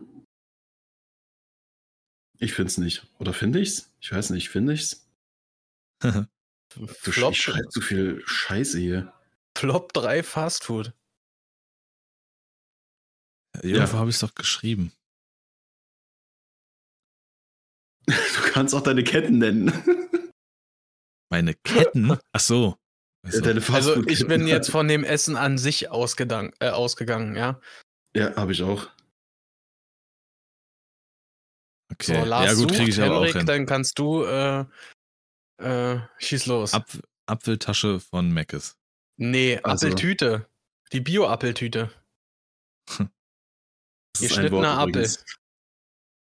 Ich 2.39 2.53
finde 2.53 2.69
es 2.69 2.79
nicht. 2.79 3.07
Oder 3.19 3.33
finde 3.33 3.61
ich's? 3.61 3.91
Ich 4.01 4.13
weiß 4.13 4.31
nicht, 4.31 4.49
finde 4.51 4.75
ich's? 4.75 5.09
Du 6.01 6.27
Flop, 6.87 7.33
ich 7.33 7.41
schreibe 7.41 7.69
zu 7.69 7.81
viel 7.81 8.23
Scheiße 8.27 8.79
hier. 8.79 9.13
Flop 9.57 9.93
3 9.93 10.23
Fastfood. 10.23 10.93
Irgendwo 13.63 13.99
habe 13.99 14.11
ich 14.11 14.17
es 14.17 14.21
doch 14.21 14.35
geschrieben. 14.35 14.93
Du 18.07 18.13
kannst 18.53 18.75
auch 18.75 18.83
deine 18.83 19.03
Ketten 19.05 19.39
nennen. 19.39 19.73
Meine 21.31 21.55
Ketten? 21.55 22.19
Ach 22.33 22.41
so. 22.41 22.77
Ach 23.27 23.33
so. 23.33 23.41
Deine 23.41 23.61
Also 23.61 23.73
Fastfood-Ketten. 23.73 24.09
ich 24.11 24.27
bin 24.27 24.47
jetzt 24.47 24.71
von 24.71 24.87
dem 24.89 25.05
Essen 25.05 25.37
an 25.37 25.57
sich 25.57 25.91
ausgedank, 25.91 26.55
äh, 26.61 26.69
ausgegangen, 26.69 27.35
ja. 27.37 27.61
Ja, 28.15 28.37
habe 28.37 28.53
ich 28.53 28.63
auch. 28.63 28.89
Okay. 31.93 32.21
So, 32.21 32.25
Lars 32.25 32.47
ja, 32.47 32.55
gut, 32.55 32.75
kriege 32.75 32.91
ich 32.91 33.01
aber 33.01 33.17
auch 33.19 33.21
Henrik, 33.23 33.37
hin. 33.37 33.47
dann 33.47 33.67
kannst 33.67 33.99
du, 33.99 34.25
äh, 34.25 34.65
äh, 35.63 36.01
schieß 36.19 36.47
los. 36.47 36.75
Apf 36.75 37.01
Apfeltasche 37.27 38.01
von 38.01 38.31
Meckes. 38.33 38.77
nee, 39.17 39.59
Also- 39.63 39.87
Apfeltüte. 39.87 40.47
Die 40.93 41.01
Bio-Apfeltüte. 41.01 41.91
Das 44.15 44.23
ist 44.23 44.39
ein 44.39 44.45
Geschnittener 44.45 44.79
Apfel. 44.79 45.09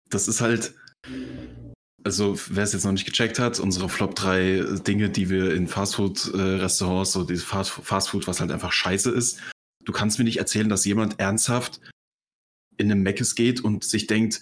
Das 0.09 0.27
ist 0.27 0.41
halt. 0.41 0.73
Also, 2.03 2.39
wer 2.49 2.63
es 2.63 2.73
jetzt 2.73 2.85
noch 2.85 2.93
nicht 2.93 3.05
gecheckt 3.05 3.39
hat, 3.39 3.59
unsere 3.59 3.89
Flop 3.89 4.15
3 4.15 4.79
Dinge, 4.87 5.09
die 5.09 5.29
wir 5.29 5.53
in 5.53 5.67
Fastfood-Restaurants, 5.67 7.11
so 7.11 7.23
dieses 7.23 7.43
Fast- 7.43 7.71
Fastfood, 7.71 8.25
was 8.25 8.39
halt 8.39 8.51
einfach 8.51 8.71
scheiße 8.71 9.11
ist. 9.11 9.39
Du 9.83 9.91
kannst 9.91 10.17
mir 10.17 10.23
nicht 10.25 10.37
erzählen, 10.37 10.69
dass 10.69 10.85
jemand 10.85 11.19
ernsthaft 11.19 11.81
in 12.77 12.89
einem 12.89 13.03
Meckes 13.03 13.35
geht 13.35 13.61
und 13.61 13.83
sich 13.83 14.07
denkt, 14.07 14.41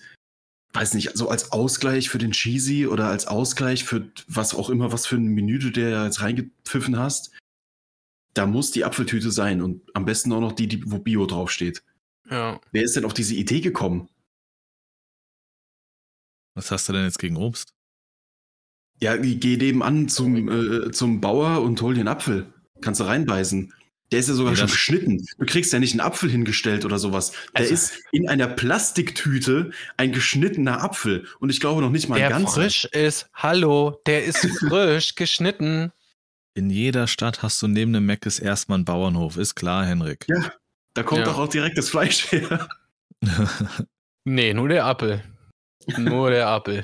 weiß 0.74 0.94
nicht, 0.94 1.18
so 1.18 1.30
als 1.30 1.52
Ausgleich 1.52 2.10
für 2.10 2.20
den 2.20 2.32
Cheesy 2.32 2.86
oder 2.86 3.08
als 3.08 3.26
Ausgleich 3.26 3.84
für 3.84 4.12
was 4.28 4.54
auch 4.54 4.70
immer, 4.70 4.92
was 4.92 5.08
für 5.08 5.16
ein 5.16 5.28
Menü 5.28 5.58
du 5.58 5.72
dir 5.72 6.04
jetzt 6.04 6.22
reingepfiffen 6.22 6.98
hast, 7.00 7.36
da 8.36 8.46
muss 8.46 8.70
die 8.70 8.86
Apfeltüte 8.86 9.32
sein 9.32 9.64
und 9.64 9.82
am 9.96 10.06
besten 10.06 10.32
auch 10.32 10.42
noch 10.42 10.52
die, 10.52 10.68
die 10.68 10.92
wo 10.92 11.00
Bio 11.00 11.26
draufsteht. 11.26 11.82
Ja. 12.30 12.60
Wer 12.72 12.84
ist 12.84 12.96
denn 12.96 13.06
auf 13.06 13.14
diese 13.14 13.36
Idee 13.36 13.62
gekommen? 13.62 14.10
Was 16.56 16.72
hast 16.72 16.90
du 16.90 16.94
denn 16.94 17.04
jetzt 17.06 17.20
gegen 17.20 17.38
Obst? 17.38 17.74
Ja, 19.00 19.16
geh 19.16 19.58
nebenan 19.58 20.10
zum, 20.10 20.50
äh, 20.88 20.92
zum 20.92 21.22
Bauer 21.22 21.62
und 21.62 21.80
hol 21.82 21.94
dir 21.94 22.00
einen 22.02 22.08
Apfel. 22.08 22.52
Kannst 22.82 23.00
du 23.00 23.04
reinbeißen. 23.06 23.74
Der 24.12 24.20
ist 24.20 24.30
ja 24.30 24.34
sogar 24.36 24.54
Nee, 24.54 24.58
schon 24.60 24.68
geschnitten. 24.68 25.26
Du 25.38 25.46
kriegst 25.46 25.72
ja 25.74 25.80
nicht 25.80 25.92
einen 25.92 26.00
Apfel 26.00 26.32
hingestellt 26.32 26.86
oder 26.86 26.98
sowas. 26.98 27.32
Der 27.54 27.62
Also- 27.62 27.74
ist 27.74 28.00
in 28.12 28.28
einer 28.30 28.48
Plastiktüte 28.48 29.72
ein 29.98 30.14
geschnittener 30.14 30.82
Apfel. 30.82 31.28
Und 31.40 31.50
ich 31.50 31.60
glaube 31.60 31.82
noch 31.82 31.92
nicht 31.92 32.08
mal 32.10 32.16
ein 32.16 32.22
Der 32.22 32.30
ganzer. 32.30 32.54
frisch 32.62 32.86
ist, 32.86 33.30
hallo, 33.34 34.02
der 34.06 34.24
ist 34.26 34.38
frisch 34.60 35.16
geschnitten. 35.16 35.92
In 36.56 36.70
jeder 36.72 37.06
Stadt 37.08 37.44
hast 37.44 37.62
du 37.62 37.68
neben 37.68 37.94
dem 37.94 38.06
Meckes 38.08 38.40
erstmal 38.40 38.78
einen 38.78 38.86
Bauernhof, 38.86 39.38
ist 39.38 39.54
klar, 39.56 39.86
Henrik. 39.86 40.26
Ja. 40.28 40.54
Da 40.98 41.04
kommt 41.04 41.20
Ja. 41.20 41.26
doch 41.26 41.38
auch 41.38 41.48
direkt 41.48 41.78
das 41.78 41.90
Fleisch 41.92 42.32
her. 42.32 42.68
Nee, 44.30 44.54
nur 44.54 44.68
der 44.68 44.86
Apfel. 44.86 45.24
Nur 45.98 46.32
der 46.32 46.48
Apfel. 46.50 46.84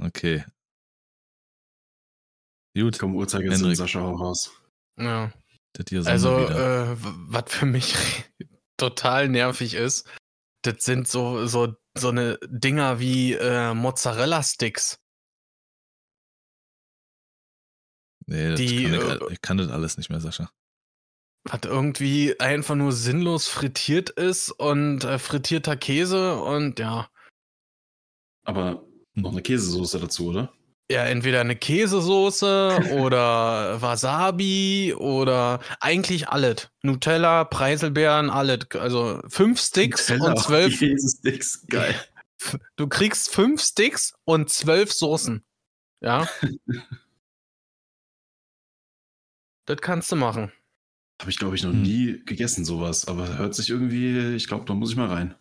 okay. 0.00 0.44
Gut, 2.78 2.98
Komm, 2.98 3.16
Uhrzeigersinn. 3.16 3.74
Sascha, 3.74 4.00
hau 4.00 4.14
raus. 4.14 4.52
Ja. 4.98 5.32
Also, 6.04 6.38
äh, 6.38 6.96
was 7.00 7.44
für 7.52 7.66
mich 7.66 7.94
total 8.76 9.28
nervig 9.28 9.74
ist, 9.74 10.08
das 10.62 10.84
sind 10.84 11.08
so, 11.08 11.46
so, 11.46 11.74
so 11.98 12.10
eine 12.10 12.38
Dinger 12.46 13.00
wie 13.00 13.32
äh, 13.32 13.74
Mozzarella-Sticks. 13.74 15.00
nee, 18.26 18.50
das 18.50 18.60
die, 18.60 18.84
kann 18.84 18.94
ich, 18.94 19.00
äh, 19.00 19.32
ich 19.32 19.40
kann 19.40 19.56
das 19.56 19.70
alles 19.70 19.96
nicht 19.96 20.10
mehr, 20.10 20.20
Sascha. 20.20 20.50
Was 21.48 21.60
irgendwie 21.64 22.38
einfach 22.40 22.74
nur 22.74 22.92
sinnlos 22.92 23.48
frittiert 23.48 24.10
ist 24.10 24.50
und 24.50 25.04
äh, 25.04 25.18
frittierter 25.18 25.76
Käse 25.76 26.36
und 26.36 26.78
ja. 26.78 27.08
Aber 28.44 28.84
noch 29.14 29.32
eine 29.32 29.42
Käsesoße 29.42 30.00
dazu, 30.00 30.28
oder? 30.28 30.52
Ja, 30.90 31.04
entweder 31.04 31.40
eine 31.40 31.56
Käsesoße 31.56 32.90
oder 33.00 33.80
Wasabi 33.80 34.94
oder 34.96 35.60
eigentlich 35.80 36.28
alles. 36.28 36.68
Nutella, 36.82 37.44
Preiselbeeren, 37.44 38.30
alles. 38.30 38.66
Also 38.74 39.20
fünf 39.28 39.60
Sticks 39.60 40.08
Nutella 40.08 40.30
und 40.30 40.38
zwölf. 40.38 40.78
Käsesticks, 40.78 41.66
geil. 41.68 41.94
Du 42.76 42.86
kriegst 42.86 43.30
fünf 43.30 43.62
Sticks 43.62 44.14
und 44.24 44.50
zwölf 44.50 44.92
Soßen. 44.92 45.44
Ja. 46.00 46.28
das 49.64 49.78
kannst 49.78 50.12
du 50.12 50.16
machen. 50.16 50.52
Habe 51.20 51.30
ich, 51.30 51.38
glaube 51.38 51.56
ich, 51.56 51.62
noch 51.62 51.72
Hm. 51.72 51.82
nie 51.82 52.22
gegessen, 52.24 52.64
sowas. 52.64 53.06
Aber 53.08 53.38
hört 53.38 53.54
sich 53.54 53.70
irgendwie, 53.70 54.34
ich 54.36 54.46
glaube, 54.48 54.64
da 54.66 54.74
muss 54.74 54.90
ich 54.90 54.96
mal 54.96 55.08
rein. 55.08 55.34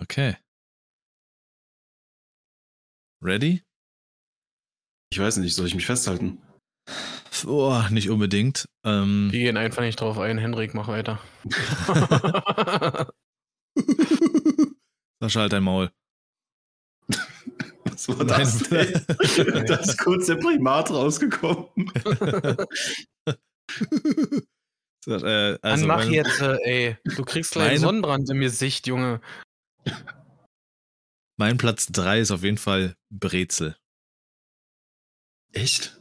Okay. 0.00 0.36
Ready? 3.22 3.62
Ich 5.10 5.18
weiß 5.18 5.38
nicht, 5.38 5.54
soll 5.54 5.66
ich 5.66 5.74
mich 5.74 5.86
festhalten? 5.86 6.42
Oh, 7.46 7.82
nicht 7.90 8.10
unbedingt. 8.10 8.66
Ähm, 8.84 9.28
Wir 9.30 9.40
gehen 9.40 9.56
einfach 9.56 9.82
nicht 9.82 10.00
drauf 10.00 10.18
ein. 10.18 10.38
Henrik, 10.38 10.74
mach 10.74 10.88
weiter. 10.88 11.20
Sascha, 15.20 15.40
halt 15.40 15.52
dein 15.52 15.62
Maul. 15.62 15.90
Was 18.08 18.08
war 18.18 18.24
das 18.24 18.58
denn? 18.68 19.04
da 19.66 19.76
ist 19.76 19.98
kurz 19.98 20.26
der 20.26 20.36
Primat 20.36 20.90
rausgekommen. 20.90 21.68
Sascha, 25.04 25.26
äh, 25.26 25.58
Dann 25.62 25.72
also 25.72 25.86
mach 25.86 25.98
mein- 25.98 26.12
jetzt, 26.12 26.40
äh, 26.40 26.56
ey. 26.64 26.96
Du 27.04 27.24
kriegst 27.24 27.52
gleich 27.52 27.68
Meine- 27.68 27.80
Sonnenbrand 27.80 28.28
im 28.30 28.40
Gesicht, 28.40 28.86
Junge. 28.86 29.20
Mein 31.38 31.58
Platz 31.58 31.86
3 31.92 32.20
ist 32.20 32.30
auf 32.30 32.42
jeden 32.42 32.58
Fall 32.58 32.96
Brezel. 33.10 33.76
Echt? 35.52 36.00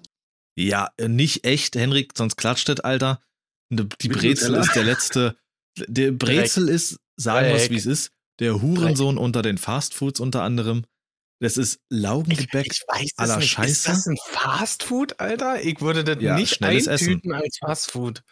Ja, 0.58 0.92
äh, 0.98 1.08
nicht 1.08 1.46
echt, 1.46 1.76
Henrik, 1.76 2.14
sonst 2.18 2.36
klatscht 2.38 2.70
das, 2.70 2.80
Alter. 2.80 3.22
Die 3.70 3.88
die 4.02 4.08
Brezel 4.10 4.56
ist 4.56 4.74
der 4.76 4.84
letzte. 4.84 5.38
Der 5.88 6.12
Brezel 6.12 6.70
ist, 6.70 6.98
sagen 7.18 7.48
wir 7.48 7.56
es 7.56 7.64
Dreck. 7.64 7.72
wie 7.72 7.76
es 7.78 7.86
ist, 7.86 8.12
der 8.40 8.62
Hurensohn 8.62 9.18
unter 9.18 9.42
den 9.42 9.58
Fastfoods 9.58 10.20
unter 10.20 10.42
anderem. 10.44 10.86
Das 11.40 11.58
ist 11.58 11.82
Laugengebäck 11.90 12.72
weiß 12.88 13.18
à 13.18 13.28
la 13.28 13.42
Scheiße. 13.42 13.72
Ist 13.72 13.88
das 13.88 14.08
ein 14.08 14.18
Fastfood, 14.30 15.20
Alter? 15.20 15.62
Ich 15.62 15.82
würde 15.82 16.04
das 16.04 16.22
Ja, 16.22 16.36
nicht 16.36 16.56
schnelles 16.56 16.88
Essen. 16.88 17.16
eintüten 17.16 17.34
als 17.34 17.58
Fastfood. 17.58 18.24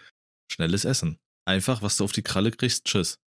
Schnelles 0.51 0.85
Essen. 0.85 1.19
Einfach, 1.45 1.81
was 1.81 1.97
du 1.97 2.05
auf 2.05 2.13
die 2.13 2.21
Kralle 2.21 2.51
kriegst, 2.51 2.85
tschüss. 2.85 3.19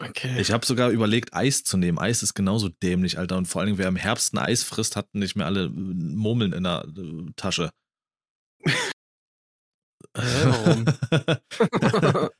Okay. 0.00 0.40
Ich 0.40 0.50
habe 0.50 0.66
sogar 0.66 0.90
überlegt, 0.90 1.34
Eis 1.34 1.62
zu 1.62 1.76
nehmen. 1.76 1.98
Eis 1.98 2.22
ist 2.24 2.34
genauso 2.34 2.68
dämlich, 2.68 3.18
Alter. 3.18 3.36
Und 3.36 3.46
vor 3.46 3.60
allen 3.60 3.66
Dingen, 3.68 3.78
wer 3.78 3.88
im 3.88 3.96
Herbst 3.96 4.34
ein 4.34 4.38
Eis 4.38 4.64
frisst, 4.64 4.96
hat 4.96 5.14
nicht 5.14 5.36
mehr 5.36 5.46
alle 5.46 5.66
äh, 5.66 5.68
Murmeln 5.68 6.52
in 6.52 6.64
der 6.64 6.84
äh, 6.84 7.32
Tasche. 7.36 7.70
warum? 10.14 10.86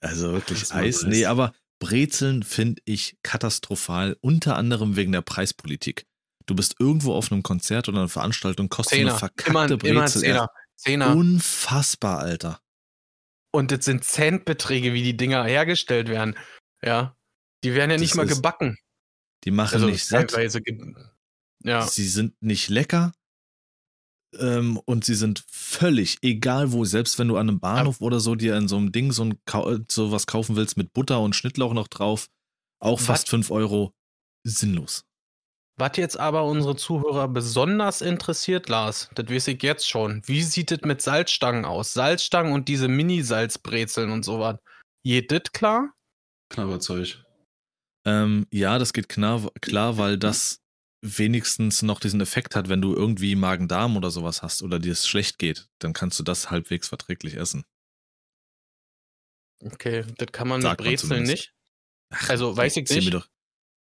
also 0.00 0.32
wirklich. 0.32 0.70
Eis. 0.72 1.04
Nee, 1.04 1.24
aber 1.24 1.54
Brezeln 1.82 2.44
finde 2.44 2.80
ich 2.84 3.16
katastrophal, 3.24 4.16
unter 4.20 4.56
anderem 4.56 4.94
wegen 4.94 5.10
der 5.10 5.22
Preispolitik. 5.22 6.06
Du 6.46 6.54
bist 6.54 6.76
irgendwo 6.78 7.12
auf 7.14 7.32
einem 7.32 7.42
Konzert 7.42 7.88
oder 7.88 7.98
einer 7.98 8.08
Veranstaltung, 8.08 8.68
kostet 8.68 8.98
Zehner. 8.98 9.10
eine 9.10 9.18
verkackte 9.18 9.50
Immer, 9.50 9.84
immer 9.84 10.00
Brezel. 10.02 10.20
Zehner. 10.22 10.48
Zehner. 10.76 11.16
Unfassbar, 11.16 12.20
Alter. 12.20 12.60
Und 13.52 13.72
das 13.72 13.84
sind 13.84 14.04
Centbeträge, 14.04 14.92
wie 14.92 15.02
die 15.02 15.16
Dinger 15.16 15.44
hergestellt 15.44 16.08
werden. 16.08 16.36
Ja. 16.82 17.16
Die 17.64 17.74
werden 17.74 17.90
ja 17.90 17.96
Das 17.96 18.02
nicht 18.02 18.14
mal 18.14 18.26
ist- 18.28 18.36
gebacken. 18.36 18.78
Die 19.44 19.50
machen 19.50 19.74
Also 19.74 19.86
nicht 19.86 20.04
satt. 20.06 20.32
Ja. 21.64 21.82
Sie 21.86 22.08
sind 22.08 22.40
nicht 22.40 22.68
lecker. 22.68 23.12
Ähm, 24.38 24.78
und 24.86 25.04
sie 25.04 25.14
sind 25.14 25.44
völlig 25.50 26.16
egal 26.22 26.72
wo, 26.72 26.84
selbst 26.84 27.18
wenn 27.18 27.28
du 27.28 27.36
an 27.36 27.48
einem 27.48 27.60
Bahnhof 27.60 28.00
oder 28.00 28.18
so 28.20 28.34
dir 28.34 28.56
in 28.56 28.66
so 28.68 28.76
einem 28.76 28.90
Ding 28.92 29.12
so, 29.12 29.24
ein, 29.24 29.34
Kau- 29.44 29.76
so 29.90 30.10
was 30.12 30.26
kaufen 30.26 30.56
willst 30.56 30.76
mit 30.76 30.92
Butter 30.94 31.20
und 31.20 31.36
Schnittlauch 31.36 31.74
noch 31.74 31.88
drauf, 31.88 32.28
auch 32.80 32.98
Was? 33.00 33.06
fast 33.06 33.28
5 33.28 33.50
Euro, 33.50 33.92
sinnlos. 34.44 35.04
Was 35.78 35.96
jetzt 35.96 36.18
aber 36.18 36.44
unsere 36.44 36.76
Zuhörer 36.76 37.28
besonders 37.28 38.02
interessiert, 38.02 38.68
Lars, 38.68 39.08
das 39.14 39.28
weiß 39.28 39.48
ich 39.48 39.62
jetzt 39.62 39.88
schon. 39.88 40.22
Wie 40.26 40.42
sieht 40.42 40.70
es 40.70 40.82
mit 40.82 41.00
Salzstangen 41.02 41.64
aus? 41.64 41.92
Salzstangen 41.94 42.52
und 42.52 42.68
diese 42.68 42.88
Mini-Salzbrezeln 42.88 44.10
und 44.10 44.22
sowas. 44.24 44.58
Geht 45.04 45.32
das 45.32 45.50
klar? 45.52 45.92
Knabberzeug. 46.50 47.24
Ähm, 48.06 48.46
ja, 48.52 48.78
das 48.78 48.92
geht 48.92 49.08
klar, 49.08 49.50
klar, 49.60 49.96
weil 49.96 50.18
das 50.18 50.61
wenigstens 51.04 51.82
noch 51.82 51.98
diesen 52.00 52.20
Effekt 52.20 52.54
hat, 52.54 52.68
wenn 52.68 52.80
du 52.80 52.94
irgendwie 52.94 53.34
Magen-Darm 53.34 53.96
oder 53.96 54.10
sowas 54.10 54.42
hast 54.42 54.62
oder 54.62 54.78
dir 54.78 54.92
es 54.92 55.06
schlecht 55.08 55.38
geht, 55.38 55.68
dann 55.80 55.92
kannst 55.92 56.18
du 56.18 56.22
das 56.22 56.50
halbwegs 56.50 56.88
verträglich 56.88 57.34
essen. 57.34 57.64
Okay, 59.64 60.04
das 60.18 60.32
kann 60.32 60.48
man 60.48 60.60
Sagt 60.62 60.80
mit 60.80 60.86
man 60.86 60.92
Brezeln 60.92 61.08
zumindest. 61.08 61.32
nicht. 62.12 62.28
Also 62.30 62.56
weiß 62.56 62.76
ich 62.76 62.86
zieh 62.86 62.96
nicht. 62.96 63.04
Mir 63.06 63.10
doch, 63.12 63.28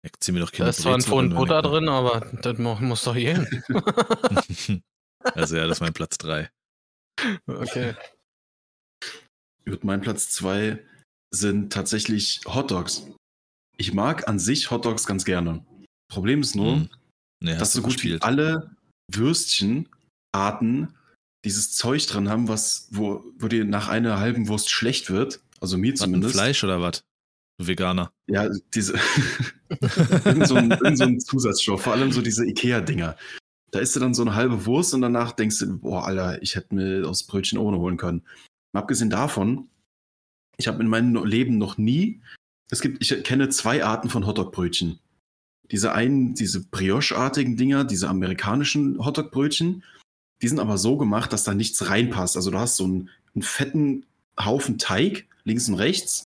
ich 0.04 0.12
zieh 0.20 0.32
mir 0.32 0.40
doch 0.40 0.50
Da 0.50 0.58
keine 0.58 0.70
ist 0.70 0.80
zwar 0.82 0.94
ein 0.94 1.02
Pfund 1.02 1.34
Butter 1.34 1.62
drin, 1.62 1.88
aber 1.88 2.20
das 2.42 2.58
mu- 2.58 2.76
muss 2.76 3.04
doch 3.04 3.14
ich- 3.16 3.28
also 5.34 5.56
ja, 5.56 5.66
das 5.66 5.78
ist 5.78 5.80
mein 5.80 5.92
Platz 5.92 6.18
3. 6.18 6.50
Okay. 7.46 7.94
Gut, 9.64 9.82
mein 9.84 10.00
Platz 10.00 10.30
zwei 10.30 10.84
sind 11.32 11.72
tatsächlich 11.72 12.40
Hotdogs. 12.46 13.06
Ich 13.76 13.92
mag 13.92 14.28
an 14.28 14.38
sich 14.38 14.70
Hotdogs 14.70 15.06
ganz 15.06 15.24
gerne. 15.24 15.64
Problem 16.08 16.40
ist 16.40 16.54
nur, 16.54 16.76
Hm. 16.76 16.88
Nee, 17.42 17.58
dass 17.58 17.72
so 17.72 17.82
gut 17.82 17.92
wie 17.92 18.10
gespielt. 18.10 18.22
alle 18.22 18.70
Würstchenarten 19.12 20.94
dieses 21.44 21.72
Zeug 21.72 22.06
drin 22.06 22.28
haben, 22.28 22.48
was, 22.48 22.88
wo, 22.90 23.24
wo 23.38 23.48
dir 23.48 23.64
nach 23.64 23.88
einer 23.88 24.18
halben 24.18 24.48
Wurst 24.48 24.70
schlecht 24.70 25.10
wird. 25.10 25.40
Also 25.60 25.78
mir 25.78 25.92
Was, 25.92 26.00
zumindest. 26.00 26.34
Fleisch 26.34 26.64
oder 26.64 26.80
was? 26.80 27.04
Du 27.58 27.66
Veganer. 27.66 28.12
Ja, 28.28 28.48
diese. 28.74 28.94
irgend, 30.24 30.48
so 30.48 30.56
ein, 30.56 30.70
irgend 30.70 30.98
so 30.98 31.04
ein 31.04 31.20
Zusatzstoff, 31.20 31.82
vor 31.82 31.92
allem 31.94 32.12
so 32.12 32.20
diese 32.20 32.44
IKEA-Dinger. 32.46 33.16
Da 33.70 33.78
isst 33.78 33.96
du 33.96 34.00
dann 34.00 34.14
so 34.14 34.22
eine 34.22 34.34
halbe 34.34 34.66
Wurst 34.66 34.94
und 34.94 35.02
danach 35.02 35.32
denkst 35.32 35.58
du, 35.60 35.78
boah, 35.78 36.04
Alter, 36.06 36.42
ich 36.42 36.56
hätte 36.56 36.74
mir 36.74 37.08
aus 37.08 37.24
Brötchen 37.24 37.58
ohne 37.58 37.78
holen 37.78 37.96
können. 37.96 38.22
Mal 38.72 38.80
abgesehen 38.80 39.10
davon, 39.10 39.68
ich 40.58 40.68
habe 40.68 40.82
in 40.82 40.88
meinem 40.88 41.24
Leben 41.24 41.58
noch 41.58 41.78
nie 41.78 42.22
Es 42.70 42.80
gibt, 42.80 43.02
ich 43.02 43.22
kenne 43.24 43.48
zwei 43.50 43.84
Arten 43.84 44.10
von 44.10 44.26
Hotdog-Brötchen. 44.26 44.98
Diese 45.70 45.92
einen, 45.92 46.34
diese 46.34 46.64
Brioche-artigen 46.64 47.56
Dinger, 47.56 47.84
diese 47.84 48.08
amerikanischen 48.08 49.04
Hotdog-Brötchen, 49.04 49.82
die 50.42 50.48
sind 50.48 50.60
aber 50.60 50.78
so 50.78 50.96
gemacht, 50.96 51.32
dass 51.32 51.44
da 51.44 51.54
nichts 51.54 51.88
reinpasst. 51.88 52.36
Also 52.36 52.50
du 52.50 52.58
hast 52.58 52.76
so 52.76 52.84
einen, 52.84 53.10
einen 53.34 53.42
fetten 53.42 54.06
Haufen 54.38 54.78
Teig, 54.78 55.26
links 55.44 55.68
und 55.68 55.74
rechts. 55.76 56.24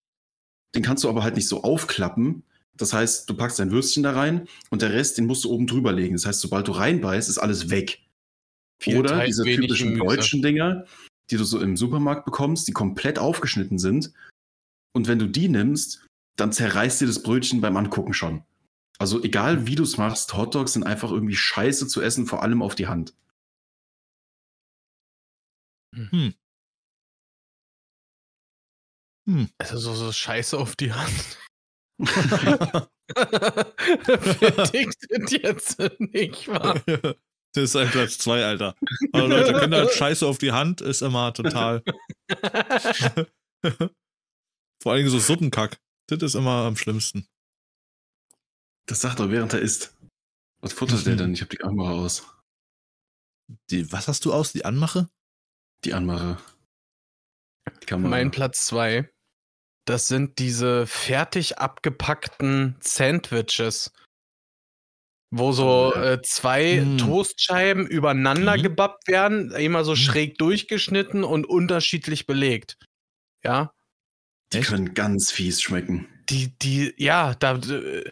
Den 0.74 0.82
kannst 0.82 1.04
du 1.04 1.08
aber 1.08 1.22
halt 1.22 1.36
nicht 1.36 1.48
so 1.48 1.62
aufklappen. 1.62 2.42
Das 2.76 2.92
heißt, 2.92 3.28
du 3.28 3.34
packst 3.34 3.58
dein 3.58 3.70
Würstchen 3.70 4.02
da 4.02 4.12
rein 4.12 4.46
und 4.70 4.82
der 4.82 4.92
Rest, 4.92 5.18
den 5.18 5.26
musst 5.26 5.44
du 5.44 5.50
oben 5.50 5.66
drüber 5.66 5.92
legen. 5.92 6.14
Das 6.14 6.26
heißt, 6.26 6.40
sobald 6.40 6.68
du 6.68 6.72
reinbeißt, 6.72 7.28
ist 7.28 7.38
alles 7.38 7.70
weg. 7.70 8.00
Viel 8.80 8.98
Oder 8.98 9.10
Teig, 9.10 9.26
diese 9.26 9.44
typischen 9.44 9.94
Gemüse. 9.94 10.16
deutschen 10.16 10.42
Dinger, 10.42 10.84
die 11.30 11.36
du 11.36 11.44
so 11.44 11.60
im 11.60 11.76
Supermarkt 11.76 12.26
bekommst, 12.26 12.68
die 12.68 12.72
komplett 12.72 13.18
aufgeschnitten 13.18 13.78
sind. 13.78 14.12
Und 14.92 15.08
wenn 15.08 15.18
du 15.18 15.26
die 15.26 15.48
nimmst, 15.48 16.06
dann 16.36 16.52
zerreißt 16.52 17.00
dir 17.00 17.06
das 17.06 17.22
Brötchen 17.22 17.60
beim 17.60 17.76
Angucken 17.76 18.12
schon. 18.12 18.42
Also 18.98 19.22
egal 19.22 19.66
wie 19.66 19.74
du 19.74 19.82
es 19.82 19.98
machst, 19.98 20.34
Hotdogs 20.34 20.72
sind 20.72 20.84
einfach 20.84 21.10
irgendwie 21.10 21.36
scheiße 21.36 21.86
zu 21.88 22.00
essen, 22.00 22.26
vor 22.26 22.42
allem 22.42 22.62
auf 22.62 22.74
die 22.74 22.86
Hand. 22.86 23.14
Also 29.58 29.78
so, 29.78 29.94
so 29.94 30.12
scheiße 30.12 30.56
auf 30.58 30.76
die 30.76 30.92
Hand. 30.92 31.38
Das 33.08 34.72
jetzt 34.72 35.78
nicht 35.98 36.48
wahr? 36.48 36.82
Das 37.54 37.64
ist 37.64 37.76
ein 37.76 37.88
Platz 37.88 38.18
2, 38.18 38.44
Alter. 38.44 38.74
Aber 39.12 39.28
Leute, 39.28 39.54
Kinder 39.58 39.78
halt 39.78 39.92
Scheiße 39.92 40.26
auf 40.26 40.38
die 40.38 40.52
Hand 40.52 40.80
ist 40.80 41.02
immer 41.02 41.32
total. 41.32 41.82
Vor 44.82 44.92
allem 44.92 45.08
so 45.08 45.18
Suppenkack. 45.18 45.78
Das 46.08 46.22
ist 46.22 46.34
immer 46.34 46.66
am 46.66 46.76
schlimmsten. 46.76 47.28
Das 48.86 49.00
sagt 49.00 49.20
er, 49.20 49.30
während 49.30 49.52
er 49.52 49.60
isst. 49.60 49.96
Was 50.60 50.72
futtert 50.72 51.04
der 51.06 51.14
Mhm. 51.14 51.18
denn? 51.18 51.34
Ich 51.34 51.40
habe 51.40 51.50
die 51.50 51.62
Anmache 51.62 51.92
aus. 51.92 52.26
Die, 53.70 53.90
was 53.92 54.08
hast 54.08 54.24
du 54.24 54.32
aus? 54.32 54.52
Die 54.52 54.64
Anmache? 54.64 55.08
Die 55.84 55.92
Anmache. 55.94 56.38
Die 57.82 57.86
Kamera. 57.86 58.08
Mein 58.10 58.30
Platz 58.30 58.66
zwei. 58.66 59.10
Das 59.86 60.08
sind 60.08 60.38
diese 60.40 60.86
fertig 60.86 61.58
abgepackten 61.58 62.76
Sandwiches. 62.80 63.92
Wo 65.32 65.52
so 65.52 65.92
Oh, 65.94 65.98
äh, 65.98 66.22
zwei 66.22 66.80
Mm. 66.80 66.98
Toastscheiben 66.98 67.86
übereinander 67.86 68.56
Mhm. 68.56 68.62
gebappt 68.62 69.08
werden, 69.08 69.50
immer 69.52 69.84
so 69.84 69.92
Mhm. 69.92 69.96
schräg 69.96 70.38
durchgeschnitten 70.38 71.24
und 71.24 71.46
unterschiedlich 71.46 72.26
belegt. 72.26 72.78
Ja, 73.44 73.72
die 74.52 74.58
Echt? 74.58 74.68
können 74.68 74.94
ganz 74.94 75.30
fies 75.30 75.60
schmecken. 75.62 76.08
die, 76.28 76.56
die, 76.58 76.92
ja, 76.96 77.34
da, 77.34 77.56
äh, 77.56 78.10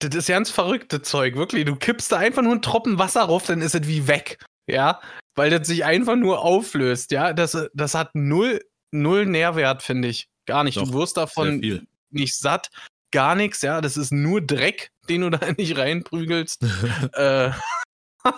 das 0.00 0.14
ist 0.14 0.28
ganz 0.28 0.50
verrückte 0.50 1.02
Zeug, 1.02 1.36
wirklich. 1.36 1.64
Du 1.64 1.76
kippst 1.76 2.10
da 2.10 2.16
einfach 2.16 2.42
nur 2.42 2.52
einen 2.52 2.62
Tropfen 2.62 2.98
Wasser 2.98 3.22
rauf, 3.22 3.46
dann 3.46 3.60
ist 3.60 3.74
es 3.74 3.86
wie 3.86 4.06
weg. 4.06 4.38
Ja, 4.66 5.00
weil 5.34 5.50
das 5.50 5.68
sich 5.68 5.84
einfach 5.84 6.16
nur 6.16 6.42
auflöst. 6.42 7.12
Ja, 7.12 7.32
das, 7.32 7.56
das 7.74 7.94
hat 7.94 8.14
null, 8.14 8.60
null 8.92 9.26
Nährwert, 9.26 9.82
finde 9.82 10.08
ich. 10.08 10.28
Gar 10.46 10.64
nicht. 10.64 10.76
Doch, 10.76 10.90
du 10.90 10.94
wirst 10.94 11.14
Sehr 11.14 11.24
davon 11.24 11.86
nicht 12.10 12.36
satt, 12.36 12.70
gar 13.12 13.34
nichts. 13.34 13.62
Ja, 13.62 13.80
das 13.80 13.96
ist 13.96 14.12
nur 14.12 14.40
Dreck, 14.40 14.90
den 15.08 15.22
du 15.22 15.30
da 15.30 15.52
nicht 15.56 15.76
reinprügelst. 15.76 16.62
äh, 17.12 17.52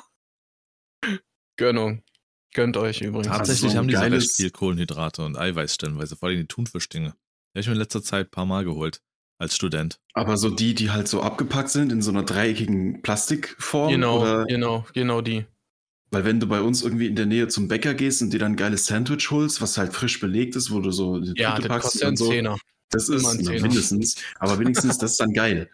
Gönnung. 1.56 2.02
Gönnt 2.54 2.76
euch 2.76 3.00
übrigens. 3.00 3.28
Tatsächlich 3.28 3.76
haben 3.76 3.88
die 3.88 3.94
recht 3.94 4.32
viel 4.32 4.50
Kohlenhydrate 4.50 5.24
und 5.24 5.38
Eiweiß 5.38 5.74
stellenweise, 5.74 6.16
vor 6.16 6.28
allem 6.28 6.38
die 6.38 6.46
Thunfischdinge. 6.46 7.08
Die 7.08 7.58
habe 7.58 7.60
ich 7.60 7.66
mir 7.66 7.72
in 7.72 7.78
letzter 7.78 8.02
Zeit 8.02 8.26
ein 8.26 8.30
paar 8.30 8.44
Mal 8.44 8.64
geholt. 8.64 9.00
Als 9.42 9.56
Student. 9.56 9.98
Aber 10.14 10.36
so 10.36 10.50
die, 10.50 10.72
die 10.74 10.90
halt 10.92 11.08
so 11.08 11.20
abgepackt 11.20 11.68
sind 11.70 11.90
in 11.90 12.00
so 12.00 12.10
einer 12.12 12.22
dreieckigen 12.22 13.02
Plastikform. 13.02 13.90
Genau, 13.90 14.22
Oder, 14.22 14.44
genau, 14.44 14.86
genau 14.94 15.20
die. 15.20 15.46
Weil 16.12 16.24
wenn 16.24 16.38
du 16.38 16.46
bei 16.46 16.60
uns 16.60 16.82
irgendwie 16.82 17.06
in 17.08 17.16
der 17.16 17.26
Nähe 17.26 17.48
zum 17.48 17.66
Bäcker 17.66 17.94
gehst 17.94 18.22
und 18.22 18.32
dir 18.32 18.38
dann 18.38 18.52
ein 18.52 18.56
geiles 18.56 18.86
Sandwich 18.86 19.30
holst, 19.32 19.60
was 19.60 19.78
halt 19.78 19.92
frisch 19.94 20.20
belegt 20.20 20.54
ist, 20.54 20.70
wo 20.70 20.78
du 20.78 20.92
so 20.92 21.18
die 21.18 21.32
Ja, 21.40 21.56
Tüte 21.56 21.66
das 21.66 21.68
packst 21.76 21.90
kostet 21.90 22.08
und 22.08 22.16
so, 22.18 22.28
Zehner. 22.30 22.56
das 22.90 23.08
ist 23.08 23.24
na, 23.42 23.50
mindestens. 23.50 24.14
Aber 24.38 24.58
wenigstens, 24.60 24.98
das 24.98 25.12
ist 25.12 25.20
dann 25.20 25.32
geil. 25.32 25.68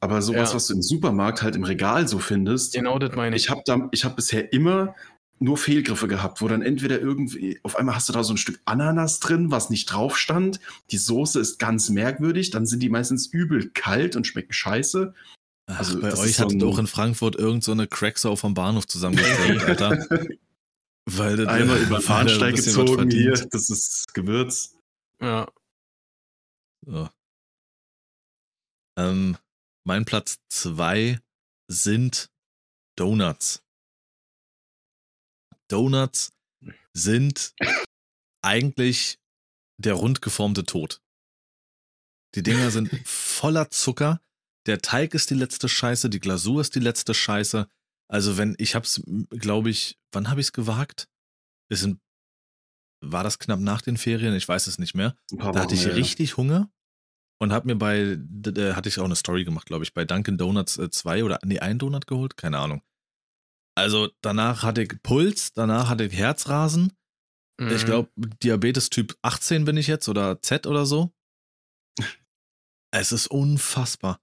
Aber 0.00 0.22
sowas, 0.22 0.50
Ja. 0.50 0.54
was 0.56 0.68
du 0.68 0.74
im 0.74 0.82
Supermarkt 0.82 1.42
halt 1.42 1.56
im 1.56 1.64
Regal 1.64 2.06
so 2.06 2.20
findest, 2.20 2.74
Genau 2.74 3.00
das 3.00 3.16
meine 3.16 3.34
ich. 3.34 3.44
ich 3.46 3.50
habe 3.50 3.62
da, 3.66 3.88
ich 3.90 4.04
habe 4.04 4.14
bisher 4.14 4.52
immer 4.52 4.94
nur 5.40 5.56
Fehlgriffe 5.56 6.08
gehabt, 6.08 6.40
wo 6.40 6.48
dann 6.48 6.62
entweder 6.62 7.00
irgendwie, 7.00 7.60
auf 7.62 7.76
einmal 7.76 7.94
hast 7.94 8.08
du 8.08 8.12
da 8.12 8.24
so 8.24 8.32
ein 8.32 8.38
Stück 8.38 8.60
Ananas 8.64 9.20
drin, 9.20 9.50
was 9.50 9.70
nicht 9.70 9.86
drauf 9.86 10.18
stand. 10.18 10.60
Die 10.90 10.98
Soße 10.98 11.40
ist 11.40 11.58
ganz 11.58 11.88
merkwürdig, 11.90 12.50
dann 12.50 12.66
sind 12.66 12.82
die 12.82 12.88
meistens 12.88 13.26
übel 13.26 13.70
kalt 13.70 14.16
und 14.16 14.26
schmecken 14.26 14.52
scheiße. 14.52 15.14
Ach, 15.66 15.78
Also, 15.78 16.00
bei 16.00 16.12
euch 16.12 16.30
ist 16.30 16.36
so 16.38 16.68
auch 16.68 16.78
in 16.78 16.86
Frankfurt 16.86 17.36
irgend 17.36 17.62
so 17.62 17.72
eine 17.72 17.86
Cracksau 17.86 18.36
vom 18.36 18.54
Bahnhof 18.54 18.86
zusammengestellt, 18.86 19.62
Alter. 19.64 20.06
Weil 21.04 21.36
das, 21.36 21.46
Einmal 21.48 21.78
über 21.78 21.98
den 21.98 22.06
was 22.08 22.64
gezogen 22.64 23.10
hier, 23.10 23.32
das 23.50 23.70
ist 23.70 24.12
Gewürz. 24.14 24.76
ja. 25.20 25.46
So. 26.86 27.08
Ähm, 28.98 29.36
mein 29.84 30.04
Platz 30.04 30.38
zwei 30.48 31.20
sind 31.68 32.30
Donuts. 32.96 33.62
Donuts 35.68 36.32
sind 36.94 37.54
eigentlich 38.42 39.18
der 39.80 39.94
rund 39.94 40.22
geformte 40.22 40.64
Tod. 40.64 41.00
Die 42.34 42.42
Dinger 42.42 42.70
sind 42.70 42.90
voller 43.06 43.70
Zucker. 43.70 44.20
Der 44.66 44.80
Teig 44.80 45.14
ist 45.14 45.30
die 45.30 45.34
letzte 45.34 45.68
Scheiße, 45.68 46.10
die 46.10 46.20
Glasur 46.20 46.60
ist 46.60 46.74
die 46.74 46.80
letzte 46.80 47.14
Scheiße. 47.14 47.68
Also 48.10 48.36
wenn 48.38 48.54
ich 48.58 48.74
hab's, 48.74 49.02
glaube 49.30 49.70
ich, 49.70 49.98
wann 50.12 50.28
habe 50.30 50.40
ich 50.40 50.48
es 50.48 50.52
gewagt? 50.52 51.08
Es 51.70 51.80
sind, 51.80 52.00
war 53.04 53.22
das 53.22 53.38
knapp 53.38 53.60
nach 53.60 53.80
den 53.82 53.96
Ferien? 53.96 54.34
Ich 54.34 54.48
weiß 54.48 54.66
es 54.66 54.78
nicht 54.78 54.94
mehr. 54.94 55.16
Da 55.52 55.60
hatte 55.62 55.74
ich 55.74 55.86
richtig 55.96 56.36
Hunger 56.36 56.70
und 57.40 57.52
habe 57.52 57.66
mir 57.66 57.76
bei, 57.76 58.16
d- 58.18 58.52
d- 58.52 58.72
hatte 58.74 58.88
ich 58.88 58.98
auch 58.98 59.04
eine 59.04 59.16
Story 59.16 59.44
gemacht, 59.44 59.66
glaube 59.66 59.84
ich, 59.84 59.94
bei 59.94 60.04
Dunkin' 60.04 60.38
Donuts 60.38 60.78
äh, 60.78 60.90
zwei 60.90 61.22
oder, 61.24 61.38
nee, 61.44 61.58
einen 61.60 61.78
Donut 61.78 62.06
geholt, 62.06 62.36
keine 62.36 62.58
Ahnung. 62.58 62.82
Also 63.78 64.08
danach 64.22 64.64
hatte 64.64 64.82
ich 64.82 65.02
Puls, 65.04 65.52
danach 65.52 65.88
hatte 65.88 66.04
ich 66.04 66.12
Herzrasen. 66.12 66.92
Ich 67.60 67.82
Mhm. 67.82 67.86
glaube, 67.86 68.10
Diabetes 68.42 68.90
Typ 68.90 69.16
18 69.22 69.64
bin 69.64 69.76
ich 69.76 69.86
jetzt 69.86 70.08
oder 70.08 70.42
Z 70.42 70.66
oder 70.66 70.84
so. 70.84 71.12
Es 72.92 73.12
ist 73.12 73.28
unfassbar. 73.28 74.20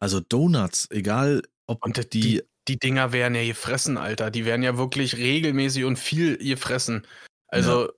Also 0.00 0.20
Donuts, 0.20 0.90
egal 0.90 1.42
ob 1.66 1.84
Und 1.84 2.12
die, 2.14 2.20
die, 2.20 2.42
die 2.68 2.78
Dinger 2.78 3.12
werden 3.12 3.34
ja 3.34 3.44
gefressen, 3.44 3.98
Alter. 3.98 4.30
Die 4.30 4.44
werden 4.44 4.62
ja 4.62 4.78
wirklich 4.78 5.16
regelmäßig 5.16 5.84
und 5.84 5.98
viel 5.98 6.38
gefressen. 6.38 7.06
Also, 7.48 7.92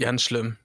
ganz 0.00 0.22
schlimm. 0.22 0.56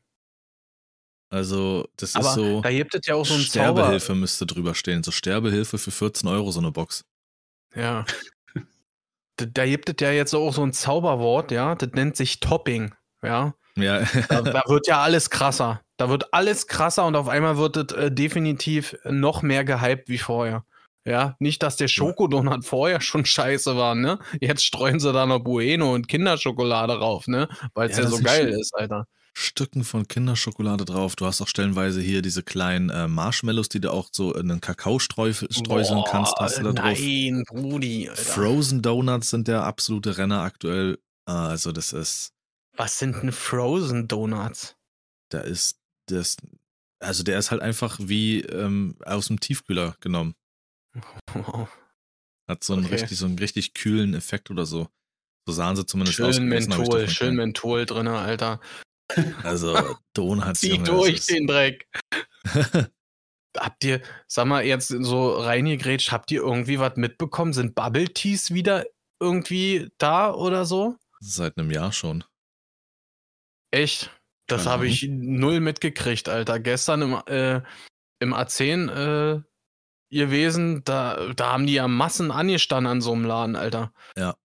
also 1.32 1.88
das 1.98 2.16
Aber 2.16 2.30
ist 2.30 2.34
so, 2.36 2.62
da 2.62 2.72
gibt 2.72 2.96
es 2.96 3.02
ja 3.06 3.16
auch 3.16 3.26
so 3.26 3.34
Zauber. 3.36 3.44
Sterbehilfe 3.44 4.16
müsste 4.16 4.46
drüber 4.46 4.76
stehen. 4.76 5.04
So 5.04 5.12
Sterbehilfe 5.12 5.78
für 5.78 5.92
14 5.92 6.30
Euro 6.30 6.52
so 6.52 6.60
eine 6.60 6.72
Box. 6.72 7.04
Ja. 7.76 8.06
Da, 9.48 9.66
gibt 9.66 9.90
es 9.90 9.96
ja 10.00 10.12
jetzt 10.12 10.34
auch 10.34 10.54
so 10.54 10.64
ein 10.64 10.74
Zauberwort, 10.74 11.52
ja. 11.52 11.76
Das 11.76 11.90
nennt 11.94 12.16
sich 12.16 12.40
Topping, 12.40 12.94
ja. 13.24 13.54
Ja, 13.76 14.02
Da, 14.30 14.42
da 14.42 14.64
wird 14.68 14.88
ja 14.88 15.02
alles 15.02 15.30
krasser. 15.30 15.82
Da 15.98 16.10
wird 16.10 16.34
alles 16.34 16.68
krasser 16.68 17.06
und 17.06 17.16
auf 17.16 17.28
einmal 17.28 17.58
wird 17.58 17.78
es 17.78 17.96
äh, 17.96 18.12
definitiv 18.12 18.98
noch 19.06 19.42
mehr 19.42 19.64
gehypt 19.64 20.10
wie 20.10 20.18
vorher. 20.18 20.66
Ja, 21.06 21.36
nicht, 21.40 21.64
dass 21.64 21.78
der 21.78 21.88
Schokodonut 21.88 22.66
vorher 22.66 23.02
schon 23.02 23.26
scheiße 23.26 23.76
war, 23.78 23.96
ne? 23.96 24.20
Jetzt 24.42 24.64
streuen 24.64 25.00
sie 25.00 25.12
da 25.14 25.26
noch 25.26 25.40
Bueno 25.40 25.94
und 25.94 26.08
Kinderschokolade 26.08 27.00
rauf, 27.00 27.28
ne? 27.28 27.48
Weil 27.74 27.90
es 27.90 27.98
Ja, 27.98 28.04
ja, 28.04 28.10
so 28.10 28.22
geil 28.22 28.50
ist, 28.50 28.76
Alter. 28.76 29.06
Stücken 29.40 29.86
von 29.86 30.08
Kinderschokolade 30.08 30.84
drauf. 30.84 31.16
Du 31.16 31.26
hast 31.26 31.42
auch 31.42 31.48
stellenweise 31.48 32.02
hier 32.02 32.22
diese 32.22 32.44
kleinen 32.44 32.90
äh, 32.90 33.08
Marshmallows, 33.08 33.70
die 33.70 33.80
du 33.80 33.92
auch 33.92 34.10
so 34.12 34.34
in 34.36 34.50
den 34.50 34.60
Kakao 34.60 35.00
streuseln 35.00 35.48
kannst. 36.06 36.36
Hast 36.40 36.60
du 36.60 36.64
da 36.64 36.74
drauf. 36.74 36.98
Nein, 37.00 37.44
Brudi, 37.48 38.10
Alter. 38.10 38.22
Frozen 38.22 38.82
Donuts 38.82 39.30
sind 39.30 39.48
der 39.48 39.64
absolute 39.64 40.18
Renner 40.18 40.42
aktuell. 40.42 41.00
Ah, 41.26 41.48
Also 41.48 41.72
das 41.72 41.94
ist, 41.94 42.34
Was 42.76 43.00
sind 43.00 43.16
denn 43.22 43.32
Frozen 43.32 44.08
Donuts? 44.10 44.76
da 45.30 45.40
ist 45.40 45.80
das, 46.08 46.36
also 47.00 47.24
der 47.24 47.40
ist 47.40 47.52
halt 47.52 47.62
einfach 47.62 47.98
wie 48.02 48.42
ähm, 48.42 48.98
aus 49.06 49.28
dem 49.28 49.40
Tiefkühler 49.40 49.96
genommen. 50.02 50.36
Hat 52.50 52.64
so 52.64 52.74
einen 52.74 52.86
Okay. 52.86 52.96
richtig, 52.96 53.18
so 53.18 53.26
einen 53.26 53.38
richtig 53.40 53.74
kühlen 53.74 54.14
Effekt 54.16 54.50
oder 54.50 54.66
so. 54.66 54.90
So 55.48 55.54
sahen 55.54 55.76
sie 55.76 55.86
zumindest 55.86 56.20
aus. 56.20 56.36
Schön 56.36 56.52
ich 56.52 56.68
Menthol, 56.68 57.08
schön. 57.08 57.36
Menthol 57.36 57.86
drinne, 57.86 58.18
Alter. 58.18 58.60
Also 59.44 59.98
Donuts. 60.14 60.60
Zieh 60.60 60.76
Junge, 60.76 60.84
das 60.84 60.96
durch 60.96 61.26
den 61.26 61.48
Dreck. 61.48 61.88
Habt 63.58 63.84
ihr, 63.84 64.02
sag 64.28 64.46
mal, 64.46 64.64
jetzt 64.64 64.90
so 64.90 65.34
reingegrätscht, 65.34 66.12
habt 66.12 66.30
ihr 66.30 66.42
irgendwie 66.42 66.80
was 66.80 66.96
mitbekommen? 66.98 67.52
Sind 67.52 67.74
Bubble 67.74 68.08
Teas 68.08 68.54
wieder 68.54 68.86
irgendwie 69.20 69.90
da 69.98 70.32
oder 70.32 70.66
so? 70.66 70.98
Seit 71.20 71.58
einem 71.58 71.72
Jahr 71.72 71.92
schon. 71.92 72.24
Echt? 73.72 74.12
Das 74.48 74.66
habe 74.66 74.88
ich 74.88 75.08
null 75.10 75.60
mitgekriegt, 75.60 76.30
Alter. 76.30 76.60
Gestern 76.60 77.02
im, 77.02 77.14
äh, 77.26 77.62
im 78.20 78.34
A10 78.34 78.90
äh, 78.90 79.42
gewesen, 80.12 80.84
da, 80.86 81.34
da 81.34 81.54
haben 81.54 81.68
die 81.68 81.74
ja 81.74 81.88
Massen 81.88 82.32
angestanden 82.32 82.92
an 82.92 83.02
so 83.02 83.14
einem 83.14 83.26
Laden, 83.26 83.56
Alter. 83.56 83.94
Ja. 84.16 84.36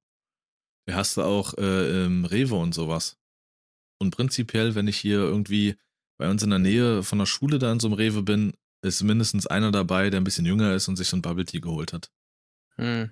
Hast 0.90 1.16
du 1.16 1.22
auch 1.22 1.54
äh, 1.56 2.04
im 2.04 2.26
Rewe 2.26 2.56
und 2.56 2.74
sowas. 2.74 3.16
Und 3.98 4.10
prinzipiell, 4.10 4.74
wenn 4.74 4.88
ich 4.88 4.96
hier 4.96 5.18
irgendwie 5.18 5.76
bei 6.18 6.28
uns 6.30 6.42
in 6.42 6.50
der 6.50 6.58
Nähe 6.58 7.02
von 7.02 7.18
der 7.18 7.26
Schule 7.26 7.58
da 7.58 7.72
in 7.72 7.80
so 7.80 7.88
einem 7.88 7.94
Rewe 7.94 8.22
bin, 8.22 8.54
ist 8.82 9.02
mindestens 9.02 9.46
einer 9.46 9.72
dabei, 9.72 10.10
der 10.10 10.20
ein 10.20 10.24
bisschen 10.24 10.46
jünger 10.46 10.74
ist 10.74 10.88
und 10.88 10.96
sich 10.96 11.08
so 11.08 11.16
ein 11.16 11.22
Bubble 11.22 11.44
Tea 11.44 11.60
geholt 11.60 11.92
hat. 11.92 12.10
Hm. 12.76 13.10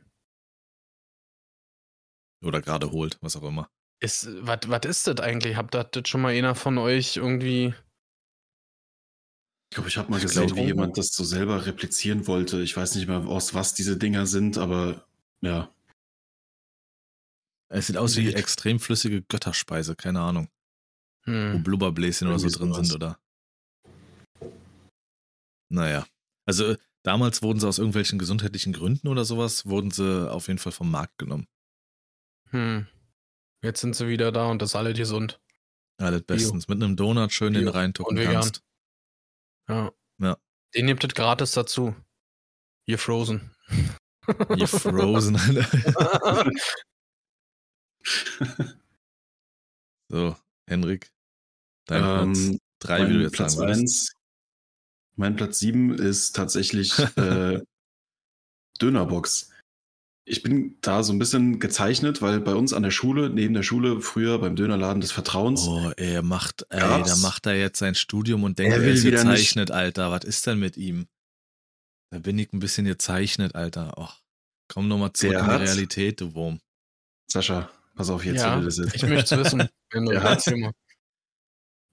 Oder 2.45 2.61
gerade 2.61 2.91
holt, 2.91 3.19
was 3.21 3.37
auch 3.37 3.45
immer. 3.45 3.71
Ist, 4.01 4.29
was 4.41 4.85
ist 4.85 5.07
das 5.07 5.21
eigentlich? 5.21 5.57
Habt 5.57 5.75
ihr 5.77 5.85
das 5.85 6.09
schon 6.09 6.21
mal 6.21 6.35
einer 6.35 6.55
von 6.55 6.77
euch 6.79 7.17
irgendwie. 7.17 7.73
Ich 9.71 9.75
glaube, 9.77 9.89
ich 9.89 9.97
habe 9.97 10.11
mal 10.11 10.17
Ich 10.17 10.25
gesehen, 10.25 10.49
glaub- 10.49 10.59
wie 10.59 10.67
jemand 10.67 10.99
das 10.99 11.15
so 11.15 11.25
selber 11.25 11.65
replizieren 11.65 12.27
wollte. 12.27 12.61
Ich 12.61 12.77
weiß 12.77 12.97
nicht 12.97 13.07
mehr, 13.07 13.19
aus 13.27 13.55
was 13.55 13.75
diese 13.75 13.97
Dinger 13.97 14.27
sind, 14.27 14.59
aber 14.59 15.07
ja. 15.41 15.73
Es 17.69 17.87
sieht 17.87 17.97
aus 17.97 18.17
wie 18.17 18.35
extrem 18.35 18.81
flüssige 18.81 19.23
Götterspeise, 19.23 19.97
keine 19.97 20.21
Ahnung. 20.21 20.49
Wo 21.25 21.31
Hm. 21.33 21.63
Blubberbläschen 21.63 22.29
oder 22.29 22.39
so 22.39 22.49
drin 22.49 22.73
sowas. 22.73 22.89
sind, 22.89 22.97
oder? 22.97 23.19
Naja. 25.69 26.07
Also 26.47 26.77
damals 27.05 27.43
wurden 27.43 27.61
sie 27.61 27.69
aus 27.69 27.79
irgendwelchen 27.79 28.19
gesundheitlichen 28.19 28.73
Gründen 28.73 29.09
oder 29.09 29.25
sowas, 29.25 29.67
wurden 29.67 29.91
sie 29.91 30.31
auf 30.31 30.49
jeden 30.49 30.59
Fall 30.59 30.73
vom 30.73 30.91
Markt 30.91 31.19
genommen. 31.19 31.47
Hm. 32.51 32.87
Jetzt 33.63 33.81
sind 33.81 33.95
sie 33.95 34.09
wieder 34.09 34.33
da 34.33 34.47
und 34.47 34.61
das 34.61 34.71
ist 34.71 34.77
alle 34.77 34.93
gesund. 34.93 35.41
Alles 35.99 36.23
bestens. 36.23 36.67
Mit 36.69 36.83
einem 36.83 36.97
Donut 36.97 37.33
schön 37.33 37.53
den 37.53 37.63
Bio 37.65 37.73
reintucken 37.73 38.17
und 38.17 38.23
vegan. 38.23 38.35
kannst. 38.43 38.63
Ja. 39.69 39.93
Ja. 40.19 40.37
Den 40.75 40.87
nehmt 40.87 41.05
das 41.05 41.15
gratis 41.15 41.53
dazu. 41.53 41.95
Ihr 42.87 42.99
Frozen. 42.99 43.55
Ihr 44.57 44.67
Frozen. 44.67 45.37
so, 50.09 50.37
Henrik. 50.69 51.11
Dein 51.87 52.03
Platz 52.03 52.39
Ähm, 52.49 52.59
3, 52.81 52.99
wie 53.01 53.07
du 53.09 53.13
mein 53.15 53.23
jetzt 53.23 53.33
Platz 53.33 53.53
sagen 53.55 53.69
würdest. 53.69 53.81
1, 53.83 54.13
mein 55.17 55.37
Platz 55.37 55.59
7 55.59 55.95
ist 55.95 56.35
tatsächlich 56.37 56.99
äh, 57.17 57.61
Dönerbox. 58.81 59.51
Ich 60.25 60.43
bin 60.45 60.79
da 60.83 61.03
so 61.03 61.13
ein 61.13 61.19
bisschen 61.19 61.59
gezeichnet, 61.59 62.23
weil 62.23 62.41
bei 62.41 62.55
uns 62.55 62.73
an 62.73 62.85
der 62.85 62.93
Schule, 62.93 63.29
neben 63.29 63.55
der 63.55 63.65
Schule, 63.65 64.01
früher 64.01 64.39
beim 64.39 64.55
Dönerladen 64.55 65.01
des 65.01 65.11
Vertrauens, 65.11 65.67
Oh, 65.67 65.91
ey, 65.97 66.15
er 66.15 66.23
macht, 66.23 66.65
ey, 66.71 66.79
Gab's? 66.79 67.11
da 67.11 67.17
macht 67.17 67.47
er 67.47 67.59
jetzt 67.59 67.81
sein 67.81 67.97
Studium 67.97 68.45
und 68.45 68.59
denkt, 68.59 68.73
Er 68.73 68.81
er, 68.81 68.87
will 68.87 68.95
ist 68.95 69.05
wieder 69.05 69.25
nicht- 69.25 69.33
gezeichnet, 69.33 69.73
Alter. 69.73 70.13
Was 70.13 70.25
ist 70.25 70.47
denn 70.47 70.61
mit 70.61 70.77
ihm? 70.77 71.09
Da 72.13 72.21
bin 72.21 72.39
ich 72.39 72.53
ein 72.53 72.61
bisschen 72.61 72.85
gezeichnet, 72.85 73.57
Alter. 73.57 73.99
Och, 73.99 74.21
komm 74.69 74.87
noch 74.87 74.99
mal 74.99 75.13
zurück 75.13 75.35
Der 75.35 75.43
in 75.43 75.49
die 75.51 75.65
Realität, 75.65 76.21
du 76.21 76.33
Wurm. 76.35 76.61
Sascha, 77.29 77.69
pass 77.97 78.09
auf 78.11 78.25
jetzt, 78.25 78.37
Ja, 78.43 78.61
wie 78.61 78.65
das 78.65 78.79
ist. 78.79 78.95
Ich 78.95 79.03
möchte 79.03 79.35
es 79.35 79.45
wissen. 79.45 79.69
Wenn 79.93 80.07
du 80.07 80.13
Der 80.13 80.23
hat-. 80.23 80.45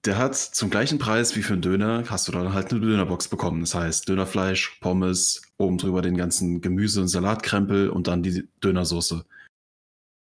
Der 0.06 0.32
zum 0.32 0.70
gleichen 0.70 0.98
Preis 0.98 1.36
wie 1.36 1.42
für 1.42 1.52
einen 1.52 1.62
Döner, 1.62 2.04
hast 2.08 2.26
du 2.26 2.32
dann 2.32 2.54
halt 2.54 2.70
eine 2.70 2.80
Dönerbox 2.80 3.28
bekommen. 3.28 3.60
Das 3.60 3.74
heißt 3.74 4.08
Dönerfleisch, 4.08 4.78
Pommes, 4.80 5.42
oben 5.58 5.76
drüber 5.76 6.00
den 6.00 6.16
ganzen 6.16 6.62
Gemüse- 6.62 7.02
und 7.02 7.08
Salatkrempel 7.08 7.90
und 7.90 8.06
dann 8.06 8.22
die 8.22 8.48
Dönersoße. 8.64 9.26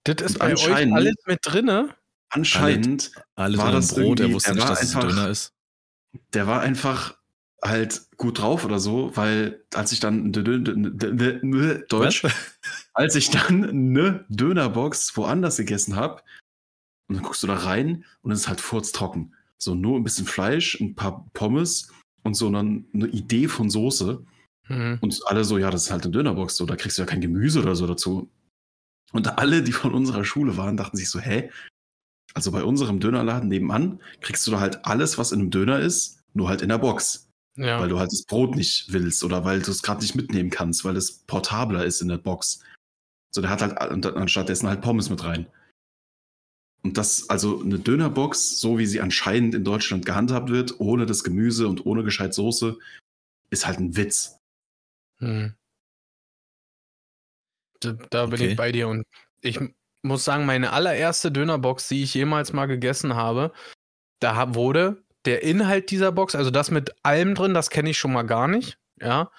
Das 0.05 0.17
ist 0.23 0.33
Und 0.33 0.39
bei 0.41 0.53
euch 0.55 0.65
anscheinend- 0.67 0.95
alles 0.97 1.15
mit 1.27 1.39
drinne. 1.43 1.95
Anscheinend, 2.31 3.13
Alles 3.37 3.59
War 3.59 3.73
das 3.73 3.95
Brot, 3.95 4.21
er 4.21 4.33
wusste 4.33 4.55
nicht, 4.55 4.63
war 4.63 4.71
dass 4.71 4.83
es 4.83 4.95
einfach- 4.97 5.09
Döner 5.09 5.29
ist. 5.29 5.53
der 6.35 6.47
war 6.49 6.61
einfach 6.63 7.17
halt 7.63 8.03
gut 8.17 8.41
drauf 8.41 8.65
oder 8.65 8.79
so, 8.81 9.15
weil 9.17 9.65
als 9.75 9.93
ich 9.93 10.01
dann 10.01 10.33
Deutsch, 10.33 12.25
als 12.95 13.15
ich 13.15 13.31
dann 13.31 13.69
eine 13.69 14.25
Dönerbox 14.29 15.17
woanders 15.17 15.59
gegessen 15.59 15.95
habe, 15.97 16.23
und 17.11 17.17
dann 17.17 17.25
guckst 17.25 17.43
du 17.43 17.49
da 17.49 17.57
rein 17.57 18.05
und 18.23 18.31
es 18.31 18.43
ist 18.43 18.49
halt 18.49 18.61
furztrocken. 18.61 19.35
So 19.59 19.75
nur 19.75 19.99
ein 19.99 20.05
bisschen 20.05 20.27
Fleisch, 20.27 20.81
ein 20.81 20.95
paar 20.95 21.29
Pommes 21.35 21.93
und 22.23 22.35
so 22.35 22.49
dann 22.51 22.87
eine 22.95 23.09
Idee 23.09 23.49
von 23.49 23.69
Soße. 23.69 24.25
Hm. 24.69 24.99
Und 25.01 25.21
alle 25.27 25.45
so, 25.45 25.59
ja, 25.59 25.71
das 25.73 25.87
ist 25.87 25.91
halt 25.91 26.05
eine 26.05 26.13
Dönerbox, 26.13 26.57
so, 26.57 26.65
da 26.67 26.77
kriegst 26.77 26.97
du 26.97 27.03
ja 27.03 27.07
kein 27.07 27.21
Gemüse 27.21 27.61
oder 27.61 27.75
so 27.75 27.89
dazu. 27.89 28.31
Und 29.13 29.39
alle, 29.39 29.65
die 29.65 29.73
von 29.73 29.93
unserer 29.93 30.25
Schule 30.25 30.57
waren, 30.57 30.77
dachten 30.77 30.97
sich 30.97 31.11
so, 31.11 31.19
hä? 31.19 31.51
Also 32.33 32.53
bei 32.53 32.63
unserem 32.63 33.01
Dönerladen 33.01 33.49
nebenan 33.49 34.01
kriegst 34.21 34.47
du 34.47 34.53
da 34.53 34.61
halt 34.61 34.87
alles, 34.87 35.19
was 35.19 35.33
in 35.33 35.41
einem 35.41 35.51
Döner 35.51 35.81
ist, 35.81 36.21
nur 36.33 36.49
halt 36.49 36.63
in 36.63 36.69
der 36.69 36.79
Box. 36.79 37.27
Ja. 37.57 37.81
Weil 37.81 37.89
du 37.89 37.99
halt 37.99 38.13
das 38.13 38.23
Brot 38.23 38.55
nicht 38.55 38.93
willst 38.93 39.25
oder 39.25 39.45
weil 39.45 39.61
du 39.61 39.73
es 39.73 39.83
gerade 39.83 40.01
nicht 40.01 40.15
mitnehmen 40.15 40.51
kannst, 40.51 40.85
weil 40.85 40.97
es 40.97 41.25
portabler 41.27 41.85
ist 41.85 42.01
in 42.01 42.09
der 42.09 42.19
Box. 42.19 42.63
So, 43.35 43.41
der 43.41 43.51
hat 43.51 43.63
halt 43.63 43.77
an- 43.79 44.05
anstatt 44.05 44.49
dessen 44.49 44.69
halt 44.69 44.81
Pommes 44.81 45.11
mit 45.11 45.25
rein. 45.25 45.49
Und 46.83 46.97
das, 46.97 47.29
also 47.29 47.61
eine 47.61 47.79
Dönerbox, 47.79 48.59
so 48.59 48.79
wie 48.79 48.87
sie 48.87 49.01
anscheinend 49.01 49.55
in 49.55 49.65
Deutschland 49.65 50.07
gehandhabt 50.07 50.51
wird, 50.51 50.81
ohne 50.81 51.05
das 51.07 51.25
Gemüse 51.25 51.69
und 51.69 51.85
ohne 51.85 52.05
gescheit 52.05 52.33
Soße, 52.33 52.79
ist 53.51 53.67
halt 53.67 53.79
ein 53.81 53.97
Witz. 53.97 54.39
Hm. 55.19 55.55
Da, 57.81 57.93
da 58.11 58.27
bin 58.27 58.35
Okay. 58.35 58.51
ich 58.51 58.57
bei 58.57 58.73
dir 58.73 58.89
und 58.89 59.05
ich 59.43 59.59
muss 60.03 60.25
sagen, 60.25 60.47
meine 60.47 60.73
allererste 60.73 61.31
Dönerbox, 61.31 61.89
die 61.89 62.03
ich 62.03 62.15
jemals 62.15 62.53
mal 62.53 62.67
gegessen 62.67 63.15
habe, 63.15 63.53
da 64.21 64.55
wurde 64.55 65.03
der 65.27 65.43
Inhalt 65.43 65.91
dieser 65.91 66.13
Box, 66.13 66.35
also 66.35 66.51
das 66.51 66.71
mit 66.71 66.95
allem 67.03 67.35
drin, 67.35 67.53
das 67.53 67.69
kenne 67.71 67.91
ich 67.91 67.99
schon 67.99 68.13
mal 68.13 68.23
gar 68.23 68.49
nicht, 68.49 68.79
ja. 69.01 69.31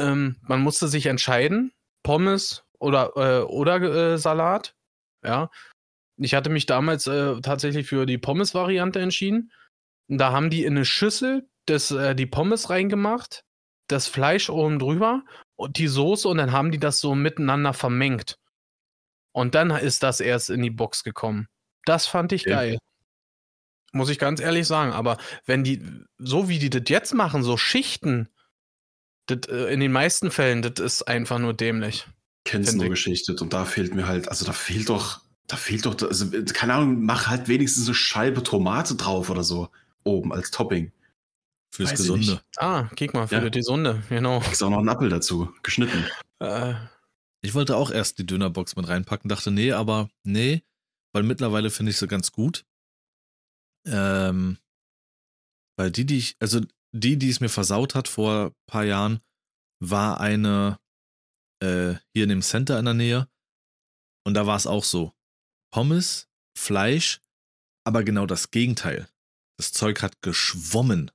Ähm, 0.00 0.36
man 0.42 0.60
musste 0.60 0.88
sich 0.88 1.06
entscheiden, 1.06 1.72
Pommes 2.02 2.64
oder, 2.80 3.12
äh, 3.16 3.42
oder 3.44 3.80
äh, 3.82 4.18
Salat, 4.18 4.74
ja. 5.24 5.50
Ich 6.16 6.34
hatte 6.34 6.50
mich 6.50 6.66
damals 6.66 7.06
äh, 7.06 7.40
tatsächlich 7.40 7.86
für 7.86 8.06
die 8.06 8.18
Pommes-Variante 8.18 9.00
entschieden. 9.00 9.52
Und 10.08 10.18
da 10.18 10.32
haben 10.32 10.50
die 10.50 10.64
in 10.64 10.76
eine 10.76 10.84
Schüssel 10.84 11.48
das, 11.66 11.90
äh, 11.90 12.14
die 12.14 12.26
Pommes 12.26 12.70
reingemacht, 12.70 13.44
das 13.88 14.06
Fleisch 14.08 14.50
oben 14.50 14.78
drüber 14.78 15.24
und 15.56 15.78
die 15.78 15.88
Soße 15.88 16.28
und 16.28 16.38
dann 16.38 16.52
haben 16.52 16.70
die 16.70 16.78
das 16.78 17.00
so 17.00 17.14
miteinander 17.14 17.72
vermengt. 17.72 18.38
Und 19.32 19.54
dann 19.54 19.70
ist 19.70 20.02
das 20.02 20.20
erst 20.20 20.50
in 20.50 20.62
die 20.62 20.70
Box 20.70 21.04
gekommen. 21.04 21.48
Das 21.86 22.06
fand 22.06 22.32
ich 22.32 22.42
Okay. 22.42 22.50
geil. 22.50 22.78
Muss 23.92 24.08
ich 24.10 24.18
ganz 24.18 24.40
ehrlich 24.40 24.66
sagen. 24.66 24.92
Aber 24.92 25.18
wenn 25.46 25.64
die, 25.64 25.82
so 26.18 26.48
wie 26.48 26.58
die 26.58 26.70
das 26.70 26.84
jetzt 26.88 27.14
machen, 27.14 27.42
so 27.42 27.56
Schichten, 27.56 28.28
das, 29.26 29.46
äh, 29.48 29.72
in 29.72 29.80
den 29.80 29.92
meisten 29.92 30.30
Fällen, 30.30 30.62
das 30.62 30.80
ist 30.84 31.02
einfach 31.02 31.38
nur 31.38 31.54
dämlich. 31.54 32.06
Kennst 32.44 32.70
Find 32.70 32.78
nur 32.78 32.86
ich. 32.86 32.90
geschichtet 32.90 33.40
und 33.40 33.52
da 33.52 33.64
fehlt 33.64 33.94
mir 33.94 34.06
halt, 34.06 34.28
also 34.28 34.44
da 34.44 34.52
fehlt 34.52 34.88
doch, 34.88 35.20
da 35.52 35.58
fehlt 35.58 35.84
doch, 35.84 36.00
also 36.00 36.30
keine 36.54 36.72
Ahnung, 36.72 37.02
mach 37.04 37.26
halt 37.26 37.46
wenigstens 37.46 37.86
eine 37.86 37.94
Scheibe 37.94 38.42
Tomate 38.42 38.94
drauf 38.94 39.28
oder 39.28 39.44
so 39.44 39.68
oben 40.02 40.32
als 40.32 40.50
Topping. 40.50 40.92
Fürs 41.74 41.90
Weiß 41.90 41.98
Gesunde. 41.98 42.42
Ah, 42.56 42.88
guck 42.98 43.12
mal, 43.12 43.28
für 43.28 43.34
Ja. 43.34 43.50
die 43.50 43.62
Sonde, 43.62 44.02
genau. 44.08 44.40
Kriegst 44.40 44.62
auch 44.62 44.70
noch 44.70 44.78
einen 44.78 44.88
Apfel 44.88 45.10
dazu, 45.10 45.52
geschnitten. 45.62 46.06
Äh, 46.38 46.72
Ich 47.42 47.52
wollte 47.52 47.76
auch 47.76 47.90
erst 47.90 48.18
die 48.18 48.24
Dönerbox 48.24 48.76
mit 48.76 48.88
reinpacken, 48.88 49.28
dachte, 49.28 49.50
nee, 49.50 49.72
aber 49.72 50.08
nee, 50.24 50.62
weil 51.12 51.22
mittlerweile 51.22 51.68
finde 51.68 51.90
ich 51.90 51.98
sie 51.98 52.08
ganz 52.08 52.32
gut. 52.32 52.64
Ähm, 53.86 54.56
weil 55.76 55.90
die, 55.90 56.06
die 56.06 56.16
ich, 56.16 56.36
also 56.40 56.60
die, 56.92 57.18
die 57.18 57.28
es 57.28 57.40
mir 57.40 57.50
versaut 57.50 57.94
hat 57.94 58.08
vor 58.08 58.46
ein 58.46 58.54
paar 58.66 58.84
Jahren, 58.84 59.20
war 59.80 60.18
eine 60.18 60.78
äh, 61.62 61.96
hier 62.14 62.22
in 62.22 62.30
dem 62.30 62.40
Center 62.42 62.78
in 62.78 62.86
der 62.86 62.94
Nähe. 62.94 63.28
Und 64.26 64.32
da 64.32 64.46
war 64.46 64.56
es 64.56 64.66
auch 64.66 64.84
so. 64.84 65.12
Pommes, 65.72 66.28
Fleisch, 66.56 67.20
aber 67.84 68.04
genau 68.04 68.26
das 68.26 68.50
Gegenteil. 68.50 69.08
Das 69.58 69.72
Zeug 69.72 70.02
hat 70.02 70.22
geschwommen 70.22 71.10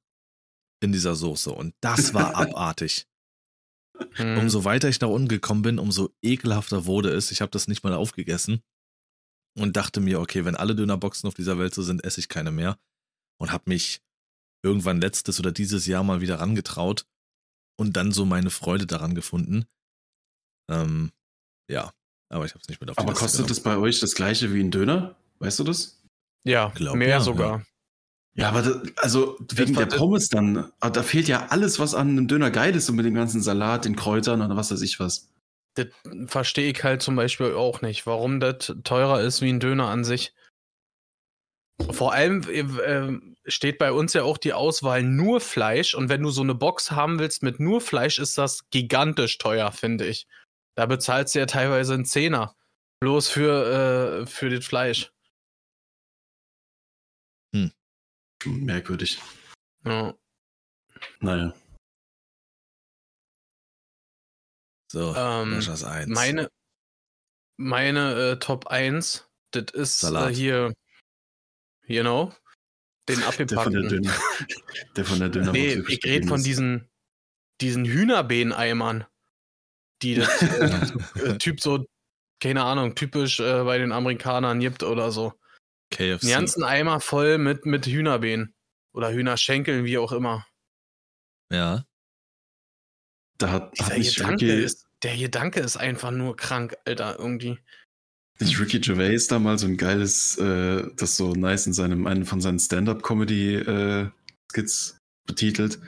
in 0.82 0.92
dieser 0.92 1.16
Soße 1.16 1.52
und 1.52 1.76
das 1.82 2.14
war 2.14 2.36
abartig. 2.36 3.08
hm. 4.14 4.38
Umso 4.38 4.64
weiter 4.64 4.90
ich 4.90 5.00
nach 5.00 5.10
unten 5.10 5.28
gekommen 5.28 5.62
bin, 5.62 5.80
umso 5.80 6.14
ekelhafter 6.22 6.86
wurde 6.86 7.10
es. 7.10 7.32
Ich 7.32 7.42
habe 7.42 7.52
das 7.52 7.68
nicht 7.68 7.84
mal 7.84 7.94
aufgegessen 7.94 8.64
und 9.58 9.76
dachte 9.78 10.02
mir, 10.02 10.20
okay, 10.20 10.46
wenn 10.46 10.56
alle 10.56 10.76
Dönerboxen 10.76 11.28
auf 11.28 11.34
dieser 11.34 11.58
Welt 11.58 11.74
so 11.74 11.82
sind, 11.82 12.04
esse 12.04 12.20
ich 12.20 12.30
keine 12.30 12.52
mehr. 12.52 12.80
Und 13.40 13.52
habe 13.52 13.66
mich 13.68 14.02
irgendwann 14.64 15.02
letztes 15.02 15.40
oder 15.40 15.52
dieses 15.52 15.86
Jahr 15.86 16.04
mal 16.04 16.22
wieder 16.22 16.40
rangetraut 16.40 17.06
und 17.80 17.96
dann 17.96 18.12
so 18.12 18.26
meine 18.26 18.50
Freude 18.50 18.88
daran 18.88 19.14
gefunden. 19.14 19.66
Ähm, 20.70 21.12
ja, 21.70 21.94
aber 22.30 22.46
ich 22.46 22.52
habe 22.52 22.62
es 22.62 22.70
nicht 22.70 22.82
mit 22.82 22.90
auf 22.90 22.96
die 22.96 23.02
Aber 23.02 23.12
Liste 23.12 23.24
kostet 23.24 23.38
genommen. 23.40 23.50
das 23.50 23.60
bei 23.62 23.78
euch 23.78 24.00
das 24.00 24.16
gleiche 24.16 24.54
wie 24.54 24.62
ein 24.62 24.72
Döner? 24.72 25.16
Weißt 25.40 25.60
du 25.60 25.64
das? 25.64 26.02
ja, 26.44 26.72
glaub, 26.76 26.96
mehr 26.96 27.10
ja, 27.10 27.20
sogar. 27.20 27.66
Ja, 28.36 28.50
aber 28.50 28.62
das, 28.62 28.78
also 28.98 29.38
wegen 29.52 29.74
der 29.74 29.88
Pommes 29.88 30.30
dann, 30.30 30.72
ah, 30.80 30.90
da 30.90 31.04
fehlt 31.04 31.28
ja 31.28 31.48
alles, 31.48 31.80
was 31.80 31.96
an 31.96 32.10
einem 32.10 32.28
Döner 32.28 32.52
geil 32.52 32.76
ist 32.76 32.90
und 32.90 32.96
mit 32.96 33.06
dem 33.06 33.16
ganzen 33.16 33.42
Salat, 33.42 33.86
den 33.86 33.96
Kräutern 33.96 34.42
und 34.42 34.56
was 34.56 34.72
weiß 34.72 34.82
ich 34.82 35.00
was. 35.00 35.30
Das 35.74 35.88
verstehe 36.28 36.72
ich 36.72 36.84
halt 36.84 37.02
zum 37.02 37.16
Beispiel 37.16 37.54
auch 37.54 37.82
nicht, 37.82 38.06
warum 38.06 38.40
das 38.40 38.74
teurer 38.84 39.22
ist 39.22 39.42
wie 39.42 39.50
ein 39.50 39.60
Döner 39.60 39.88
an 39.88 40.04
sich. 40.04 40.34
Vor 41.92 42.14
allem, 42.14 42.44
äh, 42.50 42.60
äh, 42.62 43.20
steht 43.46 43.78
bei 43.78 43.92
uns 43.92 44.14
ja 44.14 44.24
auch 44.24 44.38
die 44.38 44.54
Auswahl 44.54 45.04
nur 45.04 45.40
Fleisch. 45.42 45.96
Und 45.96 46.10
wenn 46.10 46.22
du 46.22 46.30
so 46.30 46.42
eine 46.42 46.56
Box 46.56 46.92
haben 46.92 47.20
willst 47.20 47.44
mit 47.44 47.60
nur 47.60 47.82
Fleisch, 47.82 48.20
ist 48.20 48.38
das 48.38 48.70
gigantisch 48.70 49.38
teuer, 49.38 49.72
finde 49.72 50.06
ich. 50.06 50.28
Da 50.78 50.86
bezahlst 50.86 51.34
du 51.34 51.40
ja 51.40 51.48
teilweise 51.48 51.96
einen 51.96 52.06
Zehner. 52.06 52.56
Bloß 53.00 53.30
für, 53.30 54.22
äh, 54.22 54.28
für 54.28 54.50
das 54.50 54.66
Fleisch. 54.66 55.12
Merkwürdig. 58.46 59.20
Ja. 59.84 60.16
Naja. 61.20 61.56
So, 64.92 65.16
Ähm, 65.16 65.56
Luschers 65.56 65.84
1. 65.84 66.08
Meine, 66.10 66.50
meine 67.58 68.34
äh, 68.34 68.40
Top 68.40 68.68
1, 68.68 69.28
das 69.52 69.72
ist 69.74 70.04
äh, 70.04 70.34
hier, 70.34 70.74
you 71.88 72.04
know, 72.04 72.34
den 73.10 73.20
Der 73.20 73.32
von 73.32 73.48
der 73.48 73.58
abgepackten. 73.58 73.90
Döner. 73.90 74.14
Der 74.96 75.06
von 75.06 75.20
der 75.20 75.30
Döner. 75.30 75.52
Nee, 75.52 75.84
ich 75.88 76.06
rede 76.06 76.28
von 76.28 76.44
diesen, 76.44 76.88
diesen 77.62 77.86
Hühnerbeeneimern, 77.86 79.08
die 80.02 80.16
das 80.16 80.42
äh, 80.42 81.20
äh, 81.20 81.38
Typ 81.38 81.62
so, 81.62 81.86
keine 82.42 82.64
Ahnung, 82.64 82.96
typisch 82.96 83.40
äh, 83.40 83.64
bei 83.64 83.78
den 83.78 83.92
Amerikanern 83.92 84.60
gibt 84.60 84.82
oder 84.84 85.12
so. 85.12 85.34
KFC. 85.92 86.22
Den 86.22 86.32
ganzen 86.32 86.64
Eimer 86.64 87.00
voll 87.00 87.38
mit, 87.38 87.66
mit 87.66 87.86
Hühnerbeenen. 87.86 88.54
Oder 88.94 89.12
Hühnerschenkeln, 89.12 89.86
wie 89.86 89.98
auch 89.98 90.12
immer. 90.12 90.46
Ja. 91.52 91.86
Da 93.38 93.52
hat, 93.52 93.80
hat 93.80 93.98
nicht, 93.98 94.18
Gedanke 94.18 94.46
Ricky, 94.46 94.64
ist, 94.64 94.88
der 95.04 95.16
Gedanke 95.16 95.60
ist 95.60 95.78
einfach 95.78 96.10
nur 96.12 96.36
krank, 96.36 96.76
Alter, 96.86 97.20
irgendwie. 97.20 97.60
nicht 98.40 98.60
Ricky 98.60 98.80
Gervais 98.80 99.28
da 99.28 99.38
mal 99.38 99.60
so 99.60 99.68
ein 99.68 99.78
geiles, 99.78 100.40
äh, 100.40 100.90
das 100.96 101.16
so 101.16 101.34
nice 101.34 101.68
in 101.68 101.74
seinem, 101.74 102.08
einen 102.08 102.26
von 102.26 102.42
seinen 102.42 102.58
Stand-Up-Comedy-Skits 102.60 104.98
betitelt. 105.28 105.80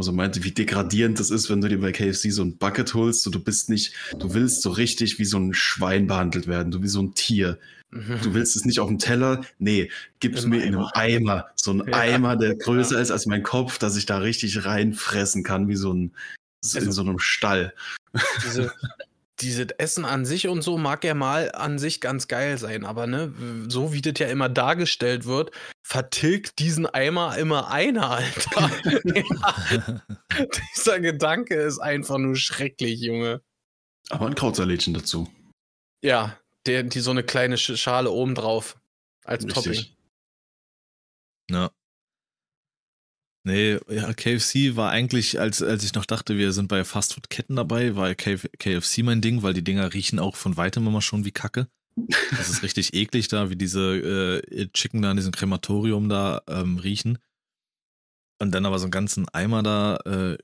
Also 0.00 0.12
meinte, 0.12 0.42
wie 0.44 0.50
degradierend 0.50 1.20
das 1.20 1.28
ist, 1.30 1.50
wenn 1.50 1.60
du 1.60 1.68
dir 1.68 1.78
bei 1.78 1.92
KFC 1.92 2.32
so 2.32 2.42
ein 2.42 2.56
Bucket 2.56 2.94
holst 2.94 3.26
und 3.26 3.34
du 3.34 3.38
bist 3.38 3.68
nicht, 3.68 3.92
du 4.18 4.32
willst 4.32 4.62
so 4.62 4.70
richtig 4.70 5.18
wie 5.18 5.26
so 5.26 5.36
ein 5.38 5.52
Schwein 5.52 6.06
behandelt 6.06 6.46
werden, 6.46 6.72
du 6.72 6.80
wie 6.82 6.88
so 6.88 7.02
ein 7.02 7.12
Tier. 7.12 7.58
Du 7.90 7.98
willst 8.32 8.56
es 8.56 8.64
nicht 8.64 8.80
auf 8.80 8.88
dem 8.88 8.98
Teller? 8.98 9.44
Nee, 9.58 9.90
gib's 10.20 10.44
Im 10.44 10.50
mir 10.50 10.62
in 10.64 10.74
einem 10.74 10.86
Eimer. 10.94 10.96
Eimer. 10.96 11.46
So 11.54 11.72
ein 11.72 11.82
Ja. 11.86 11.98
Eimer, 11.98 12.36
der 12.36 12.54
größer 12.54 12.98
ist 12.98 13.10
als 13.10 13.26
mein 13.26 13.42
Kopf, 13.42 13.76
dass 13.76 13.98
ich 13.98 14.06
da 14.06 14.16
richtig 14.16 14.64
reinfressen 14.64 15.42
kann, 15.42 15.68
wie 15.68 15.76
so 15.76 15.92
ein 15.92 16.12
so 16.62 16.78
in 16.78 16.86
Also- 16.86 17.02
so 17.02 17.06
einem 17.10 17.18
Stall. 17.18 17.74
diese, 18.42 18.72
dieses 19.42 19.68
Essen 19.78 20.04
an 20.04 20.24
sich 20.24 20.48
und 20.48 20.62
so 20.62 20.78
mag 20.78 21.04
ja 21.04 21.14
mal 21.14 21.50
an 21.52 21.78
sich 21.78 22.00
ganz 22.00 22.28
geil 22.28 22.58
sein, 22.58 22.84
aber 22.84 23.06
ne, 23.06 23.32
so 23.68 23.92
wie 23.92 24.00
das 24.02 24.18
ja 24.18 24.26
immer 24.28 24.48
dargestellt 24.48 25.24
wird, 25.24 25.50
vertilgt 25.82 26.58
diesen 26.58 26.86
Eimer 26.86 27.36
immer 27.38 27.70
einer, 27.70 28.10
Alter. 28.10 28.70
ja, 29.04 30.02
dieser 30.74 31.00
Gedanke 31.00 31.54
ist 31.54 31.78
einfach 31.78 32.18
nur 32.18 32.36
schrecklich, 32.36 33.00
Junge. 33.00 33.42
Aber 34.10 34.26
ein 34.26 34.34
Krautsalätchen 34.34 34.94
dazu. 34.94 35.30
Ja, 36.02 36.38
der, 36.66 36.82
die 36.82 37.00
so 37.00 37.10
eine 37.10 37.22
kleine 37.22 37.56
Sch- 37.56 37.76
Schale 37.76 38.10
oben 38.10 38.34
drauf 38.34 38.78
als 39.24 39.46
Topping. 39.46 39.72
Richtig. 39.72 39.96
Ja. 41.50 41.70
Nee, 43.42 43.78
ja, 43.88 44.12
KFC 44.12 44.76
war 44.76 44.90
eigentlich, 44.90 45.40
als, 45.40 45.62
als 45.62 45.82
ich 45.82 45.94
noch 45.94 46.04
dachte, 46.04 46.36
wir 46.36 46.52
sind 46.52 46.68
bei 46.68 46.84
Fastfood-Ketten 46.84 47.56
dabei, 47.56 47.96
war 47.96 48.14
KF 48.14 48.48
KFC 48.58 49.02
mein 49.02 49.22
Ding, 49.22 49.42
weil 49.42 49.54
die 49.54 49.64
Dinger 49.64 49.94
riechen 49.94 50.18
auch 50.18 50.36
von 50.36 50.58
weitem 50.58 50.86
immer 50.86 51.00
schon 51.00 51.24
wie 51.24 51.32
Kacke. 51.32 51.66
Das 52.30 52.50
ist 52.50 52.62
richtig 52.62 52.92
eklig 52.94 53.28
da, 53.28 53.48
wie 53.48 53.56
diese 53.56 54.42
äh, 54.46 54.68
Chicken 54.72 55.00
da 55.00 55.10
in 55.10 55.16
diesem 55.16 55.32
Krematorium 55.32 56.10
da 56.10 56.42
ähm, 56.48 56.76
riechen. 56.76 57.18
Und 58.38 58.52
dann 58.52 58.66
aber 58.66 58.78
so 58.78 58.84
einen 58.84 58.90
ganzen 58.90 59.28
Eimer 59.30 59.62
da, 59.62 59.96
äh, 60.04 60.38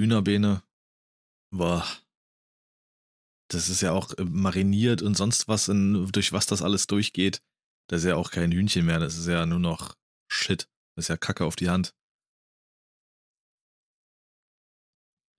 Hühnerbeene. 0.00 0.62
Boah. 1.52 1.86
Das 3.48 3.68
ist 3.68 3.80
ja 3.80 3.92
auch 3.92 4.12
äh, 4.18 4.24
mariniert 4.24 5.02
und 5.02 5.16
sonst 5.16 5.46
was, 5.46 5.68
in, 5.68 6.08
durch 6.10 6.32
was 6.32 6.46
das 6.46 6.62
alles 6.62 6.88
durchgeht. 6.88 7.42
Das 7.88 8.02
ist 8.02 8.08
ja 8.08 8.16
auch 8.16 8.32
kein 8.32 8.50
Hühnchen 8.50 8.86
mehr, 8.86 8.98
das 8.98 9.16
ist 9.16 9.28
ja 9.28 9.46
nur 9.46 9.60
noch 9.60 9.94
Shit. 10.28 10.68
Das 10.96 11.04
ist 11.04 11.08
ja 11.08 11.16
Kacke 11.16 11.44
auf 11.44 11.54
die 11.54 11.70
Hand. 11.70 11.94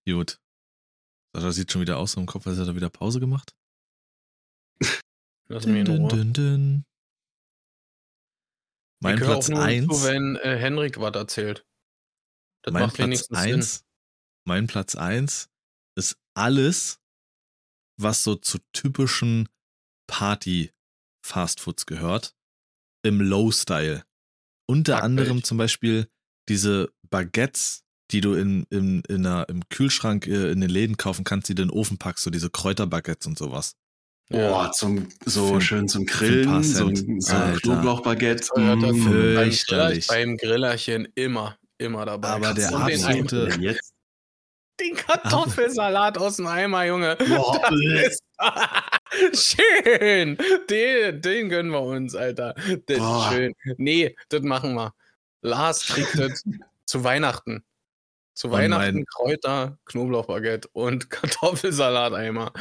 Gut. 0.07 0.39
Sascha 1.33 1.51
sieht 1.51 1.71
schon 1.71 1.81
wieder 1.81 1.97
aus 1.97 2.13
so 2.13 2.21
im 2.21 2.27
Kopf, 2.27 2.47
als 2.47 2.57
hätte 2.57 2.71
er 2.71 2.75
wieder 2.75 2.89
Pause 2.89 3.19
gemacht. 3.19 3.55
Lass 5.49 5.65
mich 5.65 5.81
in 5.81 5.87
Ruhe. 5.87 6.09
dün, 6.09 6.33
dün. 6.33 6.85
Mein 9.01 9.17
Platz 9.17 9.45
auch 9.45 9.55
nur 9.55 9.63
1. 9.63 9.87
zu, 9.87 10.03
wenn 10.03 10.35
äh, 10.37 10.57
Henrik 10.57 10.99
was 10.99 11.15
erzählt. 11.15 11.65
Das 12.63 12.73
Mein 12.73 12.83
macht 12.83 12.95
Platz 12.95 13.05
wenigstens 13.05 13.41
Sinn. 13.41 13.55
1. 13.55 13.85
Mein 14.47 14.67
Platz 14.67 14.95
1 14.95 15.49
ist 15.97 16.17
alles, 16.35 16.99
was 17.99 18.23
so 18.23 18.35
zu 18.35 18.59
typischen 18.73 19.49
Party-Fastfoods 20.07 21.85
gehört. 21.85 22.35
Im 23.03 23.21
Low-Style. 23.21 24.05
Unter 24.67 24.93
Backblech. 24.93 25.03
anderem 25.03 25.43
zum 25.43 25.57
Beispiel 25.57 26.09
diese 26.49 26.91
Baguettes, 27.09 27.84
die 28.11 28.21
du 28.21 28.33
in, 28.33 28.65
in, 28.69 29.01
in 29.07 29.25
einer, 29.25 29.47
im 29.49 29.67
Kühlschrank 29.69 30.27
äh, 30.27 30.51
in 30.51 30.61
den 30.61 30.69
Läden 30.69 30.97
kaufen 30.97 31.23
kannst, 31.23 31.49
die 31.49 31.55
du 31.55 31.63
in 31.63 31.69
den 31.69 31.77
Ofen 31.77 31.97
packst, 31.97 32.23
so 32.23 32.29
diese 32.29 32.49
Kräuterbaguettes 32.49 33.25
und 33.27 33.37
sowas. 33.37 33.75
Boah, 34.29 34.71
zum, 34.71 35.07
so 35.25 35.55
Für- 35.55 35.61
schön 35.61 35.87
zum 35.87 36.05
Grillen, 36.05 36.63
so 36.63 36.91
so 37.19 37.35
ein. 37.35 37.55
Knoblauchbaguette. 37.57 38.49
Ja, 38.57 38.75
mm. 38.75 38.81
beim, 38.81 38.95
Fürchterlich. 38.95 40.07
Beim 40.07 40.37
Grillerchen 40.37 41.07
immer, 41.13 41.57
immer 41.77 42.05
dabei. 42.05 42.29
Aber 42.29 42.53
der 42.53 42.69
den, 42.69 42.75
absolute- 42.75 43.49
Jetzt. 43.59 43.93
den 44.79 44.95
Kartoffelsalat 44.95 46.17
aus 46.17 46.37
dem 46.37 46.47
Eimer, 46.47 46.85
Junge. 46.85 47.17
Boah, 47.17 47.69
ist 48.01 48.23
schön. 49.55 50.37
Den, 50.69 51.21
den 51.21 51.49
gönnen 51.49 51.71
wir 51.71 51.81
uns, 51.81 52.15
Alter. 52.15 52.55
Das 52.87 52.97
Boah. 52.97 53.27
ist 53.29 53.35
schön. 53.35 53.53
Nee, 53.77 54.15
das 54.29 54.41
machen 54.41 54.73
wir. 54.73 54.93
Lars 55.41 55.85
kriegt 55.85 56.17
das 56.17 56.43
zu 56.87 57.03
Weihnachten. 57.03 57.63
Zu 58.35 58.47
Und 58.47 58.53
Weihnachten 58.53 58.95
mein- 58.97 59.05
Kräuter, 59.05 59.79
Knoblauchbaguette 59.85 60.67
und 60.73 61.09
Kartoffelsalateimer. 61.09 62.51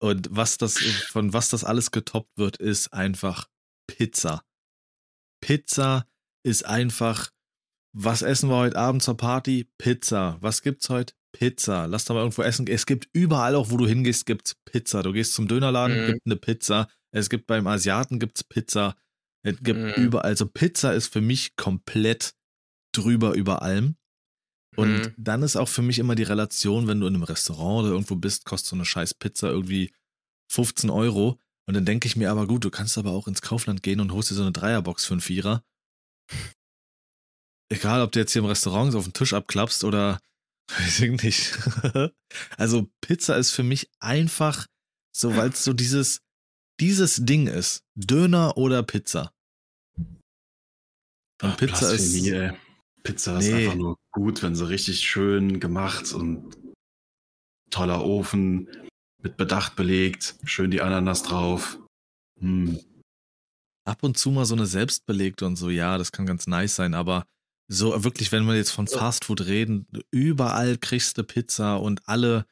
Und 0.00 0.28
was 0.30 0.58
das, 0.58 0.78
von 0.78 1.32
was 1.32 1.48
das 1.48 1.64
alles 1.64 1.90
getoppt 1.90 2.36
wird, 2.36 2.56
ist 2.56 2.92
einfach 2.92 3.48
Pizza. 3.88 4.44
Pizza 5.40 6.06
ist 6.44 6.64
einfach, 6.66 7.30
was 7.94 8.22
essen 8.22 8.48
wir 8.48 8.56
heute 8.56 8.76
Abend 8.76 9.02
zur 9.02 9.16
Party? 9.16 9.68
Pizza. 9.78 10.38
Was 10.40 10.62
gibt's 10.62 10.88
heute? 10.88 11.14
Pizza. 11.32 11.86
Lass 11.86 12.04
doch 12.04 12.14
mal 12.14 12.20
irgendwo 12.20 12.42
essen. 12.42 12.66
Es 12.66 12.84
gibt 12.86 13.08
überall 13.12 13.54
auch, 13.54 13.70
wo 13.70 13.76
du 13.76 13.86
hingehst, 13.86 14.26
gibt's 14.26 14.54
Pizza. 14.64 15.02
Du 15.02 15.12
gehst 15.12 15.34
zum 15.34 15.48
Dönerladen, 15.48 16.02
Mhm. 16.02 16.06
gibt 16.12 16.26
eine 16.26 16.36
Pizza. 16.36 16.88
Es 17.10 17.30
gibt 17.30 17.46
beim 17.46 17.66
Asiaten 17.66 18.18
gibt's 18.18 18.44
Pizza. 18.44 18.96
Es 19.44 19.56
gibt 19.62 19.78
Mhm. 19.80 20.04
überall. 20.04 20.26
Also 20.26 20.46
Pizza 20.46 20.92
ist 20.94 21.12
für 21.12 21.20
mich 21.20 21.56
komplett 21.56 22.34
drüber 22.94 23.32
über 23.34 23.62
allem. 23.62 23.96
Und 24.76 24.92
Mhm. 25.08 25.14
dann 25.18 25.42
ist 25.42 25.56
auch 25.56 25.68
für 25.68 25.82
mich 25.82 25.98
immer 25.98 26.14
die 26.14 26.22
Relation, 26.22 26.86
wenn 26.88 27.00
du 27.00 27.06
in 27.06 27.14
einem 27.14 27.24
Restaurant 27.24 27.84
oder 27.84 27.92
irgendwo 27.92 28.16
bist, 28.16 28.44
kostet 28.46 28.70
so 28.70 28.76
eine 28.76 28.84
scheiß 28.86 29.14
Pizza 29.14 29.48
irgendwie 29.50 29.92
15 30.50 30.88
Euro. 30.90 31.38
Und 31.66 31.74
dann 31.74 31.84
denke 31.84 32.06
ich 32.08 32.16
mir 32.16 32.30
aber, 32.30 32.46
gut, 32.46 32.64
du 32.64 32.70
kannst 32.70 32.96
aber 32.98 33.10
auch 33.12 33.28
ins 33.28 33.42
Kaufland 33.42 33.82
gehen 33.82 34.00
und 34.00 34.12
holst 34.12 34.30
dir 34.30 34.34
so 34.34 34.42
eine 34.42 34.52
Dreierbox 34.52 35.04
für 35.04 35.14
einen 35.14 35.20
Vierer. 35.20 35.62
Egal, 37.70 38.02
ob 38.02 38.12
du 38.12 38.18
jetzt 38.18 38.32
hier 38.32 38.40
im 38.40 38.46
Restaurant 38.48 38.92
so 38.92 38.98
auf 38.98 39.04
den 39.04 39.12
Tisch 39.14 39.32
abklappst 39.32 39.84
oder 39.84 40.20
weiß 40.78 41.00
ich 41.00 41.22
nicht. 41.22 41.58
also 42.56 42.88
Pizza 43.00 43.36
ist 43.36 43.50
für 43.52 43.62
mich 43.62 43.90
einfach 44.00 44.66
so, 45.14 45.36
weil 45.36 45.50
es 45.50 45.64
so 45.64 45.72
dieses, 45.72 46.22
dieses 46.80 47.16
Ding 47.24 47.46
ist. 47.46 47.84
Döner 47.94 48.56
oder 48.56 48.82
Pizza. 48.82 49.32
Und 49.96 51.50
Ach, 51.50 51.56
Pizza 51.56 51.92
ist. 51.92 52.14
ey. 52.26 52.52
Pizza 53.02 53.38
ist 53.38 53.48
Nee. 53.48 53.66
einfach 53.66 53.76
nur 53.78 53.96
gut, 54.12 54.42
wenn 54.42 54.54
sie 54.54 54.68
richtig 54.68 55.00
schön 55.00 55.60
gemacht 55.60 56.12
und 56.12 56.56
toller 57.70 58.04
Ofen, 58.04 58.68
mit 59.22 59.36
Bedacht 59.36 59.76
belegt, 59.76 60.36
schön 60.44 60.70
die 60.70 60.82
Ananas 60.82 61.22
drauf. 61.22 61.78
Hm. 62.40 62.80
ab 63.84 64.02
und 64.02 64.16
zu 64.16 64.30
mal 64.30 64.44
so 64.44 64.54
eine 64.54 64.66
selbstbelegte 64.66 65.44
und 65.46 65.56
so, 65.56 65.68
ja, 65.70 65.98
das 65.98 66.12
kann 66.12 66.26
ganz 66.26 66.46
nice 66.46 66.76
sein, 66.76 66.94
aber 66.94 67.24
so 67.68 68.04
wirklich, 68.04 68.30
wenn 68.32 68.44
wir 68.46 68.54
jetzt 68.56 68.70
von 68.70 68.86
Fastfood 68.86 69.46
reden, 69.46 69.86
überall 70.10 70.76
kriegst 70.78 71.18
du 71.18 71.24
Pizza 71.24 71.76
und 71.76 72.08
alle, 72.08 72.46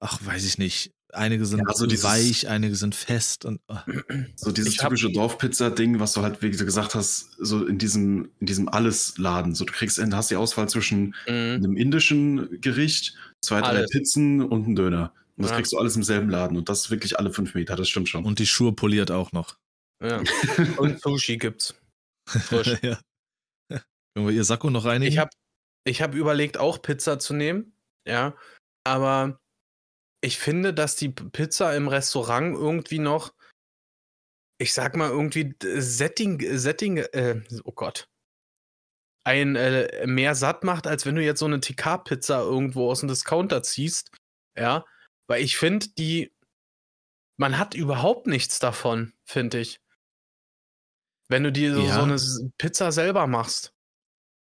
ach, 0.00 0.24
weiß 0.24 0.44
ich 0.44 0.58
nicht, 0.58 0.92
einige 1.16 1.44
sind 1.46 1.60
Ja, 1.66 1.74
so 1.74 1.86
dieses- 1.86 2.04
weich, 2.04 2.48
einige 2.48 2.74
sind 2.76 2.94
fest 2.94 3.44
und 3.44 3.60
ah, 3.68 3.84
So 4.36 4.52
dieses 4.52 4.76
typische 4.76 5.10
Dorfpizza-Ding, 5.10 5.98
was 6.00 6.12
du 6.12 6.22
halt, 6.22 6.42
wie 6.42 6.50
du 6.50 6.64
gesagt 6.64 6.94
hast, 6.94 7.32
so 7.38 7.66
in 7.66 7.78
diesem, 7.78 8.30
in 8.40 8.46
diesem 8.46 8.68
Alles-Laden. 8.68 9.54
So, 9.54 9.64
du 9.64 9.72
kriegst, 9.72 9.98
hast 9.98 10.30
die 10.30 10.36
Auswahl 10.36 10.68
zwischen 10.68 11.14
Mhm. 11.26 11.32
einem 11.64 11.76
indischen 11.76 12.60
Gericht, 12.60 13.16
zwei, 13.42 13.60
drei 13.60 13.68
Alles. 13.68 13.90
Pizzen 13.90 14.42
und 14.42 14.64
einem 14.66 14.76
Döner. 14.76 15.12
Und 15.36 15.42
das 15.42 15.50
Ja. 15.50 15.56
kriegst 15.56 15.72
du 15.72 15.78
alles 15.78 15.96
im 15.96 16.02
selben 16.02 16.30
Laden. 16.30 16.56
Und 16.56 16.68
das 16.68 16.82
ist 16.86 16.90
wirklich 16.90 17.18
alle 17.18 17.32
fünf 17.32 17.54
Meter, 17.54 17.76
das 17.76 17.88
stimmt 17.88 18.08
schon. 18.08 18.24
und 18.24 18.38
die 18.38 18.46
Schuhe 18.46 18.72
poliert 18.72 19.10
auch 19.10 19.32
noch. 19.32 19.56
Ja. 20.02 20.22
Und 20.78 21.00
Sushi 21.00 21.36
gibt's. 21.38 21.74
Frisch. 22.28 22.76
ja. 22.82 22.98
Können 23.70 24.26
wir 24.28 24.30
ihr 24.30 24.44
Sakko 24.44 24.70
noch 24.70 24.84
reinigen? 24.84 25.12
Ich 25.12 25.18
habe 25.18 25.30
ich 25.84 26.02
hab 26.02 26.14
überlegt, 26.14 26.58
auch 26.58 26.82
Pizza 26.82 27.18
zu 27.18 27.32
nehmen. 27.34 27.72
Ja. 28.06 28.34
Aber 28.84 29.38
ich 30.26 30.38
finde, 30.38 30.74
dass 30.74 30.96
die 30.96 31.08
Pizza 31.10 31.74
im 31.76 31.88
Restaurant 31.88 32.56
irgendwie 32.56 32.98
noch, 32.98 33.32
ich 34.58 34.72
sag 34.74 34.96
mal, 34.96 35.10
irgendwie 35.10 35.54
Setting, 35.62 36.58
Setting, 36.58 36.96
äh, 36.98 37.42
oh 37.64 37.72
Gott, 37.72 38.08
ein 39.24 39.56
äh, 39.56 40.06
mehr 40.06 40.34
satt 40.34 40.64
macht, 40.64 40.86
als 40.86 41.06
wenn 41.06 41.14
du 41.16 41.22
jetzt 41.22 41.40
so 41.40 41.46
eine 41.46 41.60
TK-Pizza 41.60 42.40
irgendwo 42.40 42.90
aus 42.90 43.00
dem 43.00 43.08
Discounter 43.08 43.62
ziehst. 43.62 44.10
Ja. 44.56 44.84
Weil 45.28 45.42
ich 45.42 45.56
finde, 45.56 45.88
die, 45.98 46.32
man 47.36 47.58
hat 47.58 47.74
überhaupt 47.74 48.26
nichts 48.26 48.58
davon, 48.58 49.12
finde 49.24 49.60
ich. 49.60 49.80
Wenn 51.28 51.42
du 51.42 51.50
dir 51.50 51.74
so, 51.74 51.82
Ja. 51.82 51.94
so 51.94 52.02
eine 52.02 52.52
Pizza 52.58 52.92
selber 52.92 53.26
machst. 53.26 53.72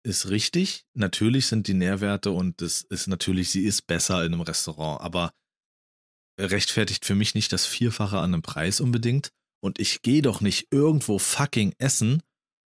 ist 0.05 0.31
richtig. 0.31 0.87
Natürlich 0.95 1.47
sind 1.49 1.67
die 1.67 1.75
Nährwerte 1.75 2.31
und 2.31 2.63
es 2.63 2.83
ist 2.83 3.09
natürlich, 3.09 3.51
sie 3.51 3.65
ist 3.65 3.83
besser 3.89 4.25
in 4.25 4.33
einem 4.33 4.43
Restaurant, 4.43 5.01
aber 5.03 5.33
rechtfertigt 6.39 7.05
für 7.05 7.15
mich 7.15 7.35
nicht 7.35 7.53
das 7.53 7.67
Vierfache 7.67 8.19
an 8.19 8.33
einem 8.35 8.43
Preis 8.43 8.81
unbedingt. 8.81 9.31
Und 9.61 9.79
ich 9.81 10.03
gehe 10.03 10.23
doch 10.23 10.41
nicht 10.41 10.69
irgendwo 10.71 11.19
fucking 11.19 11.75
essen, 11.79 12.23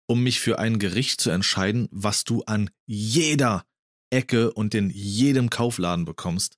um 0.09 0.23
mich 0.23 0.41
für 0.41 0.59
ein 0.59 0.79
Gericht 0.79 1.21
zu 1.21 1.31
entscheiden, 1.31 1.89
was 1.91 2.25
du 2.25 2.43
an 2.45 2.71
jeder 2.87 3.65
Ecke 4.11 4.53
und 4.53 4.75
in 4.75 4.91
jedem 4.91 5.51
Kaufladen 5.51 6.05
bekommst. 6.05 6.57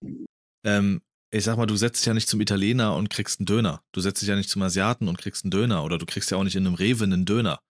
Ähm, 0.67 1.01
ich 1.31 1.45
sag 1.45 1.57
mal, 1.57 1.67
du 1.67 1.77
setzt 1.77 2.01
dich 2.01 2.07
ja 2.07 2.15
nicht 2.15 2.29
zum 2.29 2.41
Italiener 2.41 2.95
und 2.95 3.09
kriegst 3.11 3.41
einen 3.41 3.47
Döner. 3.47 3.83
Du 3.93 4.01
setzt 4.01 4.21
dich 4.21 4.29
ja 4.29 4.37
nicht 4.37 4.51
zum 4.51 4.63
Asiaten 4.63 5.09
und 5.09 5.19
kriegst 5.19 5.45
einen 5.45 5.51
Döner. 5.51 5.85
Oder 5.85 5.97
du 5.99 6.05
kriegst 6.07 6.31
ja 6.31 6.37
auch 6.37 6.45
nicht 6.45 6.57
in 6.57 6.67
einem 6.67 6.75
Rewe 6.75 7.05
einen 7.05 7.25
Döner. 7.25 7.61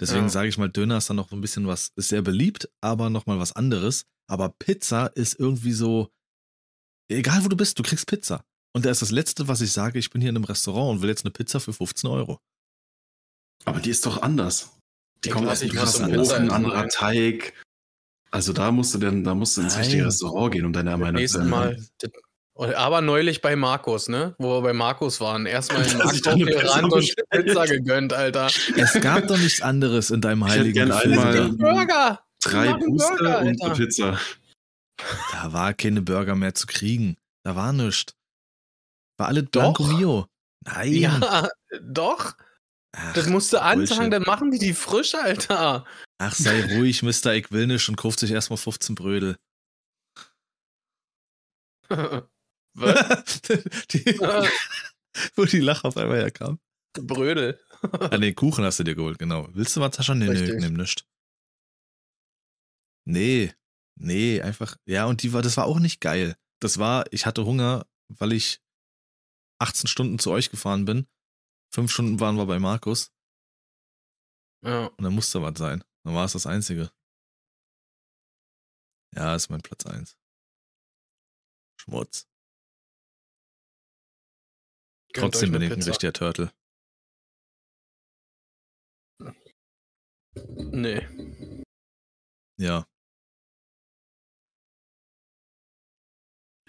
Deswegen 0.00 0.24
Ja. 0.26 0.28
sage 0.28 0.48
ich 0.48 0.58
mal, 0.58 0.68
Döner 0.68 0.98
ist 0.98 1.10
dann 1.10 1.16
noch 1.16 1.30
so 1.30 1.36
ein 1.36 1.40
bisschen 1.40 1.66
was, 1.66 1.90
ist 1.96 2.08
sehr 2.10 2.22
beliebt, 2.22 2.68
aber 2.80 3.10
nochmal 3.10 3.40
was 3.40 3.52
anderes. 3.52 4.04
Aber 4.30 4.50
Pizza 4.50 5.06
ist 5.16 5.38
irgendwie 5.38 5.72
so, 5.72 6.10
egal 7.10 7.44
wo 7.44 7.48
du 7.48 7.56
bist, 7.56 7.78
du 7.78 7.82
kriegst 7.82 8.06
Pizza. 8.06 8.44
Und 8.78 8.84
da 8.84 8.90
ist 8.92 9.02
das 9.02 9.10
Letzte, 9.10 9.48
was 9.48 9.60
ich 9.60 9.72
sage, 9.72 9.98
ich 9.98 10.08
bin 10.10 10.20
hier 10.20 10.30
in 10.30 10.36
einem 10.36 10.44
Restaurant 10.44 10.88
und 10.92 11.02
will 11.02 11.08
jetzt 11.08 11.24
eine 11.24 11.32
Pizza 11.32 11.58
für 11.58 11.72
15 11.72 12.08
Euro. 12.08 12.38
Aber 13.64 13.80
die 13.80 13.90
ist 13.90 14.06
doch 14.06 14.22
anders. 14.22 14.70
Die 15.24 15.30
Ich 15.30 15.34
kommt 15.34 15.48
aus 15.48 15.62
einem 15.62 15.70
muss 15.74 15.78
krassen 15.80 16.04
Ofen, 16.04 16.20
Pizza 16.46 16.54
anderer. 16.54 16.86
Teig. 16.88 17.54
Also 18.30 18.52
da 18.52 18.70
musst 18.70 18.94
du 18.94 18.98
denn, 18.98 19.24
da 19.24 19.34
musst 19.34 19.56
du 19.56 19.62
ins 19.62 19.76
richtige 19.76 20.02
Nein. 20.02 20.06
Restaurant 20.06 20.52
gehen, 20.52 20.64
um 20.64 20.72
deine 20.72 20.96
Meinung 20.96 21.26
zu. 21.26 21.40
Mal. 21.40 21.76
Aber 22.54 23.00
neulich 23.00 23.40
bei 23.40 23.56
Markus, 23.56 24.08
ne? 24.08 24.36
Wo 24.38 24.58
wir 24.58 24.62
bei 24.62 24.72
Markus 24.72 25.20
waren. 25.20 25.44
Erstmal 25.46 25.82
in 25.90 26.00
eine 26.00 26.44
gerannt 26.44 26.92
Pizza 26.94 27.24
und 27.32 27.44
Pizza 27.44 27.66
gegönnt, 27.66 28.12
Alter. 28.12 28.46
Es 28.76 28.92
gab 29.00 29.26
doch 29.26 29.38
nichts 29.38 29.60
anderes 29.60 30.10
in 30.12 30.20
deinem 30.20 30.42
Ich 30.42 30.50
hätte 30.50 30.60
heiligen 30.60 30.88
Gefilde. 30.90 31.20
einmal- 31.20 31.52
Burger! 31.52 32.20
Drei 32.42 32.74
Booster 32.74 33.16
Burger, 33.16 33.40
und 33.40 33.60
eine 33.60 33.74
Pizza. 33.74 34.20
Da 35.32 35.52
war 35.52 35.74
keine 35.74 36.00
Burger 36.00 36.36
mehr 36.36 36.54
zu 36.54 36.68
kriegen. 36.68 37.16
Da 37.42 37.56
war 37.56 37.72
nichts. 37.72 38.14
War 39.18 39.28
alle 39.28 39.42
Doch. 39.42 39.74
Blanco 39.74 39.84
Mio. 39.84 40.26
Nein. 40.64 40.92
Ja, 40.94 41.48
doch. 41.82 42.36
Ach, 42.96 43.12
Das 43.12 43.28
musst 43.28 43.52
du 43.52 43.58
Bullshit. 43.58 44.12
dann 44.12 44.22
machen 44.22 44.50
die 44.50 44.58
die 44.58 44.72
frisch, 44.72 45.14
Alter. 45.14 45.84
Ach, 46.18 46.34
sei 46.34 46.76
ruhig, 46.76 47.02
Mr. 47.02 47.34
Ich 47.34 47.50
will 47.52 47.66
nicht 47.66 47.88
und 47.88 47.96
kauft 47.96 48.18
sich 48.20 48.30
erstmal 48.30 48.56
15 48.56 48.94
Brödel. 48.94 49.36
Was? 52.74 53.42
die, 53.90 54.04
wo 55.36 55.44
die 55.44 55.60
Lach 55.60 55.84
auf 55.84 55.96
einmal 55.96 56.18
herkam. 56.18 56.60
Brödel. 56.94 57.60
Ah, 57.82 58.18
nee, 58.18 58.32
Kuchen 58.32 58.64
hast 58.64 58.78
du 58.80 58.84
dir 58.84 58.94
geholt, 58.94 59.18
genau. 59.18 59.48
Willst 59.52 59.76
du 59.76 59.80
was, 59.80 59.92
Tascha? 59.94 60.14
Nee, 60.14 60.24
nee, 60.24 60.30
Richtig. 60.32 60.54
ich 60.54 60.60
nehm 60.60 60.74
nicht. 60.74 61.06
Nee, 63.04 63.52
nee, 63.96 64.40
einfach. 64.42 64.76
Ja, 64.84 65.06
und 65.06 65.22
die 65.22 65.32
war, 65.32 65.42
das 65.42 65.56
war 65.56 65.66
auch 65.66 65.78
nicht 65.78 66.00
geil. 66.00 66.36
Das 66.60 66.78
war, 66.78 67.04
ich 67.12 67.24
hatte 67.26 67.44
Hunger, 67.44 67.86
weil 68.08 68.32
ich 68.32 68.60
18 69.58 69.86
Stunden 69.88 70.18
zu 70.18 70.30
euch 70.30 70.50
gefahren 70.50 70.84
bin. 70.84 71.08
Fünf 71.72 71.92
Stunden 71.92 72.20
waren 72.20 72.36
wir 72.36 72.46
bei 72.46 72.58
Markus 72.58 73.12
Ja. 74.64 74.86
und 74.86 75.02
dann 75.02 75.14
musste 75.14 75.42
was 75.42 75.58
sein. 75.58 75.84
Dann 76.04 76.14
war 76.14 76.24
es 76.24 76.32
das 76.32 76.46
Einzige. 76.46 76.90
Ja, 79.14 79.34
ist 79.34 79.48
mein 79.50 79.62
Platz 79.62 79.86
eins. 79.86 80.16
Schmutz. 81.80 82.28
Gönnt 85.12 85.32
Trotzdem 85.32 85.52
bin 85.52 85.62
ich 85.62 85.72
ein 85.72 85.82
richtiger 85.82 86.12
Turtle. 86.12 86.52
Nee. 90.72 91.00
Ja. 92.58 92.86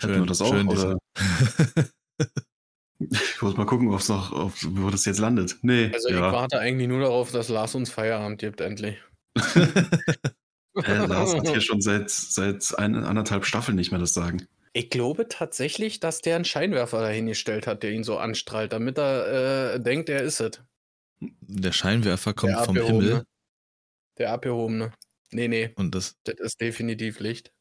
Wir 0.01 0.25
das 0.25 0.41
auch, 0.41 0.51
schön 0.53 0.67
oder? 0.69 0.97
Ich 2.99 3.41
muss 3.41 3.55
mal 3.55 3.65
gucken, 3.65 3.89
ob's 3.93 4.09
noch, 4.09 4.33
ob, 4.33 4.53
wo 4.61 4.89
das 4.89 5.05
jetzt 5.05 5.19
landet. 5.19 5.57
Nee, 5.61 5.89
Also 5.93 6.09
ich 6.09 6.15
ja. 6.15 6.31
warte 6.31 6.59
eigentlich 6.59 6.89
nur 6.89 6.99
darauf, 6.99 7.31
dass 7.31 7.47
Lars 7.47 7.73
uns 7.75 7.89
Feierabend 7.89 8.39
gibt, 8.39 8.61
endlich. 8.61 8.97
Äh, 10.85 11.07
Lars 11.07 11.33
hat 11.35 11.49
hier 11.49 11.61
schon 11.61 11.81
seit, 11.81 12.09
seit 12.09 12.77
ein, 12.77 12.95
anderthalb 12.95 13.43
Staffeln 13.43 13.75
nicht 13.75 13.91
mehr 13.91 13.99
das 13.99 14.13
Sagen. 14.13 14.47
Ich 14.73 14.89
glaube 14.89 15.27
tatsächlich, 15.27 15.99
dass 15.99 16.21
der 16.21 16.35
einen 16.35 16.45
Scheinwerfer 16.45 17.01
dahingestellt 17.01 17.67
hat, 17.67 17.83
der 17.83 17.91
ihn 17.91 18.03
so 18.03 18.17
anstrahlt, 18.17 18.71
damit 18.71 18.97
er 18.97 19.73
äh, 19.73 19.79
denkt, 19.81 20.09
er 20.09 20.21
ist 20.21 20.39
es. 20.39 20.61
Der 21.19 21.71
Scheinwerfer 21.71 22.33
kommt 22.33 22.53
Der 22.53 22.63
vom. 22.63 22.75
Himmel 22.77 23.23
Der 24.19 24.31
abgehobene. 24.31 24.93
Nee, 25.31 25.47
nee, 25.47 25.71
und 25.75 25.93
das. 25.95 26.17
das 26.23 26.35
ist 26.39 26.61
definitiv 26.61 27.19
Licht. 27.19 27.51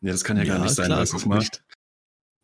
Ja, 0.00 0.12
das 0.12 0.24
kann 0.24 0.36
ja, 0.36 0.44
gar 0.44 0.58
nicht 0.58 0.74
sein, 0.74 0.86
klar, 0.86 0.98
weil 0.98 1.04
es 1.04 1.12
guck 1.12 1.20
ist 1.20 1.32
Licht. 1.32 1.64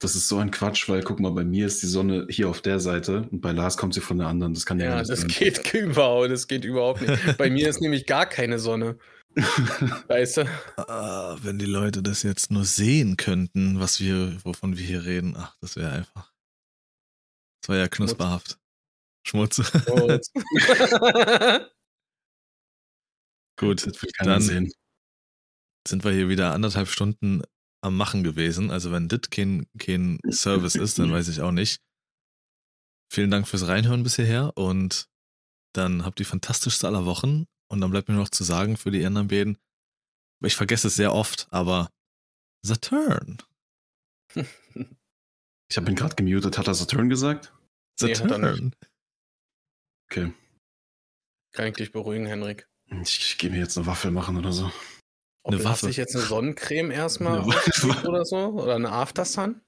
Das 0.01 0.17
ist 0.17 0.29
so 0.29 0.39
ein 0.39 0.51
Quatsch, 0.51 0.89
weil 0.89 1.03
guck 1.03 1.21
mal, 1.21 1.31
bei 1.31 1.45
mir 1.45 1.67
ist 1.67 1.83
die 1.83 1.87
Sonne 1.87 2.27
hier 2.29 2.49
auf 2.49 2.61
der 2.63 2.81
Seite 2.81 3.29
und 3.31 3.41
bei 3.41 3.53
Lars 3.53 3.77
kommt 3.77 3.95
sie 3.95 4.01
von 4.01 4.19
der 4.19 4.27
anderen. 4.29 4.55
Das 4.55 4.67
kann 4.67 4.81
ja, 4.81 4.87
Ja, 4.87 4.99
nicht 4.99 5.11
das 5.11 5.21
sein. 5.21 5.29
geht 5.29 5.73
überhaupt, 5.75 6.31
das 6.31 6.49
geht 6.49 6.65
überhaupt 6.65 7.03
nicht. 7.03 7.37
Bei 7.39 7.49
mir 7.51 7.69
ist 7.69 7.81
nämlich 7.81 8.07
gar 8.07 8.27
keine 8.27 8.59
Sonne. 8.59 8.99
Weißt 10.09 10.39
du? 10.39 10.45
Ah, 10.77 11.37
wenn 11.43 11.59
die 11.59 11.67
Leute 11.67 12.03
das 12.03 12.23
jetzt 12.25 12.51
nur 12.51 12.65
sehen 12.65 13.17
könnten, 13.17 13.79
was 13.79 14.01
wir, 14.01 14.37
wovon 14.45 14.77
wir 14.77 14.85
hier 14.85 15.05
reden, 15.05 15.37
ach, 15.37 15.55
das 15.61 15.77
wäre 15.77 15.93
einfach. 15.93 16.33
Das 17.63 17.69
war 17.69 17.77
ja 17.77 17.87
knusperhaft. 17.89 18.59
Schmutz. 19.25 19.57
Gut. 19.87 20.27
Gut, 23.59 23.87
Das 23.87 24.03
will 24.03 24.11
keiner 24.17 24.33
dann 24.33 24.43
sehen. 24.43 24.73
sind 25.87 26.03
wir 26.05 26.13
hier 26.13 26.29
wieder 26.29 26.53
anderthalb 26.55 26.89
Stunden 26.89 27.43
am 27.83 27.97
Machen 27.97 28.23
gewesen. 28.23 28.71
Also 28.71 28.93
wenn 28.93 29.09
das 29.09 29.31
kein, 29.31 29.67
kein 29.79 30.19
Service 30.31 30.75
ist, 30.75 30.99
dann 30.99 31.13
weiß 31.13 31.29
ich 31.29 31.41
auch 31.41 31.53
nicht. 31.53 31.81
Vielen 33.13 33.31
Dank 33.31 33.49
fürs 33.49 33.67
Reinhören 33.67 34.03
bis 34.03 34.17
hierher 34.17 34.57
und 34.57 35.09
dann 35.75 36.05
habt 36.05 36.19
die 36.19 36.25
fantastischste 36.25 36.87
aller 36.87 37.05
Wochen. 37.07 37.47
Und 37.69 37.81
dann 37.81 37.91
bleibt 37.91 38.09
mir 38.09 38.17
noch 38.17 38.29
zu 38.29 38.43
sagen 38.45 38.77
für 38.77 38.91
die 38.91 39.05
anderen 39.05 39.29
beiden, 39.29 39.57
ich 40.43 40.57
vergesse 40.57 40.89
es 40.89 40.97
sehr 40.97 41.13
oft, 41.13 41.47
aber 41.51 41.91
Saturn. 42.65 43.39
Ich 45.71 45.77
habe 45.77 45.89
ihn 45.89 45.97
gerade 45.97 46.17
gemutet. 46.17 46.59
Hat 46.59 46.67
er 46.67 46.75
Saturn 46.75 47.09
gesagt? 47.09 47.53
Nee, 48.01 48.15
hat 48.15 48.21
er 48.23 48.29
Saturn. 48.29 48.75
Okay. 50.11 50.33
Kann 51.53 51.69
ich 51.69 51.75
dich 51.75 51.93
beruhigen, 51.93 52.27
Henrik? 52.27 52.69
Ich, 53.03 53.19
ich 53.21 53.39
gehe 53.39 53.51
mir 53.51 53.59
jetzt 53.59 53.77
eine 53.77 53.87
Waffel 53.87 54.11
machen 54.11 54.37
oder 54.37 54.53
so. 54.53 54.71
Ob 55.43 55.55
Eine 55.55 55.65
Waffe. 55.65 55.87
sich 55.87 55.97
jetzt 55.97 56.15
eine 56.15 56.25
Sonnencreme 56.25 56.91
erstmal 56.91 57.43
oder 57.43 58.25
so? 58.25 58.49
Oder 58.49 58.75
eine 58.75 58.93
Aftersun? 58.93 59.63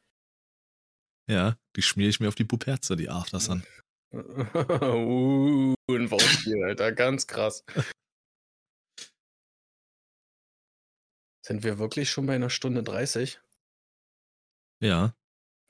Ja, 1.31 1.57
die 1.77 1.83
schmiere 1.83 2.11
ich 2.11 2.21
mir 2.21 2.29
auf 2.29 2.35
die 2.35 2.45
Puperze, 2.45 2.97
die 2.97 3.09
Aftersun. 3.09 3.65
uh, 4.13 5.75
ein 5.89 6.11
Wortspiel, 6.11 6.63
Alter, 6.65 6.93
ganz 6.93 7.27
krass. 7.27 7.65
Sind 11.45 11.65
wir 11.65 11.79
wirklich 11.79 12.11
schon 12.11 12.27
bei 12.27 12.35
einer 12.35 12.51
Stunde 12.51 12.83
30? 12.83 13.41
Ja. 14.81 15.15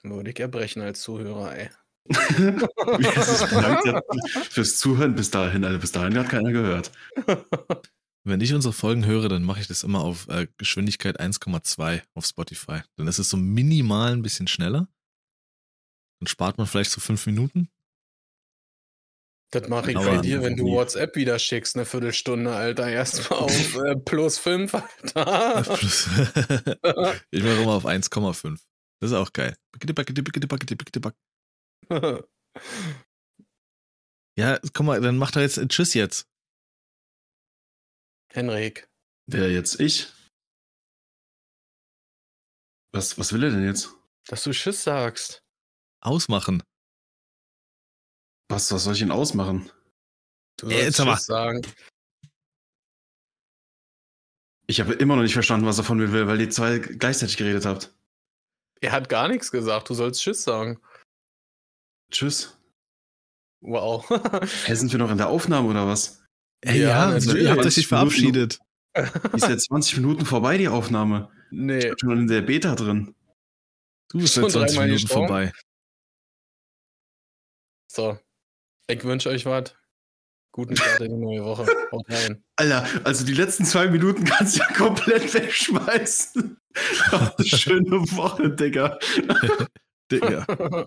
Würde 0.02 0.30
ich 0.30 0.40
erbrechen 0.40 0.82
als 0.82 1.02
Zuhörer, 1.02 1.56
ey. 1.56 1.70
Fürs 4.50 4.78
Zuhören 4.78 5.14
bis 5.14 5.30
dahin. 5.30 5.64
Also 5.64 5.78
bis 5.78 5.92
dahin 5.92 6.18
hat 6.18 6.28
keiner 6.28 6.50
gehört. 6.50 6.90
Wenn 8.24 8.40
ich 8.40 8.54
unsere 8.54 8.72
Folgen 8.72 9.04
höre, 9.04 9.28
dann 9.28 9.42
mache 9.42 9.60
ich 9.60 9.66
das 9.66 9.82
immer 9.82 10.00
auf 10.02 10.28
äh, 10.28 10.46
Geschwindigkeit 10.56 11.20
1,2 11.20 12.02
auf 12.14 12.24
Spotify. 12.24 12.82
Dann 12.96 13.08
ist 13.08 13.18
es 13.18 13.28
so 13.28 13.36
minimal 13.36 14.12
ein 14.12 14.22
bisschen 14.22 14.46
schneller. 14.46 14.88
Dann 16.20 16.28
spart 16.28 16.56
man 16.56 16.68
vielleicht 16.68 16.92
so 16.92 17.00
fünf 17.00 17.26
Minuten. 17.26 17.68
Das 19.52 19.68
mache 19.68 19.90
ich 19.90 19.96
bei 19.98 20.18
dir, 20.18 20.40
wenn 20.42 20.56
du 20.56 20.64
nie. 20.64 20.70
WhatsApp 20.72 21.14
wieder 21.16 21.38
schickst, 21.38 21.76
eine 21.76 21.84
Viertelstunde, 21.84 22.54
Alter. 22.54 22.88
Erstmal 22.88 23.40
auf 23.40 23.76
äh, 23.84 23.96
plus 23.96 24.38
5, 24.38 24.74
Alter. 24.74 25.62
Plus- 25.76 26.06
ich 27.30 27.42
mache 27.42 27.62
immer 27.62 27.72
auf 27.72 27.84
1,5. 27.84 28.60
Das 29.00 29.10
ist 29.10 29.16
auch 29.16 29.32
geil. 29.32 29.56
Ja, 34.38 34.58
komm 34.72 34.86
mal, 34.86 35.00
dann 35.00 35.18
macht 35.18 35.36
er 35.36 35.42
jetzt 35.42 35.60
Tschüss 35.68 35.92
jetzt. 35.92 36.26
Henrik. 38.32 38.88
Wer 39.26 39.50
jetzt? 39.50 39.78
Ich? 39.80 40.12
Was, 42.92 43.18
was 43.18 43.32
will 43.32 43.44
er 43.44 43.50
denn 43.50 43.64
jetzt? 43.64 43.90
Dass 44.26 44.42
du 44.44 44.50
Tschüss 44.50 44.82
sagst. 44.82 45.42
Ausmachen. 46.00 46.62
Was, 48.48 48.70
was 48.72 48.84
soll 48.84 48.94
ich 48.94 48.98
denn 49.00 49.10
ausmachen? 49.12 49.70
Du 50.58 50.68
Äh, 50.68 50.84
jetzt 50.84 50.96
sollst 50.96 51.30
aber. 51.30 51.52
Sagen. 51.52 51.62
Ich 54.66 54.80
habe 54.80 54.94
immer 54.94 55.16
noch 55.16 55.22
nicht 55.22 55.32
verstanden, 55.32 55.66
was 55.66 55.78
er 55.78 55.84
von 55.84 55.98
mir 55.98 56.12
will, 56.12 56.26
weil 56.26 56.40
ihr 56.40 56.50
zwei 56.50 56.78
gleichzeitig 56.78 57.36
geredet 57.36 57.66
habt. 57.66 57.94
Er 58.80 58.92
hat 58.92 59.08
gar 59.08 59.28
nichts 59.28 59.50
gesagt. 59.50 59.90
Du 59.90 59.94
sollst 59.94 60.20
Tschüss 60.22 60.42
sagen. 60.42 60.80
Tschüss. 62.10 62.58
Wow. 63.60 64.08
Hey, 64.64 64.76
sind 64.76 64.90
wir 64.92 64.98
noch 64.98 65.10
in 65.10 65.18
der 65.18 65.28
Aufnahme 65.28 65.68
oder 65.68 65.86
was? 65.86 66.21
Ey, 66.62 66.80
Ja, 66.82 66.88
ja, 66.88 67.10
natürlich. 67.10 67.42
ihr 67.44 67.50
habt 67.50 67.64
euch 67.64 67.76
nicht 67.76 67.86
verabschiedet. 67.88 68.58
Ist 69.32 69.48
jetzt 69.48 69.66
20 69.66 69.96
Minuten 69.98 70.24
vorbei, 70.26 70.58
die 70.58 70.68
Aufnahme. 70.68 71.30
Ich 71.50 71.58
nee. 71.58 71.80
bin 71.80 71.98
schon 71.98 72.18
in 72.18 72.26
der 72.28 72.42
Beta 72.42 72.74
drin. 72.74 73.14
Du 74.10 74.18
bist 74.18 74.34
Schon 74.34 74.44
seit 74.44 74.52
20 74.70 74.76
dreimal 74.76 74.86
Minuten 74.88 75.02
gestorben? 75.04 75.28
vorbei. 75.28 75.52
So. 77.90 78.18
Ich 78.88 79.02
wünsche 79.04 79.30
euch 79.30 79.46
was. 79.46 79.74
Guten 80.54 80.76
Start 80.76 81.00
in 81.00 81.12
die 81.14 81.16
neue 81.24 81.44
Woche. 81.44 81.64
Haut 81.92 82.04
rein. 82.10 82.44
Alter, 82.56 82.86
also 83.04 83.24
die 83.24 83.32
letzten 83.32 83.64
zwei 83.64 83.86
Minuten 83.88 84.24
kannst 84.26 84.56
du 84.56 84.60
ja 84.60 84.66
komplett 84.74 85.32
wegschmeißen. 85.32 86.58
Schöne 87.40 87.90
Woche, 88.12 88.50
Digga. 88.50 88.98
Digga. 90.10 90.86